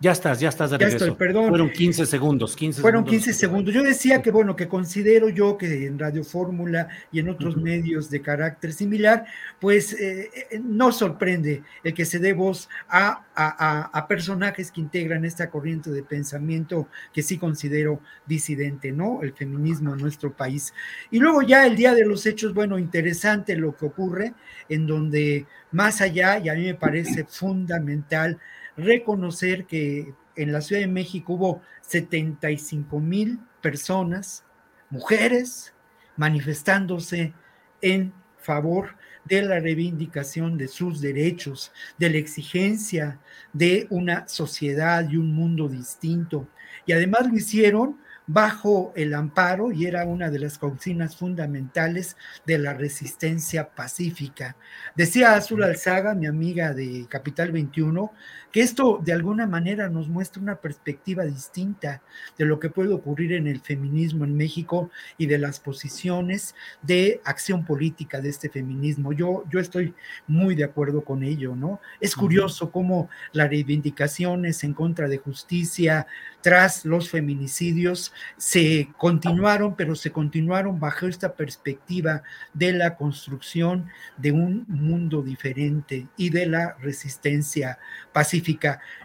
Ya 0.00 0.10
estás, 0.10 0.40
ya 0.40 0.48
estás 0.48 0.70
de 0.72 0.78
regreso. 0.78 1.16
perdón. 1.16 1.48
Fueron 1.48 1.70
15 1.70 2.04
segundos, 2.04 2.56
15 2.56 2.80
Fueron 2.80 3.04
15 3.04 3.32
segundos. 3.32 3.72
Yo 3.72 3.82
decía 3.82 4.20
que, 4.20 4.32
bueno, 4.32 4.56
que 4.56 4.66
considero 4.66 5.28
yo 5.28 5.56
que 5.56 5.86
en 5.86 5.98
Radio 5.98 6.24
Fórmula 6.24 6.88
y 7.12 7.20
en 7.20 7.28
otros 7.28 7.56
medios 7.56 8.10
de 8.10 8.20
carácter 8.20 8.72
similar, 8.72 9.24
pues 9.60 9.92
eh, 9.92 10.30
eh, 10.50 10.60
no 10.62 10.90
sorprende 10.90 11.62
el 11.84 11.94
que 11.94 12.04
se 12.04 12.18
dé 12.18 12.32
voz 12.32 12.68
a, 12.88 13.24
a, 13.36 14.08
personajes 14.08 14.70
que 14.70 14.80
integran 14.80 15.24
esta 15.24 15.48
corriente 15.48 15.90
de 15.90 16.02
pensamiento 16.02 16.88
que 17.12 17.22
sí 17.22 17.38
considero 17.38 18.00
disidente, 18.26 18.92
¿no? 18.92 19.22
El 19.22 19.32
feminismo 19.32 19.94
en 19.94 20.00
nuestro 20.00 20.32
país. 20.32 20.74
Y 21.10 21.20
luego 21.20 21.42
ya 21.42 21.66
el 21.66 21.76
día 21.76 21.94
de 21.94 22.04
los 22.04 22.26
hechos, 22.26 22.52
bueno, 22.52 22.78
interesante 22.78 23.56
lo 23.56 23.76
que 23.76 23.86
ocurre, 23.86 24.34
en 24.68 24.86
donde 24.86 25.46
más 25.70 26.00
allá, 26.00 26.38
y 26.38 26.48
a 26.48 26.54
mí 26.54 26.64
me 26.64 26.74
parece 26.74 27.24
fundamental, 27.24 28.38
reconocer 28.76 29.66
que 29.66 30.14
en 30.36 30.52
la 30.52 30.60
Ciudad 30.60 30.82
de 30.82 30.88
México 30.88 31.34
hubo 31.34 31.62
75 31.82 32.98
mil 33.00 33.38
personas, 33.60 34.44
mujeres, 34.90 35.72
manifestándose 36.16 37.34
en 37.80 38.12
favor 38.38 38.96
de 39.24 39.42
la 39.42 39.58
reivindicación 39.58 40.58
de 40.58 40.68
sus 40.68 41.00
derechos, 41.00 41.72
de 41.98 42.10
la 42.10 42.18
exigencia 42.18 43.20
de 43.52 43.86
una 43.90 44.28
sociedad 44.28 45.08
y 45.08 45.16
un 45.16 45.34
mundo 45.34 45.68
distinto. 45.68 46.48
Y 46.86 46.92
además 46.92 47.26
lo 47.28 47.36
hicieron 47.36 47.98
bajo 48.26 48.92
el 48.96 49.14
amparo 49.14 49.70
y 49.70 49.86
era 49.86 50.06
una 50.06 50.30
de 50.30 50.38
las 50.38 50.58
consignas 50.58 51.16
fundamentales 51.16 52.16
de 52.46 52.58
la 52.58 52.72
resistencia 52.72 53.70
pacífica. 53.74 54.56
Decía 54.94 55.34
Azul 55.34 55.62
Alzaga, 55.62 56.14
mi 56.14 56.26
amiga 56.26 56.72
de 56.72 57.06
Capital 57.08 57.52
21, 57.52 58.12
que 58.54 58.60
esto 58.60 59.00
de 59.02 59.12
alguna 59.12 59.48
manera 59.48 59.88
nos 59.88 60.06
muestra 60.06 60.40
una 60.40 60.54
perspectiva 60.54 61.24
distinta 61.24 62.02
de 62.38 62.44
lo 62.44 62.60
que 62.60 62.70
puede 62.70 62.94
ocurrir 62.94 63.32
en 63.32 63.48
el 63.48 63.58
feminismo 63.58 64.24
en 64.24 64.36
México 64.36 64.92
y 65.18 65.26
de 65.26 65.38
las 65.38 65.58
posiciones 65.58 66.54
de 66.80 67.20
acción 67.24 67.64
política 67.64 68.20
de 68.20 68.28
este 68.28 68.48
feminismo. 68.48 69.12
Yo, 69.12 69.42
yo 69.50 69.58
estoy 69.58 69.92
muy 70.28 70.54
de 70.54 70.62
acuerdo 70.62 71.04
con 71.04 71.24
ello, 71.24 71.56
¿no? 71.56 71.80
Es 72.00 72.14
curioso 72.14 72.70
cómo 72.70 73.10
las 73.32 73.50
reivindicaciones 73.50 74.62
en 74.62 74.72
contra 74.72 75.08
de 75.08 75.18
justicia 75.18 76.06
tras 76.40 76.84
los 76.84 77.10
feminicidios 77.10 78.12
se 78.36 78.88
continuaron, 78.98 79.74
pero 79.74 79.96
se 79.96 80.12
continuaron 80.12 80.78
bajo 80.78 81.08
esta 81.08 81.34
perspectiva 81.34 82.22
de 82.52 82.72
la 82.72 82.94
construcción 82.96 83.86
de 84.16 84.30
un 84.30 84.64
mundo 84.68 85.22
diferente 85.22 86.06
y 86.16 86.30
de 86.30 86.46
la 86.46 86.76
resistencia 86.80 87.80
pacífica. 88.12 88.43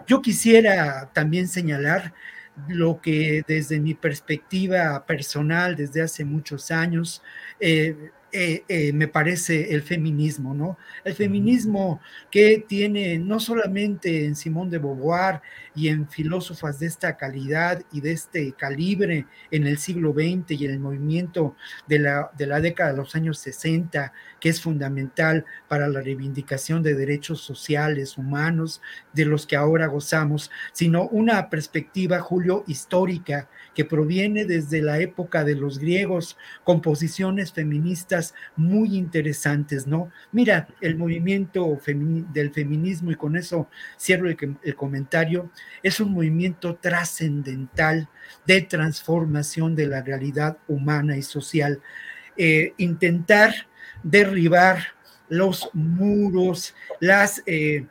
Yo 0.08 0.22
quisiera 0.22 1.10
también 1.14 1.48
señalar 1.48 2.14
lo 2.68 3.00
que 3.02 3.44
desde 3.48 3.80
mi 3.80 3.94
perspectiva 3.94 5.06
personal, 5.06 5.76
desde 5.76 6.02
hace 6.02 6.26
muchos 6.26 6.72
años, 6.72 7.22
eh, 7.60 8.12
eh, 8.32 8.64
eh, 8.68 8.94
me 8.94 9.08
parece 9.08 9.74
el 9.74 9.82
feminismo, 9.82 10.54
¿no? 10.54 10.78
El 11.04 11.16
feminismo 11.16 12.00
que 12.30 12.64
tiene 12.68 13.18
no 13.18 13.40
solamente 13.40 14.26
en 14.26 14.36
Simón 14.36 14.70
de 14.70 14.78
Beauvoir 14.78 15.42
y 15.74 15.88
en 15.88 16.08
filósofas 16.08 16.80
de 16.80 16.86
esta 16.88 17.18
calidad 17.18 17.82
y 17.92 18.02
de 18.02 18.12
este 18.12 18.52
calibre 18.54 19.26
en 19.50 19.66
el 19.66 19.78
siglo 19.80 20.14
XX 20.14 20.52
y 20.52 20.66
en 20.66 20.72
el 20.72 20.80
movimiento 20.80 21.56
de 21.88 22.00
la, 22.00 22.32
de 22.38 22.46
la 22.46 22.62
década 22.62 22.92
de 22.92 22.98
los 22.98 23.16
años 23.16 23.40
60, 23.40 24.14
que 24.40 24.50
es 24.50 24.62
fundamental 24.62 25.46
para 25.68 25.88
la 25.88 26.02
reivindicación 26.02 26.84
de 26.84 26.94
derechos 26.94 27.42
sociales, 27.42 28.18
humanos, 28.18 28.82
de 29.14 29.26
los 29.26 29.48
que 29.48 29.56
ahora 29.56 29.88
gozamos, 29.88 30.52
sino 30.72 31.08
una 31.08 31.50
perspectiva, 31.50 32.20
Julio, 32.20 32.64
histórica 32.68 33.50
que 33.80 33.86
proviene 33.86 34.44
desde 34.44 34.82
la 34.82 35.00
época 35.00 35.46
de 35.46 35.56
los 35.56 35.80
griegos, 35.80 36.36
composiciones 36.66 37.54
feministas 37.54 38.36
muy 38.58 38.98
interesantes, 38.98 39.88
¿no? 39.88 40.12
Mira, 40.34 40.68
el 40.82 40.98
movimiento 40.98 41.80
del 42.34 42.52
feminismo, 42.52 43.12
y 43.12 43.16
con 43.16 43.38
eso 43.38 43.70
cierro 43.98 44.28
el, 44.28 44.76
comentario, 44.76 45.50
es 45.82 46.02
un 46.02 46.12
movimiento 46.12 46.76
trascendental 46.76 48.10
de 48.46 48.64
transformación 48.64 49.78
de 49.78 49.88
la 49.88 50.02
realidad 50.02 50.58
humana 50.68 51.16
y 51.16 51.22
social. 51.22 51.80
Eh, 52.36 52.74
intentar 52.76 53.54
derribar 54.04 54.80
los 55.30 55.70
muros, 55.72 56.76
las... 57.00 57.42
Eh, 57.46 57.86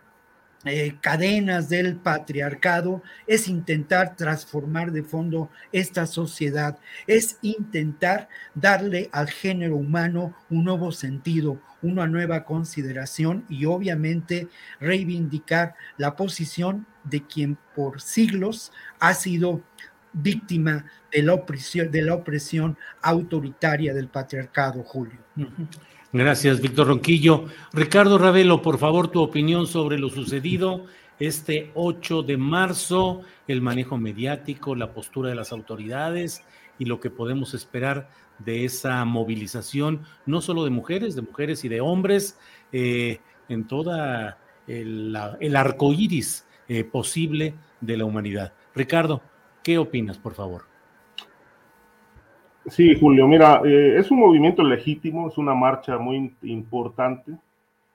eh, 0.68 0.96
cadenas 1.00 1.68
del 1.68 1.96
patriarcado, 1.96 3.02
es 3.26 3.48
intentar 3.48 4.16
transformar 4.16 4.92
de 4.92 5.02
fondo 5.02 5.50
esta 5.72 6.06
sociedad, 6.06 6.78
es 7.06 7.38
intentar 7.42 8.28
darle 8.54 9.08
al 9.12 9.28
género 9.28 9.76
humano 9.76 10.34
un 10.50 10.64
nuevo 10.64 10.92
sentido, 10.92 11.60
una 11.82 12.06
nueva 12.06 12.44
consideración 12.44 13.44
y 13.48 13.64
obviamente 13.64 14.48
reivindicar 14.80 15.74
la 15.96 16.16
posición 16.16 16.86
de 17.04 17.26
quien 17.26 17.58
por 17.74 18.00
siglos 18.00 18.72
ha 18.98 19.14
sido 19.14 19.62
víctima 20.12 20.84
de 21.12 21.22
la 21.22 21.34
opresión, 21.34 21.90
de 21.90 22.02
la 22.02 22.14
opresión 22.14 22.76
autoritaria 23.02 23.94
del 23.94 24.08
patriarcado, 24.08 24.82
Julio. 24.82 25.18
Gracias, 26.12 26.62
Víctor 26.62 26.86
Ronquillo. 26.86 27.44
Ricardo 27.72 28.16
Ravelo, 28.16 28.62
por 28.62 28.78
favor, 28.78 29.08
tu 29.08 29.20
opinión 29.20 29.66
sobre 29.66 29.98
lo 29.98 30.08
sucedido 30.08 30.86
este 31.18 31.70
8 31.74 32.22
de 32.22 32.36
marzo, 32.36 33.22
el 33.46 33.60
manejo 33.60 33.98
mediático, 33.98 34.74
la 34.74 34.92
postura 34.94 35.28
de 35.28 35.34
las 35.34 35.52
autoridades 35.52 36.42
y 36.78 36.86
lo 36.86 37.00
que 37.00 37.10
podemos 37.10 37.52
esperar 37.52 38.08
de 38.38 38.64
esa 38.64 39.04
movilización, 39.04 40.02
no 40.24 40.40
solo 40.40 40.64
de 40.64 40.70
mujeres, 40.70 41.14
de 41.14 41.22
mujeres 41.22 41.64
y 41.64 41.68
de 41.68 41.80
hombres, 41.80 42.38
eh, 42.72 43.20
en 43.48 43.66
toda 43.66 44.38
el, 44.66 45.14
arco 45.56 45.92
iris 45.92 46.46
eh, 46.68 46.84
posible 46.84 47.54
de 47.80 47.96
la 47.96 48.04
humanidad. 48.04 48.52
Ricardo, 48.74 49.20
¿qué 49.62 49.76
opinas, 49.76 50.18
por 50.18 50.34
favor? 50.34 50.67
Sí, 52.70 52.98
Julio, 52.98 53.26
mira, 53.26 53.62
eh, 53.64 53.96
es 53.98 54.10
un 54.10 54.18
movimiento 54.18 54.62
legítimo, 54.62 55.28
es 55.28 55.38
una 55.38 55.54
marcha 55.54 55.96
muy 55.98 56.34
importante 56.42 57.32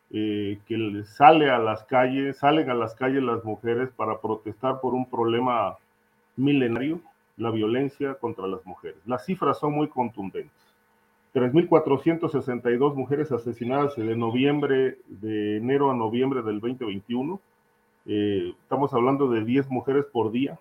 eh, 0.09 0.59
que 0.65 1.03
sale 1.05 1.49
a 1.49 1.57
las 1.59 1.83
calles, 1.83 2.37
salen 2.37 2.69
a 2.69 2.73
las 2.73 2.95
calles 2.95 3.21
las 3.23 3.43
mujeres 3.43 3.89
para 3.95 4.19
protestar 4.19 4.79
por 4.79 4.93
un 4.93 5.09
problema 5.09 5.77
milenario, 6.37 7.01
la 7.37 7.51
violencia 7.51 8.15
contra 8.15 8.47
las 8.47 8.65
mujeres. 8.65 8.97
Las 9.05 9.25
cifras 9.25 9.59
son 9.59 9.73
muy 9.73 9.87
contundentes. 9.89 10.51
3.462 11.33 12.93
mujeres 12.95 13.31
asesinadas 13.31 13.95
de 13.95 14.15
noviembre, 14.15 14.97
de 15.07 15.57
enero 15.57 15.89
a 15.89 15.95
noviembre 15.95 16.43
del 16.43 16.59
2021. 16.59 17.39
Eh, 18.05 18.53
estamos 18.61 18.93
hablando 18.93 19.27
de 19.29 19.43
10 19.43 19.69
mujeres 19.69 20.05
por 20.05 20.31
día, 20.31 20.59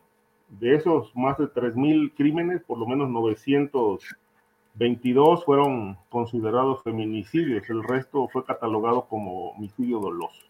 de 0.61 0.75
esos 0.75 1.17
más 1.17 1.39
de 1.39 1.47
3.000 1.47 2.13
crímenes, 2.15 2.63
por 2.63 2.77
lo 2.79 2.87
menos 2.87 3.09
922 3.09 5.45
fueron 5.45 5.97
considerados 6.11 6.83
feminicidios, 6.83 7.71
el 7.71 7.83
resto 7.83 8.29
fue 8.29 8.45
catalogado 8.45 9.07
como 9.07 9.49
homicidio 9.51 9.99
doloso. 9.99 10.43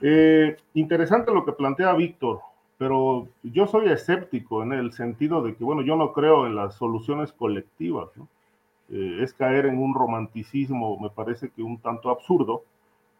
Eh, 0.00 0.56
interesante 0.74 1.34
lo 1.34 1.44
que 1.44 1.52
plantea 1.52 1.92
Víctor, 1.92 2.40
pero 2.78 3.28
yo 3.42 3.66
soy 3.66 3.90
escéptico 3.90 4.62
en 4.62 4.72
el 4.72 4.92
sentido 4.92 5.42
de 5.42 5.54
que, 5.54 5.64
bueno, 5.64 5.82
yo 5.82 5.96
no 5.96 6.12
creo 6.12 6.46
en 6.46 6.54
las 6.54 6.76
soluciones 6.76 7.32
colectivas, 7.32 8.08
eh, 8.88 9.18
es 9.20 9.34
caer 9.34 9.66
en 9.66 9.76
un 9.78 9.92
romanticismo, 9.94 10.98
me 10.98 11.10
parece 11.10 11.50
que 11.50 11.62
un 11.62 11.76
tanto 11.78 12.08
absurdo, 12.10 12.64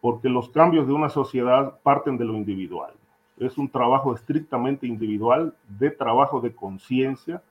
porque 0.01 0.29
los 0.29 0.49
cambios 0.49 0.87
de 0.87 0.93
una 0.93 1.09
sociedad 1.09 1.79
parten 1.83 2.17
de 2.17 2.25
lo 2.25 2.33
individual 2.33 2.95
es 3.37 3.57
un 3.57 3.69
trabajo 3.69 4.13
estrictamente 4.13 4.87
individual, 4.87 5.55
de 5.67 5.91
trabajo 5.91 6.39
de 6.39 6.53
conciencia, 6.53 7.41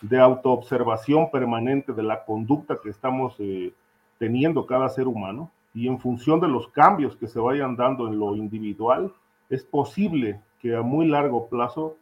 de 0.00 0.18
autoobservación 0.18 1.30
permanente 1.30 1.92
de 1.92 2.02
la 2.02 2.24
conducta 2.24 2.78
que 2.82 2.90
estamos 2.90 3.36
eh, 3.38 3.72
teniendo 4.18 4.66
cada 4.66 4.88
ser 4.88 5.06
humano 5.06 5.50
y 5.74 5.88
en 5.88 5.98
función 5.98 6.40
de 6.40 6.48
los 6.48 6.68
cambios 6.68 7.16
que 7.16 7.28
se 7.28 7.38
vayan 7.38 7.76
dando 7.76 8.08
en 8.08 8.18
lo 8.18 8.36
individual, 8.36 9.12
es 9.48 9.64
posible 9.64 10.40
que 10.60 10.74
a 10.74 10.82
muy 10.82 11.06
largo 11.06 11.48
plazo 11.48 11.96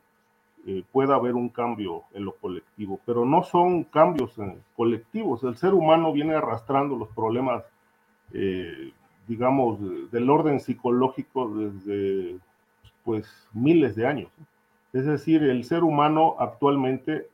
eh, 0.66 0.82
pueda 0.92 1.14
haber 1.14 1.34
un 1.34 1.48
cambio 1.48 2.02
en 2.12 2.24
lo 2.24 2.32
colectivo, 2.32 3.00
pero 3.06 3.24
no 3.24 3.42
son 3.42 3.84
cambios 3.84 4.36
eh, 4.38 4.58
colectivos. 4.76 5.44
El 5.44 5.56
ser 5.56 5.74
humano 5.74 6.12
viene 6.12 6.34
arrastrando 6.34 6.96
los 6.96 7.08
problemas, 7.10 7.64
digamos, 9.26 9.80
del 10.12 10.30
orden 10.30 10.60
psicológico 10.60 11.48
desde 11.48 12.38
pues 13.05 13.48
miles 13.52 13.97
de 13.97 14.06
años. 14.06 14.31
Es 14.93 15.06
decir, 15.06 15.43
el 15.43 15.64
ser 15.64 15.85
humano 15.85 16.36
actualmente 16.39 17.28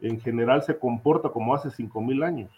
en 0.00 0.20
general 0.20 0.62
se 0.62 0.78
comporta 0.78 1.30
como 1.30 1.54
hace 1.54 1.68
5.000 1.68 2.24
años. 2.24 2.50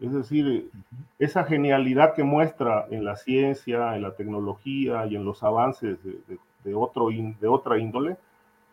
Es 0.00 0.12
decir, 0.12 0.70
esa 1.18 1.44
genialidad 1.44 2.14
que 2.14 2.24
muestra 2.24 2.86
en 2.90 3.04
la 3.04 3.16
ciencia, 3.16 3.94
en 3.96 4.02
la 4.02 4.14
tecnología 4.14 5.06
y 5.06 5.16
en 5.16 5.24
los 5.24 5.42
avances 5.42 5.98
de, 6.64 6.74
otro, 6.74 7.08
de 7.08 7.48
otra 7.48 7.78
índole, 7.78 8.16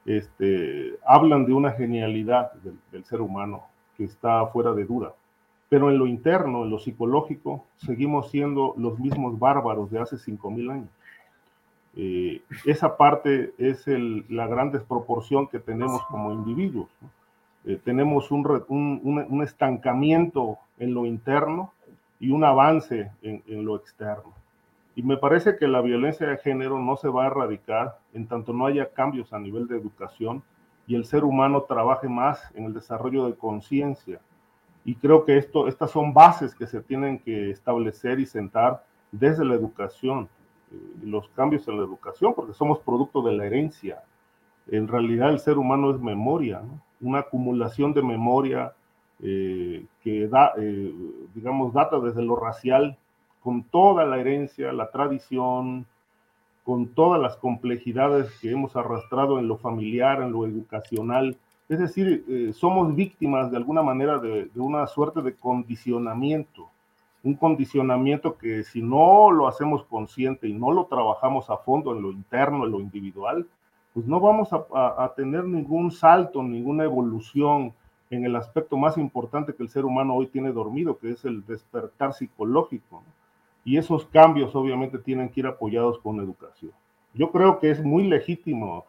este, 0.05 0.97
hablan 1.05 1.45
de 1.45 1.53
una 1.53 1.71
genialidad 1.71 2.53
del, 2.53 2.79
del, 2.91 3.05
ser 3.05 3.21
humano 3.21 3.63
que 3.95 4.05
está 4.05 4.47
fuera 4.47 4.73
de 4.73 4.85
duda. 4.85 5.13
Pero 5.69 5.89
en 5.89 5.99
lo 5.99 6.07
interno, 6.07 6.63
en 6.63 6.71
lo 6.71 6.79
psicológico, 6.79 7.65
seguimos 7.77 8.31
siendo 8.31 8.73
los 8.77 8.99
mismos 8.99 9.37
bárbaros 9.37 9.91
de 9.91 9.99
hace 9.99 10.15
5.000 10.15 10.71
años. 10.71 10.89
Eh, 11.95 12.41
esa 12.65 12.95
parte 12.95 13.53
es 13.57 13.85
la 13.87 14.47
gran 14.47 14.71
desproporción 14.71 15.47
que 15.47 15.59
tenemos 15.59 16.01
como 16.05 16.31
individuos. 16.31 16.89
Eh, 17.65 17.79
tenemos 17.83 18.31
un, 18.31 19.41
estancamiento 19.43 20.57
en 20.79 20.93
lo 20.93 21.05
interno 21.05 21.73
y 22.19 22.31
un 22.31 22.43
avance 22.43 23.11
en, 23.21 23.43
en, 23.47 23.65
lo 23.65 23.75
externo. 23.75 24.33
Y 24.95 25.03
me 25.03 25.17
parece 25.17 25.57
que 25.57 25.67
la 25.67 25.81
violencia 25.81 26.27
de 26.27 26.37
género 26.37 26.79
no 26.79 26.97
se 26.97 27.09
va 27.09 27.23
a 27.23 27.27
erradicar 27.27 27.99
en 28.13 28.27
tanto 28.27 28.53
no 28.53 28.65
haya 28.65 28.91
cambios 28.91 29.33
a 29.33 29.39
nivel 29.39 29.67
de 29.67 29.77
educación 29.77 30.43
y 30.87 30.95
el 30.95 31.05
ser 31.05 31.23
humano 31.23 31.63
trabaje 31.63 32.09
más 32.09 32.51
en 32.55 32.65
el 32.65 32.73
desarrollo 32.73 33.25
de 33.25 33.35
conciencia. 33.35 34.19
Y 34.83 34.95
creo 34.95 35.25
que 35.25 35.37
esto, 35.37 35.67
estas 35.67 35.91
son 35.91 36.13
bases 36.13 36.55
que 36.55 36.67
se 36.67 36.81
tienen 36.81 37.19
que 37.19 37.51
establecer 37.51 38.19
y 38.19 38.25
sentar 38.25 38.83
desde 39.11 39.45
la 39.45 39.53
educación 39.53 40.27
los 41.03 41.27
cambios 41.29 41.67
en 41.67 41.77
la 41.77 41.83
educación, 41.83 42.33
porque 42.33 42.53
somos 42.53 42.79
producto 42.79 43.21
de 43.21 43.33
la 43.33 43.45
herencia. 43.45 44.03
En 44.67 44.87
realidad 44.87 45.29
el 45.29 45.39
ser 45.39 45.57
humano 45.57 45.91
es 45.91 45.99
memoria, 45.99 46.61
una 47.01 47.19
acumulación 47.19 47.93
de 47.93 48.01
memoria 48.01 48.73
eh, 49.21 49.85
que 50.03 50.27
da, 50.27 50.53
eh, 50.57 50.93
digamos, 51.33 51.73
data 51.73 51.99
desde 51.99 52.23
lo 52.23 52.35
racial, 52.35 52.97
con 53.41 53.63
toda 53.63 54.05
la 54.05 54.19
herencia, 54.19 54.71
la 54.71 54.91
tradición, 54.91 55.85
con 56.63 56.87
todas 56.89 57.19
las 57.19 57.37
complejidades 57.37 58.31
que 58.39 58.51
hemos 58.51 58.75
arrastrado 58.75 59.39
en 59.39 59.47
lo 59.47 59.57
familiar, 59.57 60.21
en 60.21 60.31
lo 60.31 60.45
educacional. 60.45 61.37
Es 61.67 61.79
decir, 61.79 62.23
eh, 62.27 62.53
somos 62.53 62.95
víctimas 62.95 63.49
de 63.49 63.57
alguna 63.57 63.81
manera 63.81 64.19
de 64.19 64.49
una 64.55 64.85
suerte 64.85 65.21
de 65.21 65.35
condicionamiento 65.35 66.69
un 67.23 67.35
condicionamiento 67.35 68.37
que 68.37 68.63
si 68.63 68.81
no 68.81 69.31
lo 69.31 69.47
hacemos 69.47 69.83
consciente 69.85 70.47
y 70.47 70.53
no 70.53 70.71
lo 70.71 70.85
trabajamos 70.85 71.49
a 71.49 71.57
fondo 71.57 71.95
en 71.95 72.01
lo 72.01 72.11
interno, 72.11 72.65
en 72.65 72.71
lo 72.71 72.79
individual, 72.79 73.47
pues 73.93 74.07
no 74.07 74.19
vamos 74.19 74.49
a, 74.53 75.13
tener 75.15 75.43
ningún 75.43 75.91
salto, 75.91 76.41
ninguna 76.41 76.85
evolución 76.85 77.73
en 78.09 78.25
el 78.25 78.35
aspecto 78.35 78.77
más 78.77 78.97
importante 78.97 79.53
que 79.53 79.63
el 79.63 79.69
ser 79.69 79.85
humano 79.85 80.15
hoy 80.15 80.27
tiene 80.27 80.51
dormido, 80.51 80.97
que 80.97 81.11
es 81.11 81.25
el 81.25 81.45
despertar 81.45 82.13
psicológico. 82.13 83.03
Y 83.63 83.77
esos 83.77 84.05
cambios 84.05 84.55
obviamente 84.55 84.97
tienen 84.97 85.29
que 85.29 85.41
ir 85.41 85.47
apoyados 85.47 85.99
con 85.99 86.19
educación. 86.19 86.71
Yo 87.13 87.31
creo 87.31 87.59
que 87.59 87.69
es 87.69 87.83
muy 87.83 88.07
legítimo 88.07 88.85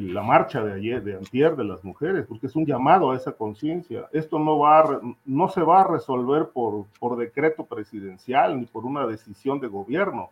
la 0.00 0.22
marcha 0.22 0.64
de 0.64 0.72
ayer, 0.72 1.04
de 1.04 1.16
antier 1.16 1.54
de 1.54 1.64
las 1.64 1.84
mujeres, 1.84 2.24
porque 2.26 2.46
es 2.46 2.56
un 2.56 2.64
llamado 2.64 3.10
a 3.10 3.16
esa 3.16 3.32
conciencia. 3.32 4.08
Esto 4.12 4.38
no, 4.38 4.58
va 4.58 5.00
no 5.26 5.48
se 5.48 5.60
va 5.60 5.82
a 5.82 5.86
resolver 5.86 6.48
por, 6.48 6.86
por 6.98 7.18
decreto 7.18 7.64
presidencial 7.64 8.58
ni 8.58 8.64
por 8.64 8.86
una 8.86 9.06
decisión 9.06 9.60
de 9.60 9.68
gobierno. 9.68 10.30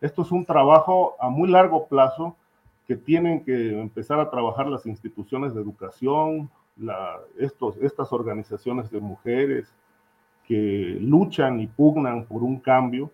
Esto 0.00 0.22
es 0.22 0.32
un 0.32 0.46
trabajo 0.46 1.16
a 1.20 1.28
muy 1.28 1.50
largo 1.50 1.86
plazo 1.86 2.34
que 2.86 2.96
tienen 2.96 3.44
que 3.44 3.78
empezar 3.78 4.20
a 4.20 4.30
trabajar 4.30 4.68
las 4.68 4.86
instituciones 4.86 5.54
de 5.54 5.60
educación, 5.60 6.50
estos, 7.38 7.76
estas 7.78 8.10
organizaciones 8.10 8.90
de 8.90 9.00
mujeres 9.00 9.72
que 10.46 10.96
luchan 11.00 11.60
y 11.60 11.66
pugnan 11.66 12.24
por 12.24 12.42
un 12.42 12.58
cambio, 12.58 13.10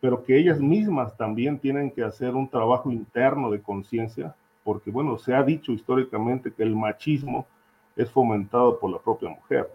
pero 0.00 0.22
que 0.22 0.38
ellas 0.38 0.60
mismas 0.60 1.16
también 1.16 1.58
tienen 1.58 1.90
que 1.90 2.04
hacer 2.04 2.34
un 2.34 2.48
trabajo 2.48 2.90
interno 2.90 3.50
de 3.50 3.60
conciencia 3.60 4.34
porque 4.64 4.90
bueno, 4.90 5.18
se 5.18 5.34
ha 5.34 5.42
dicho 5.42 5.72
históricamente 5.72 6.52
que 6.52 6.62
el 6.62 6.74
machismo 6.74 7.46
es 7.94 8.10
fomentado 8.10 8.78
por 8.80 8.90
la 8.90 8.98
propia 8.98 9.28
mujer. 9.28 9.70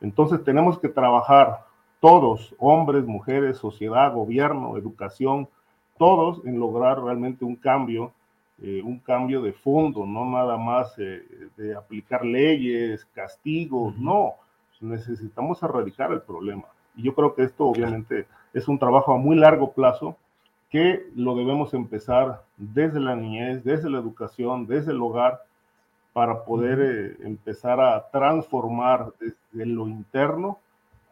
Entonces 0.00 0.42
tenemos 0.44 0.78
que 0.78 0.88
trabajar 0.88 1.60
todos, 2.00 2.54
hombres, 2.58 3.06
mujeres, 3.06 3.56
sociedad, 3.56 4.12
gobierno, 4.12 4.76
educación, 4.76 5.48
todos 5.96 6.44
en 6.44 6.58
lograr 6.58 7.00
realmente 7.00 7.44
un 7.44 7.54
cambio, 7.54 8.12
eh, 8.60 8.82
un 8.82 8.98
cambio 8.98 9.40
de 9.40 9.52
fondo, 9.52 10.04
no 10.04 10.24
nada 10.24 10.56
más 10.56 10.98
eh, 10.98 11.22
de 11.56 11.76
aplicar 11.76 12.24
leyes, 12.24 13.04
castigos, 13.14 13.96
no, 13.96 14.34
necesitamos 14.80 15.62
erradicar 15.62 16.12
el 16.12 16.22
problema. 16.22 16.64
Y 16.96 17.04
yo 17.04 17.14
creo 17.14 17.34
que 17.34 17.44
esto 17.44 17.66
obviamente 17.66 18.26
es 18.52 18.66
un 18.66 18.78
trabajo 18.78 19.14
a 19.14 19.18
muy 19.18 19.36
largo 19.36 19.72
plazo 19.72 20.16
que 20.72 21.06
lo 21.14 21.36
debemos 21.36 21.74
empezar 21.74 22.44
desde 22.56 22.98
la 22.98 23.14
niñez, 23.14 23.62
desde 23.62 23.90
la 23.90 23.98
educación, 23.98 24.66
desde 24.66 24.92
el 24.92 25.02
hogar, 25.02 25.42
para 26.14 26.44
poder 26.44 26.78
eh, 26.80 27.26
empezar 27.26 27.78
a 27.78 28.08
transformar 28.10 29.12
desde 29.20 29.66
lo 29.66 29.86
interno 29.86 30.58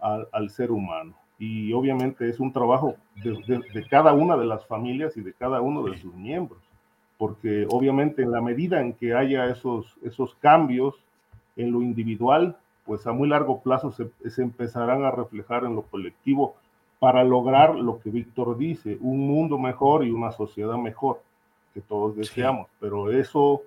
al, 0.00 0.48
ser 0.48 0.70
humano. 0.70 1.14
Y 1.38 1.74
obviamente 1.74 2.26
es 2.28 2.40
un 2.40 2.54
trabajo 2.54 2.94
de, 3.22 3.86
cada 3.90 4.14
una 4.14 4.38
de 4.38 4.46
las 4.46 4.64
familias 4.66 5.18
y 5.18 5.20
de 5.20 5.34
cada 5.34 5.60
uno 5.60 5.82
de 5.82 5.98
sus 5.98 6.14
miembros, 6.14 6.60
porque 7.18 7.66
obviamente 7.70 8.22
en 8.22 8.32
la 8.32 8.40
medida 8.40 8.80
en 8.80 8.94
que 8.94 9.14
haya 9.14 9.44
esos, 9.46 9.94
esos 10.02 10.34
cambios 10.36 10.94
en 11.56 11.70
lo 11.70 11.82
individual, 11.82 12.56
pues 12.86 13.06
a 13.06 13.12
muy 13.12 13.28
largo 13.28 13.60
plazo 13.60 13.92
se, 13.92 14.10
se 14.30 14.40
empezarán 14.40 15.04
a 15.04 15.10
reflejar 15.10 15.64
en 15.64 15.76
lo 15.76 15.82
colectivo 15.82 16.56
para 17.00 17.24
lograr 17.24 17.74
lo 17.74 17.98
que 17.98 18.10
Víctor 18.10 18.56
dice, 18.58 18.98
un 19.00 19.26
mundo 19.26 19.58
mejor 19.58 20.04
y 20.04 20.10
una 20.10 20.30
sociedad 20.32 20.76
mejor, 20.76 21.22
que 21.72 21.80
todos 21.80 22.14
deseamos. 22.14 22.68
Pero 22.78 23.10
eso 23.10 23.62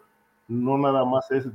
no 0.47 0.77
nada 0.77 1.03
más 1.03 1.29
es 1.31 1.49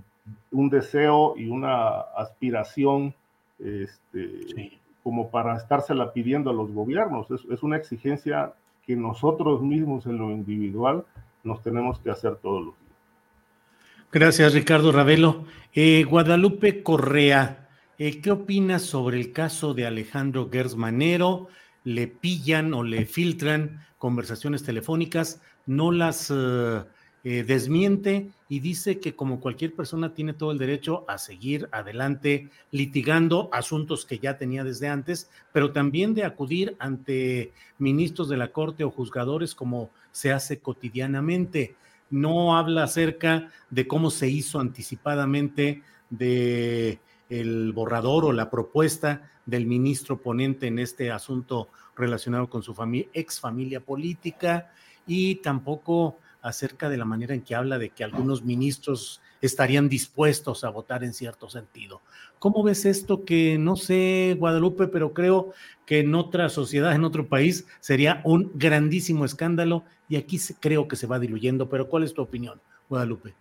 un 0.50 0.68
deseo 0.68 1.34
y 1.36 1.48
una 1.48 2.00
aspiración 2.16 3.14
este, 3.60 4.80
como 5.04 5.30
para 5.30 5.56
estársela 5.56 6.12
pidiendo 6.12 6.50
a 6.50 6.52
los 6.52 6.72
gobiernos. 6.72 7.28
Es, 7.30 7.62
una 7.62 7.76
exigencia 7.76 8.54
que 8.84 8.96
nosotros 8.96 9.62
mismos 9.62 10.04
en 10.06 10.18
lo 10.18 10.32
individual 10.32 11.04
nos 11.44 11.62
tenemos 11.62 12.00
que 12.00 12.10
hacer 12.10 12.36
todos 12.36 12.66
los 12.66 12.74
días. 12.74 14.08
Gracias, 14.10 14.52
Ricardo 14.52 14.90
Ravelo. 14.90 15.44
Eh, 15.72 16.02
Guadalupe 16.02 16.82
Correa, 16.82 17.68
eh, 17.98 18.20
¿qué 18.20 18.32
opinas 18.32 18.82
sobre 18.82 19.20
el 19.20 19.32
caso 19.32 19.74
de 19.74 19.86
Alejandro 19.86 20.48
Gersmanero? 20.50 21.46
Le 21.88 22.06
pillan 22.06 22.74
o 22.74 22.82
le 22.82 23.06
filtran 23.06 23.80
conversaciones 23.96 24.62
telefónicas, 24.62 25.40
no 25.64 25.90
las 25.90 26.30
eh, 26.30 26.84
eh, 27.24 27.44
desmiente 27.44 28.28
y 28.46 28.60
dice 28.60 29.00
que 29.00 29.16
como 29.16 29.40
cualquier 29.40 29.74
persona 29.74 30.12
tiene 30.12 30.34
todo 30.34 30.52
el 30.52 30.58
derecho 30.58 31.06
a 31.08 31.16
seguir 31.16 31.66
adelante 31.72 32.50
litigando 32.72 33.48
asuntos 33.54 34.04
que 34.04 34.18
ya 34.18 34.36
tenía 34.36 34.64
desde 34.64 34.88
antes, 34.88 35.30
pero 35.50 35.72
también 35.72 36.12
de 36.12 36.24
acudir 36.24 36.76
ante 36.78 37.52
ministros 37.78 38.28
de 38.28 38.36
la 38.36 38.52
Corte 38.52 38.84
o 38.84 38.90
juzgadores 38.90 39.54
como 39.54 39.90
se 40.12 40.30
hace 40.30 40.60
cotidianamente. 40.60 41.74
No 42.10 42.58
habla 42.58 42.82
acerca 42.84 43.48
de 43.70 43.88
cómo 43.88 44.10
se 44.10 44.28
hizo 44.28 44.60
anticipadamente 44.60 45.82
de 46.10 47.00
el 47.30 47.72
borrador 47.72 48.26
o 48.26 48.32
la 48.32 48.50
propuesta 48.50 49.30
del 49.48 49.66
ministro 49.66 50.20
ponente 50.20 50.66
en 50.66 50.78
este 50.78 51.10
asunto 51.10 51.68
relacionado 51.96 52.50
con 52.50 52.62
su 52.62 52.74
familia, 52.74 53.08
ex 53.14 53.40
familia 53.40 53.80
política 53.80 54.70
y 55.06 55.36
tampoco 55.36 56.18
acerca 56.42 56.90
de 56.90 56.98
la 56.98 57.06
manera 57.06 57.34
en 57.34 57.40
que 57.40 57.54
habla 57.54 57.78
de 57.78 57.88
que 57.88 58.04
algunos 58.04 58.44
ministros 58.44 59.22
estarían 59.40 59.88
dispuestos 59.88 60.64
a 60.64 60.68
votar 60.68 61.02
en 61.02 61.14
cierto 61.14 61.48
sentido. 61.48 62.02
¿Cómo 62.38 62.62
ves 62.62 62.84
esto 62.84 63.24
que 63.24 63.56
no 63.56 63.76
sé, 63.76 64.36
Guadalupe, 64.38 64.86
pero 64.86 65.14
creo 65.14 65.54
que 65.86 66.00
en 66.00 66.14
otra 66.14 66.50
sociedad, 66.50 66.94
en 66.94 67.04
otro 67.04 67.26
país, 67.26 67.66
sería 67.80 68.20
un 68.24 68.52
grandísimo 68.54 69.24
escándalo 69.24 69.82
y 70.10 70.16
aquí 70.16 70.38
creo 70.60 70.88
que 70.88 70.96
se 70.96 71.06
va 71.06 71.18
diluyendo, 71.18 71.70
pero 71.70 71.88
¿cuál 71.88 72.04
es 72.04 72.12
tu 72.12 72.20
opinión, 72.20 72.60
Guadalupe? 72.90 73.34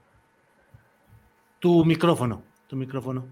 Tu 1.59 1.83
micrófono, 1.83 2.43
tu 2.67 2.77
micrófono. 2.77 3.25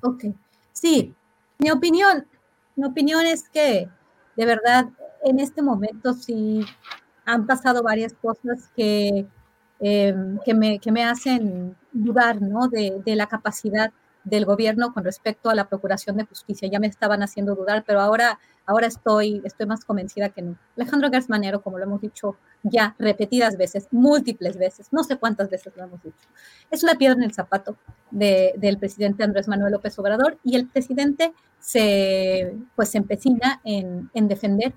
Ok, 0.00 0.24
sí, 0.76 1.14
mi 1.58 1.70
opinión, 1.70 2.26
mi 2.76 2.86
opinión 2.86 3.24
es 3.24 3.48
que 3.48 3.88
de 4.36 4.46
verdad 4.46 4.86
en 5.24 5.40
este 5.40 5.62
momento 5.62 6.12
sí 6.12 6.64
han 7.24 7.46
pasado 7.46 7.82
varias 7.82 8.12
cosas 8.14 8.70
que, 8.76 9.26
em, 9.80 10.38
que, 10.44 10.54
me, 10.54 10.78
que 10.78 10.92
me 10.92 11.04
hacen 11.04 11.76
dudar 11.92 12.40
¿no? 12.42 12.68
de, 12.68 13.02
de 13.04 13.16
la 13.16 13.26
capacidad 13.26 13.92
del 14.26 14.44
gobierno 14.44 14.92
con 14.92 15.04
respecto 15.04 15.48
a 15.48 15.54
la 15.54 15.68
procuración 15.68 16.16
de 16.16 16.24
justicia. 16.24 16.68
Ya 16.68 16.80
me 16.80 16.88
estaban 16.88 17.22
haciendo 17.22 17.54
dudar, 17.54 17.84
pero 17.86 18.00
ahora, 18.00 18.38
ahora 18.66 18.88
estoy, 18.88 19.40
estoy 19.44 19.66
más 19.66 19.84
convencida 19.84 20.30
que 20.30 20.42
no. 20.42 20.58
Alejandro 20.76 21.10
Gersmanero, 21.10 21.62
como 21.62 21.78
lo 21.78 21.84
hemos 21.84 22.00
dicho 22.00 22.36
ya 22.64 22.96
repetidas 22.98 23.56
veces, 23.56 23.86
múltiples 23.92 24.58
veces, 24.58 24.88
no 24.90 25.04
sé 25.04 25.16
cuántas 25.16 25.48
veces 25.48 25.72
lo 25.76 25.84
hemos 25.84 26.02
dicho, 26.02 26.28
es 26.70 26.82
una 26.82 26.96
piedra 26.96 27.16
en 27.16 27.22
el 27.22 27.32
zapato 27.32 27.76
del 28.10 28.78
presidente 28.78 29.22
Andrés 29.22 29.46
Manuel 29.46 29.72
López 29.72 29.96
Obrador 29.98 30.38
y 30.42 30.56
el 30.56 30.66
presidente 30.66 31.32
se, 31.60 32.56
pues, 32.74 32.90
se 32.90 32.98
empecina 32.98 33.60
en, 33.64 34.10
en 34.12 34.26
defender 34.26 34.74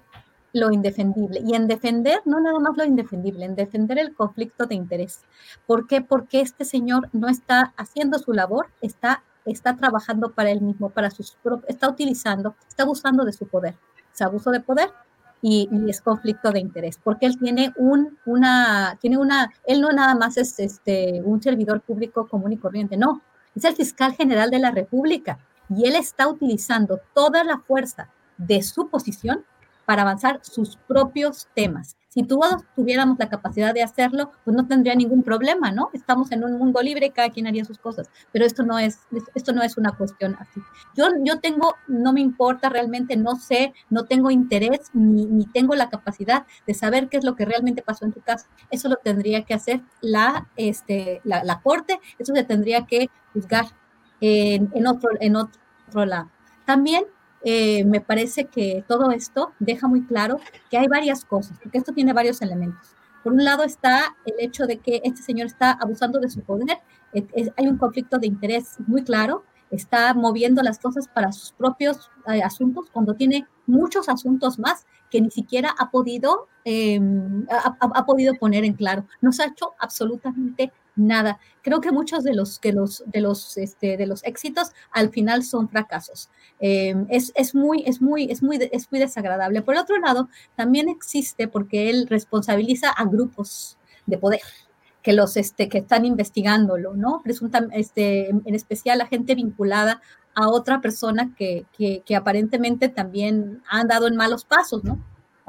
lo 0.53 0.71
indefendible. 0.71 1.41
Y 1.45 1.55
en 1.55 1.67
defender, 1.67 2.21
no 2.25 2.39
nada 2.39 2.59
más 2.59 2.75
lo 2.77 2.83
indefendible, 2.83 3.45
en 3.45 3.55
defender 3.55 3.99
el 3.99 4.15
conflicto 4.15 4.65
de 4.65 4.75
interés. 4.75 5.21
¿Por 5.65 5.87
qué? 5.87 6.01
Porque 6.01 6.41
este 6.41 6.65
señor 6.65 7.09
no 7.13 7.29
está 7.29 7.73
haciendo 7.77 8.17
su 8.19 8.33
labor, 8.33 8.67
está 8.81 9.23
está 9.51 9.75
trabajando 9.75 10.31
para 10.31 10.51
él 10.51 10.61
mismo, 10.61 10.89
para 10.89 11.11
sus 11.11 11.37
está 11.67 11.89
utilizando, 11.89 12.55
está 12.67 12.83
abusando 12.83 13.25
de 13.25 13.33
su 13.33 13.47
poder. 13.47 13.75
Es 14.13 14.21
abuso 14.21 14.51
de 14.51 14.59
poder 14.59 14.89
y, 15.41 15.69
es 15.87 16.01
conflicto 16.01 16.51
de 16.51 16.59
interés, 16.59 16.99
porque 17.01 17.25
él 17.25 17.37
tiene 17.37 17.73
un, 17.77 18.17
una, 18.25 18.97
tiene 18.99 19.17
una, 19.17 19.51
él 19.65 19.81
no 19.81 19.91
nada 19.91 20.15
más 20.15 20.37
es 20.37 20.59
este, 20.59 21.21
un 21.23 21.41
servidor 21.41 21.81
público 21.81 22.27
común 22.27 22.53
y 22.53 22.57
corriente, 22.57 22.97
no, 22.97 23.21
es 23.55 23.63
el 23.63 23.75
fiscal 23.75 24.13
general 24.13 24.49
de 24.49 24.59
la 24.59 24.71
República 24.71 25.39
y 25.69 25.85
él 25.85 25.95
está 25.95 26.27
utilizando 26.27 26.99
toda 27.13 27.43
la 27.43 27.59
fuerza 27.59 28.09
de 28.37 28.61
su 28.63 28.89
posición 28.89 29.45
para 29.85 30.01
avanzar 30.01 30.39
sus 30.43 30.77
propios 30.87 31.47
temas. 31.55 31.95
Si 32.09 32.23
todos 32.23 32.63
tuviéramos 32.75 33.19
la 33.19 33.29
capacidad 33.29 33.71
de 33.71 33.83
hacerlo, 33.83 34.31
pues 34.43 34.57
no 34.57 34.65
tendría 34.67 34.95
ningún 34.95 35.21
problema, 35.21 35.71
¿no? 35.71 35.91
Estamos 35.93 36.31
en 36.31 36.43
un 36.43 36.57
mundo 36.57 36.81
libre 36.81 37.05
y 37.05 37.11
cada 37.11 37.29
quien 37.29 37.45
haría 37.45 37.63
sus 37.65 37.77
cosas, 37.77 38.09
pero 38.31 38.45
esto 38.45 38.63
no 38.63 38.79
es, 38.79 38.99
esto 39.35 39.53
no 39.53 39.61
es 39.61 39.77
una 39.77 39.91
cuestión 39.91 40.35
así. 40.39 40.59
Yo, 40.95 41.05
yo 41.23 41.39
tengo, 41.39 41.75
no 41.87 42.11
me 42.11 42.21
importa 42.21 42.67
realmente, 42.67 43.15
no 43.15 43.35
sé, 43.35 43.73
no 43.91 44.05
tengo 44.05 44.31
interés 44.31 44.89
ni, 44.93 45.27
ni 45.27 45.45
tengo 45.45 45.75
la 45.75 45.89
capacidad 45.89 46.47
de 46.65 46.73
saber 46.73 47.09
qué 47.09 47.17
es 47.17 47.23
lo 47.23 47.35
que 47.35 47.45
realmente 47.45 47.83
pasó 47.83 48.05
en 48.05 48.11
tu 48.11 48.21
casa. 48.21 48.47
Eso 48.71 48.89
lo 48.89 48.95
tendría 48.95 49.43
que 49.45 49.53
hacer 49.53 49.81
la, 50.01 50.49
este, 50.55 51.21
la, 51.23 51.61
corte, 51.61 51.99
eso 52.17 52.33
se 52.33 52.43
tendría 52.43 52.87
que 52.87 53.09
juzgar 53.33 53.65
en, 54.19 54.87
otro, 54.87 55.11
en 55.19 55.35
otro 55.35 56.05
lado. 56.05 56.31
También 56.65 57.05
eh, 57.43 57.83
me 57.85 58.01
parece 58.01 58.45
que 58.45 58.83
todo 58.87 59.11
esto 59.11 59.53
deja 59.59 59.87
muy 59.87 60.05
claro 60.05 60.39
que 60.69 60.77
hay 60.77 60.87
varias 60.87 61.25
cosas, 61.25 61.57
porque 61.61 61.77
esto 61.77 61.93
tiene 61.93 62.13
varios 62.13 62.41
elementos. 62.41 62.95
Por 63.23 63.33
un 63.33 63.43
lado 63.43 63.63
está 63.63 64.15
el 64.25 64.35
hecho 64.39 64.65
de 64.65 64.77
que 64.77 65.01
este 65.03 65.21
señor 65.21 65.47
está 65.47 65.71
abusando 65.71 66.19
de 66.19 66.29
su 66.29 66.41
poder, 66.41 66.77
hay 67.13 67.67
un 67.67 67.77
conflicto 67.77 68.17
de 68.17 68.27
interés 68.27 68.77
muy 68.87 69.03
claro, 69.03 69.43
está 69.71 70.13
moviendo 70.13 70.61
las 70.63 70.79
cosas 70.79 71.07
para 71.07 71.31
sus 71.31 71.51
propios 71.51 72.09
eh, 72.27 72.41
asuntos 72.41 72.89
cuando 72.91 73.13
tiene 73.13 73.47
muchos 73.67 74.09
asuntos 74.09 74.59
más 74.59 74.85
que 75.09 75.21
ni 75.21 75.31
siquiera 75.31 75.73
ha 75.77 75.89
podido, 75.89 76.47
em, 76.65 77.45
ha, 77.49 78.05
podido 78.05 78.35
poner 78.35 78.63
en 78.63 78.73
claro. 78.73 79.05
No 79.21 79.31
se 79.31 79.43
ha 79.43 79.47
hecho 79.47 79.73
absolutamente 79.79 80.71
nada. 80.99 81.39
Creo 81.61 81.81
que 81.81 81.91
muchos 81.91 82.23
de 82.23 82.33
los, 82.33 82.59
que 82.59 82.73
los, 82.73 83.03
de 83.07 83.21
los, 83.21 83.57
este, 83.57 83.97
de 83.97 84.05
los 84.05 84.23
éxitos 84.23 84.71
al 84.91 85.09
final 85.09 85.43
son 85.43 85.69
fracasos. 85.69 86.29
Em, 86.59 87.05
es, 87.09 87.31
es, 87.35 87.55
muy, 87.55 87.83
es, 87.85 88.01
muy, 88.01 88.29
es, 88.29 88.43
muy, 88.43 88.59
es 88.71 88.91
muy 88.91 88.99
desagradable. 88.99 89.61
Por 89.61 89.75
otro 89.75 89.97
lado, 89.99 90.29
también 90.55 90.89
existe 90.89 91.47
porque 91.47 91.89
él 91.89 92.07
responsabiliza 92.09 92.89
a 92.89 93.05
grupos 93.05 93.77
de 94.05 94.17
poder. 94.17 94.41
que 95.01 95.13
los 95.13 95.37
este, 95.37 95.69
que 95.69 95.77
están 95.77 96.03
investigándolo, 96.05 96.93
¿no? 96.93 97.21
Presunta, 97.23 97.65
este, 97.71 98.29
en 98.29 98.53
especial 98.53 98.97
la 98.97 99.07
gente 99.07 99.33
vinculada 99.33 100.01
a 100.35 100.49
otra 100.49 100.81
persona 100.81 101.33
que, 101.37 101.65
que, 101.77 102.15
aparentemente 102.15 102.89
también 102.89 103.61
ha 103.69 103.79
andado 103.79 104.07
en 104.07 104.15
malos 104.15 104.45
pasos, 104.45 104.83
¿no? 104.83 104.99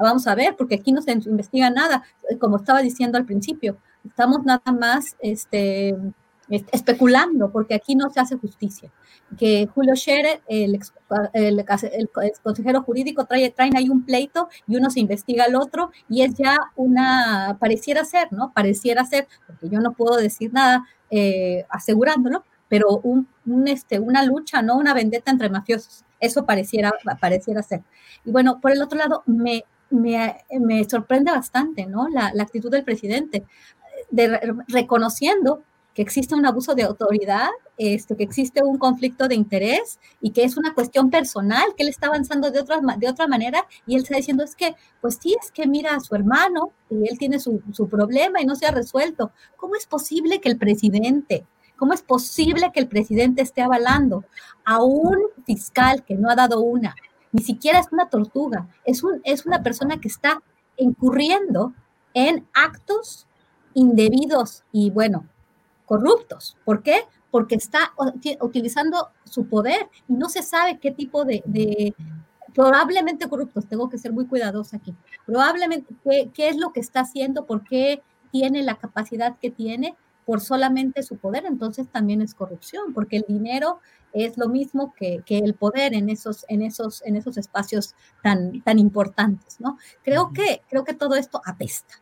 Vamos 0.01 0.27
a 0.27 0.35
ver, 0.35 0.55
porque 0.57 0.75
aquí 0.75 0.91
no 0.91 1.01
se 1.01 1.11
investiga 1.11 1.69
nada, 1.69 2.03
como 2.39 2.57
estaba 2.57 2.81
diciendo 2.81 3.17
al 3.17 3.25
principio, 3.25 3.77
estamos 4.05 4.43
nada 4.43 4.71
más 4.71 5.15
este, 5.19 5.95
especulando, 6.49 7.51
porque 7.51 7.75
aquí 7.75 7.95
no 7.95 8.09
se 8.09 8.19
hace 8.19 8.37
justicia. 8.37 8.91
Que 9.37 9.67
Julio 9.73 9.95
Scherer, 9.95 10.41
el, 10.47 10.77
el, 11.33 11.65
consejero 12.43 12.83
jurídico, 12.83 13.25
trae, 13.25 13.49
traen 13.49 13.77
ahí 13.77 13.89
un 13.89 14.03
pleito 14.03 14.49
y 14.67 14.75
uno 14.75 14.89
se 14.89 14.99
investiga 14.99 15.45
al 15.45 15.55
otro 15.55 15.91
y 16.09 16.23
es 16.23 16.35
ya 16.35 16.57
una, 16.75 17.57
pareciera 17.59 18.03
ser, 18.03 18.27
¿no? 18.31 18.51
Pareciera 18.53 19.05
ser, 19.05 19.27
porque 19.47 19.69
yo 19.69 19.79
no 19.79 19.93
puedo 19.93 20.17
decir 20.17 20.51
nada 20.51 20.85
eh, 21.09 21.65
asegurándolo, 21.69 22.43
pero 22.67 22.99
un, 23.03 23.27
este, 23.67 23.99
una 23.99 24.23
lucha, 24.23 24.61
¿no? 24.61 24.77
Una 24.77 24.93
vendetta 24.93 25.31
entre 25.31 25.49
mafiosos. 25.49 26.03
Eso 26.19 26.45
pareciera, 26.45 26.93
pareciera 27.19 27.63
ser. 27.63 27.83
Y 28.25 28.31
bueno, 28.31 28.59
por 28.61 28.71
el 28.71 28.81
otro 28.81 28.97
lado, 28.97 29.23
me, 29.25 29.63
me, 29.91 30.37
me 30.59 30.83
sorprende 30.85 31.31
bastante, 31.31 31.85
¿no? 31.85 32.07
La, 32.09 32.31
actitud 32.41 32.71
del 32.71 32.83
presidente, 32.83 33.45
de, 34.09 34.39
reconociendo 34.67 35.63
que 35.93 36.01
existe 36.01 36.35
un 36.35 36.45
abuso 36.45 36.73
de 36.73 36.83
autoridad, 36.83 37.49
este, 37.77 38.15
que 38.15 38.23
existe 38.23 38.63
un 38.63 38.77
conflicto 38.77 39.27
de 39.27 39.35
interés 39.35 39.99
y 40.21 40.31
que 40.31 40.43
es 40.43 40.55
una 40.55 40.73
cuestión 40.73 41.09
personal, 41.09 41.63
que 41.75 41.83
él 41.83 41.89
está 41.89 42.07
avanzando 42.07 42.49
de 42.49 42.59
otra, 42.59 42.79
de 42.97 43.09
otra 43.09 43.27
manera 43.27 43.65
y 43.85 43.95
él 43.95 44.03
está 44.03 44.15
diciendo 44.15 44.43
es 44.43 44.55
que, 44.55 44.75
pues 45.01 45.17
sí, 45.21 45.35
es 45.41 45.51
que 45.51 45.67
mira 45.67 45.95
a 45.95 45.99
su 45.99 46.15
hermano 46.15 46.71
y 46.89 47.09
él 47.09 47.17
tiene 47.17 47.39
su, 47.39 47.61
su 47.73 47.89
problema 47.89 48.41
y 48.41 48.45
no 48.45 48.55
se 48.55 48.65
ha 48.65 48.71
resuelto. 48.71 49.31
¿Cómo 49.57 49.75
es 49.75 49.85
posible 49.85 50.39
que 50.39 50.49
el 50.49 50.57
presidente, 50.57 51.45
cómo 51.75 51.93
es 51.93 52.01
posible 52.01 52.71
que 52.73 52.79
el 52.79 52.87
presidente 52.87 53.41
esté 53.41 53.61
avalando 53.61 54.23
a 54.63 54.81
un 54.81 55.17
fiscal 55.45 56.05
que 56.05 56.15
no 56.15 56.29
ha 56.29 56.35
dado 56.35 56.61
una? 56.61 56.95
Ni 57.31 57.41
siquiera 57.41 57.79
es 57.79 57.87
una 57.91 58.09
tortuga, 58.09 58.67
es, 58.85 59.03
un, 59.03 59.21
es 59.23 59.45
una 59.45 59.63
persona 59.63 59.99
que 59.99 60.07
está 60.07 60.41
incurriendo 60.77 61.73
en 62.13 62.45
actos 62.53 63.27
indebidos 63.73 64.63
y 64.71 64.89
bueno, 64.89 65.25
corruptos. 65.85 66.57
¿Por 66.65 66.83
qué? 66.83 67.05
Porque 67.29 67.55
está 67.55 67.93
utilizando 68.39 69.09
su 69.23 69.47
poder 69.47 69.89
y 70.07 70.13
no 70.13 70.29
se 70.29 70.43
sabe 70.43 70.79
qué 70.79 70.91
tipo 70.91 71.23
de, 71.25 71.93
probablemente 72.53 73.29
corruptos, 73.29 73.65
tengo 73.67 73.89
que 73.89 73.97
ser 73.97 74.11
muy 74.11 74.25
cuidadosa 74.25 74.77
aquí, 74.77 74.93
probablemente 75.25 75.93
qué, 76.33 76.49
es 76.49 76.57
lo 76.57 76.73
que 76.73 76.81
está 76.81 77.01
haciendo, 77.01 77.45
por 77.45 77.63
qué 77.63 78.01
tiene 78.31 78.63
la 78.63 78.75
capacidad 78.75 79.37
que 79.39 79.51
tiene 79.51 79.95
por 80.31 80.39
solamente 80.39 81.03
su 81.03 81.17
poder, 81.17 81.43
entonces 81.45 81.89
también 81.89 82.21
es 82.21 82.33
corrupción, 82.33 82.93
porque 82.93 83.17
el 83.17 83.25
dinero 83.27 83.81
es 84.13 84.37
lo 84.37 84.47
mismo 84.47 84.93
que, 84.95 85.21
el 85.27 85.55
poder 85.55 85.93
en 85.93 86.09
esos, 86.09 86.45
en 86.47 86.61
esos, 86.61 87.01
en 87.05 87.17
esos 87.17 87.35
espacios 87.35 87.95
tan, 88.23 88.61
tan 88.61 88.79
importantes, 88.79 89.59
¿no? 89.59 89.77
Creo 90.05 90.31
que, 90.31 90.61
creo 90.69 90.85
que 90.85 90.93
todo 90.93 91.15
esto 91.15 91.41
apesta, 91.43 91.95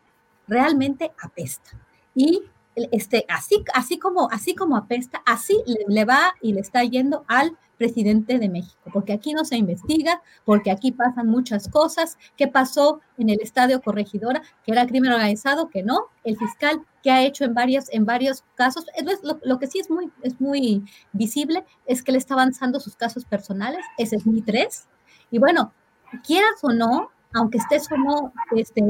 realmente 0.48 1.12
apesta. 1.24 1.72
Y 2.14 2.44
este, 2.92 3.26
así, 3.30 3.64
así, 3.74 3.98
como, 3.98 4.30
así 4.30 4.54
como 4.54 4.78
apesta, 4.78 5.24
así 5.26 5.64
le, 5.88 6.06
va 6.06 6.36
y 6.40 6.54
le 6.54 6.60
está 6.60 6.84
yendo 6.84 7.26
al 7.28 7.58
presidente 7.80 8.38
de 8.38 8.50
México, 8.50 8.92
porque 8.94 9.14
aquí 9.14 9.34
no 9.34 9.46
se 9.46 9.56
investiga, 9.58 10.22
porque 10.46 10.70
aquí 10.70 10.92
pasan 10.92 11.28
muchas 11.28 11.68
cosas. 11.70 12.18
¿Qué 12.38 12.48
pasó 12.48 13.00
en 13.18 13.30
el 13.30 13.40
estadio 13.42 13.82
Corregidora? 13.82 14.44
Que 14.64 14.74
era 14.74 14.86
crimen 14.86 15.12
organizado, 15.14 15.70
que 15.70 15.82
no. 15.82 16.08
El 16.24 16.38
fiscal 16.38 16.86
que 17.02 17.10
ha 17.10 17.24
hecho 17.24 17.46
en 17.46 17.54
varios, 17.54 17.86
en 17.92 18.06
varios 18.06 18.44
casos, 18.56 18.86
lo, 19.24 19.40
lo 19.42 19.58
que 19.58 19.68
sí 19.68 19.80
es 19.80 19.90
muy, 19.90 20.12
es 20.22 20.40
muy 20.40 20.84
visible 21.14 21.66
es 21.86 22.04
que 22.04 22.12
le 22.12 22.18
está 22.18 22.34
avanzando 22.34 22.80
sus 22.80 22.96
casos 22.96 23.26
personales, 23.26 23.84
ese 23.98 24.18
es 24.18 24.28
mi 24.28 24.42
tres. 24.42 24.88
Y 25.32 25.40
bueno, 25.40 25.74
quieras 26.24 26.60
o 26.62 26.74
no, 26.74 27.12
aunque 27.34 27.58
estés 27.60 27.88
o 27.92 28.32
este, 28.56 28.82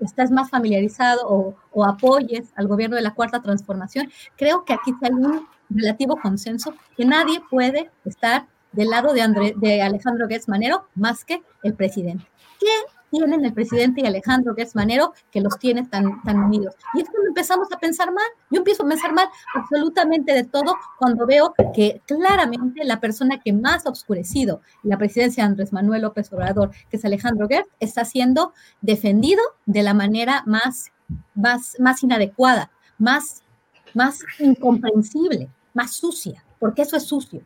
estás 0.00 0.30
más 0.30 0.50
familiarizado 0.50 1.56
o, 1.72 1.84
apoyes 1.84 2.52
al 2.56 2.66
gobierno 2.66 2.96
de 2.96 3.02
la 3.02 3.14
Cuarta 3.14 3.42
Transformación, 3.42 4.10
creo 4.36 4.64
que 4.64 4.72
aquí 4.72 4.92
hay 5.02 5.10
un 5.10 5.46
relativo 5.70 6.16
consenso 6.16 6.74
que 6.96 7.04
nadie 7.04 7.40
puede 7.50 7.90
estar 8.04 8.46
del 8.72 8.90
lado 8.90 9.12
de, 9.12 9.54
de 9.56 9.82
Alejandro 9.82 10.28
Gertz 10.28 10.48
Manero 10.48 10.88
más 10.94 11.24
que 11.24 11.42
el 11.62 11.74
presidente. 11.74 12.26
¿Qué 12.58 12.66
tienen 13.14 13.44
el 13.44 13.52
presidente 13.52 14.00
y 14.00 14.06
Alejandro 14.06 14.54
Gertz 14.54 14.74
Manero 14.74 15.12
que 15.30 15.40
los 15.40 15.56
tiene 15.58 15.86
tan, 15.86 16.20
tan 16.22 16.38
unidos. 16.44 16.74
Y 16.94 17.02
es 17.02 17.08
cuando 17.08 17.28
empezamos 17.28 17.68
a 17.72 17.78
pensar 17.78 18.12
mal. 18.12 18.26
Yo 18.50 18.58
empiezo 18.58 18.84
a 18.84 18.88
pensar 18.88 19.12
mal 19.12 19.28
absolutamente 19.54 20.32
de 20.32 20.44
todo 20.44 20.76
cuando 20.98 21.26
veo 21.26 21.54
que 21.74 22.02
claramente 22.06 22.84
la 22.84 23.00
persona 23.00 23.40
que 23.40 23.52
más 23.52 23.86
ha 23.86 23.90
oscurecido 23.90 24.62
la 24.82 24.98
presidencia 24.98 25.44
de 25.44 25.50
Andrés 25.50 25.72
Manuel 25.72 26.02
López 26.02 26.32
Obrador, 26.32 26.70
que 26.90 26.96
es 26.96 27.04
Alejandro 27.04 27.46
Gertz, 27.48 27.70
está 27.78 28.04
siendo 28.04 28.52
defendido 28.80 29.42
de 29.66 29.82
la 29.84 29.94
manera 29.94 30.42
más, 30.46 30.90
más, 31.34 31.76
más 31.78 32.02
inadecuada, 32.02 32.72
más, 32.98 33.42
más 33.94 34.18
incomprensible, 34.40 35.48
más 35.72 35.92
sucia, 35.92 36.44
porque 36.58 36.82
eso 36.82 36.96
es 36.96 37.04
sucio 37.04 37.42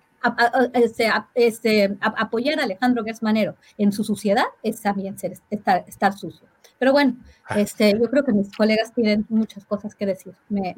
este, 0.75 1.11
este, 1.35 1.97
apoyar 2.01 2.61
a 2.61 2.65
Alejandro 2.65 3.05
Gersmanero 3.05 3.57
en 3.77 3.93
su 3.93 4.05
suciedad 4.05 4.45
es 4.63 4.81
también 4.81 5.19
ser, 5.19 5.35
estar, 5.51 6.13
sucio. 6.17 6.47
Pero 6.79 6.93
bueno, 6.93 7.17
ah. 7.49 7.59
este, 7.59 7.93
yo 7.93 8.09
creo 8.11 8.25
que 8.25 8.33
mis 8.33 8.55
colegas 8.55 8.93
tienen 8.95 9.27
muchas 9.29 9.65
cosas 9.65 9.95
que 9.95 10.07
decir. 10.07 10.35
Me, 10.49 10.75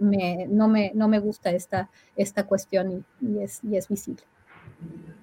no, 0.48 0.68
me, 0.68 0.92
no 0.94 1.08
me 1.08 1.18
gusta 1.18 1.50
esta, 1.50 1.90
esta 2.16 2.46
cuestión 2.46 3.04
y, 3.20 3.38
es, 3.42 3.60
y 3.62 3.76
es 3.76 3.88
visible. 3.88 4.22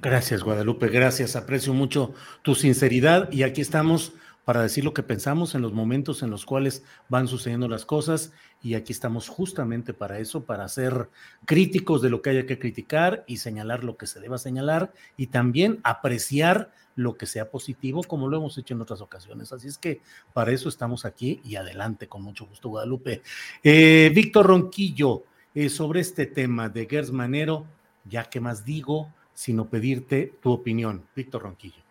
Gracias, 0.01 0.43
Guadalupe, 0.43 0.87
gracias. 0.89 1.35
Aprecio 1.35 1.73
mucho 1.73 2.13
tu 2.43 2.53
sinceridad 2.53 3.31
y 3.31 3.43
aquí 3.43 3.61
estamos 3.61 4.13
para 4.47 4.61
decir 4.61 4.85
lo 4.85 4.93
que 4.93 5.03
pensamos 5.03 5.55
en 5.55 5.61
los 5.61 5.73
momentos 5.73 6.23
en 6.23 6.29
los 6.29 6.45
cuales 6.45 6.81
van 7.09 7.27
sucediendo 7.27 7.67
las 7.67 7.83
cosas 7.83 8.31
y 8.63 8.75
aquí 8.75 8.93
estamos 8.93 9.27
justamente 9.27 9.93
para 9.93 10.19
eso, 10.19 10.45
para 10.45 10.65
ser 10.69 11.09
críticos 11.43 12.01
de 12.01 12.09
lo 12.09 12.21
que 12.21 12.29
haya 12.29 12.45
que 12.45 12.57
criticar 12.57 13.25
y 13.27 13.39
señalar 13.39 13.83
lo 13.83 13.97
que 13.97 14.07
se 14.07 14.21
deba 14.21 14.37
señalar 14.37 14.93
y 15.17 15.27
también 15.27 15.81
apreciar 15.83 16.71
lo 16.95 17.17
que 17.17 17.25
sea 17.25 17.51
positivo 17.51 18.03
como 18.03 18.29
lo 18.29 18.37
hemos 18.37 18.57
hecho 18.57 18.73
en 18.73 18.79
otras 18.79 19.01
ocasiones. 19.01 19.51
Así 19.51 19.67
es 19.67 19.77
que 19.77 19.99
para 20.31 20.53
eso 20.53 20.69
estamos 20.69 21.03
aquí 21.03 21.41
y 21.43 21.57
adelante 21.57 22.07
con 22.07 22.21
mucho 22.21 22.45
gusto, 22.45 22.69
Guadalupe. 22.69 23.23
Eh, 23.61 24.09
Víctor 24.15 24.47
Ronquillo, 24.47 25.23
eh, 25.55 25.67
sobre 25.67 25.99
este 25.99 26.25
tema 26.25 26.69
de 26.69 26.87
Gers 26.89 27.11
Manero, 27.11 27.65
ya 28.05 28.23
que 28.23 28.39
más 28.39 28.63
digo, 28.63 29.11
sino 29.33 29.67
pedirte 29.67 30.35
tu 30.41 30.53
opinión. 30.53 31.03
Víctor 31.13 31.41
Ronquillo. 31.41 31.86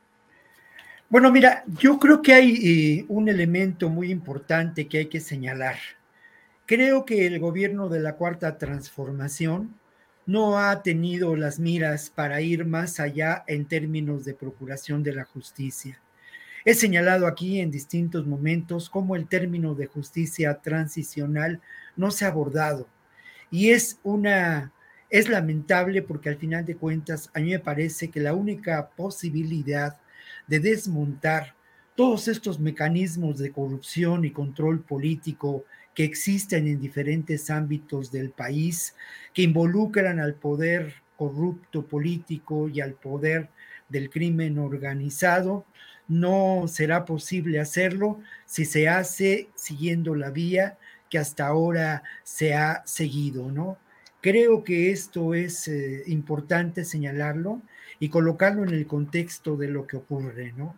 Bueno, 1.08 1.30
mira, 1.30 1.62
yo 1.78 2.00
creo 2.00 2.20
que 2.20 2.34
hay 2.34 2.98
eh, 3.00 3.04
un 3.08 3.28
elemento 3.28 3.88
muy 3.88 4.10
importante 4.10 4.88
que 4.88 4.98
hay 4.98 5.06
que 5.06 5.20
señalar. 5.20 5.76
Creo 6.66 7.04
que 7.04 7.26
el 7.26 7.38
gobierno 7.38 7.88
de 7.88 8.00
la 8.00 8.16
Cuarta 8.16 8.58
Transformación 8.58 9.78
no 10.26 10.58
ha 10.58 10.82
tenido 10.82 11.36
las 11.36 11.60
miras 11.60 12.10
para 12.10 12.40
ir 12.40 12.64
más 12.64 12.98
allá 12.98 13.44
en 13.46 13.66
términos 13.66 14.24
de 14.24 14.34
procuración 14.34 15.04
de 15.04 15.14
la 15.14 15.24
justicia. 15.24 16.00
He 16.64 16.74
señalado 16.74 17.28
aquí 17.28 17.60
en 17.60 17.70
distintos 17.70 18.26
momentos 18.26 18.90
cómo 18.90 19.14
el 19.14 19.28
término 19.28 19.76
de 19.76 19.86
justicia 19.86 20.54
transicional 20.54 21.60
no 21.94 22.10
se 22.10 22.24
ha 22.24 22.28
abordado 22.28 22.88
y 23.48 23.70
es 23.70 24.00
una 24.02 24.72
es 25.08 25.28
lamentable 25.28 26.02
porque 26.02 26.30
al 26.30 26.36
final 26.36 26.66
de 26.66 26.74
cuentas 26.74 27.30
a 27.32 27.38
mí 27.38 27.50
me 27.50 27.60
parece 27.60 28.10
que 28.10 28.18
la 28.18 28.34
única 28.34 28.88
posibilidad 28.96 29.96
de 30.46 30.60
desmontar 30.60 31.54
todos 31.94 32.28
estos 32.28 32.60
mecanismos 32.60 33.38
de 33.38 33.50
corrupción 33.50 34.24
y 34.24 34.30
control 34.30 34.80
político 34.82 35.64
que 35.94 36.04
existen 36.04 36.66
en 36.66 36.78
diferentes 36.78 37.48
ámbitos 37.48 38.12
del 38.12 38.30
país, 38.30 38.94
que 39.32 39.42
involucran 39.42 40.20
al 40.20 40.34
poder 40.34 40.94
corrupto 41.16 41.86
político 41.86 42.68
y 42.68 42.82
al 42.82 42.92
poder 42.92 43.48
del 43.88 44.10
crimen 44.10 44.58
organizado. 44.58 45.64
No 46.06 46.66
será 46.68 47.06
posible 47.06 47.58
hacerlo 47.58 48.20
si 48.44 48.66
se 48.66 48.88
hace 48.88 49.48
siguiendo 49.54 50.14
la 50.14 50.30
vía 50.30 50.78
que 51.08 51.18
hasta 51.18 51.46
ahora 51.46 52.02
se 52.22 52.54
ha 52.54 52.82
seguido, 52.84 53.50
¿no? 53.50 53.78
Creo 54.20 54.64
que 54.64 54.90
esto 54.90 55.34
es 55.34 55.66
eh, 55.68 56.02
importante 56.06 56.84
señalarlo 56.84 57.62
y 57.98 58.08
colocarlo 58.08 58.64
en 58.64 58.70
el 58.70 58.86
contexto 58.86 59.56
de 59.56 59.68
lo 59.68 59.86
que 59.86 59.96
ocurre, 59.96 60.52
¿no? 60.56 60.76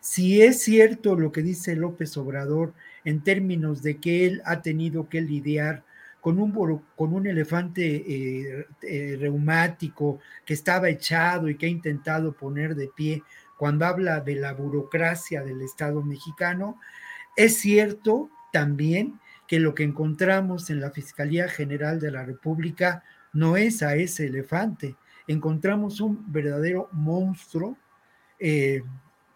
Si 0.00 0.42
es 0.42 0.62
cierto 0.62 1.16
lo 1.16 1.32
que 1.32 1.42
dice 1.42 1.76
López 1.76 2.16
Obrador 2.18 2.74
en 3.04 3.22
términos 3.22 3.82
de 3.82 3.96
que 3.96 4.26
él 4.26 4.42
ha 4.44 4.60
tenido 4.60 5.08
que 5.08 5.22
lidiar 5.22 5.82
con 6.20 6.38
un, 6.38 6.52
con 6.96 7.14
un 7.14 7.26
elefante 7.26 7.96
eh, 7.96 8.66
eh, 8.82 9.16
reumático 9.18 10.20
que 10.44 10.54
estaba 10.54 10.88
echado 10.88 11.48
y 11.48 11.56
que 11.56 11.66
ha 11.66 11.70
intentado 11.70 12.32
poner 12.32 12.74
de 12.74 12.88
pie 12.88 13.22
cuando 13.56 13.86
habla 13.86 14.20
de 14.20 14.34
la 14.36 14.52
burocracia 14.52 15.42
del 15.42 15.62
Estado 15.62 16.02
mexicano, 16.02 16.78
es 17.36 17.58
cierto 17.58 18.30
también 18.52 19.20
que 19.46 19.58
lo 19.58 19.74
que 19.74 19.82
encontramos 19.84 20.70
en 20.70 20.80
la 20.80 20.90
Fiscalía 20.90 21.48
General 21.48 22.00
de 22.00 22.10
la 22.10 22.24
República 22.24 23.04
no 23.32 23.56
es 23.56 23.82
a 23.82 23.96
ese 23.96 24.26
elefante, 24.26 24.96
encontramos 25.26 26.00
un 26.00 26.24
verdadero 26.30 26.88
monstruo 26.92 27.76
eh, 28.38 28.82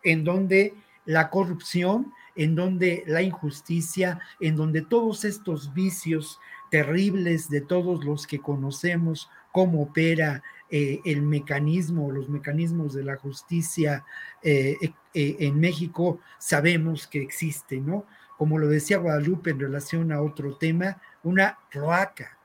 en 0.04 0.24
donde 0.24 0.74
la 1.04 1.30
corrupción, 1.30 2.12
en 2.36 2.54
donde 2.54 3.02
la 3.06 3.22
injusticia, 3.22 4.20
en 4.40 4.56
donde 4.56 4.82
todos 4.82 5.24
estos 5.24 5.72
vicios 5.72 6.38
terribles 6.70 7.48
de 7.48 7.62
todos 7.62 8.04
los 8.04 8.26
que 8.26 8.40
conocemos 8.40 9.30
cómo 9.52 9.82
opera 9.82 10.42
eh, 10.70 11.00
el 11.06 11.22
mecanismo, 11.22 12.12
los 12.12 12.28
mecanismos 12.28 12.92
de 12.92 13.04
la 13.04 13.16
justicia 13.16 14.04
eh, 14.42 14.76
en 15.14 15.58
México, 15.58 16.20
sabemos 16.38 17.06
que 17.06 17.22
existe, 17.22 17.80
¿no? 17.80 18.04
Como 18.36 18.58
lo 18.58 18.68
decía 18.68 18.98
Guadalupe 18.98 19.50
en 19.50 19.60
relación 19.60 20.12
a 20.12 20.20
otro 20.20 20.56
tema, 20.56 21.00
una 21.22 21.58
cloaca. 21.70 22.38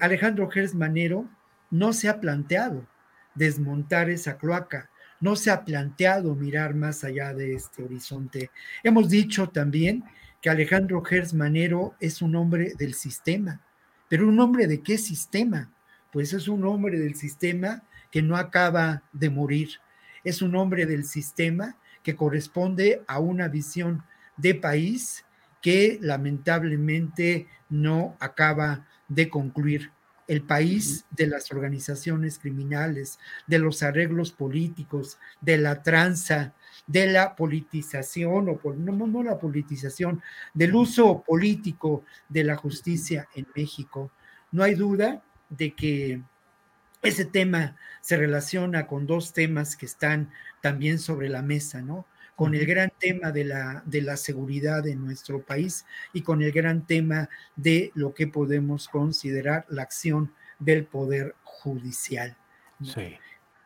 Alejandro 0.00 0.48
Gers 0.48 0.74
Manero 0.74 1.26
no 1.70 1.92
se 1.92 2.08
ha 2.08 2.20
planteado 2.20 2.86
desmontar 3.34 4.10
esa 4.10 4.36
cloaca, 4.38 4.90
no 5.20 5.36
se 5.36 5.50
ha 5.50 5.64
planteado 5.64 6.34
mirar 6.34 6.74
más 6.74 7.04
allá 7.04 7.32
de 7.32 7.54
este 7.54 7.82
horizonte. 7.82 8.50
Hemos 8.82 9.08
dicho 9.08 9.48
también 9.48 10.04
que 10.40 10.50
Alejandro 10.50 11.02
Gers 11.02 11.34
Manero 11.34 11.94
es 12.00 12.22
un 12.22 12.36
hombre 12.36 12.74
del 12.78 12.94
sistema, 12.94 13.60
pero 14.08 14.28
un 14.28 14.38
hombre 14.40 14.66
de 14.66 14.82
qué 14.82 14.98
sistema? 14.98 15.72
Pues 16.12 16.32
es 16.32 16.48
un 16.48 16.64
hombre 16.64 16.98
del 16.98 17.14
sistema 17.14 17.82
que 18.10 18.22
no 18.22 18.36
acaba 18.36 19.02
de 19.12 19.30
morir, 19.30 19.70
es 20.24 20.42
un 20.42 20.54
hombre 20.56 20.86
del 20.86 21.04
sistema 21.04 21.76
que 22.02 22.16
corresponde 22.16 23.02
a 23.06 23.18
una 23.18 23.48
visión 23.48 24.02
de 24.36 24.54
país 24.54 25.24
que 25.60 25.98
lamentablemente 26.00 27.48
no 27.68 28.16
acaba 28.20 28.86
de 29.08 29.28
concluir 29.28 29.90
el 30.26 30.42
país 30.42 31.06
de 31.10 31.26
las 31.26 31.50
organizaciones 31.52 32.38
criminales, 32.38 33.18
de 33.46 33.58
los 33.58 33.82
arreglos 33.82 34.32
políticos, 34.32 35.18
de 35.40 35.58
la 35.58 35.82
tranza, 35.82 36.54
de 36.86 37.06
la 37.06 37.36
politización, 37.36 38.48
o 38.48 38.72
no, 38.74 39.06
no 39.06 39.22
la 39.22 39.38
politización, 39.38 40.22
del 40.52 40.74
uso 40.74 41.22
político 41.22 42.04
de 42.28 42.44
la 42.44 42.56
justicia 42.56 43.28
en 43.34 43.46
México. 43.54 44.10
No 44.52 44.62
hay 44.62 44.74
duda 44.74 45.22
de 45.48 45.74
que 45.74 46.22
ese 47.02 47.24
tema 47.24 47.76
se 48.00 48.16
relaciona 48.16 48.86
con 48.86 49.06
dos 49.06 49.32
temas 49.32 49.76
que 49.76 49.86
están 49.86 50.30
también 50.60 50.98
sobre 50.98 51.28
la 51.28 51.42
mesa, 51.42 51.82
¿no? 51.82 52.06
Con 52.36 52.54
el 52.54 52.66
gran 52.66 52.92
tema 53.00 53.32
de 53.32 53.44
la, 53.44 53.82
de 53.86 54.02
la 54.02 54.16
seguridad 54.16 54.86
en 54.86 55.04
nuestro 55.04 55.42
país 55.42 55.84
y 56.12 56.20
con 56.22 56.42
el 56.42 56.52
gran 56.52 56.86
tema 56.86 57.28
de 57.56 57.90
lo 57.94 58.14
que 58.14 58.28
podemos 58.28 58.88
considerar 58.88 59.64
la 59.68 59.82
acción 59.82 60.32
del 60.58 60.84
Poder 60.84 61.34
Judicial. 61.42 62.36
Sí. 62.84 63.16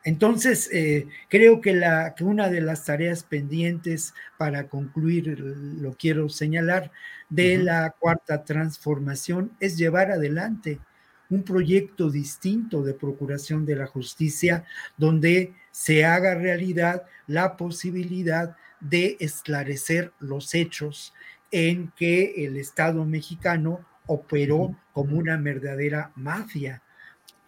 Entonces, 0.03 0.69
eh, 0.73 1.07
creo 1.29 1.61
que, 1.61 1.73
la, 1.73 2.15
que 2.15 2.23
una 2.23 2.49
de 2.49 2.61
las 2.61 2.85
tareas 2.85 3.23
pendientes 3.23 4.15
para 4.37 4.67
concluir, 4.67 5.39
lo 5.39 5.93
quiero 5.93 6.27
señalar, 6.29 6.91
de 7.29 7.57
la 7.57 7.93
cuarta 7.99 8.43
transformación 8.43 9.51
es 9.59 9.77
llevar 9.77 10.11
adelante 10.11 10.79
un 11.29 11.43
proyecto 11.43 12.09
distinto 12.09 12.83
de 12.83 12.93
procuración 12.93 13.65
de 13.65 13.75
la 13.75 13.85
justicia 13.85 14.65
donde 14.97 15.53
se 15.71 16.05
haga 16.05 16.35
realidad 16.35 17.03
la 17.27 17.57
posibilidad 17.57 18.55
de 18.79 19.17
esclarecer 19.19 20.11
los 20.19 20.53
hechos 20.53 21.13
en 21.51 21.91
que 21.95 22.45
el 22.45 22.57
Estado 22.57 23.05
mexicano 23.05 23.85
operó 24.07 24.75
como 24.93 25.17
una 25.17 25.37
verdadera 25.37 26.11
mafia, 26.15 26.81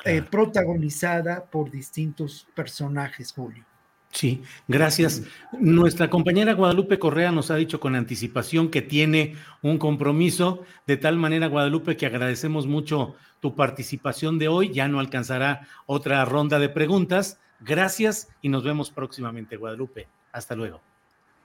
eh, 0.05 0.21
protagonizada 0.21 1.45
por 1.45 1.71
distintos 1.71 2.47
personajes, 2.55 3.31
Julio. 3.31 3.65
Sí, 4.13 4.43
gracias. 4.67 5.23
Nuestra 5.59 6.09
compañera 6.09 6.53
Guadalupe 6.53 6.99
Correa 6.99 7.31
nos 7.31 7.49
ha 7.49 7.55
dicho 7.55 7.79
con 7.79 7.95
anticipación 7.95 8.69
que 8.69 8.83
tiene 8.83 9.35
un 9.63 9.79
compromiso, 9.79 10.63
de 10.85 10.97
tal 10.97 11.17
manera, 11.17 11.47
Guadalupe, 11.47 11.97
que 11.97 12.05
agradecemos 12.05 12.67
mucho 12.67 13.15
tu 13.39 13.55
participación 13.55 14.37
de 14.37 14.49
hoy. 14.49 14.71
Ya 14.71 14.87
no 14.87 14.99
alcanzará 14.99 15.67
otra 15.87 16.23
ronda 16.25 16.59
de 16.59 16.69
preguntas. 16.69 17.39
Gracias 17.64 18.30
y 18.41 18.49
nos 18.49 18.64
vemos 18.64 18.91
próximamente, 18.91 19.57
Guadalupe. 19.57 20.07
Hasta 20.31 20.56
luego. 20.56 20.81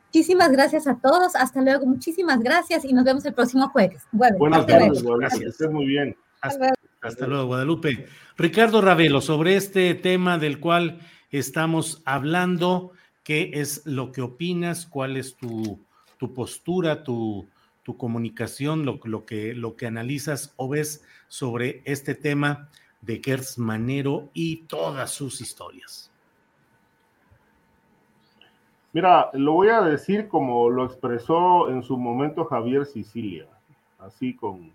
Muchísimas 0.09 0.51
gracias 0.51 0.87
a 0.87 0.99
todos. 0.99 1.37
Hasta 1.37 1.61
luego. 1.61 1.87
Muchísimas 1.87 2.41
gracias 2.41 2.85
y 2.85 2.93
nos 2.93 3.05
vemos 3.05 3.25
el 3.27 3.35
próximo 3.35 3.69
jueves. 3.69 4.03
Buenas 4.11 4.67
tardes, 4.67 5.03
Gracias. 5.03 5.61
muy 5.71 5.87
bien. 5.87 6.17
Hasta, 6.41 7.27
luego, 7.27 7.47
Guadalupe. 7.47 8.07
Ricardo 8.37 8.81
Ravelo, 8.81 9.21
sobre 9.21 9.57
este 9.57 9.95
tema 9.95 10.39
del 10.39 10.61
cual 10.61 11.01
estamos 11.31 12.03
hablando, 12.07 12.93
¿qué 13.23 13.51
es 13.55 13.83
lo 13.85 14.13
que 14.13 14.23
opinas? 14.23 14.87
¿Cuál 14.87 15.17
es 15.17 15.37
tu, 15.37 15.79
tu 16.17 16.33
postura, 16.33 17.05
tu, 17.05 17.47
tu 17.83 17.97
comunicación, 17.97 18.87
lo, 18.87 19.01
lo, 19.05 19.27
que, 19.27 19.55
lo 19.55 19.77
que 19.77 19.87
analizas 19.87 20.55
o 20.57 20.69
ves 20.69 21.05
sobre 21.29 21.83
este 21.85 22.15
tema 22.15 22.71
de 23.03 23.21
Gers 23.23 23.59
Manero 23.59 24.31
y 24.33 24.63
todas 24.65 25.13
sus 25.13 25.41
historias? 25.41 26.08
Mira, 28.93 29.31
lo 29.35 29.53
voy 29.53 29.69
a 29.69 29.83
decir 29.83 30.29
como 30.29 30.71
lo 30.71 30.85
expresó 30.85 31.69
en 31.69 31.83
su 31.83 31.99
momento 31.99 32.47
Javier 32.47 32.87
Sicilia, 32.87 33.47
así 33.99 34.35
con, 34.35 34.73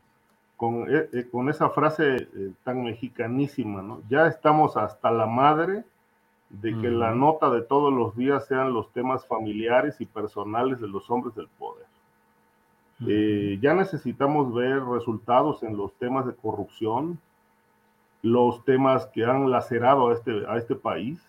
con, 0.56 0.86
eh, 0.88 1.10
eh, 1.12 1.28
con 1.32 1.50
esa 1.50 1.70
frase 1.70 2.16
eh, 2.16 2.52
tan 2.64 2.84
mexicanísima, 2.84 3.82
¿no? 3.82 4.02
Ya 4.10 4.28
estamos 4.28 4.78
hasta 4.78 5.10
la 5.10 5.26
madre 5.26 5.84
de 6.50 6.78
que 6.80 6.90
la 6.90 7.16
nota 7.16 7.50
de 7.50 7.64
todos 7.64 7.92
los 7.92 8.16
días 8.16 8.46
sean 8.46 8.74
los 8.74 8.92
temas 8.92 9.26
familiares 9.26 10.00
y 10.00 10.06
personales 10.06 10.80
de 10.80 10.88
los 10.88 11.10
hombres 11.10 11.34
del 11.34 11.48
poder. 11.58 11.88
ya 13.60 13.74
necesitamos 13.74 14.54
ver 14.54 14.84
resultados 14.84 15.64
en 15.64 15.76
los 15.76 15.92
temas 15.96 16.28
de 16.28 16.36
corrupción, 16.36 17.20
los 18.22 18.64
temas 18.66 19.08
que 19.08 19.26
han 19.26 19.50
lacerado 19.50 20.10
a 20.10 20.14
este, 20.14 20.46
a 20.48 20.58
este 20.58 20.76
país, 20.76 21.20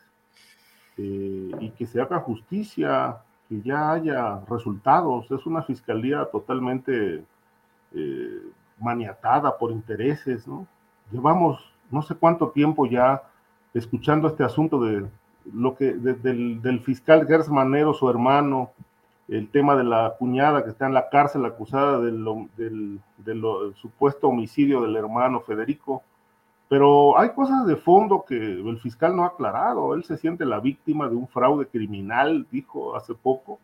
eh, 0.96 1.50
y 1.60 1.70
que 1.70 1.86
se 1.86 2.00
haga 2.00 2.20
justicia, 2.20 3.18
que 3.48 3.60
ya 3.60 3.92
haya 3.92 4.40
resultados. 4.48 5.30
Es 5.30 5.44
una 5.46 5.62
fiscalía 5.62 6.24
totalmente 6.26 7.24
eh, 7.94 8.42
maniatada 8.80 9.56
por 9.56 9.72
intereses, 9.72 10.46
¿no? 10.46 10.66
Llevamos 11.10 11.72
no 11.90 12.02
sé 12.02 12.14
cuánto 12.14 12.48
tiempo 12.48 12.86
ya 12.86 13.22
escuchando 13.72 14.28
este 14.28 14.44
asunto 14.44 14.80
de 14.80 15.06
lo 15.52 15.76
que 15.76 15.92
del, 15.92 16.80
fiscal 16.80 17.26
Gers 17.26 17.48
Manero, 17.48 17.92
su 17.92 18.08
hermano, 18.08 18.70
el 19.28 19.48
tema 19.48 19.76
de 19.76 19.84
la 19.84 20.14
cuñada 20.18 20.64
que 20.64 20.70
está 20.70 20.86
en 20.86 20.94
la 20.94 21.08
cárcel 21.08 21.44
acusada 21.44 21.98
del, 22.00 22.24
del, 22.56 23.00
del 23.18 23.42
supuesto 23.74 24.28
homicidio 24.28 24.80
del 24.82 24.96
hermano 24.96 25.40
Federico 25.40 26.02
pero 26.74 27.16
hay 27.16 27.28
cosas 27.30 27.66
de 27.66 27.76
fondo 27.76 28.24
que 28.26 28.34
el 28.34 28.80
fiscal 28.80 29.14
no 29.14 29.22
ha 29.22 29.28
aclarado. 29.28 29.94
Él 29.94 30.02
se 30.02 30.16
siente 30.16 30.44
la 30.44 30.58
víctima 30.58 31.08
de 31.08 31.14
un 31.14 31.28
fraude 31.28 31.68
criminal, 31.68 32.48
dijo 32.50 32.96
hace 32.96 33.14
poco, 33.14 33.60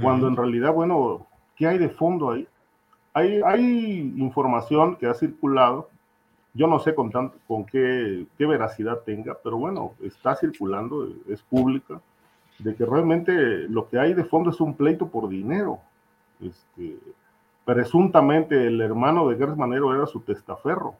cuando 0.00 0.26
en 0.26 0.34
realidad, 0.34 0.72
bueno, 0.72 1.26
¿qué 1.56 1.66
hay 1.66 1.76
de 1.76 1.90
fondo 1.90 2.30
ahí? 2.30 2.48
Hay, 3.12 3.42
hay 3.44 4.14
información 4.16 4.96
que 4.96 5.06
ha 5.06 5.12
circulado, 5.12 5.90
yo 6.54 6.66
no 6.66 6.78
sé 6.78 6.94
con, 6.94 7.10
tanto, 7.10 7.36
con 7.46 7.66
qué, 7.66 8.24
qué 8.38 8.46
veracidad 8.46 9.00
tenga, 9.00 9.36
pero 9.44 9.58
bueno, 9.58 9.92
está 10.02 10.36
circulando, 10.36 11.06
es 11.28 11.42
pública, 11.42 12.00
de 12.58 12.74
que 12.74 12.86
realmente 12.86 13.68
lo 13.68 13.90
que 13.90 13.98
hay 13.98 14.14
de 14.14 14.24
fondo 14.24 14.48
es 14.48 14.60
un 14.62 14.72
pleito 14.72 15.08
por 15.08 15.28
dinero. 15.28 15.80
Este, 16.40 16.96
presuntamente 17.66 18.68
el 18.68 18.80
hermano 18.80 19.28
de 19.28 19.36
Gers 19.36 19.58
Manero 19.58 19.94
era 19.94 20.06
su 20.06 20.20
testaferro 20.20 20.94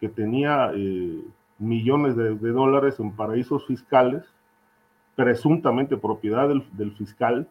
que 0.00 0.08
tenía 0.08 0.70
eh, 0.74 1.22
millones 1.58 2.16
de, 2.16 2.34
dólares 2.34 3.00
en 3.00 3.12
paraísos 3.12 3.66
fiscales, 3.66 4.24
presuntamente 5.16 5.96
propiedad 5.96 6.48
del, 6.48 6.92
fiscal, 6.92 7.48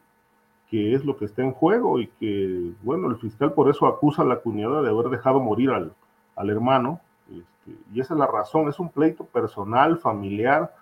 que 0.69 0.93
es 0.93 1.03
lo 1.03 1.17
que 1.17 1.25
está 1.25 1.41
en 1.41 1.51
juego 1.51 1.99
y 1.99 2.07
que, 2.19 2.71
bueno, 2.83 3.09
el 3.09 3.17
fiscal 3.17 3.53
por 3.53 3.69
eso 3.69 3.87
acusa 3.87 4.21
a 4.21 4.25
la 4.25 4.37
cuñada 4.37 4.81
de 4.81 4.89
haber 4.89 5.09
dejado 5.09 5.39
morir 5.39 5.71
al, 5.71 5.93
al 6.35 6.49
hermano. 6.49 7.01
Este, 7.29 7.77
y 7.93 7.99
esa 7.99 8.13
es 8.13 8.19
la 8.19 8.27
razón, 8.27 8.69
es 8.69 8.79
un 8.79 8.89
pleito 8.89 9.25
personal, 9.25 9.97
familiar, 9.97 10.73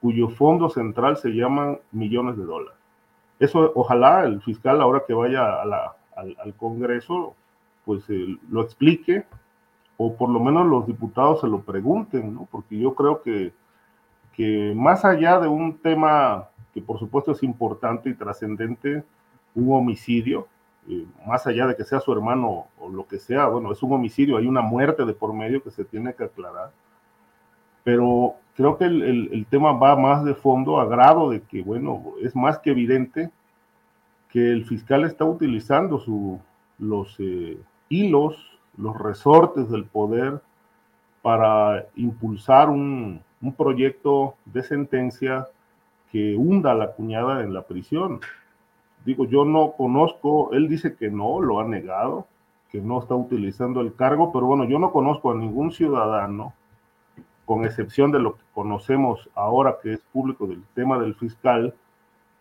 cuyo 0.00 0.28
fondo 0.28 0.68
central 0.68 1.16
se 1.16 1.30
llaman 1.30 1.78
millones 1.92 2.36
de 2.36 2.44
dólares. 2.44 2.78
Eso 3.38 3.72
ojalá 3.74 4.24
el 4.24 4.40
fiscal 4.40 4.80
ahora 4.80 5.02
que 5.06 5.14
vaya 5.14 5.60
al, 5.62 5.72
al, 5.72 6.54
Congreso, 6.56 7.34
pues 7.84 8.08
eh, 8.08 8.38
lo 8.50 8.62
explique 8.62 9.24
o 10.04 10.16
por 10.16 10.30
lo 10.30 10.40
menos 10.40 10.66
los 10.66 10.86
diputados 10.86 11.40
se 11.40 11.46
lo 11.46 11.60
pregunten, 11.60 12.34
¿no? 12.34 12.48
Porque 12.50 12.78
yo 12.78 12.94
creo 12.94 13.22
que, 13.22 13.52
que 14.32 14.72
más 14.74 15.04
allá 15.04 15.38
de 15.38 15.48
un 15.48 15.78
tema 15.78 16.48
que 16.72 16.80
por 16.80 16.98
supuesto 16.98 17.32
es 17.32 17.42
importante 17.42 18.10
y 18.10 18.14
trascendente, 18.14 19.04
un 19.54 19.72
homicidio, 19.72 20.48
eh, 20.88 21.06
más 21.26 21.46
allá 21.46 21.66
de 21.66 21.76
que 21.76 21.84
sea 21.84 22.00
su 22.00 22.12
hermano 22.12 22.66
o 22.78 22.88
lo 22.88 23.06
que 23.06 23.18
sea, 23.18 23.46
bueno, 23.46 23.70
es 23.70 23.82
un 23.82 23.92
homicidio, 23.92 24.38
hay 24.38 24.46
una 24.46 24.62
muerte 24.62 25.04
de 25.04 25.12
por 25.12 25.32
medio 25.32 25.62
que 25.62 25.70
se 25.70 25.84
tiene 25.84 26.14
que 26.14 26.24
aclarar. 26.24 26.72
Pero 27.84 28.34
creo 28.56 28.78
que 28.78 28.84
el, 28.84 29.46
tema 29.50 29.72
va 29.72 29.96
más 29.96 30.24
de 30.24 30.34
fondo 30.34 30.80
a 30.80 30.86
grado 30.86 31.30
de 31.30 31.42
que, 31.42 31.62
bueno, 31.62 32.02
es 32.22 32.34
más 32.34 32.58
que 32.58 32.70
evidente 32.70 33.30
que 34.30 34.50
el 34.50 34.64
fiscal 34.64 35.04
está 35.04 35.24
utilizando 35.24 35.98
su, 35.98 36.40
los 36.78 37.16
eh, 37.18 37.58
hilos, 37.88 38.51
los 38.76 38.96
resortes 38.98 39.70
del 39.70 39.84
poder 39.84 40.40
para 41.22 41.86
impulsar 41.96 42.70
un, 42.70 43.22
un 43.40 43.52
proyecto 43.52 44.34
de 44.44 44.62
sentencia 44.62 45.48
que 46.10 46.36
hunda 46.36 46.72
a 46.72 46.74
la 46.74 46.92
cuñada 46.92 47.42
en 47.42 47.54
la 47.54 47.62
prisión. 47.62 48.20
Digo, 49.04 49.24
yo 49.24 49.44
no 49.44 49.72
conozco, 49.72 50.52
él 50.52 50.68
dice 50.68 50.94
que 50.94 51.10
no, 51.10 51.40
lo 51.40 51.60
ha 51.60 51.64
negado, 51.64 52.26
que 52.70 52.80
no 52.80 53.00
está 53.00 53.14
utilizando 53.14 53.80
el 53.80 53.94
cargo, 53.94 54.32
pero 54.32 54.46
bueno, 54.46 54.64
yo 54.64 54.78
no 54.78 54.92
conozco 54.92 55.32
a 55.32 55.34
ningún 55.34 55.72
ciudadano, 55.72 56.54
con 57.44 57.64
excepción 57.64 58.12
de 58.12 58.20
lo 58.20 58.36
que 58.36 58.42
conocemos 58.54 59.28
ahora 59.34 59.78
que 59.82 59.94
es 59.94 60.00
público 60.12 60.46
del 60.46 60.62
tema 60.74 60.98
del 60.98 61.14
fiscal, 61.14 61.74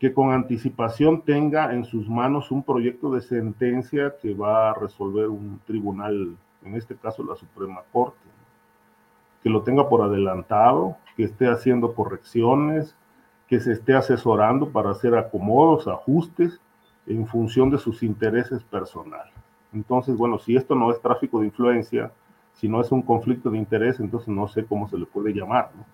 que 0.02 0.16
con 0.16 0.32
anticipación 0.32 1.22
tenga 1.22 1.76
en 1.76 1.86
sus 1.86 2.10
manos 2.10 2.50
un 2.50 2.64
proyecto 2.64 3.12
de 3.12 3.22
sentencia 3.22 4.16
que 4.20 4.34
va 4.34 4.72
a 4.72 4.74
resolver 4.74 5.28
un 5.28 5.62
tribunal, 5.68 6.36
en 6.66 6.76
este 6.76 6.96
caso 6.96 7.24
la 7.24 7.36
Suprema 7.36 7.84
Corte, 7.92 8.18
que 9.44 9.50
lo 9.52 9.62
tenga 9.62 9.88
por 9.88 10.02
adelantado, 10.02 10.98
que 11.16 11.26
esté 11.26 11.48
haciendo 11.48 11.94
correcciones, 11.94 12.98
que 13.46 13.60
se 13.60 13.74
esté 13.74 13.94
asesorando 13.94 14.72
para 14.72 14.90
hacer 14.90 15.16
acomodos, 15.16 15.88
ajustes 15.88 16.60
en 17.06 17.28
función 17.28 17.70
de 17.70 17.78
sus 17.78 18.02
intereses 18.02 18.64
personales. 18.64 19.36
Entonces, 19.72 20.18
bueno, 20.18 20.40
si 20.40 20.56
esto 20.56 20.74
no 20.74 20.90
es 20.90 21.00
tráfico 21.00 21.42
de 21.42 21.46
influencia, 21.46 22.12
si 22.54 22.68
no 22.68 22.82
es 22.82 22.92
un 22.92 23.04
conflicto 23.04 23.52
de 23.52 23.60
interés, 23.60 24.00
entonces 24.00 24.30
no 24.30 24.48
sé 24.48 24.66
cómo 24.66 24.90
se 24.90 24.98
le 24.98 25.06
puede 25.06 25.32
llamar, 25.32 25.70
¿no? 25.78 25.86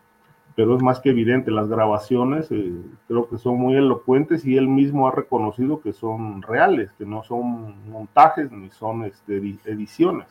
Pero 0.57 0.75
es 0.75 0.81
más 0.81 0.99
que 0.99 1.11
evidente, 1.11 1.51
las 1.51 1.69
grabaciones 1.69 2.51
eh, 2.51 2.73
creo 3.07 3.29
que 3.29 3.37
son 3.37 3.57
muy 3.57 3.75
elocuentes 3.75 4.43
y 4.43 4.57
él 4.57 4.67
mismo 4.67 5.07
ha 5.07 5.11
reconocido 5.11 5.79
que 5.79 5.93
son 5.93 6.41
reales, 6.41 6.91
que 6.97 7.05
no 7.05 7.23
son 7.23 7.89
montajes 7.89 8.51
ni 8.51 8.69
son 8.71 9.05
este, 9.05 9.37
ediciones. 9.37 10.27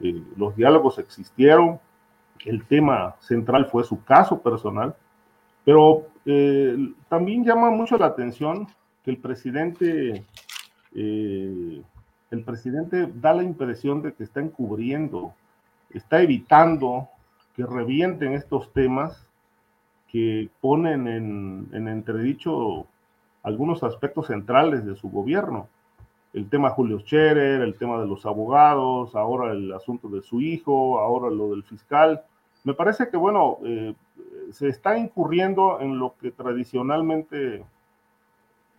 Eh, 0.00 0.22
los 0.36 0.54
diálogos 0.54 0.98
existieron, 0.98 1.80
el 2.44 2.64
tema 2.66 3.16
central 3.20 3.66
fue 3.66 3.84
su 3.84 4.04
caso 4.04 4.40
personal, 4.40 4.94
pero 5.64 6.08
eh, 6.26 6.76
también 7.08 7.44
llama 7.44 7.70
mucho 7.70 7.96
la 7.96 8.06
atención 8.06 8.66
que 9.04 9.10
el 9.12 9.18
presidente, 9.18 10.24
eh, 10.94 11.82
el 12.30 12.44
presidente 12.44 13.08
da 13.14 13.32
la 13.32 13.42
impresión 13.42 14.02
de 14.02 14.12
que 14.12 14.24
está 14.24 14.40
encubriendo, 14.40 15.34
está 15.90 16.22
evitando 16.22 17.08
que 17.54 17.66
revienten 17.66 18.32
estos 18.32 18.72
temas 18.72 19.28
que 20.08 20.48
ponen 20.60 21.08
en, 21.08 21.68
en 21.72 21.88
entredicho 21.88 22.86
algunos 23.42 23.82
aspectos 23.82 24.28
centrales 24.28 24.84
de 24.84 24.94
su 24.96 25.10
gobierno. 25.10 25.68
El 26.32 26.48
tema 26.48 26.70
Julio 26.70 26.98
Scherer, 27.00 27.60
el 27.60 27.76
tema 27.76 28.00
de 28.00 28.06
los 28.06 28.24
abogados, 28.24 29.14
ahora 29.14 29.52
el 29.52 29.72
asunto 29.72 30.08
de 30.08 30.22
su 30.22 30.40
hijo, 30.40 30.98
ahora 30.98 31.30
lo 31.30 31.50
del 31.50 31.62
fiscal. 31.62 32.22
Me 32.64 32.74
parece 32.74 33.08
que, 33.10 33.16
bueno, 33.16 33.58
eh, 33.64 33.94
se 34.50 34.68
está 34.68 34.96
incurriendo 34.96 35.80
en 35.80 35.98
lo 35.98 36.14
que 36.20 36.30
tradicionalmente 36.30 37.64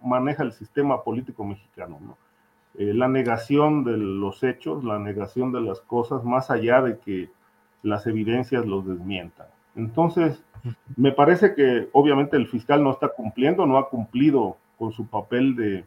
maneja 0.02 0.44
el 0.44 0.52
sistema 0.52 1.04
político 1.04 1.44
mexicano, 1.44 2.00
¿no? 2.02 2.18
Eh, 2.76 2.94
la 2.94 3.08
negación 3.08 3.84
de 3.84 3.98
los 3.98 4.44
hechos, 4.44 4.84
la 4.84 4.98
negación 4.98 5.52
de 5.52 5.62
las 5.62 5.80
cosas, 5.82 6.24
más 6.24 6.50
allá 6.50 6.82
de 6.82 6.98
que 6.98 7.30
las 7.84 8.08
evidencias 8.08 8.66
los 8.66 8.88
desmientan. 8.88 9.48
Entonces, 9.76 10.42
me 10.96 11.12
parece 11.12 11.54
que 11.54 11.90
obviamente 11.92 12.38
el 12.38 12.48
fiscal 12.48 12.84
no 12.84 12.92
está 12.92 13.10
cumpliendo, 13.10 13.66
no 13.66 13.78
ha 13.78 13.90
cumplido 13.90 14.58
con 14.80 14.92
su 14.92 15.06
papel 15.08 15.56
de, 15.56 15.86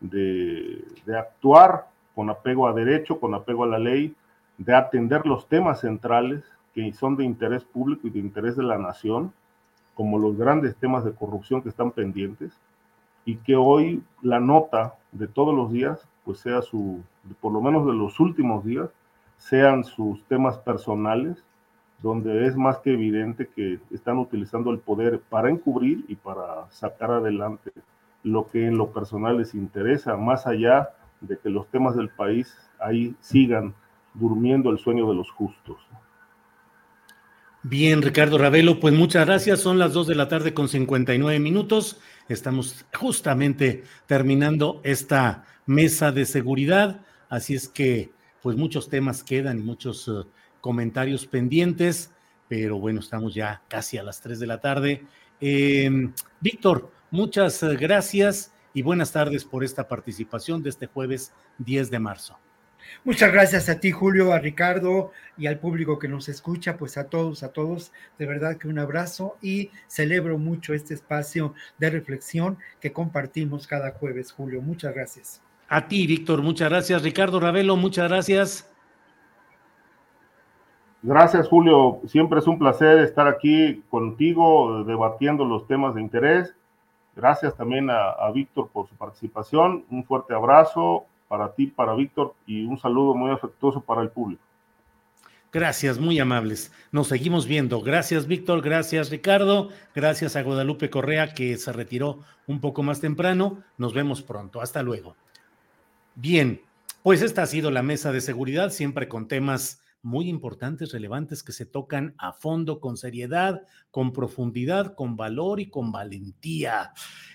de, 0.00 0.84
de 1.06 1.18
actuar 1.18 1.86
con 2.14 2.28
apego 2.28 2.68
a 2.68 2.72
derecho, 2.72 3.18
con 3.18 3.34
apego 3.34 3.64
a 3.64 3.68
la 3.68 3.78
ley, 3.78 4.14
de 4.58 4.74
atender 4.74 5.26
los 5.26 5.48
temas 5.48 5.80
centrales 5.80 6.44
que 6.74 6.92
son 6.92 7.16
de 7.16 7.24
interés 7.24 7.64
público 7.64 8.06
y 8.06 8.10
de 8.10 8.18
interés 8.18 8.56
de 8.56 8.62
la 8.62 8.78
nación, 8.78 9.32
como 9.94 10.18
los 10.18 10.36
grandes 10.36 10.76
temas 10.76 11.04
de 11.04 11.12
corrupción 11.12 11.62
que 11.62 11.68
están 11.68 11.90
pendientes, 11.90 12.52
y 13.24 13.36
que 13.36 13.56
hoy 13.56 14.02
la 14.22 14.40
nota 14.40 14.94
de 15.12 15.26
todos 15.28 15.54
los 15.54 15.72
días, 15.72 16.06
pues 16.24 16.38
sea 16.40 16.62
su, 16.62 17.00
por 17.40 17.52
lo 17.52 17.60
menos 17.60 17.86
de 17.86 17.92
los 17.92 18.18
últimos 18.20 18.64
días, 18.64 18.90
sean 19.40 19.84
sus 19.84 20.22
temas 20.24 20.58
personales, 20.58 21.42
donde 22.02 22.46
es 22.46 22.56
más 22.56 22.78
que 22.78 22.92
evidente 22.92 23.48
que 23.48 23.80
están 23.90 24.18
utilizando 24.18 24.70
el 24.70 24.78
poder 24.78 25.20
para 25.28 25.50
encubrir 25.50 26.04
y 26.08 26.14
para 26.14 26.70
sacar 26.70 27.10
adelante 27.10 27.72
lo 28.22 28.48
que 28.50 28.66
en 28.66 28.76
lo 28.76 28.92
personal 28.92 29.38
les 29.38 29.54
interesa, 29.54 30.16
más 30.16 30.46
allá 30.46 30.90
de 31.20 31.38
que 31.38 31.48
los 31.48 31.66
temas 31.68 31.96
del 31.96 32.10
país 32.10 32.54
ahí 32.78 33.14
sigan 33.20 33.74
durmiendo 34.14 34.70
el 34.70 34.78
sueño 34.78 35.08
de 35.08 35.14
los 35.14 35.30
justos. 35.30 35.78
Bien, 37.62 38.00
Ricardo 38.00 38.38
Ravelo, 38.38 38.80
pues 38.80 38.94
muchas 38.94 39.26
gracias. 39.26 39.60
Son 39.60 39.78
las 39.78 39.92
2 39.92 40.06
de 40.06 40.14
la 40.14 40.28
tarde 40.28 40.54
con 40.54 40.68
59 40.68 41.38
minutos. 41.40 42.00
Estamos 42.28 42.86
justamente 42.98 43.84
terminando 44.06 44.80
esta 44.82 45.44
mesa 45.66 46.12
de 46.12 46.24
seguridad, 46.24 47.02
así 47.28 47.54
es 47.54 47.68
que 47.68 48.10
pues 48.42 48.56
muchos 48.56 48.88
temas 48.88 49.22
quedan 49.22 49.58
y 49.58 49.62
muchos 49.62 50.06
uh, 50.08 50.26
comentarios 50.60 51.26
pendientes, 51.26 52.10
pero 52.48 52.78
bueno, 52.78 53.00
estamos 53.00 53.34
ya 53.34 53.62
casi 53.68 53.98
a 53.98 54.02
las 54.02 54.20
3 54.20 54.40
de 54.40 54.46
la 54.46 54.60
tarde. 54.60 55.04
Eh, 55.40 55.90
Víctor, 56.40 56.90
muchas 57.10 57.62
uh, 57.62 57.76
gracias 57.78 58.52
y 58.74 58.82
buenas 58.82 59.12
tardes 59.12 59.44
por 59.44 59.64
esta 59.64 59.88
participación 59.88 60.62
de 60.62 60.70
este 60.70 60.86
jueves 60.86 61.32
10 61.58 61.90
de 61.90 61.98
marzo. 61.98 62.38
Muchas 63.04 63.32
gracias 63.32 63.68
a 63.68 63.78
ti, 63.78 63.92
Julio, 63.92 64.32
a 64.32 64.38
Ricardo 64.38 65.12
y 65.38 65.46
al 65.46 65.58
público 65.58 65.98
que 65.98 66.08
nos 66.08 66.28
escucha, 66.28 66.76
pues 66.76 66.96
a 66.96 67.04
todos, 67.04 67.42
a 67.42 67.52
todos, 67.52 67.92
de 68.18 68.26
verdad 68.26 68.56
que 68.56 68.68
un 68.68 68.78
abrazo 68.78 69.36
y 69.40 69.70
celebro 69.86 70.38
mucho 70.38 70.74
este 70.74 70.94
espacio 70.94 71.54
de 71.78 71.90
reflexión 71.90 72.58
que 72.80 72.92
compartimos 72.92 73.66
cada 73.66 73.92
jueves, 73.92 74.32
Julio. 74.32 74.60
Muchas 74.60 74.94
gracias. 74.94 75.40
A 75.70 75.86
ti, 75.86 76.04
Víctor, 76.08 76.42
muchas 76.42 76.68
gracias. 76.68 77.02
Ricardo 77.02 77.38
Ravelo, 77.38 77.76
muchas 77.76 78.08
gracias. 78.08 78.68
Gracias, 81.00 81.46
Julio. 81.46 82.00
Siempre 82.06 82.40
es 82.40 82.48
un 82.48 82.58
placer 82.58 82.98
estar 82.98 83.28
aquí 83.28 83.80
contigo 83.88 84.82
debatiendo 84.82 85.44
los 85.44 85.68
temas 85.68 85.94
de 85.94 86.00
interés. 86.02 86.52
Gracias 87.14 87.56
también 87.56 87.88
a, 87.88 88.10
a 88.10 88.32
Víctor 88.32 88.68
por 88.72 88.88
su 88.88 88.96
participación. 88.96 89.84
Un 89.90 90.04
fuerte 90.04 90.34
abrazo 90.34 91.04
para 91.28 91.52
ti, 91.54 91.68
para 91.68 91.94
Víctor, 91.94 92.34
y 92.46 92.64
un 92.64 92.76
saludo 92.76 93.14
muy 93.14 93.30
afectuoso 93.30 93.80
para 93.80 94.02
el 94.02 94.10
público. 94.10 94.42
Gracias, 95.52 96.00
muy 96.00 96.18
amables. 96.18 96.72
Nos 96.90 97.06
seguimos 97.06 97.46
viendo. 97.46 97.80
Gracias, 97.80 98.26
Víctor. 98.26 98.60
Gracias, 98.60 99.10
Ricardo. 99.10 99.68
Gracias 99.94 100.34
a 100.34 100.42
Guadalupe 100.42 100.90
Correa, 100.90 101.32
que 101.32 101.56
se 101.56 101.72
retiró 101.72 102.18
un 102.48 102.60
poco 102.60 102.82
más 102.82 103.00
temprano. 103.00 103.62
Nos 103.78 103.94
vemos 103.94 104.22
pronto. 104.22 104.60
Hasta 104.60 104.82
luego. 104.82 105.14
Bien, 106.20 106.60
pues 107.02 107.22
esta 107.22 107.44
ha 107.44 107.46
sido 107.46 107.70
la 107.70 107.82
mesa 107.82 108.12
de 108.12 108.20
seguridad, 108.20 108.72
siempre 108.72 109.08
con 109.08 109.26
temas 109.26 109.80
muy 110.02 110.28
importantes, 110.28 110.92
relevantes, 110.92 111.42
que 111.42 111.52
se 111.52 111.64
tocan 111.64 112.14
a 112.18 112.34
fondo, 112.34 112.78
con 112.78 112.98
seriedad, 112.98 113.62
con 113.90 114.12
profundidad, 114.12 114.94
con 114.94 115.16
valor 115.16 115.60
y 115.60 115.70
con 115.70 115.90
valentía. 115.90 116.92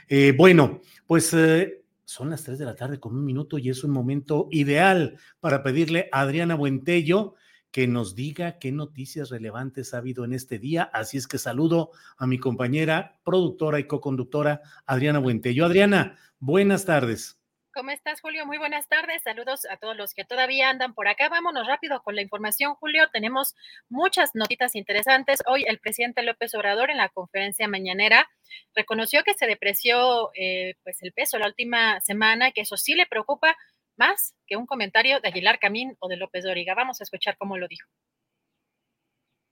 Eh, 0.07 0.35
bueno, 0.37 0.81
pues 1.07 1.33
eh, 1.33 1.83
son 2.03 2.29
las 2.29 2.43
3 2.43 2.59
de 2.59 2.65
la 2.65 2.75
tarde 2.75 2.99
con 2.99 3.15
un 3.15 3.25
minuto 3.25 3.57
y 3.57 3.71
es 3.71 3.83
un 3.83 3.89
momento 3.89 4.49
ideal 4.51 5.17
para 5.39 5.63
pedirle 5.63 6.07
a 6.11 6.21
Adriana 6.21 6.53
Buentello 6.53 7.33
que 7.71 7.87
nos 7.87 8.13
diga 8.13 8.59
qué 8.59 8.71
noticias 8.71 9.31
relevantes 9.31 9.95
ha 9.95 9.97
habido 9.97 10.25
en 10.25 10.33
este 10.33 10.59
día. 10.59 10.83
Así 10.93 11.17
es 11.17 11.25
que 11.25 11.39
saludo 11.39 11.89
a 12.17 12.27
mi 12.27 12.37
compañera, 12.37 13.19
productora 13.23 13.79
y 13.79 13.87
co-conductora 13.87 14.61
Adriana 14.85 15.17
Buentello. 15.17 15.65
Adriana, 15.65 16.19
buenas 16.39 16.85
tardes. 16.85 17.39
¿Cómo 17.75 17.91
estás, 17.91 18.21
Julio? 18.21 18.45
Muy 18.45 18.57
buenas 18.57 18.87
tardes. 18.87 19.21
Saludos 19.21 19.67
a 19.69 19.75
todos 19.75 19.97
los 19.97 20.13
que 20.13 20.23
todavía 20.23 20.69
andan 20.69 20.93
por 20.93 21.09
acá. 21.09 21.27
Vámonos 21.27 21.67
rápido 21.67 22.01
con 22.03 22.15
la 22.15 22.21
información, 22.21 22.73
Julio. 22.75 23.09
Tenemos 23.11 23.53
muchas 23.89 24.29
notitas 24.33 24.75
interesantes. 24.75 25.43
Hoy 25.45 25.65
el 25.67 25.79
presidente 25.79 26.23
López 26.23 26.55
Obrador 26.55 26.89
en 26.89 26.95
la 26.95 27.09
conferencia 27.09 27.67
mañanera 27.67 28.29
reconoció 28.73 29.23
que 29.25 29.33
se 29.33 29.45
depreció 29.45 30.31
eh, 30.35 30.75
pues 30.85 31.03
el 31.03 31.11
peso 31.11 31.37
la 31.37 31.47
última 31.47 31.99
semana, 31.99 32.51
que 32.51 32.61
eso 32.61 32.77
sí 32.77 32.93
le 32.93 33.07
preocupa 33.07 33.57
más 33.97 34.33
que 34.47 34.55
un 34.55 34.67
comentario 34.67 35.19
de 35.19 35.27
Aguilar 35.27 35.59
Camín 35.59 35.97
o 35.99 36.07
de 36.07 36.15
López 36.15 36.45
Doriga. 36.45 36.75
Vamos 36.75 37.01
a 37.01 37.03
escuchar 37.03 37.35
cómo 37.37 37.57
lo 37.57 37.67
dijo. 37.67 37.89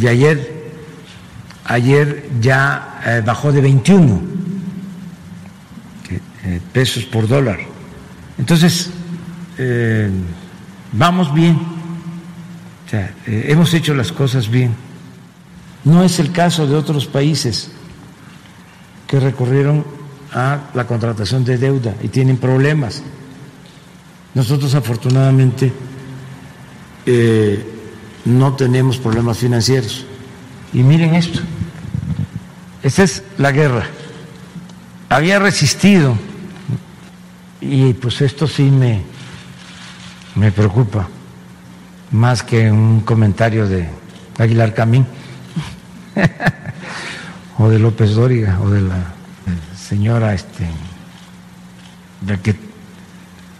y 0.00 0.06
ayer, 0.06 0.72
ayer 1.64 2.30
ya 2.40 3.00
eh, 3.04 3.22
bajó 3.24 3.52
de 3.52 3.60
21 3.60 4.41
eh, 6.44 6.60
pesos 6.72 7.04
por 7.04 7.28
dólar. 7.28 7.58
Entonces, 8.38 8.90
vamos 10.92 11.32
bien, 11.32 11.54
o 11.54 12.90
sea, 12.90 13.14
hemos 13.26 13.72
hecho 13.74 13.94
las 13.94 14.10
cosas 14.10 14.48
bien. 14.48 14.74
No 15.84 16.02
es 16.02 16.18
el 16.18 16.32
caso 16.32 16.66
de 16.66 16.74
otros 16.74 17.06
países 17.06 17.70
que 19.06 19.20
recurrieron 19.20 19.84
a 20.32 20.60
la 20.74 20.86
contratación 20.86 21.44
de 21.44 21.58
deuda 21.58 21.94
y 22.02 22.08
tienen 22.08 22.38
problemas. 22.38 23.02
Nosotros 24.34 24.74
afortunadamente 24.74 25.72
eh, 27.04 27.62
no 28.24 28.54
tenemos 28.54 28.96
problemas 28.98 29.38
financieros. 29.38 30.06
Y 30.72 30.82
miren 30.82 31.14
esto, 31.14 31.40
esta 32.82 33.02
es 33.02 33.22
la 33.36 33.52
guerra. 33.52 33.86
Había 35.10 35.38
resistido 35.38 36.16
y 37.62 37.94
pues 37.94 38.20
esto 38.20 38.48
sí 38.48 38.64
me, 38.64 39.02
me 40.34 40.50
preocupa, 40.50 41.08
más 42.10 42.42
que 42.42 42.70
un 42.70 43.02
comentario 43.02 43.68
de 43.68 43.88
Aguilar 44.36 44.74
Camín 44.74 45.06
o 47.58 47.68
de 47.68 47.78
López 47.78 48.14
Dóriga 48.14 48.60
o 48.60 48.68
de 48.68 48.80
la 48.80 49.14
señora 49.76 50.34
este, 50.34 50.66
la 52.26 52.36
que 52.42 52.56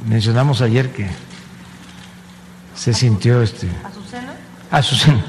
mencionamos 0.09 0.63
ayer 0.63 0.91
que 0.91 1.07
se 2.75 2.93
sintió 2.93 3.41
este 3.41 3.69
Azucena. 3.85 4.37
Azucena. 4.71 5.25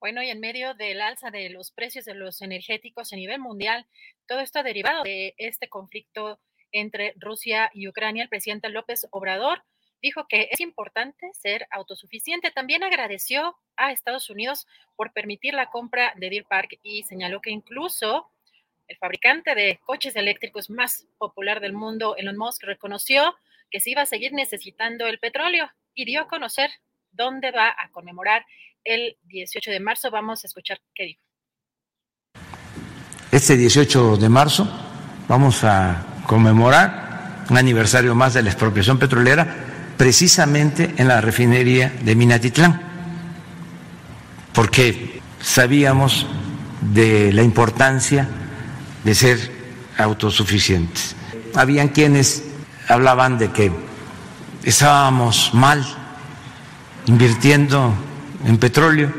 Bueno, 0.00 0.22
y 0.22 0.30
en 0.30 0.40
medio 0.40 0.74
del 0.74 1.00
alza 1.00 1.30
de 1.30 1.50
los 1.50 1.70
precios 1.70 2.04
de 2.04 2.14
los 2.14 2.40
energéticos 2.42 3.12
a 3.12 3.16
nivel 3.16 3.40
mundial, 3.40 3.86
todo 4.28 4.40
esto 4.40 4.62
derivado 4.62 5.02
de 5.02 5.34
este 5.38 5.68
conflicto 5.68 6.38
entre 6.70 7.14
Rusia 7.16 7.70
y 7.72 7.88
Ucrania, 7.88 8.22
el 8.22 8.28
presidente 8.28 8.68
López 8.68 9.08
Obrador 9.10 9.64
dijo 10.00 10.28
que 10.28 10.48
es 10.52 10.60
importante 10.60 11.30
ser 11.32 11.66
autosuficiente. 11.70 12.50
También 12.52 12.84
agradeció 12.84 13.56
a 13.76 13.90
Estados 13.90 14.30
Unidos 14.30 14.68
por 14.94 15.12
permitir 15.12 15.54
la 15.54 15.70
compra 15.70 16.12
de 16.16 16.30
Deer 16.30 16.44
Park 16.44 16.78
y 16.82 17.02
señaló 17.02 17.40
que 17.40 17.50
incluso 17.50 18.30
el 18.86 18.96
fabricante 18.98 19.54
de 19.54 19.80
coches 19.84 20.14
eléctricos 20.14 20.70
más 20.70 21.06
popular 21.18 21.60
del 21.60 21.72
mundo, 21.72 22.14
Elon 22.16 22.36
Musk, 22.36 22.62
reconoció 22.64 23.34
que 23.70 23.80
se 23.80 23.90
iba 23.90 24.02
a 24.02 24.06
seguir 24.06 24.32
necesitando 24.32 25.06
el 25.06 25.18
petróleo 25.18 25.70
y 25.94 26.04
dio 26.04 26.22
a 26.22 26.28
conocer 26.28 26.70
dónde 27.10 27.50
va 27.50 27.74
a 27.76 27.90
conmemorar 27.90 28.46
el 28.84 29.18
18 29.24 29.70
de 29.70 29.80
marzo. 29.80 30.10
Vamos 30.10 30.44
a 30.44 30.46
escuchar 30.46 30.80
qué 30.94 31.04
dijo. 31.04 31.27
Este 33.30 33.58
18 33.58 34.16
de 34.16 34.28
marzo 34.30 34.66
vamos 35.28 35.62
a 35.62 36.02
conmemorar 36.26 37.44
un 37.50 37.58
aniversario 37.58 38.14
más 38.14 38.32
de 38.32 38.42
la 38.42 38.48
expropiación 38.48 38.98
petrolera 38.98 39.66
precisamente 39.98 40.94
en 40.96 41.08
la 41.08 41.20
refinería 41.20 41.92
de 42.02 42.16
Minatitlán, 42.16 42.80
porque 44.54 45.20
sabíamos 45.42 46.26
de 46.80 47.30
la 47.34 47.42
importancia 47.42 48.26
de 49.04 49.14
ser 49.14 49.52
autosuficientes. 49.98 51.14
Habían 51.54 51.88
quienes 51.88 52.44
hablaban 52.88 53.36
de 53.36 53.50
que 53.50 53.70
estábamos 54.62 55.50
mal 55.52 55.84
invirtiendo 57.04 57.92
en 58.46 58.56
petróleo, 58.56 59.12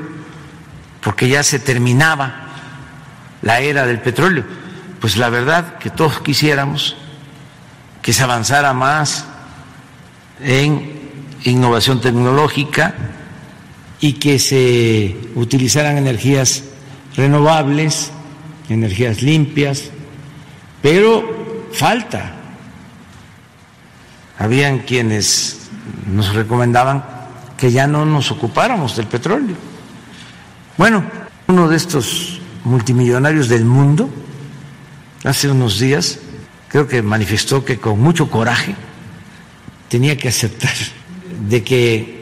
porque 1.00 1.30
ya 1.30 1.44
se 1.44 1.60
terminaba 1.60 2.49
la 3.42 3.60
era 3.60 3.86
del 3.86 4.00
petróleo. 4.00 4.44
Pues 5.00 5.18
la 5.18 5.30
verdad 5.30 5.78
que 5.78 5.90
todos 5.90 6.20
quisiéramos 6.20 6.96
que 8.02 8.14
se 8.14 8.24
avanzara 8.24 8.74
más 8.74 9.26
en 10.42 11.00
innovación 11.44 12.02
tecnológica 12.02 12.96
y 14.02 14.14
que 14.14 14.40
se 14.40 15.18
utilizaran 15.36 15.98
energías 15.98 16.64
renovables, 17.16 18.12
energías 18.70 19.22
limpias, 19.22 19.90
pero 20.82 21.68
falta. 21.74 22.36
Habían 24.38 24.80
quienes 24.80 25.70
nos 26.08 26.34
recomendaban 26.34 27.04
que 27.58 27.72
ya 27.72 27.88
no 27.88 28.06
nos 28.06 28.32
ocupáramos 28.32 28.96
del 28.96 29.08
petróleo. 29.08 29.56
Bueno, 30.78 31.04
uno 31.48 31.68
de 31.68 31.76
estos 31.76 32.39
multimillonarios 32.64 33.48
del 33.50 33.66
mundo, 33.66 34.10
hace 35.24 35.50
unos 35.50 35.80
días, 35.80 36.20
creo 36.68 36.88
que 36.88 37.02
manifestó 37.02 37.66
que 37.66 37.78
con 37.80 38.00
mucho 38.00 38.30
coraje 38.30 38.76
tenía 39.88 40.18
que 40.18 40.30
aceptar 40.30 40.74
de 41.48 41.64
que 41.64 42.20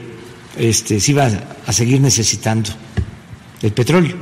este, 0.58 1.00
se 1.00 1.12
iba 1.12 1.30
a 1.66 1.74
seguir 1.74 2.02
necesitando 2.02 2.70
el 3.62 3.72
petróleo. 3.72 4.16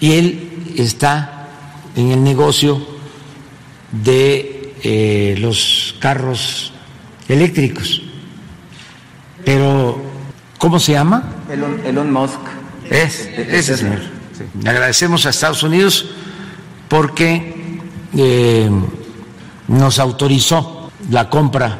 Y 0.00 0.12
él 0.12 0.74
está 0.76 1.48
en 1.94 2.10
el 2.10 2.22
negocio 2.22 2.86
de 3.90 4.74
eh, 4.82 5.36
los 5.38 5.96
carros 6.00 6.72
eléctricos. 7.28 8.02
Pero, 9.44 10.00
¿cómo 10.58 10.78
se 10.78 10.92
llama? 10.92 11.32
Elon, 11.84 12.12
Musk. 12.12 12.40
Es, 12.90 13.26
ese 13.26 13.76
señor. 13.76 14.15
Le 14.62 14.70
agradecemos 14.70 15.26
a 15.26 15.30
Estados 15.30 15.62
Unidos 15.62 16.06
porque 16.88 17.80
eh, 18.14 18.70
nos 19.68 19.98
autorizó 19.98 20.90
la 21.10 21.28
compra 21.28 21.78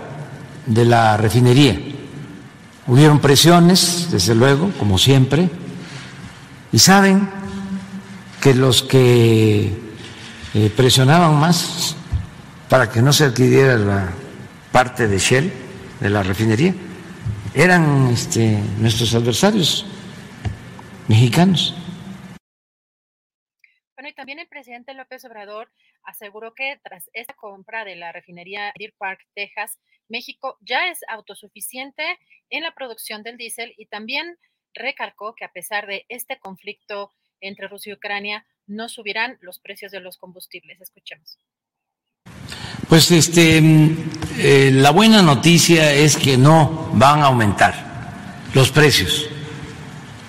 de 0.66 0.84
la 0.84 1.16
refinería. 1.16 1.78
Hubieron 2.86 3.20
presiones, 3.20 4.08
desde 4.10 4.34
luego, 4.34 4.70
como 4.78 4.98
siempre, 4.98 5.50
y 6.72 6.78
saben 6.78 7.28
que 8.40 8.54
los 8.54 8.82
que 8.82 9.72
eh, 10.54 10.72
presionaban 10.76 11.38
más 11.38 11.96
para 12.68 12.90
que 12.90 13.02
no 13.02 13.12
se 13.12 13.24
adquiriera 13.24 13.76
la 13.76 14.08
parte 14.72 15.08
de 15.08 15.18
Shell, 15.18 15.52
de 16.00 16.10
la 16.10 16.22
refinería, 16.22 16.74
eran 17.54 18.08
este, 18.12 18.58
nuestros 18.78 19.14
adversarios 19.14 19.86
mexicanos. 21.08 21.74
También 24.16 24.38
el 24.38 24.48
presidente 24.48 24.94
López 24.94 25.24
Obrador 25.26 25.70
aseguró 26.02 26.55
que 26.55 26.80
tras 26.82 27.10
esta 27.12 27.34
compra 27.34 27.84
de 27.84 27.97
la 27.97 28.12
refinería 28.12 28.72
Deer 28.78 28.94
Park, 28.97 29.20
Texas, 29.34 29.78
México 30.09 30.56
ya 30.62 30.88
es 30.88 31.01
autosuficiente 31.09 32.02
en 32.48 32.62
la 32.62 32.74
producción 32.74 33.22
del 33.22 33.36
diésel 33.36 33.74
y 33.76 33.86
también 33.86 34.38
recalcó 34.72 35.34
que 35.34 35.44
a 35.44 35.52
pesar 35.52 35.86
de 35.86 36.06
este 36.09 36.38
conflicto 36.38 37.12
entre 37.40 37.68
Rusia 37.68 37.90
y 37.90 37.94
Ucrania, 37.94 38.47
no 38.66 38.88
subirán 38.88 39.38
los 39.43 39.59
precios 39.59 39.93
de 39.93 40.01
los 40.01 40.16
combustibles. 40.16 40.80
Escuchemos. 40.80 41.38
Pues 42.88 43.10
este, 43.10 43.59
eh, 44.38 44.70
la 44.72 44.90
buena 44.93 45.22
noticia 45.22 45.93
es 45.93 46.16
que 46.16 46.38
no 46.38 46.90
van 46.94 47.20
a 47.20 47.26
aumentar 47.26 47.74
los 48.55 48.70
precios 48.70 49.28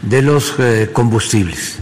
de 0.01 0.21
los 0.21 0.59
eh, 0.59 0.89
combustibles, 0.91 1.79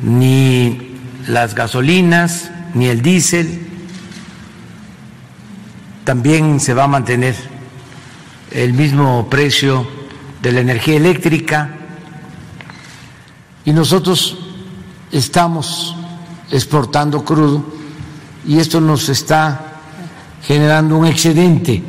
ni 0.00 0.96
las 1.26 1.54
gasolinas, 1.54 2.50
ni 2.74 2.86
el 2.86 3.02
diésel, 3.02 3.66
también 6.04 6.60
se 6.60 6.74
va 6.74 6.84
a 6.84 6.88
mantener 6.88 7.36
el 8.50 8.72
mismo 8.72 9.28
precio 9.30 9.86
de 10.42 10.52
la 10.52 10.60
energía 10.60 10.96
eléctrica 10.96 11.70
y 13.64 13.72
nosotros 13.72 14.38
estamos 15.12 15.94
exportando 16.50 17.24
crudo 17.24 17.64
y 18.46 18.58
esto 18.58 18.80
nos 18.80 19.08
está 19.08 19.80
generando 20.42 20.98
un 20.98 21.06
excedente. 21.06 21.82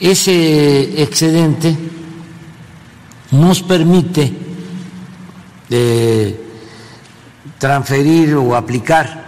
Ese 0.00 1.00
excedente 1.00 1.76
nos 3.30 3.62
permite 3.62 4.32
eh, 5.70 6.38
transferir 7.58 8.34
o 8.34 8.54
aplicar 8.54 9.22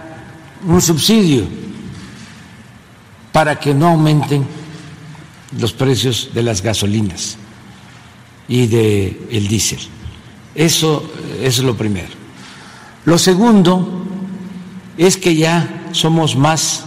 un 0.67 0.81
subsidio 0.81 1.47
para 3.33 3.59
que 3.59 3.75
no 3.75 3.89
aumenten 3.89 4.47
los 5.59 5.73
precios 5.73 6.31
de 6.33 6.43
las 6.43 6.63
gasolinas 6.63 7.37
y 8.49 8.67
del 8.67 9.27
el 9.31 9.49
diésel. 9.49 9.81
Eso 10.55 11.11
es 11.41 11.59
lo 11.59 11.77
primero. 11.77 12.09
Lo 13.05 13.19
segundo 13.19 14.05
es 14.97 15.17
que 15.17 15.35
ya 15.35 15.89
somos 15.93 16.37
más 16.37 16.85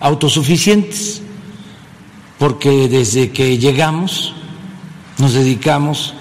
autosuficientes, 0.00 1.22
porque 2.38 2.88
desde 2.88 3.30
que 3.30 3.58
llegamos 3.58 4.34
nos 5.18 5.34
dedicamos 5.34 6.14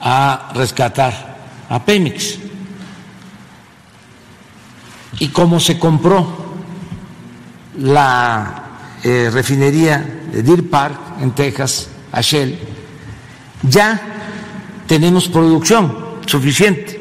a 0.00 0.50
rescatar 0.54 1.27
a 1.68 1.84
Pemex. 1.84 2.38
Y 5.20 5.28
como 5.28 5.58
se 5.58 5.78
compró 5.78 6.46
la 7.78 8.64
eh, 9.02 9.30
refinería 9.32 10.22
de 10.32 10.42
Deer 10.42 10.68
Park 10.68 10.98
en 11.20 11.32
Texas 11.32 11.88
a 12.12 12.20
Shell, 12.20 12.58
ya 13.62 14.00
tenemos 14.86 15.28
producción 15.28 15.96
suficiente. 16.26 16.98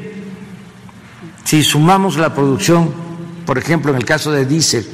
Si 1.43 1.63
sumamos 1.63 2.17
la 2.17 2.33
producción, 2.33 2.93
por 3.45 3.57
ejemplo, 3.57 3.91
en 3.91 3.97
el 3.97 4.05
caso 4.05 4.31
de 4.31 4.45
diésel 4.45 4.85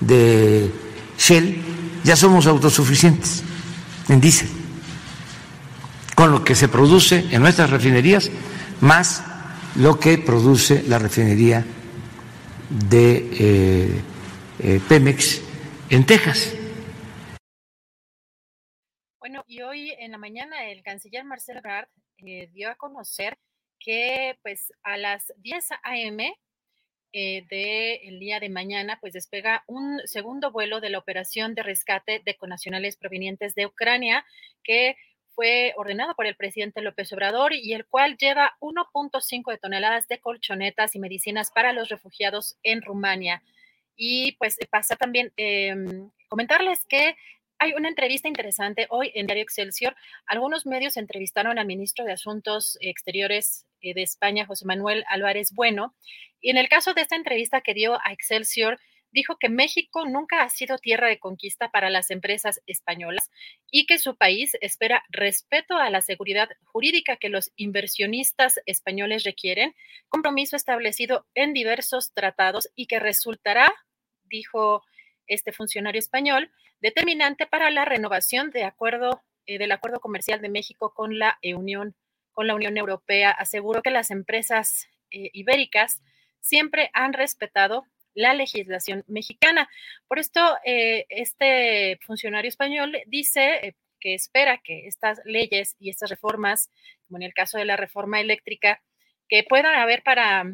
de 0.00 0.70
Shell, 1.18 1.62
ya 2.04 2.16
somos 2.16 2.46
autosuficientes 2.46 3.42
en 4.08 4.20
diésel, 4.20 4.48
con 6.14 6.30
lo 6.30 6.44
que 6.44 6.54
se 6.54 6.68
produce 6.68 7.26
en 7.30 7.40
nuestras 7.40 7.70
refinerías, 7.70 8.30
más 8.80 9.24
lo 9.76 9.98
que 9.98 10.18
produce 10.18 10.82
la 10.84 10.98
refinería 10.98 11.64
de 12.70 13.28
eh, 13.38 14.02
eh, 14.60 14.80
Pemex 14.88 15.42
en 15.90 16.06
Texas. 16.06 16.54
Bueno, 19.18 19.44
y 19.46 19.62
hoy 19.62 19.92
en 19.98 20.12
la 20.12 20.18
mañana 20.18 20.70
el 20.70 20.82
canciller 20.82 21.24
Marcelo 21.24 21.60
Ebrard 21.60 21.88
eh, 22.18 22.48
dio 22.52 22.70
a 22.70 22.76
conocer 22.76 23.38
que 23.78 24.38
pues 24.42 24.72
a 24.82 24.96
las 24.96 25.32
10 25.38 25.72
a.m. 25.82 26.34
Del 27.12 28.18
día 28.18 28.40
de 28.40 28.48
mañana, 28.48 28.98
pues 29.00 29.12
despega 29.12 29.62
un 29.68 30.00
segundo 30.04 30.50
vuelo 30.50 30.80
de 30.80 30.90
la 30.90 30.98
operación 30.98 31.54
de 31.54 31.62
rescate 31.62 32.20
de 32.24 32.36
conacionales 32.36 32.96
provenientes 32.96 33.54
de 33.54 33.66
Ucrania, 33.66 34.26
que 34.64 34.96
fue 35.34 35.74
ordenado 35.76 36.14
por 36.14 36.26
el 36.26 36.36
presidente 36.36 36.80
López 36.80 37.12
Obrador 37.12 37.52
y 37.52 37.72
el 37.74 37.86
cual 37.86 38.16
lleva 38.16 38.56
1.5 38.60 39.50
de 39.50 39.58
toneladas 39.58 40.08
de 40.08 40.18
colchonetas 40.18 40.94
y 40.94 40.98
medicinas 40.98 41.50
para 41.50 41.72
los 41.72 41.88
refugiados 41.88 42.56
en 42.62 42.82
Rumania. 42.82 43.42
Y 43.96 44.32
pues 44.32 44.58
pasa 44.70 44.96
también 44.96 45.32
em, 45.36 46.10
comentarles 46.28 46.84
que 46.86 47.16
hay 47.58 47.72
una 47.72 47.88
entrevista 47.88 48.28
interesante 48.28 48.86
hoy 48.90 49.12
en 49.14 49.26
Diario 49.26 49.44
Excelsior. 49.44 49.96
Algunos 50.26 50.66
medios 50.66 50.96
entrevistaron 50.96 51.58
al 51.58 51.66
ministro 51.66 52.04
de 52.04 52.12
Asuntos 52.12 52.76
Exteriores 52.80 53.66
eh, 53.80 53.94
de 53.94 54.02
España, 54.02 54.46
José 54.46 54.66
Manuel 54.66 55.04
Álvarez 55.08 55.52
Bueno, 55.52 55.94
y 56.40 56.50
en 56.50 56.58
el 56.58 56.68
caso 56.68 56.92
de 56.94 57.02
esta 57.02 57.16
entrevista 57.16 57.60
que 57.60 57.74
dio 57.74 57.94
a 58.04 58.12
Excelsior, 58.12 58.78
dijo 59.14 59.38
que 59.38 59.48
México 59.48 60.04
nunca 60.06 60.42
ha 60.42 60.50
sido 60.50 60.76
tierra 60.76 61.06
de 61.06 61.20
conquista 61.20 61.70
para 61.70 61.88
las 61.88 62.10
empresas 62.10 62.60
españolas 62.66 63.30
y 63.70 63.86
que 63.86 63.98
su 63.98 64.16
país 64.16 64.56
espera 64.60 65.04
respeto 65.08 65.76
a 65.76 65.88
la 65.88 66.00
seguridad 66.00 66.48
jurídica 66.64 67.16
que 67.16 67.28
los 67.28 67.52
inversionistas 67.54 68.60
españoles 68.66 69.22
requieren, 69.22 69.72
compromiso 70.08 70.56
establecido 70.56 71.26
en 71.34 71.52
diversos 71.52 72.12
tratados 72.12 72.68
y 72.74 72.86
que 72.88 72.98
resultará, 72.98 73.72
dijo 74.24 74.82
este 75.28 75.52
funcionario 75.52 76.00
español, 76.00 76.50
determinante 76.80 77.46
para 77.46 77.70
la 77.70 77.84
renovación 77.84 78.50
eh, 78.52 79.58
del 79.58 79.72
acuerdo 79.72 80.00
comercial 80.00 80.40
de 80.40 80.48
México 80.48 80.92
con 80.92 81.20
la 81.20 81.38
Unión, 81.54 81.94
con 82.32 82.48
la 82.48 82.56
Unión 82.56 82.76
Europea. 82.76 83.30
Aseguró 83.30 83.80
que 83.80 83.90
las 83.90 84.10
empresas 84.10 84.88
eh, 85.12 85.30
ibéricas 85.32 86.02
siempre 86.40 86.90
han 86.94 87.12
respetado 87.12 87.86
la 88.14 88.34
legislación 88.34 89.04
mexicana. 89.06 89.68
Por 90.08 90.18
esto, 90.18 90.40
eh, 90.64 91.06
este 91.08 91.98
funcionario 92.06 92.48
español 92.48 92.96
dice 93.06 93.74
que 94.00 94.14
espera 94.14 94.60
que 94.62 94.86
estas 94.86 95.20
leyes 95.24 95.76
y 95.78 95.90
estas 95.90 96.10
reformas, 96.10 96.70
como 97.06 97.18
en 97.18 97.24
el 97.24 97.34
caso 97.34 97.58
de 97.58 97.64
la 97.64 97.76
reforma 97.76 98.20
eléctrica, 98.20 98.82
que 99.28 99.44
puedan 99.44 99.74
haber 99.74 100.02
para, 100.02 100.44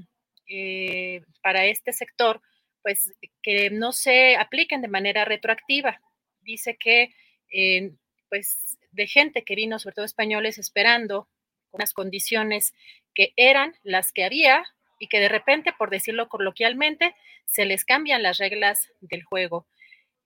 para 1.43 1.65
este 1.67 1.93
sector, 1.93 2.41
pues 2.83 3.13
que 3.43 3.71
no 3.71 3.93
se 3.93 4.37
apliquen 4.37 4.83
de 4.83 4.89
manera 4.89 5.25
retroactiva. 5.25 6.01
Dice 6.41 6.77
que, 6.79 7.15
eh, 7.53 7.93
pues, 8.29 8.79
de 8.93 9.07
gente 9.07 9.45
que 9.45 9.55
vino, 9.55 9.79
sobre 9.79 9.95
todo 9.95 10.05
españoles, 10.05 10.59
esperando 10.59 11.29
unas 11.71 11.93
condiciones 11.93 12.75
que 13.15 13.33
eran 13.37 13.75
las 13.83 14.13
que 14.13 14.25
había 14.25 14.65
y 15.01 15.09
que 15.09 15.19
de 15.19 15.29
repente, 15.29 15.73
por 15.77 15.91
decirlo 15.91 16.29
coloquialmente, 16.29 17.17
se 17.47 17.65
les 17.65 17.85
cambian 17.85 18.23
las 18.23 18.39
reglas 18.39 18.93
del 19.01 19.25
juego. 19.25 19.67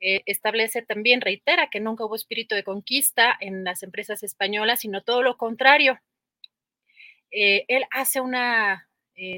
Eh, 0.00 0.20
establece 0.26 0.82
también, 0.82 1.22
reitera 1.22 1.70
que 1.70 1.80
nunca 1.80 2.04
hubo 2.04 2.16
espíritu 2.16 2.54
de 2.54 2.64
conquista 2.64 3.34
en 3.40 3.64
las 3.64 3.82
empresas 3.82 4.22
españolas, 4.22 4.80
sino 4.80 5.02
todo 5.02 5.22
lo 5.22 5.38
contrario. 5.38 5.98
Eh, 7.30 7.64
él 7.68 7.86
hace 7.90 8.20
una 8.20 8.86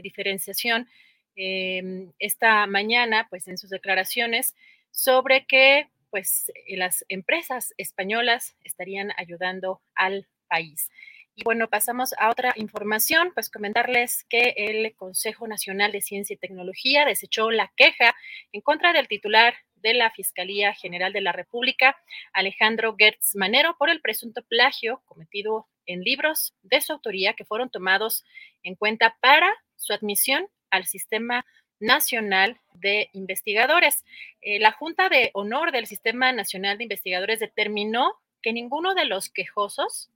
diferenciación 0.02 0.88
Em, 1.36 2.12
esta 2.18 2.66
mañana, 2.66 3.26
pues 3.28 3.46
en 3.46 3.58
sus 3.58 3.68
declaraciones, 3.68 4.56
sobre 4.90 5.44
que 5.44 5.88
pues 6.10 6.50
las 6.68 7.04
empresas 7.10 7.74
españolas 7.76 8.56
estarían 8.64 9.12
ayudando 9.18 9.82
al 9.94 10.26
país. 10.48 10.88
Y 11.38 11.44
bueno, 11.44 11.68
pasamos 11.68 12.14
a 12.18 12.30
otra 12.30 12.54
información, 12.56 13.30
pues 13.34 13.50
comentarles 13.50 14.24
que 14.30 14.54
el 14.56 14.96
Consejo 14.96 15.46
Nacional 15.46 15.92
de 15.92 16.00
Ciencia 16.00 16.32
y 16.32 16.38
Tecnología 16.38 17.04
desechó 17.04 17.50
la 17.50 17.70
queja 17.76 18.16
en 18.52 18.62
contra 18.62 18.94
del 18.94 19.06
titular 19.06 19.54
de 19.74 19.92
la 19.92 20.10
Fiscalía 20.10 20.72
General 20.72 21.12
de 21.12 21.20
la 21.20 21.32
República, 21.32 21.94
Alejandro 22.32 22.96
Gertz 22.98 23.36
Manero, 23.36 23.76
por 23.76 23.90
el 23.90 24.00
presunto 24.00 24.42
plagio 24.48 25.02
cometido 25.04 25.68
en 25.84 26.00
libros 26.00 26.54
de 26.62 26.80
su 26.80 26.94
autoría 26.94 27.34
que 27.34 27.44
fueron 27.44 27.68
tomados 27.68 28.24
en 28.62 28.74
cuenta 28.74 29.18
para 29.20 29.52
su 29.76 29.92
admisión 29.92 30.48
al 30.70 30.86
Sistema 30.86 31.44
Nacional 31.80 32.58
de 32.72 33.10
Investigadores. 33.12 34.06
Eh, 34.40 34.58
la 34.58 34.72
Junta 34.72 35.10
de 35.10 35.32
Honor 35.34 35.70
del 35.70 35.86
Sistema 35.86 36.32
Nacional 36.32 36.78
de 36.78 36.84
Investigadores 36.84 37.40
determinó 37.40 38.14
que 38.40 38.54
ninguno 38.54 38.94
de 38.94 39.04
los 39.04 39.28
quejosos, 39.28 40.10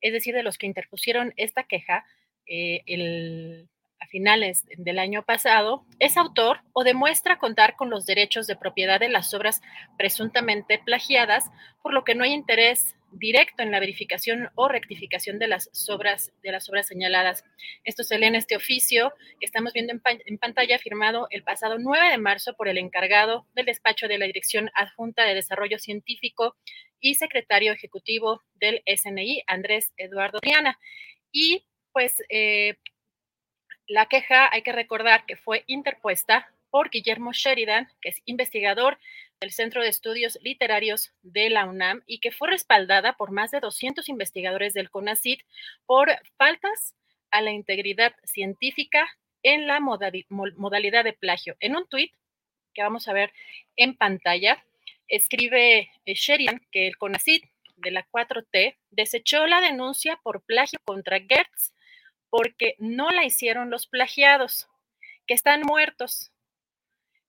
es 0.00 0.12
decir, 0.12 0.34
de 0.34 0.42
los 0.42 0.58
que 0.58 0.66
interpusieron 0.66 1.34
esta 1.36 1.64
queja 1.64 2.04
eh, 2.46 3.66
a 4.00 4.06
finales 4.06 4.64
del 4.76 4.98
año 4.98 5.24
pasado, 5.24 5.84
es 5.98 6.16
autor 6.16 6.60
o 6.72 6.84
demuestra 6.84 7.38
contar 7.38 7.76
con 7.76 7.90
los 7.90 8.06
derechos 8.06 8.46
de 8.46 8.56
propiedad 8.56 9.00
de 9.00 9.08
las 9.08 9.34
obras 9.34 9.60
presuntamente 9.96 10.78
plagiadas, 10.78 11.50
por 11.82 11.92
lo 11.92 12.04
que 12.04 12.14
no 12.14 12.24
hay 12.24 12.32
interés 12.32 12.94
directo 13.12 13.62
en 13.62 13.70
la 13.70 13.80
verificación 13.80 14.50
o 14.54 14.68
rectificación 14.68 15.38
de 15.38 15.48
las 15.48 15.70
obras, 15.90 16.32
de 16.42 16.52
las 16.52 16.68
obras 16.68 16.86
señaladas. 16.86 17.44
Esto 17.84 18.04
se 18.04 18.18
lee 18.18 18.26
en 18.26 18.34
este 18.34 18.56
oficio 18.56 19.12
que 19.40 19.46
estamos 19.46 19.72
viendo 19.72 19.92
en, 19.92 20.38
pantalla, 20.38 20.78
firmado 20.78 21.26
el 21.30 21.42
pasado 21.42 21.78
9 21.78 22.10
de 22.10 22.18
marzo 22.18 22.54
por 22.54 22.68
el 22.68 22.78
encargado 22.78 23.46
del 23.54 23.66
despacho 23.66 24.08
de 24.08 24.18
la 24.18 24.26
Dirección 24.26 24.70
Adjunta 24.74 25.24
de 25.24 25.34
Desarrollo 25.34 25.78
Científico 25.78 26.56
y 27.00 27.14
secretario 27.14 27.72
ejecutivo 27.72 28.42
del 28.54 28.82
SNI, 28.86 29.42
Andrés 29.46 29.92
Eduardo 29.96 30.40
Triana. 30.40 30.78
Y 31.32 31.64
pues 31.92 32.22
eh, 32.28 32.76
la 33.86 34.06
queja, 34.06 34.48
hay 34.52 34.62
que 34.62 34.72
recordar 34.72 35.24
que 35.26 35.36
fue 35.36 35.64
interpuesta 35.66 36.48
por 36.70 36.90
Guillermo 36.90 37.32
Sheridan, 37.32 37.88
que 38.00 38.10
es 38.10 38.22
investigador 38.26 38.98
del 39.40 39.52
Centro 39.52 39.82
de 39.82 39.88
Estudios 39.88 40.38
Literarios 40.42 41.12
de 41.22 41.50
la 41.50 41.66
UNAM 41.66 42.02
y 42.06 42.18
que 42.18 42.32
fue 42.32 42.50
respaldada 42.50 43.16
por 43.16 43.30
más 43.30 43.50
de 43.50 43.60
200 43.60 44.08
investigadores 44.08 44.74
del 44.74 44.90
CONACIT 44.90 45.42
por 45.86 46.10
faltas 46.36 46.94
a 47.30 47.40
la 47.40 47.52
integridad 47.52 48.14
científica 48.24 49.08
en 49.42 49.66
la 49.66 49.78
modalidad 49.80 51.04
de 51.04 51.12
plagio. 51.12 51.56
En 51.60 51.76
un 51.76 51.86
tuit 51.86 52.12
que 52.74 52.82
vamos 52.82 53.06
a 53.08 53.12
ver 53.12 53.32
en 53.76 53.96
pantalla, 53.96 54.64
escribe 55.06 55.90
eh, 56.04 56.14
Sheridan 56.14 56.60
que 56.72 56.88
el 56.88 56.96
CONACIT 56.96 57.44
de 57.76 57.90
la 57.92 58.06
4T 58.10 58.76
desechó 58.90 59.46
la 59.46 59.60
denuncia 59.60 60.18
por 60.22 60.42
plagio 60.42 60.80
contra 60.84 61.20
Gertz 61.20 61.72
porque 62.28 62.74
no 62.78 63.10
la 63.10 63.24
hicieron 63.24 63.70
los 63.70 63.86
plagiados, 63.86 64.68
que 65.26 65.34
están 65.34 65.62
muertos, 65.62 66.32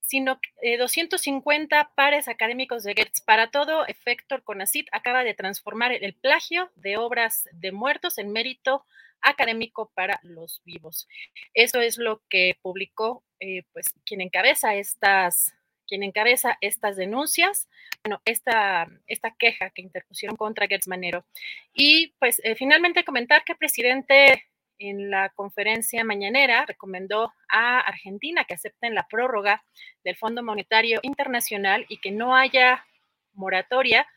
sino 0.09 0.39
eh, 0.63 0.77
250 0.77 1.91
pares 1.93 2.27
académicos 2.27 2.83
de 2.83 2.95
Goethe. 2.95 3.21
Para 3.25 3.51
todo 3.51 3.85
efecto, 3.85 4.43
CONACIT 4.43 4.87
acaba 4.91 5.23
de 5.23 5.35
transformar 5.35 5.91
el 5.91 6.15
plagio 6.15 6.71
de 6.75 6.97
obras 6.97 7.47
de 7.51 7.71
muertos 7.71 8.17
en 8.17 8.31
mérito 8.31 8.87
académico 9.21 9.91
para 9.93 10.19
los 10.23 10.63
vivos. 10.65 11.07
Eso 11.53 11.79
es 11.79 11.99
lo 11.99 12.23
que 12.27 12.57
publicó 12.63 13.23
eh, 13.39 13.61
pues, 13.71 13.93
quien 14.03 14.21
encabeza 14.21 14.73
estas, 14.73 15.53
quien 15.87 16.01
encabeza 16.01 16.57
estas 16.59 16.95
denuncias, 16.95 17.69
bueno, 18.03 18.19
esta, 18.25 18.87
esta 19.05 19.35
queja 19.37 19.69
que 19.69 19.83
interpusieron 19.83 20.37
contra 20.37 20.67
Gertz 20.67 20.87
Manero. 20.87 21.23
Y 21.71 22.15
pues 22.17 22.41
eh, 22.43 22.55
finalmente 22.55 23.05
comentar 23.05 23.43
que 23.43 23.51
el 23.51 23.59
presidente 23.59 24.49
en 24.79 25.11
la 25.11 25.29
conferencia 25.29 26.03
mañanera 26.03 26.65
recomendó 26.65 27.33
a 27.49 27.79
Argentina 27.79 28.45
que 28.45 28.53
acepten 28.53 28.95
la 28.95 29.07
prórroga 29.07 29.63
del 30.03 30.15
Fondo 30.15 30.41
Monetario 30.41 30.99
Internacional 31.03 31.85
y 31.89 31.99
que 31.99 32.11
no 32.11 32.35
haya 32.35 32.85
moratoria. 33.33 34.07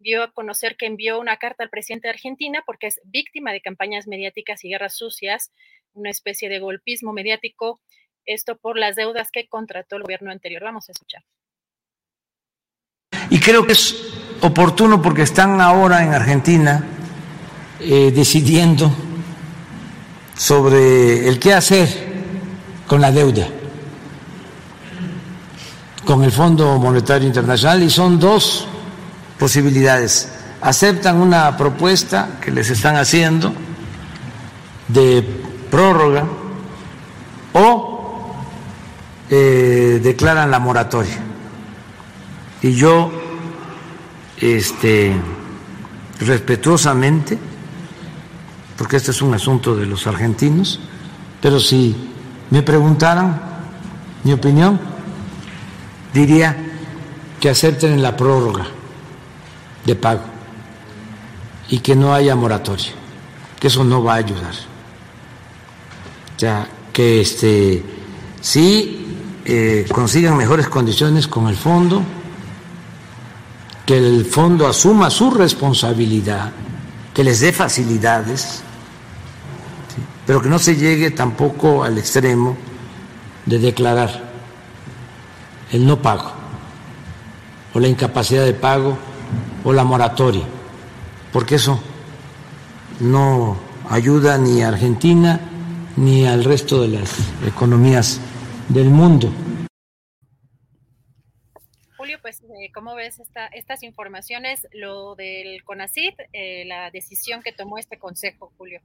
Dio 0.00 0.22
a 0.24 0.32
conocer 0.32 0.76
que 0.76 0.86
envió 0.86 1.18
una 1.18 1.38
carta 1.38 1.62
al 1.62 1.70
presidente 1.70 2.08
de 2.08 2.14
Argentina 2.14 2.62
porque 2.66 2.88
es 2.88 3.00
víctima 3.04 3.52
de 3.52 3.60
campañas 3.60 4.06
mediáticas 4.06 4.64
y 4.64 4.68
guerras 4.68 4.96
sucias, 4.96 5.52
una 5.92 6.10
especie 6.10 6.48
de 6.48 6.58
golpismo 6.58 7.12
mediático 7.12 7.80
esto 8.24 8.58
por 8.58 8.78
las 8.78 8.94
deudas 8.94 9.30
que 9.32 9.48
contrató 9.48 9.96
el 9.96 10.02
gobierno 10.02 10.30
anterior. 10.30 10.62
Vamos 10.62 10.88
a 10.88 10.92
escuchar. 10.92 11.24
Y 13.30 13.40
creo 13.40 13.66
que 13.66 13.72
es 13.72 14.14
oportuno 14.42 15.00
porque 15.00 15.22
están 15.22 15.60
ahora 15.60 16.02
en 16.04 16.12
Argentina 16.12 16.84
eh, 17.80 18.12
decidiendo 18.14 19.07
sobre 20.38 21.28
el 21.28 21.40
qué 21.40 21.52
hacer 21.52 21.88
con 22.86 23.00
la 23.00 23.10
deuda, 23.10 23.48
con 26.06 26.22
el 26.22 26.30
Fondo 26.30 26.78
Monetario 26.78 27.26
Internacional, 27.26 27.82
y 27.82 27.90
son 27.90 28.20
dos 28.20 28.66
posibilidades. 29.36 30.30
Aceptan 30.60 31.20
una 31.20 31.56
propuesta 31.56 32.38
que 32.40 32.52
les 32.52 32.70
están 32.70 32.96
haciendo 32.96 33.52
de 34.86 35.22
prórroga 35.70 36.24
o 37.52 38.32
eh, 39.28 40.00
declaran 40.02 40.52
la 40.52 40.60
moratoria. 40.60 41.18
Y 42.62 42.74
yo, 42.74 43.10
este, 44.36 45.14
respetuosamente, 46.20 47.38
porque 48.78 48.96
este 48.96 49.10
es 49.10 49.20
un 49.20 49.34
asunto 49.34 49.74
de 49.74 49.86
los 49.86 50.06
argentinos, 50.06 50.78
pero 51.42 51.58
si 51.58 51.96
me 52.50 52.62
preguntaran 52.62 53.42
mi 54.22 54.32
opinión, 54.32 54.78
diría 56.14 56.56
que 57.40 57.50
acepten 57.50 58.00
la 58.00 58.16
prórroga 58.16 58.66
de 59.84 59.96
pago 59.96 60.22
y 61.68 61.80
que 61.80 61.96
no 61.96 62.14
haya 62.14 62.36
moratoria, 62.36 62.92
que 63.58 63.66
eso 63.66 63.82
no 63.82 64.02
va 64.04 64.14
a 64.14 64.16
ayudar. 64.18 64.54
Ya 66.38 66.68
que 66.92 67.20
este 67.20 67.82
sí 68.40 69.06
eh, 69.44 69.86
consigan 69.92 70.36
mejores 70.36 70.68
condiciones 70.68 71.26
con 71.26 71.48
el 71.48 71.56
fondo, 71.56 72.00
que 73.84 73.98
el 73.98 74.24
fondo 74.24 74.68
asuma 74.68 75.10
su 75.10 75.32
responsabilidad, 75.32 76.52
que 77.12 77.24
les 77.24 77.40
dé 77.40 77.52
facilidades, 77.52 78.62
pero 80.28 80.42
que 80.42 80.50
no 80.50 80.58
se 80.58 80.76
llegue 80.76 81.10
tampoco 81.10 81.82
al 81.82 81.96
extremo 81.96 82.54
de 83.46 83.58
declarar 83.58 84.10
el 85.72 85.86
no 85.86 86.02
pago, 86.02 86.30
o 87.72 87.80
la 87.80 87.88
incapacidad 87.88 88.44
de 88.44 88.52
pago, 88.52 88.98
o 89.64 89.72
la 89.72 89.84
moratoria, 89.84 90.44
porque 91.32 91.54
eso 91.54 91.82
no 93.00 93.56
ayuda 93.88 94.36
ni 94.36 94.60
a 94.60 94.68
Argentina 94.68 95.40
ni 95.96 96.26
al 96.26 96.44
resto 96.44 96.82
de 96.82 96.88
las 96.88 97.16
economías 97.46 98.20
del 98.68 98.90
mundo. 98.90 99.32
Julio, 101.96 102.18
pues, 102.20 102.42
eh, 102.42 102.70
¿cómo 102.74 102.94
ves 102.94 103.18
estas 103.54 103.82
informaciones? 103.82 104.68
Lo 104.74 105.14
del 105.14 105.64
CONACID, 105.64 106.12
eh, 106.34 106.66
la 106.66 106.90
decisión 106.90 107.42
que 107.42 107.52
tomó 107.52 107.78
este 107.78 107.98
consejo, 107.98 108.52
Julio. 108.58 108.82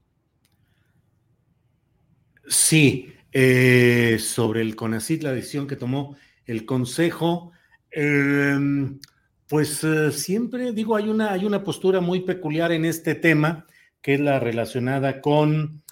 Sí, 2.47 3.13
eh, 3.31 4.17
sobre 4.19 4.61
el 4.61 4.75
CONACID, 4.75 5.23
la 5.23 5.31
decisión 5.31 5.67
que 5.67 5.75
tomó 5.75 6.15
el 6.45 6.65
consejo, 6.65 7.51
em, 7.91 8.99
pues 9.47 9.85
siempre 10.11 10.71
digo, 10.73 10.95
hay 10.95 11.09
una, 11.09 11.31
hay 11.31 11.45
una 11.45 11.63
postura 11.63 12.01
muy 12.01 12.21
peculiar 12.21 12.71
en 12.71 12.85
este 12.85 13.15
tema, 13.15 13.67
que 14.01 14.15
es 14.15 14.19
la 14.19 14.39
relacionada 14.39 15.21
con 15.21 15.83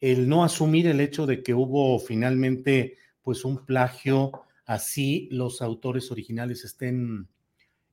el 0.00 0.28
no 0.28 0.44
asumir 0.44 0.86
el 0.86 1.00
hecho 1.00 1.26
de 1.26 1.42
que 1.42 1.54
hubo 1.54 1.98
finalmente 1.98 2.96
pues 3.22 3.44
un 3.44 3.64
plagio, 3.66 4.30
así 4.66 5.28
los 5.32 5.62
autores 5.62 6.10
originales 6.12 6.64
estén, 6.64 7.26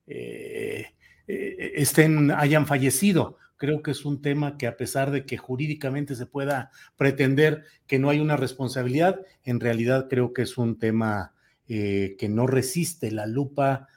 eh, 0.06 0.86
eh, 1.28 1.72
estén, 1.76 2.30
hayan 2.30 2.68
fallecido. 2.68 3.38
Creo 3.58 3.82
que 3.82 3.92
es 3.92 4.06
un 4.06 4.22
tema 4.22 4.58
que 4.58 4.68
a 4.68 4.78
pesar 4.78 5.12
de 5.12 5.26
que 5.26 5.38
jurídicamente 5.38 6.16
se 6.16 6.26
pueda 6.26 6.72
pretender 6.98 7.64
que 7.88 8.00
no 8.00 8.10
hay 8.10 8.20
una 8.20 8.38
responsabilidad, 8.38 9.22
en 9.44 9.60
realidad 9.60 10.08
creo 10.10 10.34
que 10.34 10.42
es 10.42 10.58
un 10.58 10.78
tema 10.78 11.34
eh, 11.68 12.16
que 12.20 12.30
no 12.30 12.48
resiste 12.48 13.12
la 13.12 13.26
lupa 13.26 13.88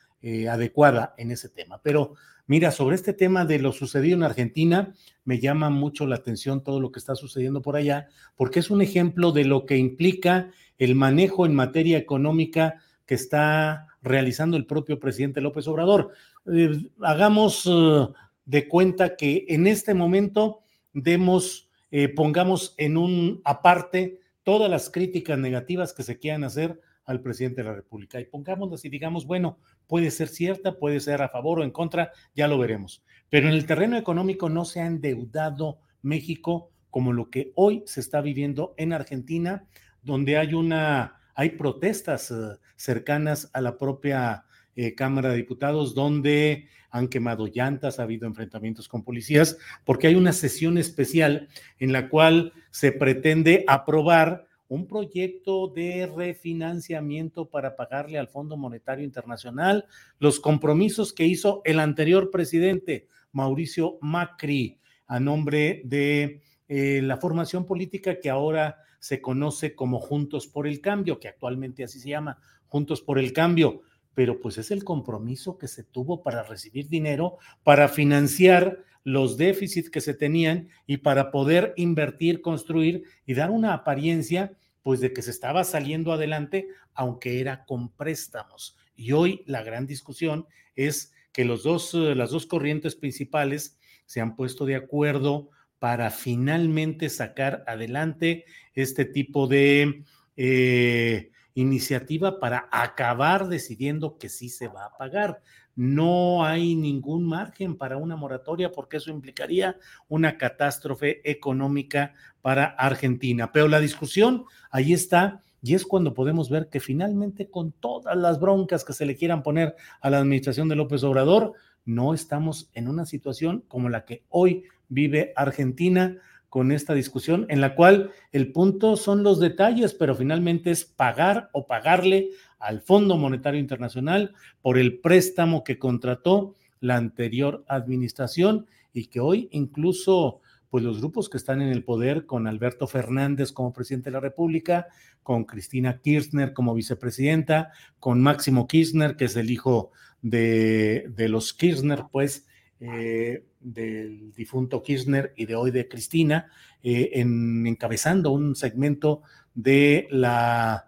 adecuada 0.49 1.15
en 1.19 1.31
ese 1.31 1.49
tema. 1.49 1.81
Pero 1.85 2.15
Mira, 2.49 2.71
sobre 2.71 2.95
este 2.95 3.13
tema 3.13 3.45
de 3.45 3.59
lo 3.59 3.73
sucedido 3.73 4.17
en 4.17 4.23
Argentina, 4.23 4.95
me 5.25 5.41
llama 5.41 5.69
mucho 5.69 6.07
la 6.07 6.15
atención 6.15 6.63
todo 6.63 6.81
lo 6.81 6.93
que 6.93 7.01
está 7.01 7.17
sucediendo 7.17 7.61
por 7.61 7.75
allá, 7.75 8.09
porque 8.37 8.61
es 8.61 8.71
un 8.71 8.83
ejemplo 8.83 9.33
de 9.33 9.45
lo 9.45 9.67
que 9.67 9.77
implica 9.77 10.51
el 10.79 10.95
manejo 10.95 11.45
en 11.45 11.57
materia 11.57 11.99
económica 11.99 12.77
que 13.05 13.17
está 13.17 13.89
realizando 14.01 14.57
el 14.57 14.65
propio 14.67 15.01
presidente 15.01 15.41
López 15.41 15.67
Obrador. 15.67 16.13
Eh, 16.47 16.89
hagamos 17.01 17.67
eh, 17.67 18.07
de 18.47 18.69
cuenta 18.69 19.17
que 19.17 19.45
en 19.49 19.67
este 19.67 19.93
momento 19.93 20.61
demos, 20.93 21.71
eh, 21.91 22.09
pongamos 22.09 22.75
en 22.79 22.97
un 22.97 23.43
aparte 23.45 24.21
todas 24.43 24.71
las 24.71 24.89
críticas 24.89 25.39
negativas 25.39 25.93
que 25.93 26.05
se 26.05 26.19
quieran 26.19 26.45
hacer 26.45 26.81
al 27.05 27.21
presidente 27.21 27.63
de 27.63 27.69
la 27.69 27.75
República 27.75 28.21
y 28.21 28.25
pongámonos 28.25 28.85
y 28.85 28.89
digamos, 28.89 29.27
bueno, 29.27 29.59
puede 29.87 30.11
ser 30.11 30.29
cierta, 30.29 30.79
puede 30.79 31.01
ser 31.01 31.23
a 31.23 31.29
favor 31.29 31.61
o 31.61 31.65
en 31.65 31.71
contra, 31.71 32.13
ya 32.35 32.49
lo 32.49 32.59
veremos. 32.59 33.05
Pero 33.29 33.49
en 33.49 33.55
el 33.55 33.67
terreno 33.67 33.97
económico 33.97 34.49
no 34.49 34.65
se 34.65 34.81
ha 34.81 34.87
endeudado 34.87 35.81
México 36.03 36.71
como 36.91 37.13
lo 37.13 37.31
que 37.31 37.53
hoy 37.57 37.83
se 37.87 38.01
está 38.01 38.21
viviendo 38.21 38.75
en 38.77 38.93
Argentina, 38.93 39.67
donde 40.03 40.39
hay 40.39 40.55
una, 40.55 41.21
hay 41.35 41.51
protestas 41.51 42.31
eh, 42.31 42.35
cercanas 42.77 43.51
a 43.53 43.61
la 43.61 43.77
propia 43.77 44.45
eh, 44.77 44.95
Cámara 44.95 45.31
de 45.31 45.37
Diputados, 45.37 45.95
donde 45.95 46.69
han 46.97 47.09
quemado 47.09 47.47
llantas, 47.47 47.99
ha 47.99 48.05
habido 48.05 48.27
enfrentamientos 48.27 48.89
con 48.89 49.03
policías, 49.03 49.59
porque 49.85 50.07
hay 50.07 50.15
una 50.15 50.33
sesión 50.33 50.79
especial 50.79 51.49
en 51.79 51.93
la 51.93 52.09
cual 52.09 52.53
se 52.71 52.93
pretende 52.93 53.65
aprobar 53.69 54.47
un 54.69 54.87
proyecto 54.87 55.69
de 55.69 56.11
refinanciamiento 56.15 57.49
para 57.51 57.77
pagarle 57.77 58.19
al 58.19 58.29
Fondo 58.29 58.57
Monetario 58.57 59.05
Internacional 59.05 59.87
los 60.19 60.41
compromisos 60.41 61.13
que 61.13 61.25
hizo 61.25 61.63
el 61.65 61.79
anterior 61.79 62.31
presidente, 62.31 63.07
Mauricio 63.33 63.99
Macri, 64.01 64.81
a 65.07 65.21
nombre 65.21 65.83
de 65.85 66.43
eh, 66.69 67.01
la 67.03 67.19
formación 67.19 67.65
política 67.65 68.19
que 68.19 68.31
ahora 68.31 68.79
se 68.99 69.21
conoce 69.21 69.75
como 69.75 70.01
Juntos 70.01 70.49
por 70.49 70.67
el 70.67 70.81
Cambio, 70.81 71.21
que 71.21 71.29
actualmente 71.29 71.85
así 71.85 72.01
se 72.01 72.09
llama, 72.09 72.39
Juntos 72.67 73.03
por 73.03 73.19
el 73.21 73.33
Cambio, 73.33 73.83
pero 74.17 74.41
pues 74.41 74.57
es 74.57 74.71
el 74.71 74.83
compromiso 74.83 75.59
que 75.59 75.69
se 75.69 75.85
tuvo 75.85 76.23
para 76.23 76.43
recibir 76.43 76.89
dinero, 76.89 77.37
para 77.63 77.87
financiar 77.87 78.83
los 79.05 79.37
déficits 79.37 79.91
que 79.91 80.01
se 80.01 80.15
tenían 80.15 80.71
y 80.87 80.97
para 80.97 81.31
poder 81.31 81.75
invertir, 81.77 82.41
construir 82.41 83.05
y 83.27 83.35
dar 83.35 83.51
una 83.51 83.75
apariencia 83.75 84.57
pues 84.83 85.01
de 85.01 85.13
que 85.13 85.21
se 85.21 85.31
estaba 85.31 85.65
saliendo 85.65 86.13
adelante, 86.13 86.67
aunque 86.95 87.41
era 87.41 87.67
con 87.67 87.91
préstamos. 87.91 88.79
Y 88.97 89.13
hoy 89.13 89.45
la 89.45 89.63
gran 89.63 89.87
discusión 89.87 90.47
es 90.77 91.13
que 91.31 91.45
los 91.45 91.63
dos, 91.63 91.93
eh, 91.93 92.15
las 92.15 92.31
dos 92.31 92.47
corrientes 92.47 92.97
principales 92.97 93.79
se 94.07 94.23
han 94.23 94.35
puesto 94.35 94.65
de 94.65 94.77
acuerdo 94.77 95.51
para 95.79 96.11
finalmente 96.11 97.11
sacar 97.11 97.65
adelante 97.67 98.47
este 98.73 99.05
tipo 99.05 99.47
de 99.47 100.05
eh, 100.39 101.33
iniciativa 101.57 102.39
para 102.39 102.69
acabar 102.71 103.49
decidiendo 103.49 104.17
que 104.17 104.29
sí 104.29 104.49
se 104.49 104.69
va 104.69 104.87
a 104.87 104.97
pagar 104.97 105.43
no 105.77 106.43
hay 106.43 106.75
ningún 106.75 107.25
margen 107.29 107.77
para 107.77 107.99
una 107.99 108.17
moratoria 108.17 108.73
porque 108.73 108.97
eso 108.97 109.11
implicaría 109.11 109.77
una 110.09 110.39
catástrofe 110.39 111.21
económica 111.31 112.15
para 112.41 112.65
Argentina. 112.65 113.53
Pero 113.53 113.69
la 113.69 113.79
discusión 113.79 114.47
ahí 114.71 114.95
está 114.95 115.43
y 115.63 115.75
es 115.75 115.85
cuando 115.85 116.15
podemos 116.15 116.49
ver 116.49 116.71
que 116.71 116.81
finalmente 116.81 117.51
con 117.51 117.73
todas 117.73 118.17
las 118.17 118.41
broncas 118.41 118.85
que 118.85 118.95
se 118.95 119.05
le 119.05 119.17
quieran 119.17 119.43
poner 119.43 119.77
a 120.01 120.09
la 120.09 120.19
administración 120.19 120.69
de 120.69 120.77
López 120.77 121.05
Obrador, 121.05 121.53
no 121.85 122.15
estamos 122.15 122.71
en 122.73 122.89
una 122.89 123.05
situación 123.05 123.63
como 123.69 123.91
la 123.91 124.07
que 124.07 124.25
hoy 124.31 124.65
vive 124.89 125.35
Argentina 125.37 126.17
con 126.49 126.73
esta 126.73 126.95
discusión 126.95 127.47
en 127.49 127.61
la 127.61 127.75
cual 127.75 128.11
el 128.33 128.53
punto 128.53 128.97
son 128.97 129.23
los 129.23 129.41
detalles, 129.41 129.95
pero 129.95 130.15
finalmente 130.15 130.71
es 130.71 130.85
pagar 130.85 131.51
o 131.53 131.67
pagarle 131.67 132.31
al 132.59 132.81
Fondo 132.81 133.17
Monetario 133.17 133.61
Internacional 133.61 134.35
por 134.63 134.79
el 134.79 134.99
préstamo 135.01 135.65
que 135.65 135.79
contrató 135.79 136.55
la 136.81 136.97
anterior 136.97 137.65
administración 137.69 138.67
y 138.93 139.07
que 139.07 139.21
hoy 139.21 139.49
incluso 139.53 140.41
pues 140.71 140.85
los 140.85 140.99
grupos 140.99 141.29
que 141.29 141.37
están 141.37 141.63
en 141.63 141.69
el 141.69 141.85
poder 141.85 142.27
con 142.27 142.47
Alberto 142.47 142.87
Fernández 142.87 143.53
como 143.53 143.73
presidente 143.73 144.11
de 144.11 144.15
la 144.15 144.21
República, 144.21 144.89
con 145.23 145.45
Cristina 145.45 146.01
Kirchner 146.01 146.53
como 146.53 146.75
vicepresidenta, 146.75 147.73
con 147.99 148.21
Máximo 148.21 148.67
Kirchner, 148.67 149.17
que 149.17 149.27
es 149.27 149.37
el 149.37 149.51
hijo 149.51 149.91
de, 150.23 151.13
los 151.17 151.53
Kirchner, 151.55 152.05
pues, 152.11 152.47
eh, 152.81 153.45
del 153.61 154.33
difunto 154.33 154.83
Kirchner 154.83 155.33
y 155.37 155.47
de 155.47 155.55
hoy 155.55 155.71
de 155.71 155.89
Cristina, 155.89 156.51
eh, 156.83 157.11
en, 157.15 157.67
encabezando 157.67 158.31
un 158.31 158.55
segmento 158.55 159.23
de 159.55 160.09
la 160.11 160.87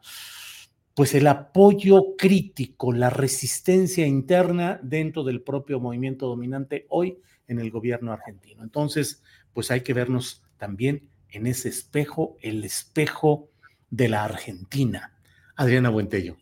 pues 0.94 1.14
el 1.14 1.28
apoyo 1.28 2.16
crítico, 2.16 2.92
la 2.92 3.08
resistencia 3.08 4.04
interna 4.04 4.80
dentro 4.82 5.22
del 5.22 5.42
propio 5.42 5.78
movimiento 5.78 6.26
dominante 6.26 6.86
hoy 6.88 7.20
en 7.46 7.60
el 7.60 7.70
gobierno 7.70 8.12
argentino. 8.12 8.64
Entonces, 8.64 9.22
pues 9.52 9.70
hay 9.70 9.82
que 9.82 9.94
vernos 9.94 10.42
también 10.56 11.08
en 11.30 11.46
ese 11.46 11.68
espejo, 11.68 12.36
el 12.40 12.64
espejo 12.64 13.48
de 13.90 14.08
la 14.08 14.24
Argentina. 14.24 15.14
Adriana 15.54 15.88
Buentello. 15.88 16.36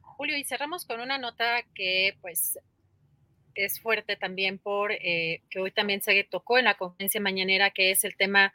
Julio, 0.00 0.38
y 0.38 0.44
cerramos 0.44 0.86
con 0.86 1.00
una 1.00 1.18
nota 1.18 1.62
que 1.74 2.16
pues 2.22 2.58
es 3.54 3.80
fuerte 3.80 4.16
también 4.16 4.58
por 4.58 4.92
eh, 4.92 5.42
que 5.50 5.60
hoy 5.60 5.70
también 5.70 6.02
se 6.02 6.24
tocó 6.24 6.58
en 6.58 6.64
la 6.64 6.74
conferencia 6.74 7.20
mañanera, 7.20 7.70
que 7.70 7.90
es 7.90 8.04
el 8.04 8.16
tema 8.16 8.54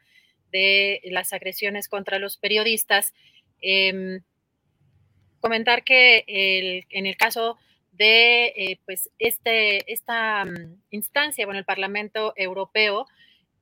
de 0.52 1.02
las 1.06 1.34
agresiones 1.34 1.90
contra 1.90 2.20
los 2.20 2.38
periodistas. 2.38 3.14
Em, 3.62 4.22
comentar 5.40 5.84
que 5.84 6.24
en 6.90 7.06
el 7.06 7.18
caso 7.18 7.58
de 7.98 8.54
eh, 8.56 8.80
pues 8.86 9.10
este, 9.18 9.92
esta 9.92 10.46
mm, 10.46 10.82
instancia, 10.92 11.46
bueno, 11.46 11.60
el 11.60 11.66
Parlamento 11.66 12.34
Europeo 12.36 13.08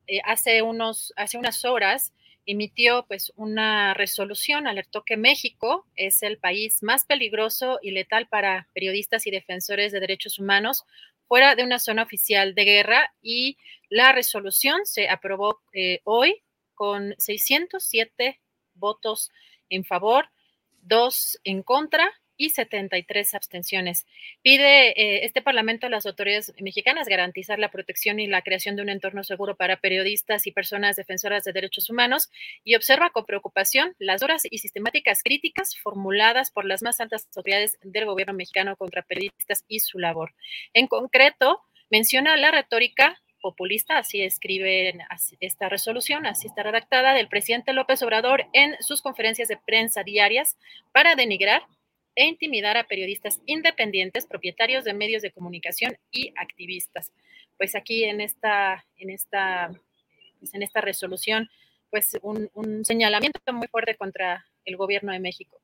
eh, 0.08 0.20
hace, 0.26 0.62
unos, 0.62 1.14
hace 1.16 1.38
unas 1.38 1.64
horas 1.66 2.14
emitió 2.46 3.06
pues 3.08 3.34
una 3.36 3.94
resolución, 3.96 4.68
alertó 4.68 5.04
que 5.04 5.18
México 5.18 5.88
es 5.96 6.22
el 6.22 6.38
país 6.38 6.84
más 6.84 7.06
peligroso 7.06 7.80
y 7.82 7.92
letal 7.92 8.28
para 8.28 8.68
periodistas 8.74 9.26
y 9.26 9.32
defensores 9.32 9.92
de 9.92 10.00
derechos 10.00 10.38
humanos 10.38 10.86
fuera 11.28 11.56
de 11.56 11.64
una 11.64 11.80
zona 11.80 12.04
oficial 12.04 12.56
de 12.56 12.66
guerra 12.66 13.14
y 13.22 13.58
la 13.90 14.12
resolución 14.12 14.86
se 14.86 15.10
aprobó 15.10 15.62
eh, 15.74 16.02
hoy 16.04 16.44
con 16.74 17.16
607 17.18 18.42
votos 18.74 19.32
en 19.70 19.86
favor, 19.86 20.30
dos 20.82 21.40
en 21.44 21.64
contra 21.64 22.12
y 22.38 22.50
73 22.50 23.34
abstenciones. 23.34 24.06
Pide 24.42 24.90
eh, 24.90 25.26
este 25.26 25.42
Parlamento 25.42 25.88
a 25.88 25.90
las 25.90 26.06
autoridades 26.06 26.54
mexicanas 26.60 27.08
garantizar 27.08 27.60
la 27.60 27.72
protección 27.72 28.20
y 28.20 28.28
la 28.28 28.42
creación 28.42 28.76
de 28.76 28.82
un 28.82 28.90
entorno 28.90 29.24
seguro 29.24 29.56
para 29.56 29.78
periodistas 29.78 30.48
y 30.48 30.52
personas 30.52 30.96
defensoras 30.96 31.44
de 31.44 31.54
derechos 31.54 31.90
humanos 31.90 32.30
y 32.64 32.76
observa 32.76 33.12
con 33.12 33.26
preocupación 33.26 33.96
las 34.00 34.22
duras 34.22 34.44
y 34.50 34.58
sistemáticas 34.60 35.24
críticas 35.24 35.78
formuladas 35.78 36.52
por 36.52 36.66
las 36.66 36.82
más 36.82 37.00
altas 37.00 37.28
autoridades 37.28 37.78
del 37.84 38.06
gobierno 38.06 38.34
mexicano 38.34 38.76
contra 38.76 39.02
periodistas 39.02 39.64
y 39.68 39.80
su 39.80 40.00
labor. 40.00 40.34
En 40.74 40.88
concreto, 40.88 41.62
menciona 41.90 42.36
la 42.38 42.52
retórica 42.52 43.22
populista, 43.46 44.00
así 44.00 44.24
escribe 44.24 44.98
esta 45.40 45.70
resolución, 45.70 46.26
así 46.26 46.48
está 46.48 46.64
redactada, 46.64 47.14
del 47.14 47.28
presidente 47.28 47.74
López 47.74 48.02
Obrador 48.02 48.48
en 48.54 48.76
sus 48.82 49.04
conferencias 49.04 49.48
de 49.48 49.58
prensa 49.58 50.02
diarias 50.02 50.58
para 50.92 51.14
denigrar 51.14 51.62
e 52.16 52.26
intimidar 52.26 52.78
a 52.78 52.88
periodistas 52.88 53.42
independientes, 53.46 54.26
propietarios 54.26 54.86
de 54.86 54.94
medios 54.94 55.22
de 55.22 55.32
comunicación 55.32 55.98
y 56.12 56.34
activistas. 56.38 57.12
Pues 57.58 57.76
aquí 57.76 58.06
en 58.06 58.22
esta, 58.22 58.86
en 58.98 59.10
esta, 59.10 59.72
pues 60.40 60.54
en 60.54 60.64
esta 60.64 60.82
resolución, 60.82 61.50
pues 61.90 62.18
un, 62.22 62.84
señalamiento 62.84 63.40
muy 63.54 63.68
fuerte 63.68 63.96
contra 63.96 64.46
el 64.64 64.78
gobierno 64.78 65.12
de 65.12 65.20
México. 65.20 65.62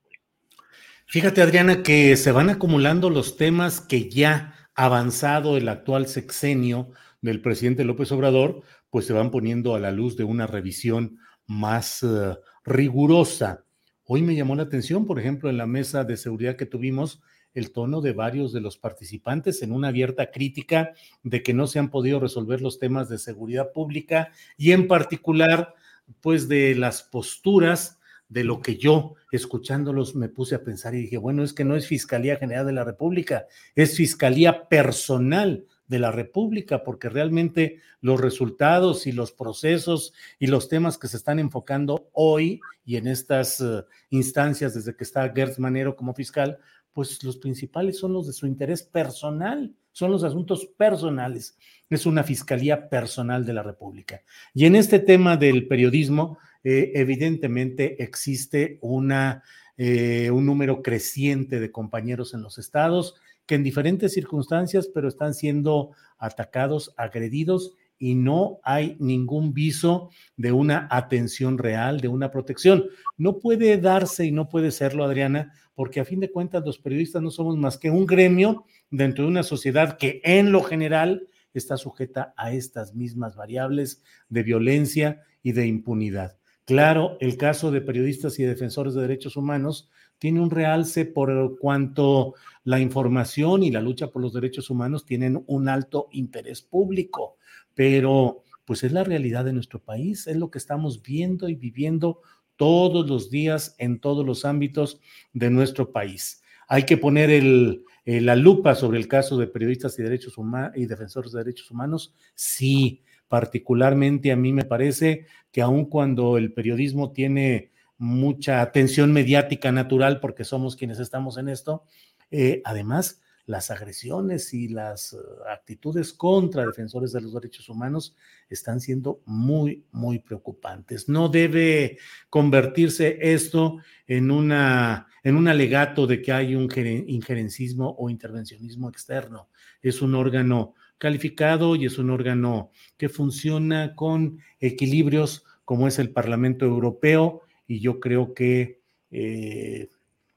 Fíjate, 1.06 1.42
Adriana, 1.42 1.84
que 1.84 2.16
se 2.16 2.32
van 2.32 2.50
acumulando 2.50 3.10
los 3.10 3.36
temas 3.36 3.82
que 3.82 4.10
ya 4.10 4.70
avanzado 4.76 5.58
el 5.58 5.68
actual 5.68 6.08
sexenio 6.08 6.92
del 7.22 7.42
presidente 7.42 7.84
López 7.84 8.12
Obrador, 8.12 8.64
pues 8.90 9.06
se 9.06 9.14
van 9.14 9.32
poniendo 9.32 9.76
a 9.76 9.80
la 9.80 9.92
luz 9.92 10.16
de 10.16 10.24
una 10.24 10.48
revisión 10.48 11.18
más 11.48 12.04
uh, 12.04 12.38
rigurosa 12.64 13.66
Hoy 14.14 14.24
me 14.24 14.36
llamó 14.36 14.58
la 14.58 14.64
atención, 14.64 15.06
por 15.06 15.22
ejemplo, 15.22 15.50
en 15.50 15.56
la 15.56 15.66
mesa 15.66 16.04
de 16.04 16.18
seguridad 16.18 16.58
que 16.58 16.66
tuvimos, 16.66 17.22
el 17.54 17.72
tono 17.72 18.02
de 18.02 18.12
varios 18.12 18.52
de 18.52 18.60
los 18.60 18.78
participantes 18.78 19.62
en 19.62 19.72
una 19.72 19.88
abierta 19.88 20.32
crítica 20.32 20.92
de 21.24 21.42
que 21.42 21.54
no 21.54 21.66
se 21.66 21.80
han 21.80 21.90
podido 21.90 22.20
resolver 22.20 22.60
los 22.60 22.78
temas 22.78 23.08
de 23.08 23.18
seguridad 23.18 23.72
pública 23.72 24.34
y 24.58 24.74
en 24.74 24.90
particular, 24.90 25.76
pues 26.20 26.50
de 26.50 26.76
las 26.76 27.04
posturas 27.04 28.00
de 28.28 28.44
lo 28.44 28.62
que 28.62 28.76
yo, 28.76 29.16
escuchándolos, 29.32 30.14
me 30.14 30.28
puse 30.28 30.56
a 30.56 30.64
pensar 30.66 30.94
y 30.94 31.04
dije, 31.04 31.16
bueno, 31.16 31.42
es 31.42 31.54
que 31.54 31.64
no 31.64 31.78
es 31.78 31.88
Fiscalía 31.88 32.36
General 32.36 32.66
de 32.66 32.74
la 32.74 32.84
República, 32.84 33.46
es 33.76 33.96
Fiscalía 33.96 34.68
Personal 34.68 35.68
de 35.92 36.00
la 36.00 36.10
República, 36.10 36.84
porque 36.86 37.10
realmente 37.10 37.82
los 38.00 38.20
resultados 38.20 39.06
y 39.08 39.12
los 39.12 39.34
procesos 39.34 40.14
y 40.40 40.48
los 40.48 40.70
temas 40.70 40.98
que 40.98 41.10
se 41.10 41.18
están 41.18 41.38
enfocando 41.38 42.10
hoy 42.14 42.62
y 42.86 42.96
en 42.96 43.08
estas 43.08 43.60
eh, 43.60 43.84
instancias 44.10 44.74
desde 44.74 44.96
que 44.96 45.04
está 45.04 45.30
Gertz 45.36 45.60
Manero 45.60 45.98
como 45.98 46.14
fiscal, 46.14 46.58
pues 46.94 47.22
los 47.24 47.38
principales 47.38 48.00
son 48.00 48.14
los 48.14 48.26
de 48.26 48.32
su 48.32 48.48
interés 48.48 48.84
personal, 48.84 49.76
son 49.92 50.12
los 50.12 50.24
asuntos 50.24 50.66
personales. 50.78 51.58
Es 51.90 52.06
una 52.06 52.24
fiscalía 52.24 52.88
personal 52.88 53.46
de 53.46 53.54
la 53.54 53.62
República. 53.62 54.22
Y 54.54 54.66
en 54.68 54.78
este 54.78 55.00
tema 55.00 55.36
del 55.36 55.68
periodismo, 55.68 56.38
eh, 56.64 56.94
evidentemente 56.96 58.02
existe 58.02 58.78
una, 58.80 59.44
eh, 59.76 60.32
un 60.32 60.46
número 60.46 60.82
creciente 60.82 61.60
de 61.60 61.70
compañeros 61.70 62.34
en 62.34 62.44
los 62.44 62.58
estados 62.58 63.16
que 63.52 63.56
en 63.56 63.64
diferentes 63.64 64.14
circunstancias, 64.14 64.90
pero 64.94 65.10
están 65.10 65.34
siendo 65.34 65.92
atacados, 66.18 66.94
agredidos 66.96 67.74
y 67.98 68.16
no 68.16 68.62
hay 68.64 68.96
ningún 69.02 69.54
viso 69.54 70.10
de 70.38 70.54
una 70.54 70.88
atención 70.90 71.58
real, 71.58 72.00
de 72.00 72.08
una 72.08 72.32
protección. 72.32 72.86
No 73.18 73.40
puede 73.40 73.78
darse 73.78 74.26
y 74.26 74.32
no 74.32 74.48
puede 74.48 74.72
serlo, 74.72 75.04
Adriana, 75.04 75.52
porque 75.76 76.00
a 76.00 76.06
fin 76.06 76.22
de 76.22 76.32
cuentas 76.32 76.64
los 76.66 76.80
periodistas 76.80 77.22
no 77.22 77.30
somos 77.30 77.58
más 77.58 77.78
que 77.78 77.92
un 77.92 78.06
gremio 78.06 78.64
dentro 78.90 79.26
de 79.26 79.32
una 79.32 79.44
sociedad 79.44 79.98
que 79.98 80.22
en 80.24 80.54
lo 80.54 80.64
general 80.64 81.28
está 81.54 81.76
sujeta 81.76 82.34
a 82.38 82.54
estas 82.54 82.96
mismas 82.96 83.36
variables 83.36 84.02
de 84.30 84.44
violencia 84.44 85.24
y 85.44 85.52
de 85.52 85.68
impunidad. 85.68 86.38
Claro, 86.64 87.18
el 87.20 87.36
caso 87.36 87.70
de 87.70 87.82
periodistas 87.82 88.40
y 88.40 88.44
defensores 88.44 88.94
de 88.94 89.02
derechos 89.02 89.36
humanos 89.36 89.90
tiene 90.22 90.40
un 90.40 90.52
realce 90.52 91.06
por 91.06 91.58
cuanto 91.58 92.36
la 92.64 92.80
información 92.80 93.64
y 93.64 93.72
la 93.72 93.82
lucha 93.82 94.12
por 94.12 94.22
los 94.22 94.34
derechos 94.34 94.70
humanos 94.70 95.04
tienen 95.04 95.44
un 95.48 95.68
alto 95.68 96.10
interés 96.12 96.62
público, 96.62 97.38
pero 97.74 98.44
pues 98.64 98.84
es 98.84 98.92
la 98.92 99.04
realidad 99.04 99.46
de 99.46 99.54
nuestro 99.54 99.80
país, 99.80 100.28
es 100.28 100.38
lo 100.38 100.52
que 100.52 100.60
estamos 100.60 101.02
viendo 101.02 101.50
y 101.50 101.56
viviendo 101.56 102.22
todos 102.56 103.10
los 103.10 103.32
días 103.32 103.74
en 103.80 104.00
todos 104.00 104.24
los 104.24 104.46
ámbitos 104.46 105.02
de 105.34 105.50
nuestro 105.50 105.92
país. 105.92 106.44
Hay 106.68 106.84
que 106.84 106.98
poner 106.98 107.32
el, 107.32 107.84
la 108.06 108.36
lupa 108.36 108.76
sobre 108.76 109.00
el 109.00 109.08
caso 109.08 109.38
de 109.38 109.48
periodistas 109.48 109.98
y, 109.98 110.04
derechos 110.04 110.36
y 110.76 110.86
defensores 110.86 111.32
de 111.32 111.40
derechos 111.40 111.72
humanos, 111.72 112.14
sí, 112.36 113.02
particularmente 113.28 114.32
a 114.32 114.36
mí 114.36 114.54
me 114.54 114.66
parece 114.66 115.26
que 115.52 115.64
aun 115.64 115.86
cuando 115.86 116.38
el 116.38 116.54
periodismo 116.54 117.12
tiene 117.12 117.72
mucha 118.02 118.62
atención 118.62 119.14
mediática 119.14 119.72
natural 119.72 120.20
porque 120.20 120.44
somos 120.44 120.76
quienes 120.76 120.98
estamos 120.98 121.38
en 121.38 121.50
esto. 121.50 121.84
Eh, 122.32 122.64
además, 122.66 123.22
las 123.46 123.70
agresiones 123.70 124.56
y 124.56 124.70
las 124.70 125.14
eh, 125.14 125.18
actitudes 125.52 126.12
contra 126.12 126.66
defensores 126.66 127.12
de 127.12 127.22
los 127.22 127.32
derechos 127.32 127.70
humanos 127.70 128.16
están 128.50 128.80
siendo 128.80 129.22
muy, 129.26 129.86
muy 129.92 130.18
preocupantes. 130.18 131.10
No 131.10 131.30
debe 131.30 132.00
convertirse 132.32 133.20
esto 133.22 133.78
en, 134.08 134.32
una, 134.32 135.06
en 135.22 135.36
un 135.36 135.48
alegato 135.48 136.08
de 136.08 136.24
que 136.24 136.32
hay 136.32 136.56
un 136.56 136.70
injerencismo 137.08 137.96
o 138.00 138.10
intervencionismo 138.10 138.90
externo. 138.90 139.50
Es 139.80 140.02
un 140.02 140.16
órgano 140.16 140.74
calificado 140.98 141.76
y 141.76 141.86
es 141.86 142.00
un 142.00 142.10
órgano 142.10 142.72
que 142.98 143.10
funciona 143.10 143.94
con 143.94 144.40
equilibrios 144.60 145.46
como 145.66 145.88
es 145.88 146.00
el 146.00 146.10
Parlamento 146.10 146.66
Europeo 146.66 147.44
y 147.72 147.80
yo 147.80 148.02
creo 148.02 148.34
que 148.34 148.82
eh, 149.12 149.88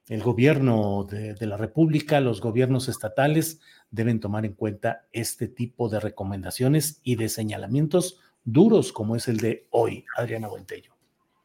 el 0.09 0.23
gobierno 0.23 1.03
de, 1.03 1.47
la 1.47 1.57
República, 1.57 2.21
los 2.21 2.41
gobiernos 2.41 2.89
estatales 2.89 3.61
deben 3.91 4.21
tomar 4.21 4.45
en 4.45 4.53
cuenta 4.53 5.07
este 5.11 5.49
tipo 5.49 5.89
de 5.89 5.99
recomendaciones 5.99 7.01
y 7.03 7.17
de 7.17 7.29
señalamientos 7.29 8.21
duros 8.45 8.93
como 8.93 9.17
es 9.17 9.27
el 9.27 9.39
de 9.39 9.67
hoy, 9.71 10.05
Adriana 10.17 10.47
Buentello. 10.47 10.95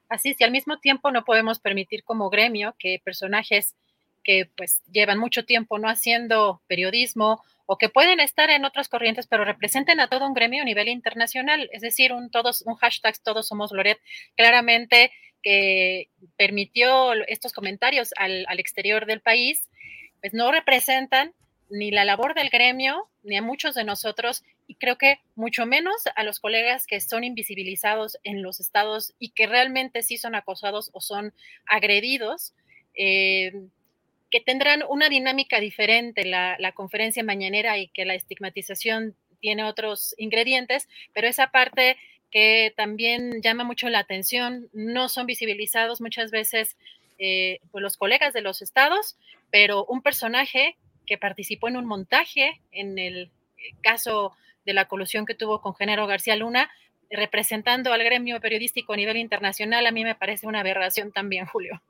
Así 0.10 0.30
es, 0.30 0.40
y 0.40 0.44
al 0.44 0.52
mismo 0.52 0.78
tiempo 0.78 1.10
no 1.10 1.26
podemos 1.26 1.58
permitir 1.58 2.04
como 2.04 2.30
gremio 2.30 2.76
que 2.78 3.02
personajes 3.04 3.76
que 4.24 4.48
pues 4.56 4.84
llevan 4.92 5.18
mucho 5.18 5.44
tiempo 5.44 5.80
no 5.80 5.90
haciendo 5.90 6.62
periodismo 6.68 7.42
o 7.66 7.80
que 7.80 7.90
pueden 7.90 8.20
estar 8.20 8.52
en 8.52 8.66
otras 8.66 8.90
corrientes, 8.90 9.26
pero 9.26 9.44
representen 9.44 10.00
a 10.00 10.08
todo 10.08 10.28
un 10.28 10.34
gremio 10.36 10.62
a 10.62 10.66
nivel 10.66 10.88
internacional, 10.88 11.68
es 11.72 11.82
decir, 11.82 12.14
un 12.14 12.30
todos 12.30 12.62
un 12.64 12.76
hashtag 12.76 13.18
todos 13.24 13.48
somos 13.48 13.72
Loret, 13.72 13.98
claramente 14.36 15.12
que 15.42 16.10
permitió 16.38 17.14
estos 17.28 17.54
comentarios 17.54 18.12
al, 18.18 18.46
al 18.48 18.60
exterior 18.60 19.06
del 19.06 19.22
país, 19.22 19.70
pues 20.22 20.34
no 20.34 20.52
representan 20.52 21.34
ni 21.70 21.92
la 21.92 22.04
labor 22.04 22.34
del 22.34 22.50
gremio, 22.50 23.08
ni 23.24 23.38
a 23.38 23.42
muchos 23.42 23.76
de 23.76 23.84
nosotros, 23.84 24.44
y 24.68 24.76
creo 24.76 24.98
que 24.98 25.20
mucho 25.36 25.66
menos 25.66 25.96
a 26.16 26.24
los 26.24 26.40
colegas 26.40 26.86
que 26.86 27.00
son 27.00 27.24
invisibilizados 27.24 28.18
en 28.24 28.42
los 28.42 28.60
estados 28.60 29.14
y 29.20 29.30
que 29.30 29.48
realmente 29.48 30.04
sí 30.04 30.18
son 30.18 30.36
acosados 30.36 30.90
o 30.94 31.02
son 31.02 31.34
agredidos, 31.66 32.54
eh, 32.96 33.52
que 34.32 34.42
tendrán 34.42 34.84
una 34.88 35.10
dinámica 35.10 35.60
diferente 35.60 36.26
la, 36.26 36.56
la 36.60 36.72
conferencia 36.72 37.24
mañanera 37.24 37.78
y 37.78 37.88
que 37.88 38.06
la 38.06 38.16
estigmatización 38.16 39.16
tiene 39.40 39.64
otros 39.64 40.14
ingredientes, 40.18 40.88
pero 41.14 41.28
esa 41.28 41.52
parte 41.52 41.98
que 42.32 42.74
también 42.76 43.42
llama 43.42 43.64
mucho 43.64 43.90
la 43.90 44.00
atención, 44.00 44.70
no 44.74 45.10
son 45.10 45.26
visibilizados 45.26 46.02
muchas 46.02 46.32
veces 46.32 46.78
eh, 47.18 47.60
pues 47.72 47.82
los 47.82 47.98
colegas 47.98 48.34
de 48.34 48.42
los 48.42 48.62
estados, 48.62 49.18
pero 49.52 49.86
un 49.86 50.02
personaje 50.02 50.78
que 51.06 51.18
participó 51.18 51.68
en 51.68 51.78
un 51.78 51.86
montaje 51.86 52.62
en 52.72 53.00
el 53.00 53.32
caso 53.82 54.34
de 54.66 54.74
la 54.74 54.86
colusión 54.86 55.26
que 55.26 55.36
tuvo 55.36 55.62
con 55.62 55.76
Genaro 55.76 56.08
García 56.08 56.36
Luna, 56.36 56.70
representando 57.10 57.92
al 57.92 58.04
gremio 58.04 58.40
periodístico 58.40 58.94
a 58.94 58.98
nivel 58.98 59.18
internacional, 59.18 59.88
a 59.88 59.92
mí 59.92 60.04
me 60.04 60.16
parece 60.16 60.48
una 60.48 60.60
aberración 60.60 61.12
también, 61.12 61.46
Julio. 61.46 61.82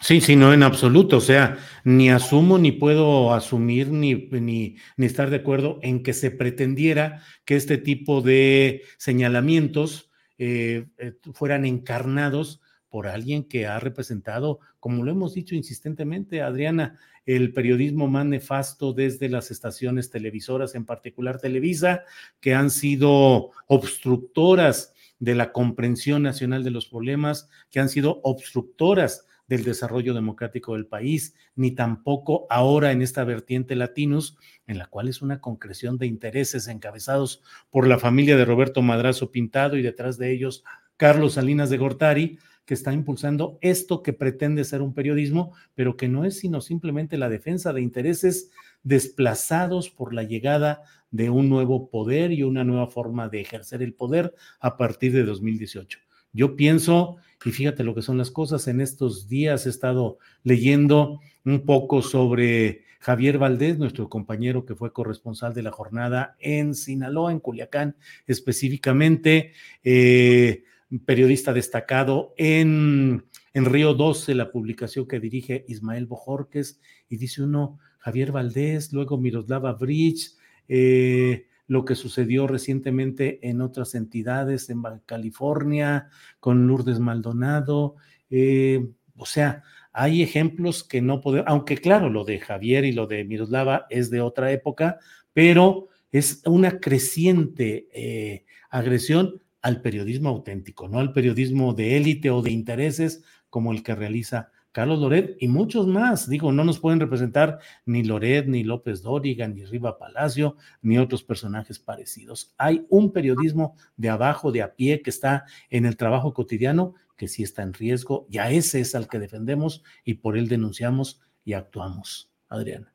Sí, 0.00 0.20
sí, 0.20 0.34
no 0.34 0.52
en 0.52 0.64
absoluto. 0.64 1.18
O 1.18 1.20
sea, 1.20 1.58
ni 1.84 2.10
asumo, 2.10 2.58
ni 2.58 2.72
puedo 2.72 3.32
asumir, 3.32 3.88
ni, 3.88 4.14
ni, 4.14 4.76
ni, 4.96 5.06
estar 5.06 5.30
de 5.30 5.36
acuerdo 5.36 5.78
en 5.82 6.02
que 6.02 6.12
se 6.12 6.32
pretendiera 6.32 7.22
que 7.44 7.54
este 7.54 7.78
tipo 7.78 8.20
de 8.20 8.82
señalamientos 8.98 10.10
eh, 10.38 10.86
eh, 10.98 11.14
fueran 11.32 11.64
encarnados 11.64 12.60
por 12.88 13.06
alguien 13.06 13.44
que 13.44 13.66
ha 13.66 13.78
representado, 13.78 14.58
como 14.80 15.04
lo 15.04 15.12
hemos 15.12 15.34
dicho 15.34 15.54
insistentemente, 15.54 16.42
Adriana, 16.42 16.98
el 17.24 17.52
periodismo 17.52 18.08
más 18.08 18.26
nefasto 18.26 18.92
desde 18.92 19.28
las 19.28 19.50
estaciones 19.50 20.10
televisoras, 20.10 20.74
en 20.74 20.84
particular 20.84 21.38
Televisa, 21.38 22.02
que 22.40 22.54
han 22.54 22.70
sido 22.70 23.52
obstructoras 23.68 24.92
de 25.20 25.36
la 25.36 25.52
comprensión 25.52 26.22
nacional 26.24 26.64
de 26.64 26.72
los 26.72 26.88
problemas, 26.88 27.48
que 27.70 27.78
han 27.78 27.88
sido 27.88 28.20
obstructoras 28.24 29.26
del 29.46 29.64
desarrollo 29.64 30.14
democrático 30.14 30.74
del 30.74 30.86
país, 30.86 31.34
ni 31.54 31.72
tampoco 31.72 32.46
ahora 32.48 32.92
en 32.92 33.02
esta 33.02 33.24
vertiente 33.24 33.76
latinos, 33.76 34.36
en 34.66 34.78
la 34.78 34.86
cual 34.86 35.08
es 35.08 35.22
una 35.22 35.40
concreción 35.40 35.98
de 35.98 36.06
intereses 36.06 36.68
encabezados 36.68 37.42
por 37.70 37.86
la 37.86 37.98
familia 37.98 38.36
de 38.36 38.44
Roberto 38.44 38.82
Madrazo 38.82 39.30
Pintado 39.30 39.76
y 39.76 39.82
detrás 39.82 40.18
de 40.18 40.32
ellos 40.32 40.64
Carlos 40.96 41.34
Salinas 41.34 41.70
de 41.70 41.78
Gortari, 41.78 42.38
que 42.64 42.74
está 42.74 42.92
impulsando 42.92 43.58
esto 43.60 44.02
que 44.02 44.12
pretende 44.12 44.64
ser 44.64 44.82
un 44.82 44.94
periodismo, 44.94 45.52
pero 45.74 45.96
que 45.96 46.08
no 46.08 46.24
es 46.24 46.38
sino 46.38 46.60
simplemente 46.60 47.18
la 47.18 47.28
defensa 47.28 47.72
de 47.72 47.82
intereses 47.82 48.50
desplazados 48.82 49.90
por 49.90 50.14
la 50.14 50.22
llegada 50.22 50.82
de 51.10 51.28
un 51.30 51.48
nuevo 51.48 51.90
poder 51.90 52.32
y 52.32 52.42
una 52.42 52.64
nueva 52.64 52.86
forma 52.86 53.28
de 53.28 53.40
ejercer 53.40 53.82
el 53.82 53.94
poder 53.94 54.34
a 54.60 54.76
partir 54.76 55.12
de 55.12 55.24
2018. 55.24 55.98
Yo 56.32 56.56
pienso, 56.56 57.16
y 57.44 57.50
fíjate 57.50 57.84
lo 57.84 57.94
que 57.94 58.02
son 58.02 58.18
las 58.18 58.30
cosas, 58.30 58.68
en 58.68 58.80
estos 58.80 59.28
días 59.28 59.66
he 59.66 59.70
estado 59.70 60.18
leyendo 60.42 61.20
un 61.44 61.64
poco 61.64 62.02
sobre 62.02 62.84
Javier 63.00 63.38
Valdés, 63.38 63.78
nuestro 63.78 64.08
compañero 64.08 64.64
que 64.64 64.74
fue 64.74 64.92
corresponsal 64.92 65.54
de 65.54 65.62
la 65.62 65.72
jornada 65.72 66.36
en 66.38 66.74
Sinaloa, 66.74 67.32
en 67.32 67.40
Culiacán 67.40 67.96
específicamente. 68.26 69.52
Eh, 69.82 70.64
periodista 71.04 71.52
destacado 71.52 72.34
en, 72.36 73.24
en 73.54 73.64
Río 73.64 73.94
12, 73.94 74.34
la 74.34 74.50
publicación 74.50 75.06
que 75.06 75.20
dirige 75.20 75.64
Ismael 75.68 76.06
Bojorques, 76.06 76.80
y 77.08 77.16
dice 77.16 77.42
uno, 77.42 77.78
Javier 77.98 78.32
Valdés, 78.32 78.92
luego 78.92 79.18
Miroslava 79.18 79.72
Bridge, 79.72 80.32
eh, 80.68 81.46
lo 81.72 81.86
que 81.86 81.94
sucedió 81.94 82.46
recientemente 82.46 83.38
en 83.48 83.62
otras 83.62 83.94
entidades, 83.94 84.68
en 84.68 84.82
California, 85.06 86.08
con 86.38 86.66
Lourdes 86.66 86.98
Maldonado, 86.98 87.96
eh, 88.28 88.90
o 89.16 89.24
sea, 89.24 89.62
hay 89.90 90.22
ejemplos 90.22 90.84
que 90.84 91.00
no 91.00 91.22
podemos, 91.22 91.48
aunque 91.48 91.78
claro, 91.78 92.10
lo 92.10 92.24
de 92.24 92.40
Javier 92.40 92.84
y 92.84 92.92
lo 92.92 93.06
de 93.06 93.24
Miroslava 93.24 93.86
es 93.88 94.10
de 94.10 94.20
otra 94.20 94.52
época, 94.52 94.98
pero 95.32 95.88
es 96.10 96.42
una 96.44 96.78
creciente 96.78 97.88
eh, 97.94 98.44
agresión 98.68 99.40
al 99.62 99.80
periodismo 99.80 100.28
auténtico, 100.28 100.88
no 100.88 100.98
al 100.98 101.14
periodismo 101.14 101.72
de 101.72 101.96
élite 101.96 102.28
o 102.28 102.42
de 102.42 102.50
intereses 102.50 103.24
como 103.48 103.72
el 103.72 103.82
que 103.82 103.94
realiza 103.94 104.50
Carlos 104.72 104.98
Loret 104.98 105.36
y 105.38 105.48
muchos 105.48 105.86
más. 105.86 106.28
Digo, 106.28 106.50
no 106.50 106.64
nos 106.64 106.80
pueden 106.80 106.98
representar 106.98 107.60
ni 107.84 108.02
Loret, 108.02 108.46
ni 108.46 108.64
López 108.64 109.02
Dóriga, 109.02 109.46
ni 109.46 109.64
Riva 109.64 109.98
Palacio, 109.98 110.56
ni 110.80 110.98
otros 110.98 111.22
personajes 111.22 111.78
parecidos. 111.78 112.54
Hay 112.58 112.86
un 112.88 113.12
periodismo 113.12 113.76
de 113.96 114.08
abajo, 114.08 114.50
de 114.50 114.62
a 114.62 114.74
pie, 114.74 115.02
que 115.02 115.10
está 115.10 115.44
en 115.70 115.86
el 115.86 115.96
trabajo 115.96 116.32
cotidiano, 116.34 116.94
que 117.16 117.28
sí 117.28 117.42
está 117.42 117.62
en 117.62 117.74
riesgo, 117.74 118.26
y 118.30 118.38
a 118.38 118.50
ese 118.50 118.80
es 118.80 118.94
al 118.94 119.08
que 119.08 119.18
defendemos 119.18 119.84
y 120.04 120.14
por 120.14 120.36
él 120.36 120.48
denunciamos 120.48 121.20
y 121.44 121.52
actuamos. 121.52 122.30
Adriana. 122.48 122.92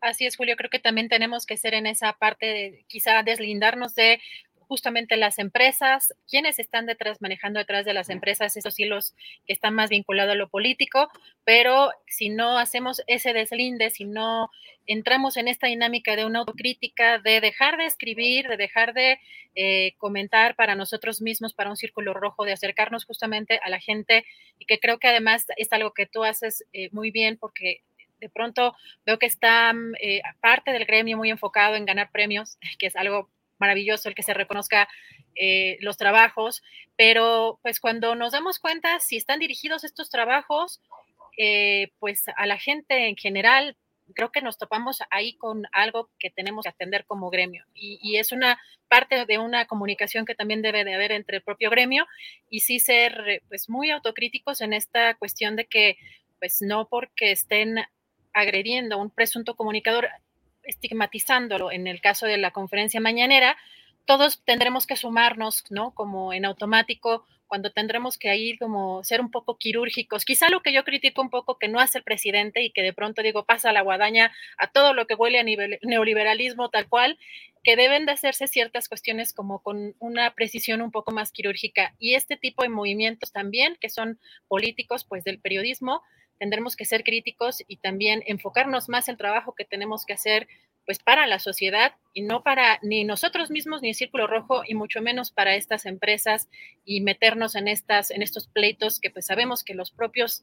Así 0.00 0.24
es, 0.24 0.36
Julio. 0.36 0.56
Creo 0.56 0.70
que 0.70 0.78
también 0.78 1.08
tenemos 1.08 1.44
que 1.44 1.58
ser 1.58 1.74
en 1.74 1.86
esa 1.86 2.14
parte 2.14 2.46
de 2.46 2.84
quizá 2.88 3.22
deslindarnos 3.22 3.94
de 3.94 4.20
justamente 4.70 5.16
las 5.16 5.40
empresas, 5.40 6.14
quienes 6.28 6.60
están 6.60 6.86
detrás, 6.86 7.20
manejando 7.20 7.58
detrás 7.58 7.84
de 7.84 7.92
las 7.92 8.08
empresas, 8.08 8.56
esos 8.56 8.78
hilos 8.78 9.16
que 9.48 9.52
están 9.52 9.74
más 9.74 9.90
vinculados 9.90 10.30
a 10.30 10.36
lo 10.36 10.48
político, 10.48 11.08
pero 11.42 11.90
si 12.06 12.28
no 12.28 12.56
hacemos 12.56 13.02
ese 13.08 13.32
deslinde, 13.32 13.90
si 13.90 14.04
no 14.04 14.48
entramos 14.86 15.36
en 15.36 15.48
esta 15.48 15.66
dinámica 15.66 16.14
de 16.14 16.24
una 16.24 16.38
autocrítica, 16.38 17.18
de 17.18 17.40
dejar 17.40 17.78
de 17.78 17.86
escribir, 17.86 18.46
de 18.46 18.56
dejar 18.56 18.94
de 18.94 19.18
eh, 19.56 19.94
comentar 19.98 20.54
para 20.54 20.76
nosotros 20.76 21.20
mismos, 21.20 21.52
para 21.52 21.70
un 21.70 21.76
círculo 21.76 22.14
rojo, 22.14 22.44
de 22.44 22.52
acercarnos 22.52 23.04
justamente 23.06 23.58
a 23.64 23.70
la 23.70 23.80
gente 23.80 24.24
y 24.60 24.66
que 24.66 24.78
creo 24.78 25.00
que 25.00 25.08
además 25.08 25.46
es 25.56 25.72
algo 25.72 25.94
que 25.94 26.06
tú 26.06 26.22
haces 26.22 26.64
eh, 26.72 26.90
muy 26.92 27.10
bien 27.10 27.38
porque 27.38 27.82
de 28.20 28.28
pronto 28.28 28.76
veo 29.04 29.18
que 29.18 29.26
está 29.26 29.74
eh, 30.00 30.22
parte 30.40 30.70
del 30.70 30.84
gremio 30.84 31.16
muy 31.16 31.30
enfocado 31.30 31.74
en 31.74 31.86
ganar 31.86 32.12
premios, 32.12 32.58
que 32.78 32.86
es 32.86 32.94
algo 32.94 33.28
maravilloso 33.60 34.08
el 34.08 34.14
que 34.14 34.22
se 34.22 34.34
reconozca 34.34 34.88
eh, 35.36 35.76
los 35.80 35.96
trabajos, 35.96 36.62
pero 36.96 37.60
pues 37.62 37.78
cuando 37.78 38.14
nos 38.14 38.32
damos 38.32 38.58
cuenta 38.58 38.98
si 39.00 39.16
están 39.16 39.38
dirigidos 39.38 39.84
estos 39.84 40.10
trabajos, 40.10 40.80
eh, 41.38 41.92
pues 41.98 42.24
a 42.36 42.46
la 42.46 42.58
gente 42.58 43.08
en 43.08 43.16
general, 43.16 43.76
creo 44.14 44.32
que 44.32 44.42
nos 44.42 44.58
topamos 44.58 44.98
ahí 45.10 45.34
con 45.34 45.66
algo 45.72 46.10
que 46.18 46.30
tenemos 46.30 46.64
que 46.64 46.70
atender 46.70 47.04
como 47.06 47.30
gremio 47.30 47.64
y, 47.74 48.16
es 48.16 48.32
una 48.32 48.60
parte 48.88 49.24
de 49.24 49.38
una 49.38 49.66
comunicación 49.66 50.26
que 50.26 50.34
también 50.34 50.62
debe 50.62 50.84
de 50.84 50.94
haber 50.94 51.12
entre 51.12 51.36
el 51.36 51.42
propio 51.42 51.70
gremio 51.70 52.06
y 52.48 52.60
sí 52.60 52.80
ser 52.80 53.42
pues 53.48 53.68
muy 53.68 53.90
autocríticos 53.90 54.60
en 54.60 54.72
esta 54.72 55.14
cuestión 55.14 55.54
de 55.54 55.66
que 55.66 55.96
pues 56.40 56.60
no 56.60 56.88
porque 56.88 57.30
estén 57.30 57.76
agrediendo 58.32 58.96
a 58.96 58.98
un 58.98 59.10
presunto 59.10 59.54
comunicador 59.54 60.08
estigmatizándolo 60.64 61.72
en 61.72 61.86
el 61.86 62.00
caso 62.00 62.26
de 62.26 62.38
la 62.38 62.50
conferencia 62.50 63.00
mañanera, 63.00 63.56
todos 64.04 64.42
tendremos 64.44 64.86
que 64.86 64.96
sumarnos, 64.96 65.64
¿no? 65.70 65.92
Como 65.94 66.32
en 66.32 66.44
automático, 66.44 67.24
cuando 67.50 67.72
tendremos 67.72 68.16
que 68.16 68.34
ir 68.36 68.60
como 68.60 69.02
ser 69.02 69.20
un 69.20 69.30
poco 69.32 69.58
quirúrgicos. 69.58 70.24
Quizá 70.24 70.48
lo 70.48 70.62
que 70.62 70.72
yo 70.72 70.84
critico 70.84 71.20
un 71.20 71.30
poco 71.30 71.58
que 71.58 71.66
no 71.66 71.80
hace 71.80 71.98
el 71.98 72.04
presidente 72.04 72.62
y 72.62 72.70
que 72.70 72.82
de 72.82 72.92
pronto 72.92 73.22
digo 73.22 73.44
pasa 73.44 73.72
la 73.72 73.82
guadaña 73.82 74.32
a 74.56 74.68
todo 74.68 74.94
lo 74.94 75.08
que 75.08 75.16
huele 75.16 75.40
a 75.40 75.42
nivel 75.42 75.80
neoliberalismo 75.82 76.70
tal 76.70 76.88
cual, 76.88 77.18
que 77.64 77.74
deben 77.74 78.06
de 78.06 78.12
hacerse 78.12 78.46
ciertas 78.46 78.88
cuestiones 78.88 79.32
como 79.32 79.62
con 79.64 79.96
una 79.98 80.32
precisión 80.34 80.80
un 80.80 80.92
poco 80.92 81.10
más 81.10 81.32
quirúrgica. 81.32 81.94
Y 81.98 82.14
este 82.14 82.36
tipo 82.36 82.62
de 82.62 82.68
movimientos 82.68 83.32
también, 83.32 83.76
que 83.80 83.90
son 83.90 84.20
políticos, 84.46 85.04
pues 85.04 85.24
del 85.24 85.40
periodismo, 85.40 86.02
tendremos 86.40 86.74
que 86.74 86.86
ser 86.86 87.04
críticos 87.04 87.62
y 87.68 87.76
también 87.76 88.24
enfocarnos 88.26 88.88
más 88.88 89.08
el 89.08 89.18
trabajo 89.18 89.54
que 89.54 89.66
tenemos 89.66 90.06
que 90.06 90.14
hacer 90.14 90.48
pues 90.86 90.98
para 90.98 91.26
la 91.26 91.38
sociedad 91.38 91.92
y 92.14 92.22
no 92.22 92.42
para 92.42 92.80
ni 92.82 93.04
nosotros 93.04 93.50
mismos 93.50 93.82
ni 93.82 93.90
el 93.90 93.94
Círculo 93.94 94.26
Rojo 94.26 94.62
y 94.66 94.74
mucho 94.74 95.02
menos 95.02 95.30
para 95.30 95.54
estas 95.54 95.84
empresas 95.84 96.48
y 96.86 97.02
meternos 97.02 97.54
en 97.54 97.68
estas 97.68 98.10
en 98.10 98.22
estos 98.22 98.48
pleitos 98.48 98.98
que 99.00 99.10
pues 99.10 99.26
sabemos 99.26 99.62
que 99.62 99.74
los 99.74 99.92
propios 99.92 100.42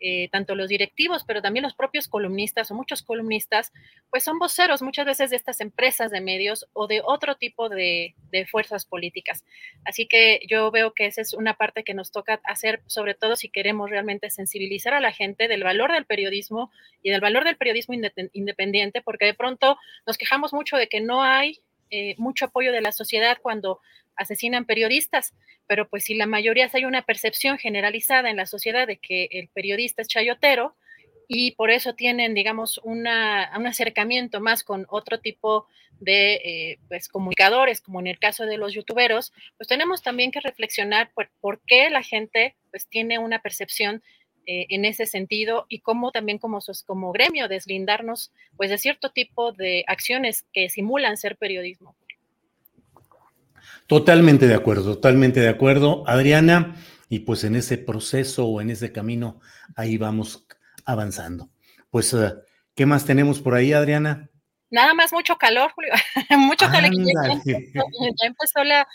eh, 0.00 0.28
tanto 0.30 0.54
los 0.54 0.68
directivos, 0.68 1.24
pero 1.24 1.42
también 1.42 1.62
los 1.62 1.74
propios 1.74 2.08
columnistas 2.08 2.70
o 2.70 2.74
muchos 2.74 3.02
columnistas, 3.02 3.72
pues 4.10 4.24
son 4.24 4.38
voceros 4.38 4.82
muchas 4.82 5.06
veces 5.06 5.30
de 5.30 5.36
estas 5.36 5.60
empresas 5.60 6.10
de 6.10 6.20
medios 6.20 6.66
o 6.72 6.86
de 6.86 7.00
otro 7.04 7.36
tipo 7.36 7.68
de, 7.68 8.14
fuerzas 8.50 8.84
políticas. 8.84 9.44
Así 9.84 10.06
que 10.06 10.40
yo 10.48 10.70
veo 10.70 10.92
que 10.92 11.06
esa 11.06 11.20
es 11.20 11.34
una 11.34 11.54
parte 11.54 11.84
que 11.84 11.94
nos 11.94 12.10
toca 12.10 12.40
hacer, 12.44 12.82
sobre 12.86 13.14
todo 13.14 13.36
si 13.36 13.48
queremos 13.48 13.90
realmente 13.90 14.30
sensibilizar 14.30 14.92
a 14.92 15.00
la 15.00 15.12
gente 15.12 15.46
del 15.46 15.62
valor 15.62 15.92
del 15.92 16.04
periodismo 16.04 16.70
y 17.02 17.10
del 17.10 17.20
valor 17.20 17.44
del 17.44 17.56
periodismo 17.56 17.94
independiente, 18.32 19.02
porque 19.02 19.26
de 19.26 19.34
pronto 19.34 19.78
nos 20.06 20.18
quejamos 20.18 20.52
mucho 20.52 20.76
de 20.76 20.88
que 20.88 21.00
no 21.00 21.22
hay 21.22 21.60
eh, 21.90 22.14
mucho 22.18 22.46
apoyo 22.46 22.72
de 22.72 22.80
la 22.80 22.90
sociedad 22.90 23.38
cuando 23.40 23.80
asesinan 24.16 24.64
periodistas, 24.64 25.34
pero 25.66 25.88
pues 25.88 26.04
si 26.04 26.14
la 26.14 26.26
mayoría 26.26 26.70
hay 26.72 26.84
una 26.84 27.02
percepción 27.02 27.58
generalizada 27.58 28.30
en 28.30 28.36
la 28.36 28.46
sociedad 28.46 28.86
de 28.86 28.98
que 28.98 29.28
el 29.30 29.48
periodista 29.48 30.02
es 30.02 30.08
chayotero 30.08 30.74
y 31.26 31.52
por 31.52 31.70
eso 31.70 31.94
tienen, 31.94 32.34
digamos, 32.34 32.78
una, 32.84 33.50
un 33.56 33.66
acercamiento 33.66 34.40
más 34.40 34.62
con 34.62 34.86
otro 34.90 35.20
tipo 35.20 35.66
de 36.00 36.34
eh, 36.34 36.78
pues, 36.88 37.08
comunicadores, 37.08 37.80
como 37.80 38.00
en 38.00 38.08
el 38.08 38.18
caso 38.18 38.44
de 38.44 38.58
los 38.58 38.74
youtuberos, 38.74 39.32
pues 39.56 39.68
tenemos 39.68 40.02
también 40.02 40.30
que 40.30 40.40
reflexionar 40.40 41.10
por, 41.14 41.30
por 41.40 41.60
qué 41.66 41.88
la 41.90 42.02
gente 42.02 42.56
pues 42.70 42.86
tiene 42.88 43.18
una 43.18 43.40
percepción 43.40 44.02
eh, 44.46 44.66
en 44.68 44.84
ese 44.84 45.06
sentido 45.06 45.64
y 45.70 45.80
cómo 45.80 46.12
también 46.12 46.36
como, 46.38 46.58
como 46.84 47.12
gremio 47.12 47.48
deslindarnos 47.48 48.30
pues 48.58 48.68
de 48.68 48.76
cierto 48.76 49.10
tipo 49.10 49.52
de 49.52 49.84
acciones 49.86 50.44
que 50.52 50.68
simulan 50.68 51.16
ser 51.16 51.36
periodismo. 51.36 51.96
Totalmente 53.86 54.46
de 54.46 54.54
acuerdo, 54.54 54.94
totalmente 54.94 55.40
de 55.40 55.48
acuerdo, 55.48 56.04
Adriana, 56.08 56.76
y 57.08 57.20
pues 57.20 57.44
en 57.44 57.54
ese 57.56 57.78
proceso 57.78 58.46
o 58.46 58.60
en 58.60 58.70
ese 58.70 58.92
camino 58.92 59.40
ahí 59.76 59.98
vamos 59.98 60.46
avanzando. 60.84 61.50
Pues, 61.90 62.12
eh, 62.14 62.34
¿qué 62.74 62.86
más 62.86 63.04
tenemos 63.04 63.40
por 63.40 63.54
ahí, 63.54 63.72
Adriana? 63.72 64.30
Nada 64.74 64.92
más 64.92 65.12
mucho 65.12 65.36
calor, 65.36 65.70
Julio. 65.70 65.92
mucho 66.36 66.66
calor. 66.66 66.90
Ya, 67.44 68.26
empezó 68.26 68.64
la, 68.64 68.86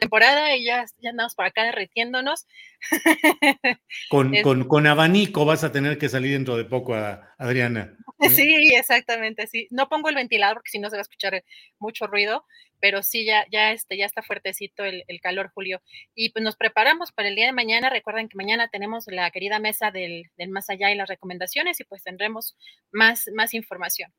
temporada 0.00 0.56
y 0.56 0.64
ya, 0.64 0.84
ya 0.98 1.10
andamos 1.10 1.36
por 1.36 1.44
acá 1.44 1.62
derritiéndonos. 1.62 2.46
con, 4.10 4.34
con, 4.42 4.64
con, 4.64 4.86
abanico 4.88 5.44
vas 5.44 5.62
a 5.62 5.70
tener 5.70 5.96
que 5.96 6.08
salir 6.08 6.32
dentro 6.32 6.56
de 6.56 6.64
poco, 6.64 6.94
Adriana. 7.38 7.96
¿eh? 8.20 8.30
Sí, 8.30 8.74
exactamente, 8.74 9.46
sí. 9.46 9.68
No 9.70 9.88
pongo 9.88 10.08
el 10.08 10.16
ventilador 10.16 10.56
porque 10.56 10.70
si 10.70 10.80
no 10.80 10.90
se 10.90 10.96
va 10.96 11.00
a 11.00 11.02
escuchar 11.02 11.44
mucho 11.78 12.08
ruido, 12.08 12.44
pero 12.80 13.04
sí, 13.04 13.24
ya, 13.24 13.46
ya, 13.48 13.70
este, 13.70 13.96
ya 13.96 14.06
está 14.06 14.22
fuertecito 14.22 14.84
el, 14.84 15.04
calor, 15.22 15.52
Julio. 15.54 15.80
Y 16.16 16.30
pues 16.30 16.44
nos 16.44 16.56
preparamos 16.56 17.12
para 17.12 17.28
el 17.28 17.36
día 17.36 17.46
de 17.46 17.52
mañana. 17.52 17.90
Recuerden 17.90 18.28
que 18.28 18.36
mañana 18.36 18.68
tenemos 18.70 19.04
la 19.06 19.30
querida 19.30 19.60
mesa 19.60 19.92
del, 19.92 20.24
del 20.36 20.48
más 20.48 20.68
allá 20.68 20.90
y 20.90 20.96
las 20.96 21.08
recomendaciones 21.08 21.78
y 21.78 21.84
pues 21.84 22.02
tendremos 22.02 22.56
más, 22.90 23.30
más 23.34 23.54
información. 23.54 24.12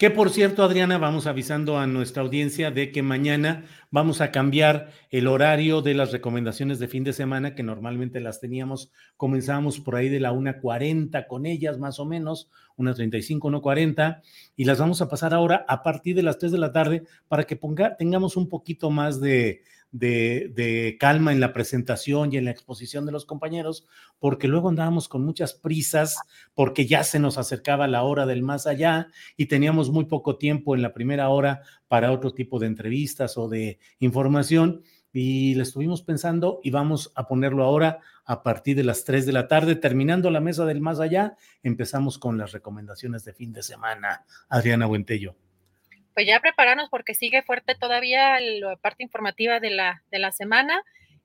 Que 0.00 0.10
por 0.10 0.30
cierto, 0.30 0.62
Adriana, 0.62 0.96
vamos 0.96 1.26
avisando 1.26 1.76
a 1.78 1.86
nuestra 1.86 2.22
audiencia 2.22 2.70
de 2.70 2.90
que 2.90 3.02
mañana 3.02 3.66
vamos 3.90 4.22
a 4.22 4.32
cambiar 4.32 4.92
el 5.10 5.26
horario 5.26 5.82
de 5.82 5.92
las 5.92 6.10
recomendaciones 6.10 6.78
de 6.78 6.88
fin 6.88 7.04
de 7.04 7.12
semana, 7.12 7.54
que 7.54 7.62
normalmente 7.62 8.18
las 8.18 8.40
teníamos, 8.40 8.90
comenzábamos 9.18 9.78
por 9.78 9.96
ahí 9.96 10.08
de 10.08 10.18
la 10.18 10.32
1.40 10.32 11.26
con 11.26 11.44
ellas, 11.44 11.78
más 11.78 12.00
o 12.00 12.06
menos, 12.06 12.48
1.35, 12.78 13.40
1.40, 13.60 14.22
y 14.56 14.64
las 14.64 14.78
vamos 14.78 15.02
a 15.02 15.08
pasar 15.10 15.34
ahora 15.34 15.66
a 15.68 15.82
partir 15.82 16.16
de 16.16 16.22
las 16.22 16.38
3 16.38 16.52
de 16.52 16.58
la 16.58 16.72
tarde 16.72 17.02
para 17.28 17.44
que 17.44 17.56
ponga, 17.56 17.98
tengamos 17.98 18.38
un 18.38 18.48
poquito 18.48 18.88
más 18.88 19.20
de, 19.20 19.64
de, 19.92 20.96
calma 20.98 21.32
en 21.32 21.40
la 21.40 21.52
presentación 21.52 22.32
y 22.32 22.36
en 22.36 22.44
la 22.44 22.50
exposición 22.50 23.06
de 23.06 23.12
los 23.12 23.24
compañeros, 23.24 23.86
porque 24.18 24.48
luego 24.48 24.68
andábamos 24.68 25.08
con 25.08 25.24
muchas 25.24 25.54
prisas, 25.54 26.16
porque 26.54 26.86
ya 26.86 27.04
se 27.04 27.18
nos 27.18 27.38
acercaba 27.38 27.88
la 27.88 28.02
hora 28.02 28.26
del 28.26 28.42
más 28.42 28.66
allá 28.66 29.08
y 29.36 29.46
teníamos 29.46 29.90
muy 29.90 30.04
poco 30.04 30.36
tiempo 30.36 30.74
en 30.74 30.82
la 30.82 30.92
primera 30.92 31.28
hora 31.28 31.62
para 31.88 32.12
otro 32.12 32.32
tipo 32.32 32.58
de 32.58 32.66
entrevistas 32.66 33.36
o 33.36 33.48
de 33.48 33.78
información. 33.98 34.82
Y 35.12 35.56
le 35.56 35.64
estuvimos 35.64 36.02
pensando 36.02 36.60
y 36.62 36.70
vamos 36.70 37.10
a 37.16 37.26
ponerlo 37.26 37.64
ahora 37.64 37.98
a 38.24 38.44
partir 38.44 38.76
de 38.76 38.84
las 38.84 39.04
3 39.04 39.26
de 39.26 39.32
la 39.32 39.48
tarde. 39.48 39.74
Terminando 39.74 40.30
la 40.30 40.40
mesa 40.40 40.64
del 40.66 40.80
más 40.80 41.00
allá, 41.00 41.36
empezamos 41.64 42.16
con 42.16 42.38
las 42.38 42.52
recomendaciones 42.52 43.24
de 43.24 43.32
fin 43.32 43.52
de 43.52 43.64
semana. 43.64 44.24
Adriana 44.48 44.86
Buentello 44.86 45.34
pues 46.14 46.26
ya 46.26 46.40
prepararnos 46.40 46.88
porque 46.90 47.14
sigue 47.14 47.42
fuerte 47.42 47.74
todavía 47.74 48.38
la 48.40 48.76
parte 48.76 49.02
informativa 49.02 49.60
de 49.60 49.70
la, 49.70 50.02
de 50.10 50.18
la 50.18 50.32
semana 50.32 50.82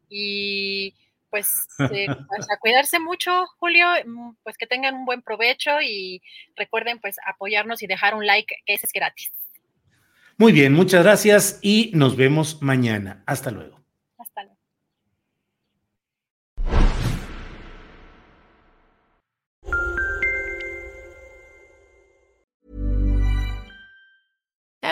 y 0.10 0.94
pues, 1.30 1.68
eh, 1.92 2.08
pues, 2.30 2.48
a 2.50 2.58
cuidarse 2.60 3.00
mucho, 3.00 3.46
Julio, 3.60 3.88
mm, 4.06 4.36
pues 4.44 4.58
que 4.58 4.68
tengan 4.68 4.96
un 4.96 5.06
buen 5.06 5.22
provecho 5.22 5.82
y 5.82 6.22
recuerden 6.56 7.00
pues 7.00 7.18
apoyarnos 7.26 7.84
y 7.84 7.88
dejar 7.88 8.16
un 8.16 8.26
like, 8.26 8.56
que 8.66 8.74
ese 8.74 8.86
es 8.86 8.94
gratis. 8.94 9.32
Muy 10.38 10.52
bien, 10.52 10.74
muchas 10.74 11.04
gracias 11.04 11.60
y 11.62 11.92
nos 11.94 12.16
vemos 12.16 12.62
mañana. 12.62 13.24
Hasta 13.26 13.52
luego. 13.52 13.75